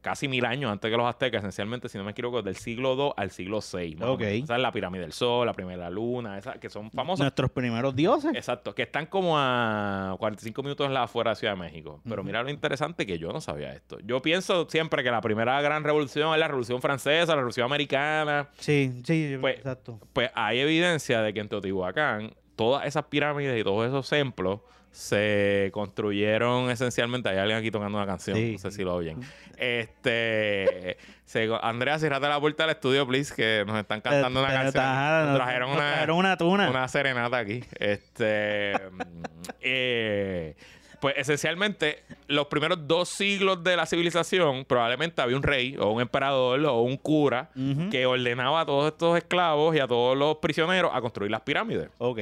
casi 0.00 0.28
mil 0.28 0.44
años 0.44 0.70
antes 0.72 0.90
que 0.90 0.96
los 0.96 1.06
aztecas, 1.06 1.40
esencialmente, 1.40 1.88
si 1.88 1.98
no 1.98 2.04
me 2.04 2.12
equivoco, 2.12 2.42
del 2.42 2.56
siglo 2.56 2.94
II 2.94 3.12
al 3.16 3.30
siglo 3.30 3.60
VI. 3.60 3.96
Ok. 4.02 4.20
Esa 4.22 4.56
es 4.56 4.62
la 4.62 4.72
pirámide 4.72 5.02
del 5.02 5.12
Sol, 5.12 5.46
la 5.46 5.52
primera 5.52 5.90
luna, 5.90 6.38
esas 6.38 6.58
que 6.58 6.68
son 6.70 6.90
famosas. 6.90 7.20
Nuestros 7.24 7.50
primeros 7.50 7.94
dioses. 7.94 8.32
Exacto, 8.34 8.74
que 8.74 8.82
están 8.82 9.06
como 9.06 9.34
a 9.38 10.16
45 10.18 10.62
minutos 10.62 10.90
afuera 10.96 11.30
de 11.30 11.36
Ciudad 11.36 11.54
de 11.54 11.60
México. 11.60 12.00
Pero 12.08 12.22
mira 12.24 12.42
lo 12.42 12.50
interesante 12.50 13.06
que 13.06 13.18
yo 13.18 13.32
no 13.32 13.40
sabía 13.40 13.72
esto. 13.72 13.98
Yo 14.04 14.22
pienso 14.22 14.66
siempre 14.68 15.02
que 15.02 15.10
la 15.10 15.20
primera 15.20 15.60
gran 15.60 15.84
revolución 15.84 16.32
es 16.32 16.40
la 16.40 16.48
revolución 16.48 16.80
francesa, 16.80 17.26
la 17.32 17.36
revolución 17.36 17.66
americana. 17.66 18.48
Sí, 18.58 19.00
sí, 19.04 19.36
Pues- 19.40 19.56
exacto. 19.58 20.00
Pues 20.12 20.30
hay 20.34 20.60
evidencia 20.60 21.20
de 21.22 21.34
que 21.34 21.40
en 21.40 21.48
Teotihuacán 21.48 22.34
todas 22.56 22.86
esas 22.86 23.04
pirámides 23.04 23.58
y 23.60 23.64
todos 23.64 23.86
esos 23.86 24.08
templos 24.08 24.60
se 24.92 25.70
construyeron 25.72 26.70
esencialmente. 26.70 27.28
Hay 27.28 27.38
alguien 27.38 27.58
aquí 27.58 27.70
tocando 27.70 27.96
una 27.98 28.06
canción, 28.06 28.36
Sí. 28.36 28.52
no 28.52 28.58
sé 28.58 28.70
si 28.72 28.82
lo 28.84 28.94
oyen. 28.94 29.20
Este, 29.56 30.96
se- 31.24 31.48
Andrea, 31.62 31.98
cierrate 31.98 32.28
la 32.28 32.40
puerta 32.40 32.64
del 32.64 32.70
estudio, 32.76 33.06
please, 33.06 33.34
que 33.34 33.64
nos 33.66 33.78
están 33.78 34.00
cantando 34.00 34.40
una 34.40 34.50
Eh, 34.50 34.56
canción. 34.56 34.84
ajá, 34.84 35.24
Nos 35.26 35.36
trajeron 35.36 35.68
nos 35.70 35.78
una, 35.78 35.88
trajeron 35.90 36.16
una 36.18 36.36
tuna. 36.36 36.70
una 36.70 36.88
serenata 36.88 37.38
aquí. 37.38 37.62
Este, 37.78 38.72
eh, 39.60 40.54
pues 41.00 41.14
esencialmente, 41.16 42.02
los 42.26 42.46
primeros 42.48 42.86
dos 42.86 43.08
siglos 43.08 43.64
de 43.64 43.76
la 43.76 43.86
civilización, 43.86 44.64
probablemente 44.66 45.22
había 45.22 45.36
un 45.36 45.42
rey 45.42 45.76
o 45.78 45.90
un 45.92 46.02
emperador 46.02 46.60
o 46.66 46.82
un 46.82 46.96
cura 46.98 47.50
que 47.90 48.04
ordenaba 48.06 48.60
a 48.62 48.66
todos 48.66 48.92
estos 48.92 49.16
esclavos 49.16 49.74
y 49.74 49.78
a 49.80 49.86
todos 49.86 50.16
los 50.16 50.36
prisioneros 50.38 50.90
a 50.94 51.00
construir 51.00 51.30
las 51.30 51.40
pirámides. 51.40 51.88
Ok. 51.98 52.20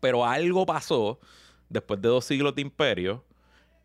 Pero 0.00 0.24
algo 0.26 0.66
pasó 0.66 1.20
después 1.68 2.00
de 2.00 2.08
dos 2.08 2.24
siglos 2.24 2.54
de 2.54 2.62
imperio 2.62 3.24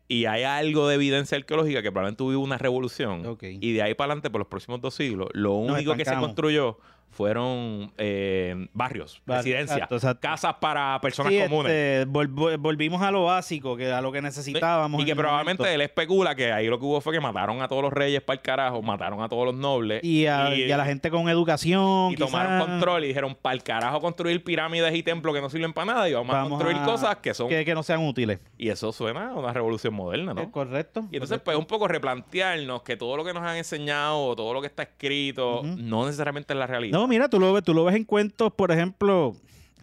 y 0.06 0.26
hay 0.26 0.42
algo 0.42 0.86
de 0.88 0.96
evidencia 0.96 1.38
arqueológica 1.38 1.82
que 1.82 1.90
probablemente 1.90 2.22
hubo 2.22 2.38
una 2.42 2.58
revolución. 2.58 3.38
Y 3.40 3.72
de 3.72 3.82
ahí 3.82 3.94
para 3.94 4.12
adelante, 4.12 4.30
por 4.30 4.40
los 4.40 4.48
próximos 4.48 4.80
dos 4.80 4.94
siglos, 4.94 5.28
lo 5.32 5.54
único 5.54 5.94
que 5.94 6.04
se 6.04 6.14
construyó 6.16 6.78
fueron 7.10 7.92
eh, 7.96 8.66
barrios, 8.72 9.22
residencias, 9.24 9.76
exacto, 9.76 9.94
exacto. 9.96 10.20
casas 10.20 10.54
para 10.60 11.00
personas 11.00 11.32
Sí, 11.32 11.40
comunes. 11.42 11.70
este, 11.72 12.06
vol- 12.10 12.28
vol- 12.34 12.58
volvimos 12.58 13.00
a 13.02 13.12
lo 13.12 13.24
básico, 13.24 13.76
que 13.76 13.92
a 13.92 14.00
lo 14.00 14.10
que 14.10 14.20
necesitábamos. 14.20 15.00
Y 15.00 15.04
que 15.04 15.14
probablemente 15.14 15.62
momento. 15.62 15.74
él 15.74 15.80
especula 15.82 16.34
que 16.34 16.52
ahí 16.52 16.66
lo 16.66 16.78
que 16.80 16.84
hubo 16.84 17.00
fue 17.00 17.12
que 17.12 17.20
mataron 17.20 17.62
a 17.62 17.68
todos 17.68 17.82
los 17.82 17.92
reyes 17.92 18.20
para 18.20 18.34
el 18.36 18.42
carajo, 18.42 18.82
mataron 18.82 19.22
a 19.22 19.28
todos 19.28 19.44
los 19.46 19.54
nobles. 19.54 20.02
Y 20.02 20.26
a, 20.26 20.52
y 20.56 20.70
a 20.72 20.76
la 20.76 20.84
gente 20.84 21.08
con 21.10 21.28
educación. 21.28 22.10
y 22.12 22.16
tomaron 22.16 22.58
control 22.66 23.04
y 23.04 23.08
dijeron, 23.08 23.36
para 23.40 23.54
el 23.54 23.62
carajo 23.62 24.00
construir 24.00 24.42
pirámides 24.42 24.92
y 24.94 25.02
templos 25.04 25.32
que 25.34 25.40
no 25.40 25.48
sirven 25.50 25.72
para 25.72 25.92
nada 25.94 26.08
y 26.08 26.14
vamos, 26.14 26.34
a 26.34 26.42
construir 26.48 26.76
a- 26.78 26.84
cosas 26.84 27.16
que 27.18 27.32
son... 27.32 27.48
Que, 27.48 27.64
que 27.64 27.74
no 27.74 27.84
sean 27.84 28.04
útiles. 28.04 28.40
Y 28.58 28.70
eso 28.70 28.92
suena 28.92 29.28
a 29.30 29.34
una 29.34 29.52
revolución 29.52 29.94
moderna, 29.94 30.34
¿no? 30.34 30.42
Es 30.42 30.48
correcto. 30.48 31.06
Y 31.12 31.16
entonces, 31.16 31.40
pues, 31.44 31.56
un 31.56 31.66
poco 31.66 31.86
replantearnos 31.86 32.82
que 32.82 32.96
todo 32.96 33.16
lo 33.16 33.24
que 33.24 33.32
nos 33.32 33.44
han 33.44 33.56
enseñado 33.56 34.18
o 34.24 34.34
todo 34.34 34.52
lo 34.52 34.60
que 34.60 34.66
está 34.66 34.82
escrito 34.82 35.62
no 35.64 36.06
necesariamente 36.06 36.52
es 36.54 36.58
la 36.58 36.66
realidad. 36.66 36.93
No, 36.94 37.08
mira, 37.08 37.28
tú 37.28 37.40
lo 37.40 37.52
ves, 37.52 37.64
tú 37.64 37.74
lo 37.74 37.82
ves 37.84 37.96
en 37.96 38.04
cuentos, 38.04 38.52
por 38.54 38.70
ejemplo, 38.70 39.34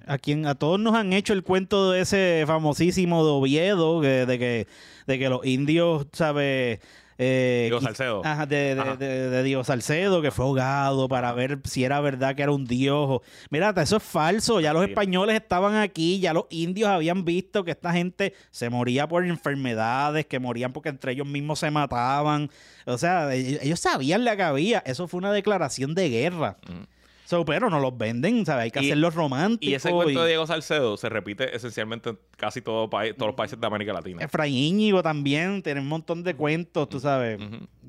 a 0.07 0.17
quien 0.17 0.45
a 0.47 0.55
todos 0.55 0.79
nos 0.79 0.95
han 0.95 1.11
hecho 1.11 1.33
el 1.33 1.43
cuento 1.43 1.91
de 1.91 1.99
ese 1.99 2.45
famosísimo 2.47 3.25
de 3.25 3.31
Oviedo, 3.31 3.99
que- 3.99 4.25
de 4.25 4.39
que, 4.39 4.67
de 5.07 5.19
que 5.19 5.27
los 5.27 5.45
indios, 5.45 6.07
¿sabes? 6.13 6.79
Eh, 7.23 7.69
quis- 7.71 7.81
Salcedo. 7.83 8.21
Ajá, 8.25 8.45
de, 8.45 8.75
de, 8.75 8.81
Ajá. 8.81 8.95
de- 8.95 9.29
de 9.29 9.43
Diego 9.43 9.63
Salcedo, 9.65 10.21
que 10.21 10.31
fue 10.31 10.45
ahogado 10.45 11.09
para 11.09 11.33
ver 11.33 11.59
si 11.65 11.83
era 11.83 11.99
verdad 11.99 12.33
que 12.33 12.43
era 12.43 12.51
un 12.53 12.65
dios. 12.65 13.19
Mira, 13.49 13.67
hasta 13.69 13.81
eso 13.81 13.97
es 13.97 14.03
falso. 14.03 14.61
Ya 14.61 14.71
los 14.73 14.83
españoles 14.87 15.35
estaban 15.35 15.75
aquí, 15.75 16.19
ya 16.21 16.33
los 16.33 16.45
indios 16.49 16.89
habían 16.89 17.25
visto 17.25 17.65
que 17.65 17.71
esta 17.71 17.91
gente 17.91 18.33
se 18.51 18.69
moría 18.69 19.05
por 19.07 19.23
enfermedades, 19.25 20.25
que 20.27 20.39
morían 20.39 20.71
porque 20.73 20.89
entre 20.89 21.11
ellos 21.11 21.27
mismos 21.27 21.59
se 21.59 21.69
mataban. 21.69 22.49
O 22.85 22.97
sea, 22.97 23.35
e- 23.35 23.59
ellos 23.61 23.81
sabían 23.81 24.23
la 24.23 24.35
que 24.37 24.43
había. 24.43 24.79
Eso 24.85 25.07
fue 25.09 25.17
una 25.19 25.33
declaración 25.33 25.93
de 25.93 26.09
guerra. 26.09 26.55
Mm. 26.67 27.00
So, 27.31 27.45
pero 27.45 27.69
no 27.69 27.79
los 27.79 27.97
venden, 27.97 28.45
¿sabes? 28.45 28.63
Hay 28.65 28.71
que 28.71 28.81
Y- 28.81 28.87
hacerlos 28.87 29.15
románticos. 29.15 29.71
Y 29.71 29.73
ese 29.73 29.89
cuento 29.89 30.21
de 30.23 30.27
Diego 30.27 30.45
Salcedo 30.45 30.97
se 30.97 31.07
repite 31.07 31.55
esencialmente 31.55 32.09
en 32.09 32.19
casi 32.35 32.61
todo 32.61 32.89
país, 32.89 33.13
todos 33.15 33.27
los 33.29 33.35
países 33.37 33.57
de 33.57 33.65
América 33.65 33.93
Latina. 33.93 34.21
Efraín 34.21 34.53
Íñigo 34.53 35.01
también 35.01 35.63
tiene 35.63 35.79
un 35.79 35.87
montón 35.87 36.23
de 36.23 36.35
cuentos, 36.35 36.89
tú 36.89 36.99
sabes, 36.99 37.39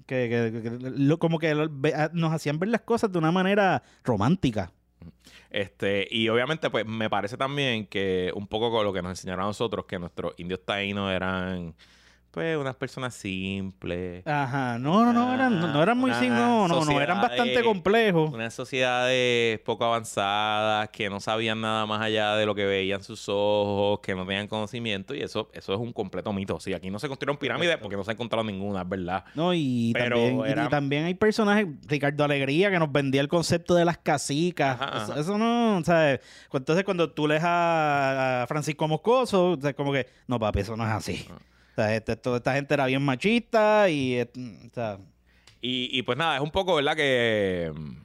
que, 0.06 0.28
que- 0.28 0.62
que- 0.62 0.70
lo- 0.96 1.18
como 1.18 1.40
que 1.40 1.56
lo- 1.56 1.66
ve- 1.68 1.92
a- 1.92 2.08
nos 2.12 2.32
hacían 2.32 2.60
ver 2.60 2.68
las 2.68 2.82
cosas 2.82 3.10
de 3.10 3.18
una 3.18 3.32
manera 3.32 3.82
romántica. 4.04 4.70
Este, 5.50 6.06
y 6.08 6.28
obviamente, 6.28 6.70
pues, 6.70 6.86
me 6.86 7.10
parece 7.10 7.36
también 7.36 7.86
que 7.86 8.30
un 8.36 8.46
poco 8.46 8.70
con 8.70 8.84
lo 8.84 8.92
que 8.92 9.02
nos 9.02 9.10
enseñaron 9.10 9.42
a 9.44 9.48
nosotros, 9.48 9.86
que 9.86 9.98
nuestros 9.98 10.34
indios 10.38 10.60
taínos 10.64 11.10
eran, 11.10 11.74
pues, 12.32 12.56
unas 12.56 12.74
personas 12.74 13.14
simples. 13.14 14.26
Ajá, 14.26 14.78
no, 14.78 15.04
no, 15.04 15.12
no, 15.12 15.34
eran, 15.34 15.60
no, 15.60 15.68
no 15.68 15.82
eran 15.82 15.96
muy, 15.98 16.10
Una 16.10 16.18
sim- 16.20 16.32
no, 16.32 16.66
no, 16.66 16.84
no, 16.84 17.00
eran 17.00 17.20
bastante 17.20 17.62
complejos. 17.62 18.32
Unas 18.32 18.52
sociedades 18.54 19.60
poco 19.60 19.84
avanzadas, 19.84 20.88
que 20.88 21.08
no 21.10 21.20
sabían 21.20 21.60
nada 21.60 21.84
más 21.86 22.00
allá 22.00 22.34
de 22.36 22.46
lo 22.46 22.54
que 22.54 22.64
veían 22.64 23.02
sus 23.04 23.28
ojos, 23.28 24.00
que 24.00 24.14
no 24.14 24.26
tenían 24.26 24.48
conocimiento, 24.48 25.14
y 25.14 25.20
eso, 25.20 25.50
eso 25.52 25.74
es 25.74 25.78
un 25.78 25.92
completo 25.92 26.32
mito. 26.32 26.58
Sí, 26.58 26.72
aquí 26.74 26.90
no 26.90 26.98
se 26.98 27.06
construyeron 27.06 27.36
pirámides 27.36 27.76
porque 27.76 27.96
no 27.96 28.02
se 28.04 28.10
ha 28.10 28.14
encontrado 28.14 28.44
ninguna, 28.44 28.82
es 28.82 28.88
verdad. 28.88 29.24
No, 29.34 29.52
y 29.54 29.92
Pero 29.94 30.16
también, 30.16 30.66
y- 30.66 30.68
también 30.70 31.04
hay 31.04 31.14
personajes, 31.14 31.66
Ricardo 31.86 32.24
Alegría, 32.24 32.70
que 32.70 32.78
nos 32.78 32.90
vendía 32.90 33.20
el 33.20 33.28
concepto 33.28 33.74
de 33.74 33.84
las 33.84 33.98
casicas. 33.98 34.80
Ajá, 34.80 35.02
Eso, 35.02 35.12
ajá. 35.12 35.20
eso 35.20 35.38
no, 35.38 35.82
¿sabes? 35.84 36.20
Entonces, 36.52 36.84
cuando 36.84 37.10
tú 37.10 37.28
lees 37.28 37.42
a, 37.44 38.42
a 38.42 38.46
Francisco 38.46 38.88
Moscoso, 38.88 39.50
o 39.50 39.60
sea, 39.60 39.74
como 39.74 39.92
que, 39.92 40.06
no, 40.26 40.38
papi, 40.40 40.60
eso 40.60 40.76
no 40.76 40.84
es 40.84 40.90
así. 40.90 41.26
Ah. 41.30 41.34
O 41.72 41.74
sea, 41.74 41.94
este- 41.96 42.16
toda 42.16 42.36
esta 42.38 42.54
gente 42.54 42.74
era 42.74 42.86
bien 42.86 43.02
machista 43.02 43.88
y, 43.88 44.14
eh, 44.14 44.30
o 44.70 44.74
sea, 44.74 44.98
Y, 45.60 45.88
y 45.96 46.02
pues 46.02 46.18
nada, 46.18 46.36
es 46.36 46.42
un 46.42 46.50
poco, 46.50 46.74
¿verdad? 46.74 46.96
Que 46.96 47.72
mm, 47.74 48.02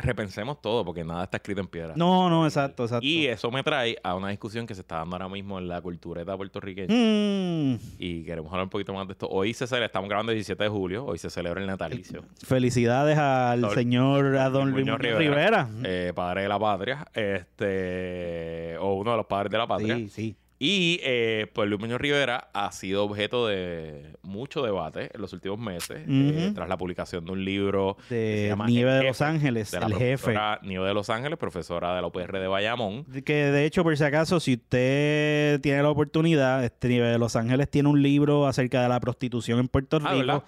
repensemos 0.00 0.60
todo, 0.62 0.84
porque 0.84 1.02
nada 1.02 1.24
está 1.24 1.38
escrito 1.38 1.60
en 1.60 1.66
piedra. 1.66 1.94
no, 1.96 2.28
no, 2.30 2.44
exacto, 2.46 2.84
exacto. 2.84 3.04
Y 3.04 3.26
eso 3.26 3.50
me 3.50 3.62
trae 3.64 3.96
a 4.04 4.14
una 4.14 4.28
discusión 4.28 4.64
que 4.66 4.74
se 4.76 4.82
está 4.82 4.96
dando 4.98 5.16
ahora 5.16 5.28
mismo 5.28 5.58
en 5.58 5.66
la 5.66 5.80
cultureta 5.80 6.36
puertorriqueña. 6.36 6.94
Mm, 6.94 7.78
Y 7.98 8.22
queremos 8.22 8.50
hablar 8.52 8.64
un 8.64 8.70
poquito 8.70 8.92
más 8.94 9.06
de 9.08 9.12
esto. 9.12 9.28
Hoy 9.28 9.54
se 9.54 9.66
celebra, 9.66 9.86
estamos 9.86 10.08
grabando 10.08 10.30
el 10.30 10.36
17 10.36 10.62
de 10.62 10.68
julio, 10.70 11.04
hoy 11.04 11.18
se 11.18 11.30
celebra 11.30 11.60
el 11.60 11.66
natalicio. 11.66 12.22
felicidades 12.44 13.18
al 13.18 13.68
señor, 13.74 14.36
a 14.36 14.48
don 14.50 14.70
Luis 14.70 14.86
Rivera. 14.98 15.68
eh, 15.82 16.12
padre 16.14 16.42
de 16.42 16.48
la 16.48 16.58
patria, 16.60 17.06
este, 17.12 18.76
o 18.78 18.94
uno 18.94 19.10
de 19.12 19.16
los 19.16 19.26
padres 19.26 19.50
de 19.50 19.58
la 19.58 19.66
patria. 19.66 19.96
Sí, 19.96 20.08
sí. 20.08 20.36
Y 20.60 20.98
eh, 21.04 21.46
pues 21.54 21.68
Luis 21.68 21.80
Muñoz 21.80 22.00
Rivera 22.00 22.50
ha 22.52 22.72
sido 22.72 23.04
objeto 23.04 23.46
de 23.46 24.16
mucho 24.22 24.60
debate 24.62 25.08
en 25.14 25.20
los 25.20 25.32
últimos 25.32 25.56
meses, 25.60 26.02
eh, 26.08 26.50
tras 26.52 26.68
la 26.68 26.76
publicación 26.76 27.24
de 27.24 27.30
un 27.30 27.44
libro 27.44 27.96
que 28.08 28.14
se 28.14 28.14
De 28.42 28.48
llama 28.48 28.66
Nieve 28.66 28.92
de 28.94 29.04
Los 29.04 29.22
Ángeles, 29.22 29.70
de 29.70 29.78
la 29.78 29.86
el 29.86 29.94
jefe. 29.94 30.34
Nieve 30.62 30.86
de 30.88 30.94
Los 30.94 31.10
Ángeles, 31.10 31.38
profesora 31.38 31.94
de 31.94 32.00
la 32.00 32.08
UPR 32.08 32.40
de 32.40 32.48
Bayamón. 32.48 33.04
Que 33.24 33.52
de 33.52 33.66
hecho, 33.66 33.84
por 33.84 33.96
si 33.96 34.02
acaso, 34.02 34.40
si 34.40 34.54
usted 34.54 35.60
tiene 35.60 35.80
la 35.80 35.90
oportunidad, 35.90 36.64
este 36.64 36.88
nivel 36.88 37.12
de 37.12 37.18
Los 37.18 37.36
Ángeles 37.36 37.70
tiene 37.70 37.88
un 37.88 38.02
libro 38.02 38.48
acerca 38.48 38.82
de 38.82 38.88
la 38.88 38.98
prostitución 38.98 39.60
en 39.60 39.68
Puerto 39.68 39.98
Ah, 40.02 40.10
Rico. 40.12 40.16
¿verdad? 40.26 40.42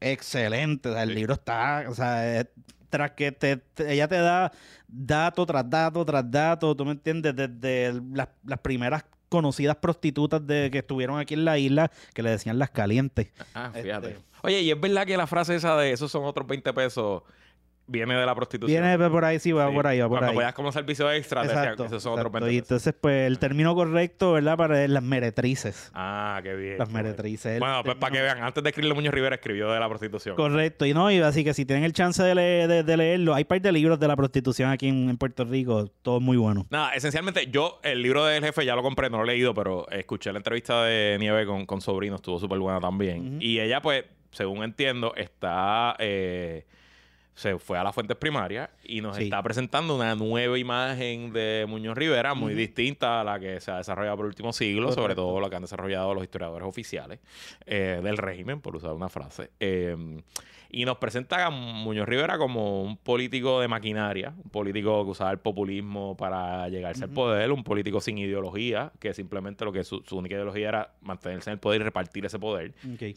Excelente. 0.00 0.88
O 0.88 0.92
sea, 0.92 1.02
el 1.02 1.10
Sí. 1.10 1.14
libro 1.16 1.34
está, 1.34 1.84
o 1.88 1.94
sea, 1.94 2.40
es- 2.40 2.48
tras 2.88 3.10
que 3.12 3.32
te, 3.32 3.56
te- 3.56 3.92
ella 3.92 4.06
te 4.08 4.16
da 4.16 4.52
dato 4.88 5.44
tras 5.44 5.68
dato 5.68 6.04
tras 6.04 6.30
dato, 6.30 6.74
tú 6.76 6.84
me 6.84 6.92
entiendes, 6.92 7.34
desde 7.34 8.00
las, 8.12 8.28
las 8.44 8.58
primeras 8.60 9.04
conocidas 9.34 9.76
prostitutas 9.76 10.46
de 10.46 10.70
que 10.70 10.78
estuvieron 10.78 11.18
aquí 11.18 11.34
en 11.34 11.44
la 11.44 11.58
isla, 11.58 11.90
que 12.14 12.22
le 12.22 12.30
decían 12.30 12.56
las 12.58 12.70
calientes. 12.70 13.28
Ah, 13.52 13.70
fíjate. 13.74 14.10
Este- 14.10 14.22
Oye, 14.42 14.60
y 14.60 14.70
es 14.70 14.80
verdad 14.80 15.06
que 15.06 15.16
la 15.16 15.26
frase 15.26 15.54
esa 15.56 15.76
de 15.76 15.90
esos 15.90 16.12
son 16.12 16.24
otros 16.24 16.46
20 16.46 16.72
pesos 16.72 17.22
viene 17.86 18.14
de 18.16 18.24
la 18.26 18.34
prostitución. 18.34 18.82
Viene 18.82 19.10
por 19.10 19.24
ahí, 19.24 19.38
sí, 19.38 19.52
va 19.52 19.68
Sí. 19.68 19.74
por 19.74 19.86
ahí, 19.86 19.98
va 20.00 20.08
por 20.08 20.18
Cuando 20.18 20.30
ahí. 20.30 20.34
podías 20.36 20.54
como 20.54 20.72
servicio 20.72 21.10
extra, 21.12 21.42
decían 21.42 21.58
Exacto, 21.64 21.82
que 21.84 21.86
esos 21.88 22.02
son 22.02 22.12
otros 22.14 22.26
exacto. 22.26 22.44
20 22.46 22.54
Y 22.54 22.58
entonces, 22.58 22.94
pues, 23.00 23.26
el 23.26 23.38
término 23.38 23.74
correcto, 23.74 24.32
¿verdad? 24.32 24.56
Para 24.56 24.88
las 24.88 25.02
meretrices. 25.02 25.90
Ah, 25.94 26.40
qué 26.42 26.54
bien. 26.54 26.78
Las 26.78 26.90
meretrices. 26.90 27.58
Bueno, 27.60 27.82
pues 27.84 27.96
para 27.96 28.12
que 28.12 28.22
vean, 28.22 28.42
antes 28.42 28.62
de 28.62 28.70
escribirle 28.70 28.94
Muñoz 28.94 29.12
Rivera 29.14 29.34
escribió 29.36 29.70
de 29.70 29.80
la 29.80 29.88
prostitución. 29.88 30.36
Correcto, 30.36 30.86
y 30.86 30.94
no, 30.94 31.10
y 31.10 31.18
así 31.18 31.44
que 31.44 31.54
si 31.54 31.64
tienen 31.64 31.84
el 31.84 31.92
chance 31.92 32.22
de, 32.22 32.34
leer- 32.34 32.66
de, 32.68 32.82
de 32.84 32.96
leerlo, 32.96 33.34
hay 33.34 33.44
par 33.44 33.60
de 33.60 33.72
libros 33.72 33.98
de 34.00 34.08
la 34.08 34.16
prostitución 34.16 34.70
aquí 34.70 34.88
en, 34.88 35.10
en 35.10 35.16
Puerto 35.16 35.44
Rico, 35.44 35.90
todo 36.02 36.20
muy 36.20 36.36
bueno. 36.36 36.66
Nada, 36.70 36.94
esencialmente, 36.94 37.46
yo 37.48 37.80
el 37.82 38.02
libro 38.02 38.24
del 38.24 38.42
jefe 38.44 38.64
ya 38.64 38.74
lo 38.74 38.82
compré, 38.82 39.10
no 39.10 39.18
lo 39.18 39.24
he 39.24 39.26
leído, 39.28 39.52
pero 39.54 39.88
escuché 39.90 40.32
la 40.32 40.38
entrevista 40.38 40.84
de 40.84 41.16
Nieve 41.20 41.46
con, 41.46 41.66
con 41.66 41.80
Sobrino, 41.80 42.16
estuvo 42.16 42.38
súper 42.38 42.58
buena 42.58 42.80
también. 42.80 43.38
Y 43.40 43.60
ella, 43.60 43.80
pues, 43.82 44.04
según 44.30 44.62
entiendo, 44.64 45.14
está. 45.16 45.94
eh, 45.98 46.64
se 47.34 47.58
fue 47.58 47.76
a 47.78 47.82
las 47.84 47.94
fuentes 47.94 48.16
primarias 48.16 48.70
y 48.84 49.00
nos 49.00 49.16
Sí. 49.16 49.24
está 49.24 49.42
presentando 49.42 49.96
una 49.96 50.14
nueva 50.14 50.58
imagen 50.58 51.32
de 51.32 51.64
Muñoz 51.68 51.96
Rivera, 51.98 52.34
muy 52.34 52.54
distinta 52.54 53.20
a 53.20 53.24
la 53.24 53.40
que 53.40 53.60
se 53.60 53.70
ha 53.72 53.78
desarrollado 53.78 54.16
por 54.16 54.26
el 54.26 54.30
último 54.30 54.52
siglo, 54.52 54.92
sobre 54.92 55.14
todo 55.14 55.40
lo 55.40 55.50
que 55.50 55.56
han 55.56 55.62
desarrollado 55.62 56.14
los 56.14 56.22
historiadores 56.22 56.66
oficiales 56.68 57.18
eh, 57.66 58.00
del 58.02 58.16
régimen, 58.18 58.60
por 58.60 58.76
usar 58.76 58.92
una 58.92 59.08
frase. 59.08 59.50
Eh, 59.58 59.96
y 60.76 60.84
nos 60.84 60.98
presenta 60.98 61.46
a 61.46 61.50
Muñoz 61.50 62.08
Rivera 62.08 62.36
como 62.36 62.82
un 62.82 62.96
político 62.96 63.60
de 63.60 63.68
maquinaria, 63.68 64.34
un 64.42 64.50
político 64.50 65.04
que 65.04 65.10
usaba 65.12 65.30
el 65.30 65.38
populismo 65.38 66.16
para 66.16 66.68
llegarse 66.68 67.04
al 67.04 67.10
poder, 67.10 67.52
un 67.52 67.62
político 67.62 68.00
sin 68.00 68.18
ideología, 68.18 68.90
que 68.98 69.14
simplemente 69.14 69.64
lo 69.64 69.72
que 69.72 69.84
su, 69.84 70.02
su 70.06 70.16
única 70.16 70.34
ideología 70.34 70.68
era 70.68 70.90
mantenerse 71.00 71.50
en 71.50 71.54
el 71.54 71.58
poder 71.60 71.80
y 71.82 71.84
repartir 71.84 72.26
ese 72.26 72.40
poder. 72.40 72.72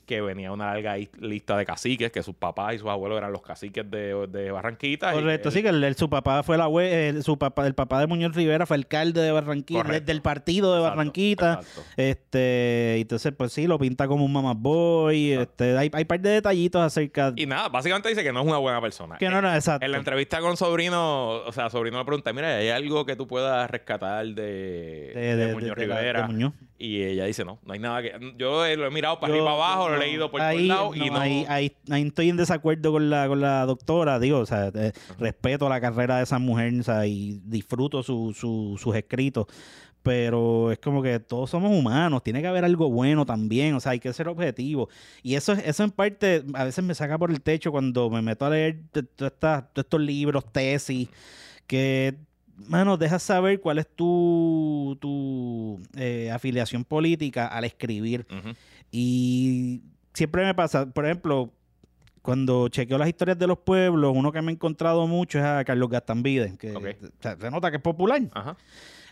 Que 0.05 0.21
venía 0.21 0.51
una 0.51 0.67
larga 0.73 0.99
is- 0.99 1.09
lista 1.19 1.57
de 1.57 1.65
caciques, 1.65 2.11
que 2.11 2.21
sus 2.21 2.35
papás 2.35 2.75
y 2.75 2.77
sus 2.77 2.87
abuelos 2.89 3.17
eran 3.17 3.31
los 3.31 3.41
caciques 3.41 3.89
de, 3.89 4.27
de 4.27 4.51
Barranquita. 4.51 5.11
y 5.11 5.15
Correcto, 5.15 5.49
él- 5.49 5.53
sí, 5.55 5.63
que 5.63 5.69
el, 5.69 5.83
el- 5.83 5.95
su 5.95 6.09
papá 6.11 6.43
fue 6.43 6.57
abue- 6.57 6.91
el, 7.09 7.23
su 7.23 7.39
papá, 7.39 7.65
el 7.65 7.73
papá 7.73 7.99
de 7.99 8.05
Muñoz 8.05 8.35
Rivera 8.35 8.67
fue 8.67 8.77
alcalde 8.77 9.21
de 9.21 9.31
Barranquita, 9.31 9.81
Correcto. 9.81 10.05
del 10.05 10.21
partido 10.21 10.73
de 10.73 10.79
Exacto, 10.81 10.95
Barranquita. 10.97 11.53
exacto. 11.61 11.81
Este, 11.97 12.95
y 12.99 13.01
entonces, 13.01 13.33
pues 13.35 13.51
sí, 13.51 13.65
lo 13.65 13.79
pinta 13.79 14.07
como 14.07 14.23
un 14.23 14.31
mamá 14.31 14.53
boy. 14.53 15.31
Este, 15.31 15.75
hay, 15.75 15.89
hay 15.91 16.05
par 16.05 16.19
de 16.19 16.29
detallitos 16.29 16.81
acerca 16.81 17.33
Y 17.35 17.46
nada, 17.47 17.69
básicamente 17.69 18.09
dice 18.09 18.23
que 18.23 18.31
no 18.33 18.41
es 18.41 18.45
una 18.47 18.57
buena 18.57 18.79
persona. 18.81 19.17
que 19.17 19.29
no 19.29 19.39
era 19.39 19.55
exacto. 19.55 19.85
En 19.85 19.91
la 19.91 19.97
entrevista 19.97 20.39
con 20.41 20.57
Sobrino, 20.57 21.29
o 21.45 21.51
sea, 21.51 21.69
Sobrino 21.69 21.97
le 21.97 22.05
pregunta, 22.05 22.31
mira, 22.33 22.55
¿hay 22.57 22.69
algo 22.69 23.05
que 23.05 23.15
tú 23.15 23.27
puedas 23.27 23.69
rescatar 23.71 24.25
de, 24.25 25.11
de, 25.13 25.35
de- 25.35 25.35
de 25.47 25.53
Muñoz 25.53 25.69
la- 25.69 25.75
Rivera? 25.75 26.27
Muñoz. 26.27 26.53
Y 26.79 27.01
ella 27.01 27.25
dice, 27.25 27.43
no, 27.43 27.57
no 27.65 27.73
hay 27.73 27.79
nada 27.79 28.03
que... 28.03 28.11
Yo 28.37 28.63
eh, 28.63 28.77
lo 28.77 28.85
he 28.85 28.91
mirado 28.91 29.19
para 29.19 29.33
Yo- 29.33 29.39
arriba 29.39 29.51
y 29.51 29.57
para 29.57 29.65
abajo, 29.73 29.87
lo 29.89 29.95
he 29.95 29.97
no, 29.97 30.03
leído 30.03 30.29
por 30.29 30.41
ahí, 30.41 30.67
todos 30.67 30.77
lados 30.79 30.95
y 30.97 30.99
no, 31.09 31.13
no... 31.15 31.19
Ahí, 31.21 31.45
ahí- 31.49 31.75
ahí 31.89 32.03
estoy 32.03 32.29
en 32.29 32.37
desacuerdo 32.37 32.91
con 32.91 33.09
la, 33.09 33.27
con 33.27 33.41
la 33.41 33.65
doctora, 33.65 34.19
digo, 34.19 34.37
o 34.39 34.45
sea, 34.45 34.67
eh, 34.75 34.91
respeto 35.17 35.67
la 35.69 35.81
carrera 35.81 36.17
de 36.17 36.23
esa 36.23 36.37
mujer, 36.37 36.73
o 36.79 36.83
sea, 36.83 37.07
y 37.07 37.41
disfruto 37.45 38.03
su, 38.03 38.31
su- 38.37 38.77
sus 38.79 38.95
escritos, 38.95 39.47
pero 40.07 40.71
es 40.71 40.79
como 40.79 41.01
que 41.03 41.19
todos 41.19 41.49
somos 41.49 41.69
humanos, 41.71 42.23
tiene 42.23 42.41
que 42.41 42.47
haber 42.47 42.63
algo 42.63 42.89
bueno 42.89 43.25
también, 43.25 43.75
o 43.75 43.79
sea, 43.81 43.91
hay 43.91 43.99
que 43.99 44.13
ser 44.13 44.27
objetivo. 44.29 44.87
Y 45.21 45.35
eso, 45.35 45.51
es- 45.53 45.65
eso 45.67 45.83
en 45.83 45.91
parte 45.91 46.43
a 46.53 46.63
veces 46.63 46.83
me 46.83 46.95
saca 46.95 47.17
por 47.17 47.29
el 47.29 47.41
techo 47.41 47.71
cuando 47.71 48.09
me 48.09 48.21
meto 48.21 48.45
a 48.45 48.49
leer 48.49 48.79
todos 49.15 49.33
estos 49.75 49.99
libros, 50.01 50.45
tesis, 50.51 51.09
que, 51.67 52.15
mano, 52.55 52.95
dejas 52.97 53.21
saber 53.21 53.59
cuál 53.59 53.79
es 53.79 53.87
tu, 53.95 54.97
tu 55.01 55.79
eh, 55.97 56.31
afiliación 56.31 56.85
política 56.85 57.47
al 57.47 57.65
escribir. 57.65 58.25
Y 58.91 59.81
siempre 60.13 60.45
me 60.45 60.53
pasa, 60.55 60.85
por 60.85 61.05
ejemplo, 61.05 61.51
cuando 62.21 62.67
chequeo 62.69 62.97
las 62.97 63.07
historias 63.09 63.37
de 63.37 63.47
los 63.47 63.57
pueblos, 63.59 64.13
uno 64.15 64.31
que 64.31 64.41
me 64.41 64.51
he 64.51 64.55
encontrado 64.55 65.07
mucho 65.07 65.37
es 65.39 65.43
a 65.45 65.63
Carlos 65.65 65.89
Gastambide, 65.89 66.57
que 66.57 66.71
se 67.39 67.51
nota 67.51 67.69
que 67.71 67.77
es 67.77 67.83
popular. 67.83 68.21
Ajá. 68.33 68.55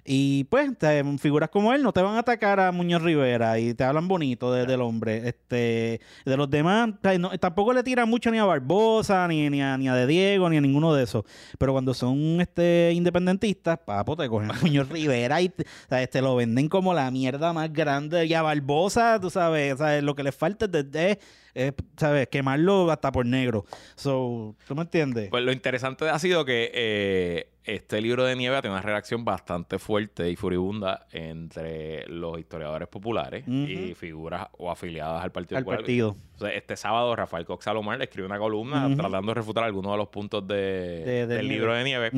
Y 0.08 0.44
pues, 0.46 0.78
te- 0.78 1.04
figuras 1.18 1.50
como 1.50 1.74
él 1.74 1.82
no 1.82 1.92
te 1.92 2.00
van 2.02 2.16
a 2.16 2.20
atacar 2.20 2.60
a 2.60 2.72
Muñoz 2.72 3.02
Rivera 3.02 3.58
y 3.58 3.74
te 3.74 3.84
hablan 3.84 4.08
bonito 4.08 4.54
de- 4.54 4.68
del 4.68 4.82
hombre. 4.82 5.28
Este, 5.28 6.00
de 6.26 6.38
los 6.38 6.48
demás, 6.48 6.90
no- 7.20 7.32
tampoco 7.40 7.74
le 7.74 7.82
tiran 7.82 8.08
mucho 8.08 8.30
ni 8.30 8.38
a 8.38 8.46
Barbosa, 8.46 9.28
ni, 9.28 9.50
ni, 9.50 9.64
a, 9.64 9.78
ni 9.80 9.88
a 9.90 9.96
De 9.96 10.06
Diego, 10.06 10.48
ni 10.50 10.58
a 10.58 10.62
ninguno 10.62 10.94
de 10.94 11.04
esos. 11.06 11.24
Pero 11.58 11.72
cuando 11.72 11.96
son 11.96 12.40
este 12.40 12.92
independentistas, 12.94 13.80
papo, 13.80 14.16
te 14.16 14.30
cogen 14.30 14.52
a 14.52 14.54
Muñoz 14.62 14.90
Rivera 14.90 15.42
y 15.42 15.50
te, 15.50 15.64
o 15.64 15.90
sea, 15.90 16.06
te 16.06 16.22
lo 16.22 16.36
venden 16.36 16.70
como 16.70 16.94
la 16.94 17.10
mierda 17.10 17.52
más 17.52 17.74
grande. 17.74 18.26
Y 18.28 18.34
a 18.36 18.44
Barbosa, 18.44 19.20
tú 19.20 19.32
sabes, 19.32 19.78
sea, 19.78 20.02
lo 20.04 20.14
que 20.14 20.22
le 20.22 20.32
falta 20.32 20.68
es, 20.72 21.18
es, 21.56 21.74
¿sabes? 21.98 22.28
quemarlo 22.28 22.92
hasta 22.92 23.12
por 23.12 23.26
negro. 23.26 23.66
So, 23.96 24.56
¿tú 24.68 24.76
me 24.76 24.84
entiendes? 24.84 25.30
Pues 25.32 25.44
lo 25.44 25.52
interesante 25.52 26.08
ha 26.08 26.20
sido 26.20 26.46
que 26.46 26.70
eh, 26.76 27.48
este 27.66 28.00
libro 28.02 28.24
de 28.26 28.36
Nieve 28.36 28.56
ha 28.58 28.62
tenido 28.62 28.76
una 28.78 28.82
reacción 28.86 29.26
bastante 29.26 29.80
fuerte 29.80 30.30
y 30.30 30.36
furibunda 30.36 31.08
entre 31.12 32.08
los 32.08 32.38
historiadores 32.40 32.88
populares 32.88 33.44
y 33.48 33.94
figuras 33.96 34.48
o 34.58 34.70
afiliadas 34.72 35.24
al 35.24 35.32
Partido 35.32 35.58
al 35.58 35.64
Popular. 35.64 35.80
partido. 35.82 36.16
O 36.36 36.40
sea, 36.40 36.50
este 36.54 36.76
sábado 36.78 37.16
Rafael 37.16 37.46
Cox 37.46 37.66
Salomar 37.66 38.02
escribió 38.02 38.28
una 38.28 38.38
columna 38.38 38.88
tratando 38.96 39.28
de 39.32 39.34
refutar 39.34 39.64
algunos 39.64 39.92
de 39.92 39.98
los 39.98 40.08
puntos 40.10 40.48
de, 40.48 40.56
De- 40.56 41.28
del 41.28 41.38
del 41.38 41.48
libro 41.48 41.74
de 41.74 41.84
Nieve. 41.84 42.12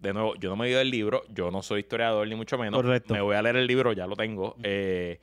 De 0.00 0.12
nuevo, 0.12 0.34
yo 0.36 0.50
no 0.50 0.56
me 0.56 0.64
he 0.64 0.68
leído 0.68 0.80
el 0.80 0.90
libro, 0.90 1.22
yo 1.28 1.50
no 1.50 1.62
soy 1.62 1.80
historiador 1.80 2.26
ni 2.26 2.34
mucho 2.34 2.58
menos. 2.58 2.80
Correcto. 2.82 3.14
Me 3.14 3.20
voy 3.20 3.36
a 3.36 3.42
leer 3.42 3.56
el 3.56 3.66
libro, 3.66 3.92
ya 3.92 4.06
lo 4.06 4.16
tengo. 4.16 4.56
Eh, 4.62 5.20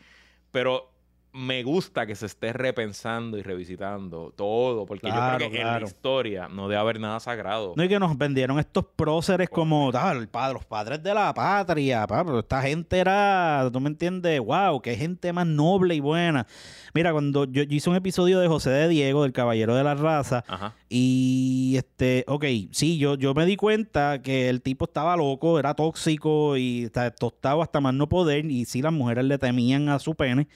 pero 0.51 0.89
me 1.31 1.61
gusta 1.63 2.07
que 2.07 2.15
se 2.15 2.25
esté 2.25 2.53
repensando 2.53 3.37
y 3.37 3.43
revisitando 3.43 4.33
todo, 4.35 4.85
porque 4.85 5.07
Claro, 5.07 5.33
yo 5.33 5.37
creo 5.37 5.51
que 5.51 5.61
en 5.61 5.67
la 5.67 5.87
historia 5.87 6.47
no 6.47 6.67
debe 6.67 6.81
haber 6.81 6.99
nada 6.99 7.19
sagrado. 7.19 7.73
No, 7.75 7.83
y 7.83 7.87
que 7.87 7.99
nos 7.99 8.17
vendieron 8.17 8.57
estos 8.57 8.85
próceres 8.95 9.49
como 9.49 9.89
ah, 9.93 10.15
padre, 10.31 10.53
los 10.53 10.65
padres 10.65 11.03
de 11.03 11.13
la 11.13 11.31
patria, 11.33 12.07
pa, 12.07 12.25
pero 12.25 12.39
esta 12.39 12.61
gente 12.63 12.97
era, 12.97 13.69
tú 13.71 13.79
me 13.79 13.89
entiendes, 13.89 14.39
wow, 14.39 14.81
qué 14.81 14.95
gente 14.95 15.31
más 15.31 15.45
noble 15.45 15.93
y 15.93 15.99
buena. 15.99 16.47
Mira, 16.95 17.11
cuando 17.11 17.45
yo, 17.45 17.61
yo 17.61 17.75
hice 17.75 17.89
un 17.89 17.95
episodio 17.95 18.39
de 18.39 18.47
José 18.47 18.71
de 18.71 18.87
Diego, 18.87 19.21
del 19.21 19.31
Caballero 19.31 19.75
de 19.75 19.83
la 19.83 19.93
Raza, 19.93 20.43
Ajá. 20.47 20.73
y 20.89 21.75
este, 21.77 22.25
ok, 22.27 22.45
sí, 22.71 22.97
yo, 22.97 23.15
yo 23.15 23.35
me 23.35 23.45
di 23.45 23.55
cuenta 23.55 24.23
que 24.23 24.49
el 24.49 24.63
tipo 24.63 24.85
estaba 24.85 25.15
loco, 25.15 25.59
era 25.59 25.75
tóxico 25.75 26.57
y 26.57 26.85
está 26.85 27.11
tostado 27.11 27.61
hasta 27.61 27.79
más 27.79 27.93
no 27.93 28.09
poder, 28.09 28.45
y 28.45 28.65
sí, 28.65 28.81
las 28.81 28.93
mujeres 28.93 29.25
le 29.25 29.37
temían 29.37 29.89
a 29.89 29.99
su 29.99 30.15
pene. 30.15 30.47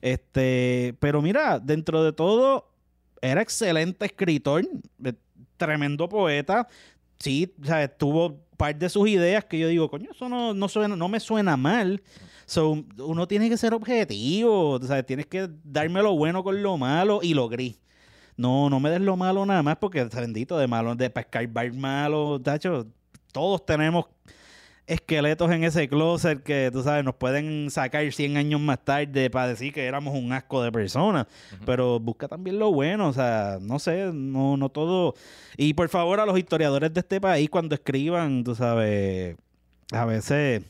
Este, 0.00 0.22
pero 0.32 1.22
mira, 1.22 1.58
dentro 1.58 2.02
de 2.02 2.12
todo, 2.12 2.70
era 3.20 3.42
excelente 3.42 4.06
escritor, 4.06 4.66
eh, 5.04 5.12
tremendo 5.56 6.08
poeta. 6.08 6.66
Sí, 7.18 7.54
o 7.62 7.66
sea, 7.66 7.86
tuvo 7.88 8.40
par 8.56 8.76
de 8.76 8.88
sus 8.88 9.08
ideas 9.08 9.44
que 9.44 9.58
yo 9.58 9.68
digo, 9.68 9.88
coño, 9.90 10.10
eso 10.10 10.28
no, 10.28 10.54
no, 10.54 11.08
me 11.08 11.20
suena 11.20 11.56
mal. 11.56 12.02
So, 12.46 12.84
uno 12.98 13.28
tiene 13.28 13.48
que 13.48 13.56
ser 13.56 13.74
objetivo, 13.74 14.70
o 14.70 15.04
tienes 15.04 15.26
que 15.26 15.48
darme 15.64 16.02
lo 16.02 16.14
bueno 16.16 16.42
con 16.42 16.62
lo 16.62 16.76
malo 16.76 17.20
y 17.22 17.34
lo 17.34 17.48
gris. 17.48 17.78
No, 18.36 18.70
no 18.70 18.80
me 18.80 18.90
des 18.90 19.00
lo 19.00 19.16
malo 19.16 19.44
nada 19.46 19.62
más 19.62 19.76
porque, 19.76 20.04
bendito, 20.04 20.58
de 20.58 20.66
malo, 20.66 20.94
de 20.94 21.10
pescar 21.10 21.46
bar 21.46 21.72
malo, 21.72 22.40
tacho, 22.40 22.86
todos 23.32 23.64
tenemos 23.64 24.06
esqueletos 24.86 25.50
en 25.50 25.64
ese 25.64 25.88
closet 25.88 26.42
que, 26.42 26.70
tú 26.72 26.82
sabes, 26.82 27.04
nos 27.04 27.14
pueden 27.14 27.70
sacar 27.70 28.10
100 28.10 28.36
años 28.36 28.60
más 28.60 28.84
tarde 28.84 29.30
para 29.30 29.48
decir 29.48 29.72
que 29.72 29.84
éramos 29.84 30.14
un 30.14 30.32
asco 30.32 30.62
de 30.62 30.72
personas. 30.72 31.26
Pero 31.64 32.00
busca 32.00 32.28
también 32.28 32.58
lo 32.58 32.72
bueno, 32.72 33.08
o 33.08 33.12
sea, 33.12 33.58
no 33.60 33.78
sé, 33.78 34.10
no, 34.12 34.56
no 34.56 34.68
todo. 34.68 35.14
Y 35.56 35.74
por 35.74 35.88
favor, 35.88 36.20
a 36.20 36.26
los 36.26 36.38
historiadores 36.38 36.92
de 36.92 37.00
este 37.00 37.20
país, 37.20 37.48
cuando 37.48 37.74
escriban, 37.74 38.44
tú 38.44 38.54
sabes, 38.54 39.36
a 39.92 40.04
veces 40.04 40.62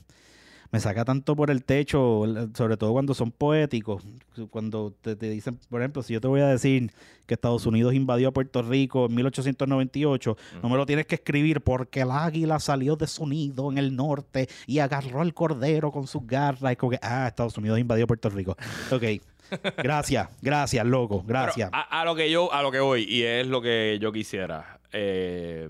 me 0.72 0.80
saca 0.80 1.04
tanto 1.04 1.36
por 1.36 1.50
el 1.50 1.64
techo, 1.64 2.24
sobre 2.54 2.78
todo 2.78 2.92
cuando 2.92 3.12
son 3.12 3.30
poéticos. 3.30 4.02
Cuando 4.48 4.94
te, 5.02 5.16
te 5.16 5.28
dicen, 5.28 5.58
por 5.68 5.82
ejemplo, 5.82 6.02
si 6.02 6.14
yo 6.14 6.20
te 6.20 6.28
voy 6.28 6.40
a 6.40 6.46
decir 6.46 6.90
que 7.26 7.34
Estados 7.34 7.66
Unidos 7.66 7.92
invadió 7.92 8.28
a 8.28 8.32
Puerto 8.32 8.62
Rico 8.62 9.04
en 9.04 9.14
1898, 9.16 10.36
no 10.62 10.68
me 10.70 10.78
lo 10.78 10.86
tienes 10.86 11.06
que 11.06 11.16
escribir 11.16 11.60
porque 11.60 12.00
el 12.00 12.10
águila 12.10 12.58
salió 12.58 12.96
de 12.96 13.06
su 13.06 13.26
nido 13.26 13.70
en 13.70 13.76
el 13.76 13.94
norte 13.94 14.48
y 14.66 14.78
agarró 14.78 15.20
al 15.20 15.34
cordero 15.34 15.92
con 15.92 16.06
sus 16.06 16.26
garras. 16.26 16.72
Y 16.72 16.76
como 16.76 16.92
que, 16.92 16.98
ah, 17.02 17.26
Estados 17.28 17.58
Unidos 17.58 17.78
invadió 17.78 18.06
Puerto 18.06 18.30
Rico. 18.30 18.56
Ok. 18.90 19.04
Gracias, 19.76 20.30
gracias, 20.40 20.86
loco, 20.86 21.22
gracias. 21.26 21.68
Pero 21.68 21.82
a, 21.82 22.00
a 22.00 22.04
lo 22.06 22.14
que 22.14 22.30
yo, 22.30 22.50
a 22.50 22.62
lo 22.62 22.72
que 22.72 22.80
voy, 22.80 23.04
y 23.06 23.24
es 23.24 23.46
lo 23.46 23.60
que 23.60 23.98
yo 24.00 24.10
quisiera, 24.10 24.80
eh, 24.92 25.68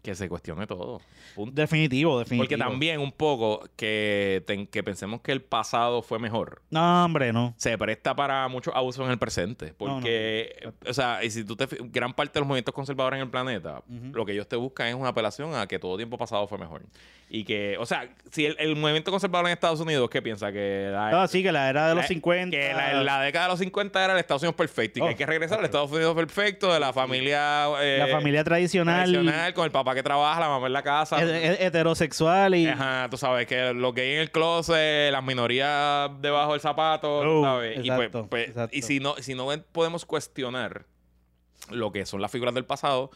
que 0.00 0.14
se 0.14 0.28
cuestione 0.28 0.68
todo. 0.68 1.00
Punto. 1.34 1.52
Definitivo, 1.60 2.18
definitivo. 2.18 2.42
Porque 2.44 2.56
también 2.56 3.00
un 3.00 3.12
poco 3.12 3.68
que, 3.76 4.66
que 4.70 4.82
pensemos 4.82 5.20
que 5.20 5.32
el 5.32 5.42
pasado 5.42 6.02
fue 6.02 6.18
mejor. 6.18 6.62
No, 6.70 7.04
hombre, 7.04 7.32
no. 7.32 7.54
Se 7.56 7.76
presta 7.78 8.14
para 8.14 8.46
muchos 8.48 8.74
abusos 8.74 9.04
en 9.04 9.10
el 9.12 9.18
presente. 9.18 9.66
No, 9.68 9.74
Porque, 9.78 10.56
no. 10.64 10.72
o 10.90 10.94
sea, 10.94 11.22
y 11.24 11.30
si 11.30 11.44
tú 11.44 11.56
te 11.56 11.66
gran 11.90 12.12
parte 12.14 12.34
de 12.34 12.40
los 12.40 12.46
movimientos 12.48 12.74
conservadores 12.74 13.18
en 13.18 13.24
el 13.24 13.30
planeta, 13.30 13.82
lo 14.12 14.24
que 14.24 14.32
ellos 14.32 14.48
te 14.48 14.56
buscan 14.56 14.88
es 14.88 14.94
una 14.94 15.08
apelación 15.10 15.54
a 15.54 15.66
que 15.66 15.78
todo 15.78 15.96
tiempo 15.96 16.16
pasado 16.18 16.46
fue 16.46 16.58
mejor. 16.58 16.82
Y 17.30 17.42
que, 17.44 17.76
o 17.80 17.86
sea, 17.86 18.08
si 18.30 18.46
el, 18.46 18.54
el 18.60 18.76
movimiento 18.76 19.10
conservador 19.10 19.46
en 19.48 19.54
Estados 19.54 19.80
Unidos, 19.80 20.08
¿qué 20.10 20.22
piensa? 20.22 20.52
Que 20.52 20.88
la, 20.92 21.22
Ah, 21.22 21.26
sí, 21.26 21.42
que 21.42 21.50
la 21.50 21.68
era 21.68 21.88
de 21.88 21.94
los 21.94 22.04
la- 22.04 22.08
50. 22.08 22.56
Que 22.56 22.72
la, 22.74 23.02
la 23.02 23.20
década 23.22 23.46
de 23.46 23.50
los 23.52 23.58
50 23.60 24.04
era 24.04 24.12
el 24.12 24.18
Estados 24.20 24.42
Unidos 24.42 24.54
perfecto 24.54 24.98
y 24.98 25.02
que 25.02 25.06
Oh, 25.06 25.08
hay 25.08 25.14
que 25.16 25.26
regresar 25.26 25.58
al 25.58 25.64
Estados 25.64 25.90
Unidos 25.90 26.14
perfecto 26.14 26.72
de 26.72 26.78
la 26.78 26.92
familia. 26.92 27.66
eh, 27.80 27.96
la 27.98 28.08
familia 28.08 28.44
tradicional, 28.44 29.10
tradicional, 29.10 29.54
con 29.54 29.64
el 29.64 29.70
papá 29.72 29.94
que 29.94 30.02
trabaja, 30.02 30.38
la 30.38 30.48
mamá 30.48 30.66
en 30.66 30.72
la 30.74 30.82
casa. 30.82 31.13
He- 31.20 31.46
he- 31.46 31.66
heterosexual 31.66 32.54
y... 32.54 32.66
Ajá, 32.66 33.08
tú 33.10 33.16
sabes 33.16 33.46
que 33.46 33.72
los 33.74 33.94
gays 33.94 34.14
en 34.14 34.20
el 34.20 34.30
closet, 34.30 35.10
las 35.12 35.22
minorías 35.24 36.10
debajo 36.20 36.52
del 36.52 36.60
zapato, 36.60 37.22
tú 37.22 37.28
Oh, 37.28 37.44
sabes. 37.44 37.80
y, 37.84 37.90
pues, 37.90 38.10
pues, 38.28 38.52
y 38.72 38.82
si 38.82 39.00
no, 39.00 39.14
si 39.16 39.34
no 39.34 39.48
podemos 39.72 40.04
cuestionar 40.04 40.86
lo 41.70 41.92
que 41.92 42.04
son 42.06 42.20
las 42.20 42.30
figuras 42.30 42.54
del 42.54 42.64
pasado, 42.64 43.10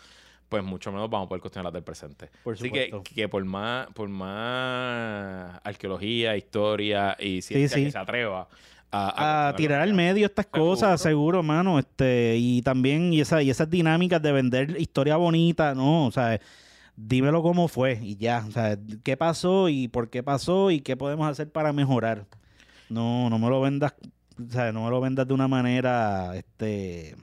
pues 0.49 0.65
mucho 0.65 0.91
menos 0.91 1.11
vamos 1.11 1.27
a 1.27 1.29
poder 1.29 1.43
cuestionar 1.43 1.65
las 1.65 1.75
del 1.75 1.83
presente. 1.83 2.31
Por 2.43 2.55
Así 2.55 2.71
que, 2.71 2.91
que 3.15 3.29
por 3.29 3.45
más, 3.45 3.89
por 3.89 4.09
más 4.09 5.61
arqueología, 5.65 6.37
historia 6.37 7.17
y 7.19 7.43
ciencia 7.43 7.77
sí. 7.77 7.85
que 7.85 7.91
se 7.91 7.99
atreva 7.99 8.49
a, 8.91 9.49
a 9.49 9.57
tirar 9.57 9.83
al 9.83 9.93
medio 9.93 10.25
estas 10.25 10.47
Seguro. 10.47 10.71
cosas, 10.71 11.01
seguro, 11.03 11.43
mano. 11.43 11.79
Este, 11.79 12.37
y 12.39 12.63
también, 12.63 13.13
y, 13.13 13.21
esa, 13.21 13.43
y 13.43 13.51
esas 13.51 13.69
dinámicas 13.69 14.23
de 14.23 14.33
vender 14.33 14.81
historia 14.81 15.17
bonita, 15.17 15.75
no, 15.75 16.07
o 16.07 16.11
sea, 16.11 16.41
dímelo 16.99 17.43
cómo 17.43 17.69
fue 17.69 17.99
y 18.03 18.17
ya. 18.17 18.45
O 18.47 18.51
sea, 18.51 18.79
qué 19.05 19.17
pasó 19.17 19.69
y 19.69 19.89
por 19.89 20.11
qué 20.11 20.23
pasó 20.23 20.71
y 20.71 20.81
qué 20.81 20.97
podemos 20.97 21.29
hacer 21.29 21.51
para 21.51 21.73
mejorar. 21.73 22.27
No, 22.89 23.31
no 23.31 23.39
me 23.39 23.49
lo 23.49 23.61
vendas, 23.61 23.95
o 24.39 24.51
sea, 24.51 24.73
no 24.73 24.85
me 24.85 24.91
lo 24.91 25.01
vendas 25.01 25.29
de 25.29 25.35
una 25.35 25.47
manera, 25.47 26.35
este, 26.35 27.15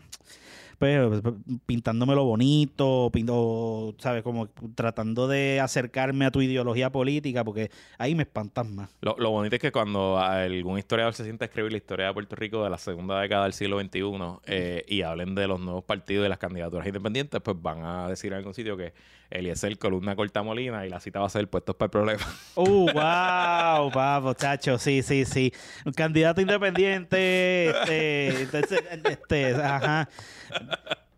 pues, 0.77 1.21
pintándomelo 1.65 2.23
bonito, 2.23 3.09
pinto, 3.11 3.95
sabes, 3.97 4.21
como 4.21 4.47
tratando 4.75 5.27
de 5.27 5.59
acercarme 5.59 6.25
a 6.25 6.31
tu 6.31 6.41
ideología 6.41 6.91
política, 6.91 7.43
porque 7.43 7.71
ahí 7.97 8.13
me 8.13 8.23
espantas 8.23 8.67
más. 8.67 8.89
Lo, 9.01 9.15
lo 9.17 9.31
bonito 9.31 9.55
es 9.55 9.61
que 9.61 9.71
cuando 9.71 10.19
algún 10.19 10.77
historiador 10.77 11.15
se 11.15 11.23
sienta 11.23 11.45
a 11.45 11.47
escribir 11.47 11.71
la 11.71 11.77
historia 11.79 12.07
de 12.07 12.13
Puerto 12.13 12.35
Rico 12.35 12.63
de 12.63 12.69
la 12.69 12.77
segunda 12.77 13.19
década 13.19 13.43
del 13.43 13.53
siglo 13.53 13.79
XXI 13.79 14.01
eh, 14.45 14.85
y 14.87 15.01
hablen 15.01 15.33
de 15.33 15.47
los 15.47 15.59
nuevos 15.59 15.83
partidos 15.83 16.27
y 16.27 16.29
las 16.29 16.37
candidaturas 16.37 16.85
independientes, 16.85 17.41
pues 17.41 17.59
van 17.59 17.83
a 17.83 18.07
decir 18.07 18.33
en 18.33 18.37
algún 18.37 18.53
sitio 18.53 18.77
que 18.77 18.93
Eliezer 19.29 19.77
columna 19.77 20.15
corta 20.15 20.43
molina 20.43 20.85
y 20.85 20.89
la 20.89 20.99
cita 20.99 21.19
va 21.19 21.27
a 21.27 21.29
ser 21.29 21.49
puestos 21.49 21.75
para 21.75 21.87
el 21.87 21.91
problema. 21.91 22.23
Uh, 22.55 22.89
wow, 22.91 23.91
papo, 23.91 24.33
chacho, 24.33 24.77
sí, 24.77 25.03
sí, 25.03 25.25
sí. 25.25 25.51
Un 25.85 25.91
candidato 25.91 26.39
independiente, 26.39 27.69
este, 27.69 28.43
entonces, 28.43 28.79
este, 29.03 29.55
ajá. 29.55 30.07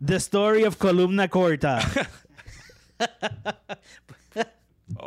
The 0.04 0.16
story 0.16 0.64
of 0.64 0.78
columna 0.78 1.28
corta. 1.28 1.80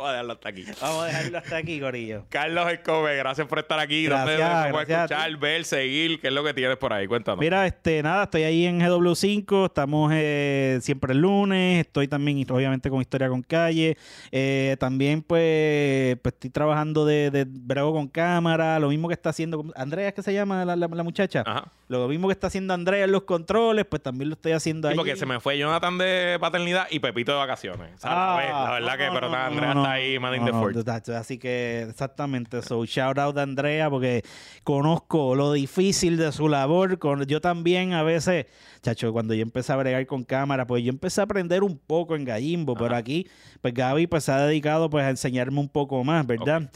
Vamos 0.01 0.09
a 0.09 0.11
dejarlo 0.13 0.33
hasta 0.33 0.49
aquí. 0.49 0.65
Vamos 0.81 1.03
a 1.03 1.05
dejarlo 1.07 1.37
hasta 1.37 1.57
aquí, 1.57 1.79
Corillo. 1.79 2.25
Carlos 2.29 2.71
Escobe, 2.71 3.15
gracias 3.17 3.45
por 3.47 3.59
estar 3.59 3.77
aquí. 3.79 4.07
¿Dónde 4.07 4.35
Gracias, 4.35 4.49
a 4.49 4.69
escuchar, 5.03 5.37
ver, 5.37 5.63
seguir? 5.63 6.19
¿Qué 6.19 6.27
es 6.29 6.33
lo 6.33 6.43
que 6.43 6.53
tienes 6.55 6.77
por 6.77 6.91
ahí? 6.91 7.05
Cuéntanos. 7.05 7.39
Mira, 7.39 7.67
este, 7.67 8.01
nada, 8.01 8.23
estoy 8.23 8.41
ahí 8.43 8.65
en 8.65 8.79
GW5, 8.79 9.65
estamos 9.67 10.11
eh, 10.15 10.79
siempre 10.81 11.13
el 11.13 11.19
lunes, 11.19 11.81
estoy 11.85 12.07
también 12.07 12.43
obviamente 12.49 12.89
con 12.89 12.99
Historia 13.01 13.29
con 13.29 13.43
Calle, 13.43 13.95
eh, 14.31 14.75
también 14.79 15.21
pues, 15.21 16.17
pues 16.23 16.33
estoy 16.33 16.49
trabajando 16.49 17.05
de, 17.05 17.29
de 17.29 17.45
brego 17.47 17.93
con 17.93 18.07
cámara, 18.07 18.79
lo 18.79 18.89
mismo 18.89 19.07
que 19.07 19.13
está 19.13 19.29
haciendo, 19.29 19.57
¿cómo- 19.57 19.71
Andrea 19.75 20.07
es 20.07 20.13
que 20.15 20.23
se 20.23 20.33
llama 20.33 20.65
la, 20.65 20.75
la- 20.75 20.87
la 20.87 21.03
muchacha, 21.03 21.43
Ajá. 21.45 21.71
lo 21.89 22.07
mismo 22.07 22.27
que 22.27 22.33
está 22.33 22.47
haciendo 22.47 22.73
Andrea 22.73 23.03
en 23.05 23.11
los 23.11 23.23
controles, 23.23 23.85
pues 23.85 24.01
también 24.01 24.29
lo 24.29 24.33
estoy 24.33 24.53
haciendo 24.53 24.87
Sí, 24.87 24.93
ahí. 24.93 24.97
porque 24.97 25.15
se 25.15 25.25
me 25.27 25.39
fue 25.39 25.57
Jonathan 25.59 25.97
de 25.99 26.37
paternidad 26.39 26.87
y 26.89 26.99
Pepito 26.99 27.31
de 27.33 27.37
vacaciones. 27.37 27.99
Sea, 28.01 28.11
Ah, 28.11 28.41
la, 28.65 28.71
verdad 28.71 28.97
que, 28.97 29.09
pero 29.13 29.29
no, 29.29 29.35
Andrea 29.35 29.73
no, 29.75 29.83
está 29.91 30.05
ahí, 30.05 30.19
manning 30.19 30.41
no, 30.41 30.47
the 30.47 30.51
fort. 30.51 31.09
Así 31.09 31.37
que, 31.37 31.87
exactamente. 31.89 32.61
So, 32.61 32.85
shout 32.85 33.17
out 33.17 33.37
a 33.37 33.43
Andrea 33.43 33.89
porque 33.89 34.23
conozco 34.63 35.35
lo 35.35 35.53
difícil 35.53 36.17
de 36.17 36.31
su 36.31 36.47
labor. 36.47 36.99
Con, 36.99 37.25
yo 37.25 37.41
también 37.41 37.93
a 37.93 38.03
veces, 38.03 38.45
chacho, 38.81 39.11
cuando 39.13 39.33
yo 39.33 39.41
empecé 39.41 39.73
a 39.73 39.75
bregar 39.75 40.05
con 40.05 40.23
cámara, 40.23 40.65
pues 40.65 40.83
yo 40.83 40.89
empecé 40.89 41.21
a 41.21 41.25
aprender 41.25 41.63
un 41.63 41.77
poco 41.77 42.15
en 42.15 42.25
Gallimbo, 42.25 42.75
pero 42.75 42.95
aquí, 42.95 43.27
pues 43.61 43.73
Gaby 43.73 44.07
pues 44.07 44.23
se 44.23 44.31
ha 44.31 44.45
dedicado 44.45 44.89
pues 44.89 45.05
a 45.05 45.09
enseñarme 45.09 45.59
un 45.59 45.69
poco 45.69 46.03
más, 46.03 46.25
¿verdad? 46.25 46.69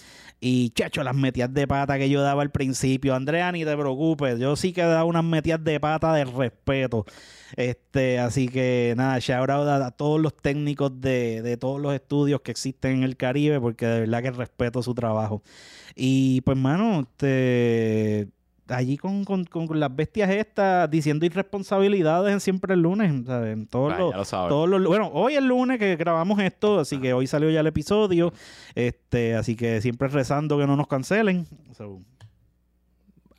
Y 0.48 0.70
chacho, 0.70 1.04
las 1.04 1.16
metidas 1.16 1.52
de 1.56 1.68
pata 1.68 1.98
que 1.98 2.08
yo 2.08 2.22
daba 2.22 2.43
al 2.43 2.52
principio, 2.52 3.16
Andrea, 3.16 3.52
ni 3.52 3.66
te 3.66 3.76
preocupes, 3.76 4.38
yo 4.38 4.56
sí 4.56 4.74
que 4.74 4.84
daba 4.84 5.04
unas 5.04 5.24
metidas 5.24 5.64
de 5.64 5.80
pata 5.80 6.14
de 6.14 6.24
respeto. 6.24 7.04
Este, 7.56 8.20
así 8.20 8.48
que 8.48 8.93
nada, 8.96 9.18
shout 9.18 9.50
out 9.50 9.68
a, 9.68 9.88
a 9.88 9.91
todos 9.91 10.22
los 10.22 10.38
técnicos 10.38 11.02
de, 11.02 11.41
de 11.41 11.58
todos 11.58 11.82
los 11.82 11.96
estudios 11.96 12.41
que 12.41 12.52
existen 12.52 12.98
en 12.98 13.04
el 13.04 13.18
Caribe, 13.18 13.60
porque 13.60 13.88
de 13.88 14.02
verdad 14.02 14.22
que 14.22 14.30
respeto 14.30 14.84
su 14.84 14.93
trabajo. 14.93 15.41
Y 15.96 16.41
pues, 16.41 16.58
mano, 16.58 17.00
este, 17.02 18.30
allí 18.68 18.97
con, 18.97 19.24
con- 19.26 19.45
con 19.45 19.80
las 19.80 19.95
bestias 19.95 20.30
estas, 20.32 20.89
diciendo 20.89 21.26
irresponsabilidades 21.26 22.34
en 22.34 22.39
siempre 22.39 22.74
el 22.74 22.82
lunes, 22.82 23.26
¿sabes? 23.26 23.53
En 23.53 23.68
todos 23.68 23.91
los, 23.97 24.16
lo 24.16 24.47
todos 24.49 24.70
los- 24.70 24.84
bueno, 24.86 25.09
hoy 25.13 25.36
es 25.36 25.43
lunes 25.43 25.78
que 25.80 25.95
grabamos 25.95 26.39
esto, 26.39 26.80
así 26.80 26.99
que 26.99 27.13
hoy 27.13 27.28
salió 27.28 27.49
ya 27.49 27.59
el 27.59 27.68
episodio. 27.68 28.34
Este, 28.74 29.36
así 29.36 29.55
que 29.55 29.82
siempre 29.82 30.07
rezando 30.07 30.57
que 30.57 30.66
no 30.68 30.76
nos 30.76 30.88
cancelen. 30.88 31.45
So, 31.78 32.01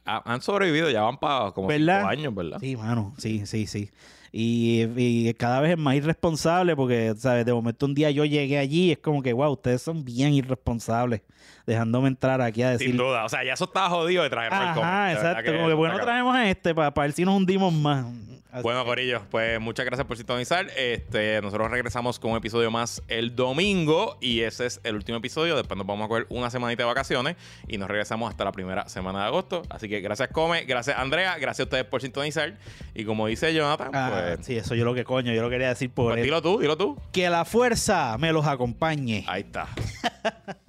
Han 0.04 0.40
sobrevivido, 0.40 0.88
ya 0.90 1.02
van 1.02 1.18
para 1.18 1.50
como 1.50 1.66
¿Verdad? 1.66 1.98
cinco 2.00 2.08
años, 2.10 2.34
¿verdad? 2.34 2.58
Sí, 2.60 2.76
mano, 2.76 3.12
sí, 3.18 3.44
sí, 3.46 3.66
sí. 3.66 3.90
Y, 4.30 4.82
y 4.96 5.34
cada 5.34 5.60
vez 5.60 5.72
es 5.72 5.78
más 5.78 5.94
irresponsable 5.96 6.76
porque, 6.76 7.14
¿sabes? 7.16 7.44
De 7.46 7.52
momento 7.52 7.86
un 7.86 7.94
día 7.94 8.10
yo 8.10 8.24
llegué 8.24 8.58
allí 8.58 8.88
y 8.88 8.92
es 8.92 8.98
como 8.98 9.22
que, 9.22 9.32
wow, 9.32 9.50
ustedes 9.52 9.82
son 9.82 10.04
bien 10.04 10.32
irresponsables 10.34 11.22
dejándome 11.66 12.08
entrar 12.08 12.40
aquí 12.40 12.62
a 12.62 12.70
decir... 12.70 12.88
Sin 12.88 12.96
duda. 12.96 13.24
O 13.24 13.28
sea, 13.28 13.44
ya 13.44 13.54
eso 13.54 13.64
está 13.64 13.88
jodido 13.90 14.22
de 14.22 14.30
traer. 14.30 14.52
Ajá, 14.52 14.74
verdad 14.74 15.12
exacto. 15.12 15.52
Como 15.52 15.68
que, 15.68 15.74
bueno, 15.74 15.98
traemos 16.00 16.34
a 16.36 16.48
este 16.48 16.74
para 16.74 16.90
ver 16.90 17.12
si 17.12 17.24
nos 17.24 17.34
hundimos 17.36 17.72
más. 17.72 18.06
Así 18.52 18.62
Bueno, 18.62 18.84
que- 18.84 18.88
Corillo, 18.88 19.22
pues 19.30 19.60
muchas 19.60 19.84
gracias 19.84 20.06
por 20.06 20.16
sintonizar. 20.16 20.66
Este, 20.78 21.42
nosotros 21.42 21.70
regresamos 21.70 22.18
con 22.18 22.30
un 22.30 22.38
episodio 22.38 22.70
más 22.70 23.02
el 23.08 23.36
domingo 23.36 24.16
y 24.22 24.40
ese 24.40 24.64
es 24.64 24.80
el 24.82 24.94
último 24.94 25.18
episodio. 25.18 25.56
Después 25.56 25.76
nos 25.76 25.86
vamos 25.86 26.06
a 26.06 26.08
coger 26.08 26.26
una 26.30 26.48
semanita 26.48 26.82
de 26.84 26.86
vacaciones 26.86 27.36
y 27.68 27.76
nos 27.76 27.86
regresamos 27.90 28.30
hasta 28.30 28.44
la 28.44 28.52
primera 28.52 28.88
semana 28.88 29.20
de 29.20 29.24
agosto. 29.26 29.60
Así 29.68 29.90
que 29.90 30.00
gracias, 30.00 30.30
Come, 30.32 30.64
gracias, 30.64 30.96
Andrea, 30.98 31.36
gracias 31.38 31.60
a 31.60 31.62
ustedes 31.64 31.84
por 31.84 32.00
sintonizar. 32.00 32.54
Y 32.94 33.04
como 33.04 33.26
dice 33.26 33.52
Jonathan, 33.52 33.90
Ah, 33.92 34.10
pues, 34.36 34.46
sí, 34.46 34.56
eso 34.56 34.74
yo 34.74 34.86
lo 34.86 34.94
que 34.94 35.04
coño, 35.04 35.34
yo 35.34 35.42
lo 35.42 35.50
quería 35.50 35.68
decir 35.68 35.90
por 35.90 36.12
pues 36.14 36.24
dilo 36.24 36.40
tú, 36.40 36.58
dilo 36.58 36.78
tú. 36.78 36.96
Que 37.12 37.28
la 37.28 37.44
fuerza 37.44 38.16
me 38.16 38.32
los 38.32 38.46
acompañe. 38.46 39.24
Ahí 39.28 39.42
está. 39.42 39.66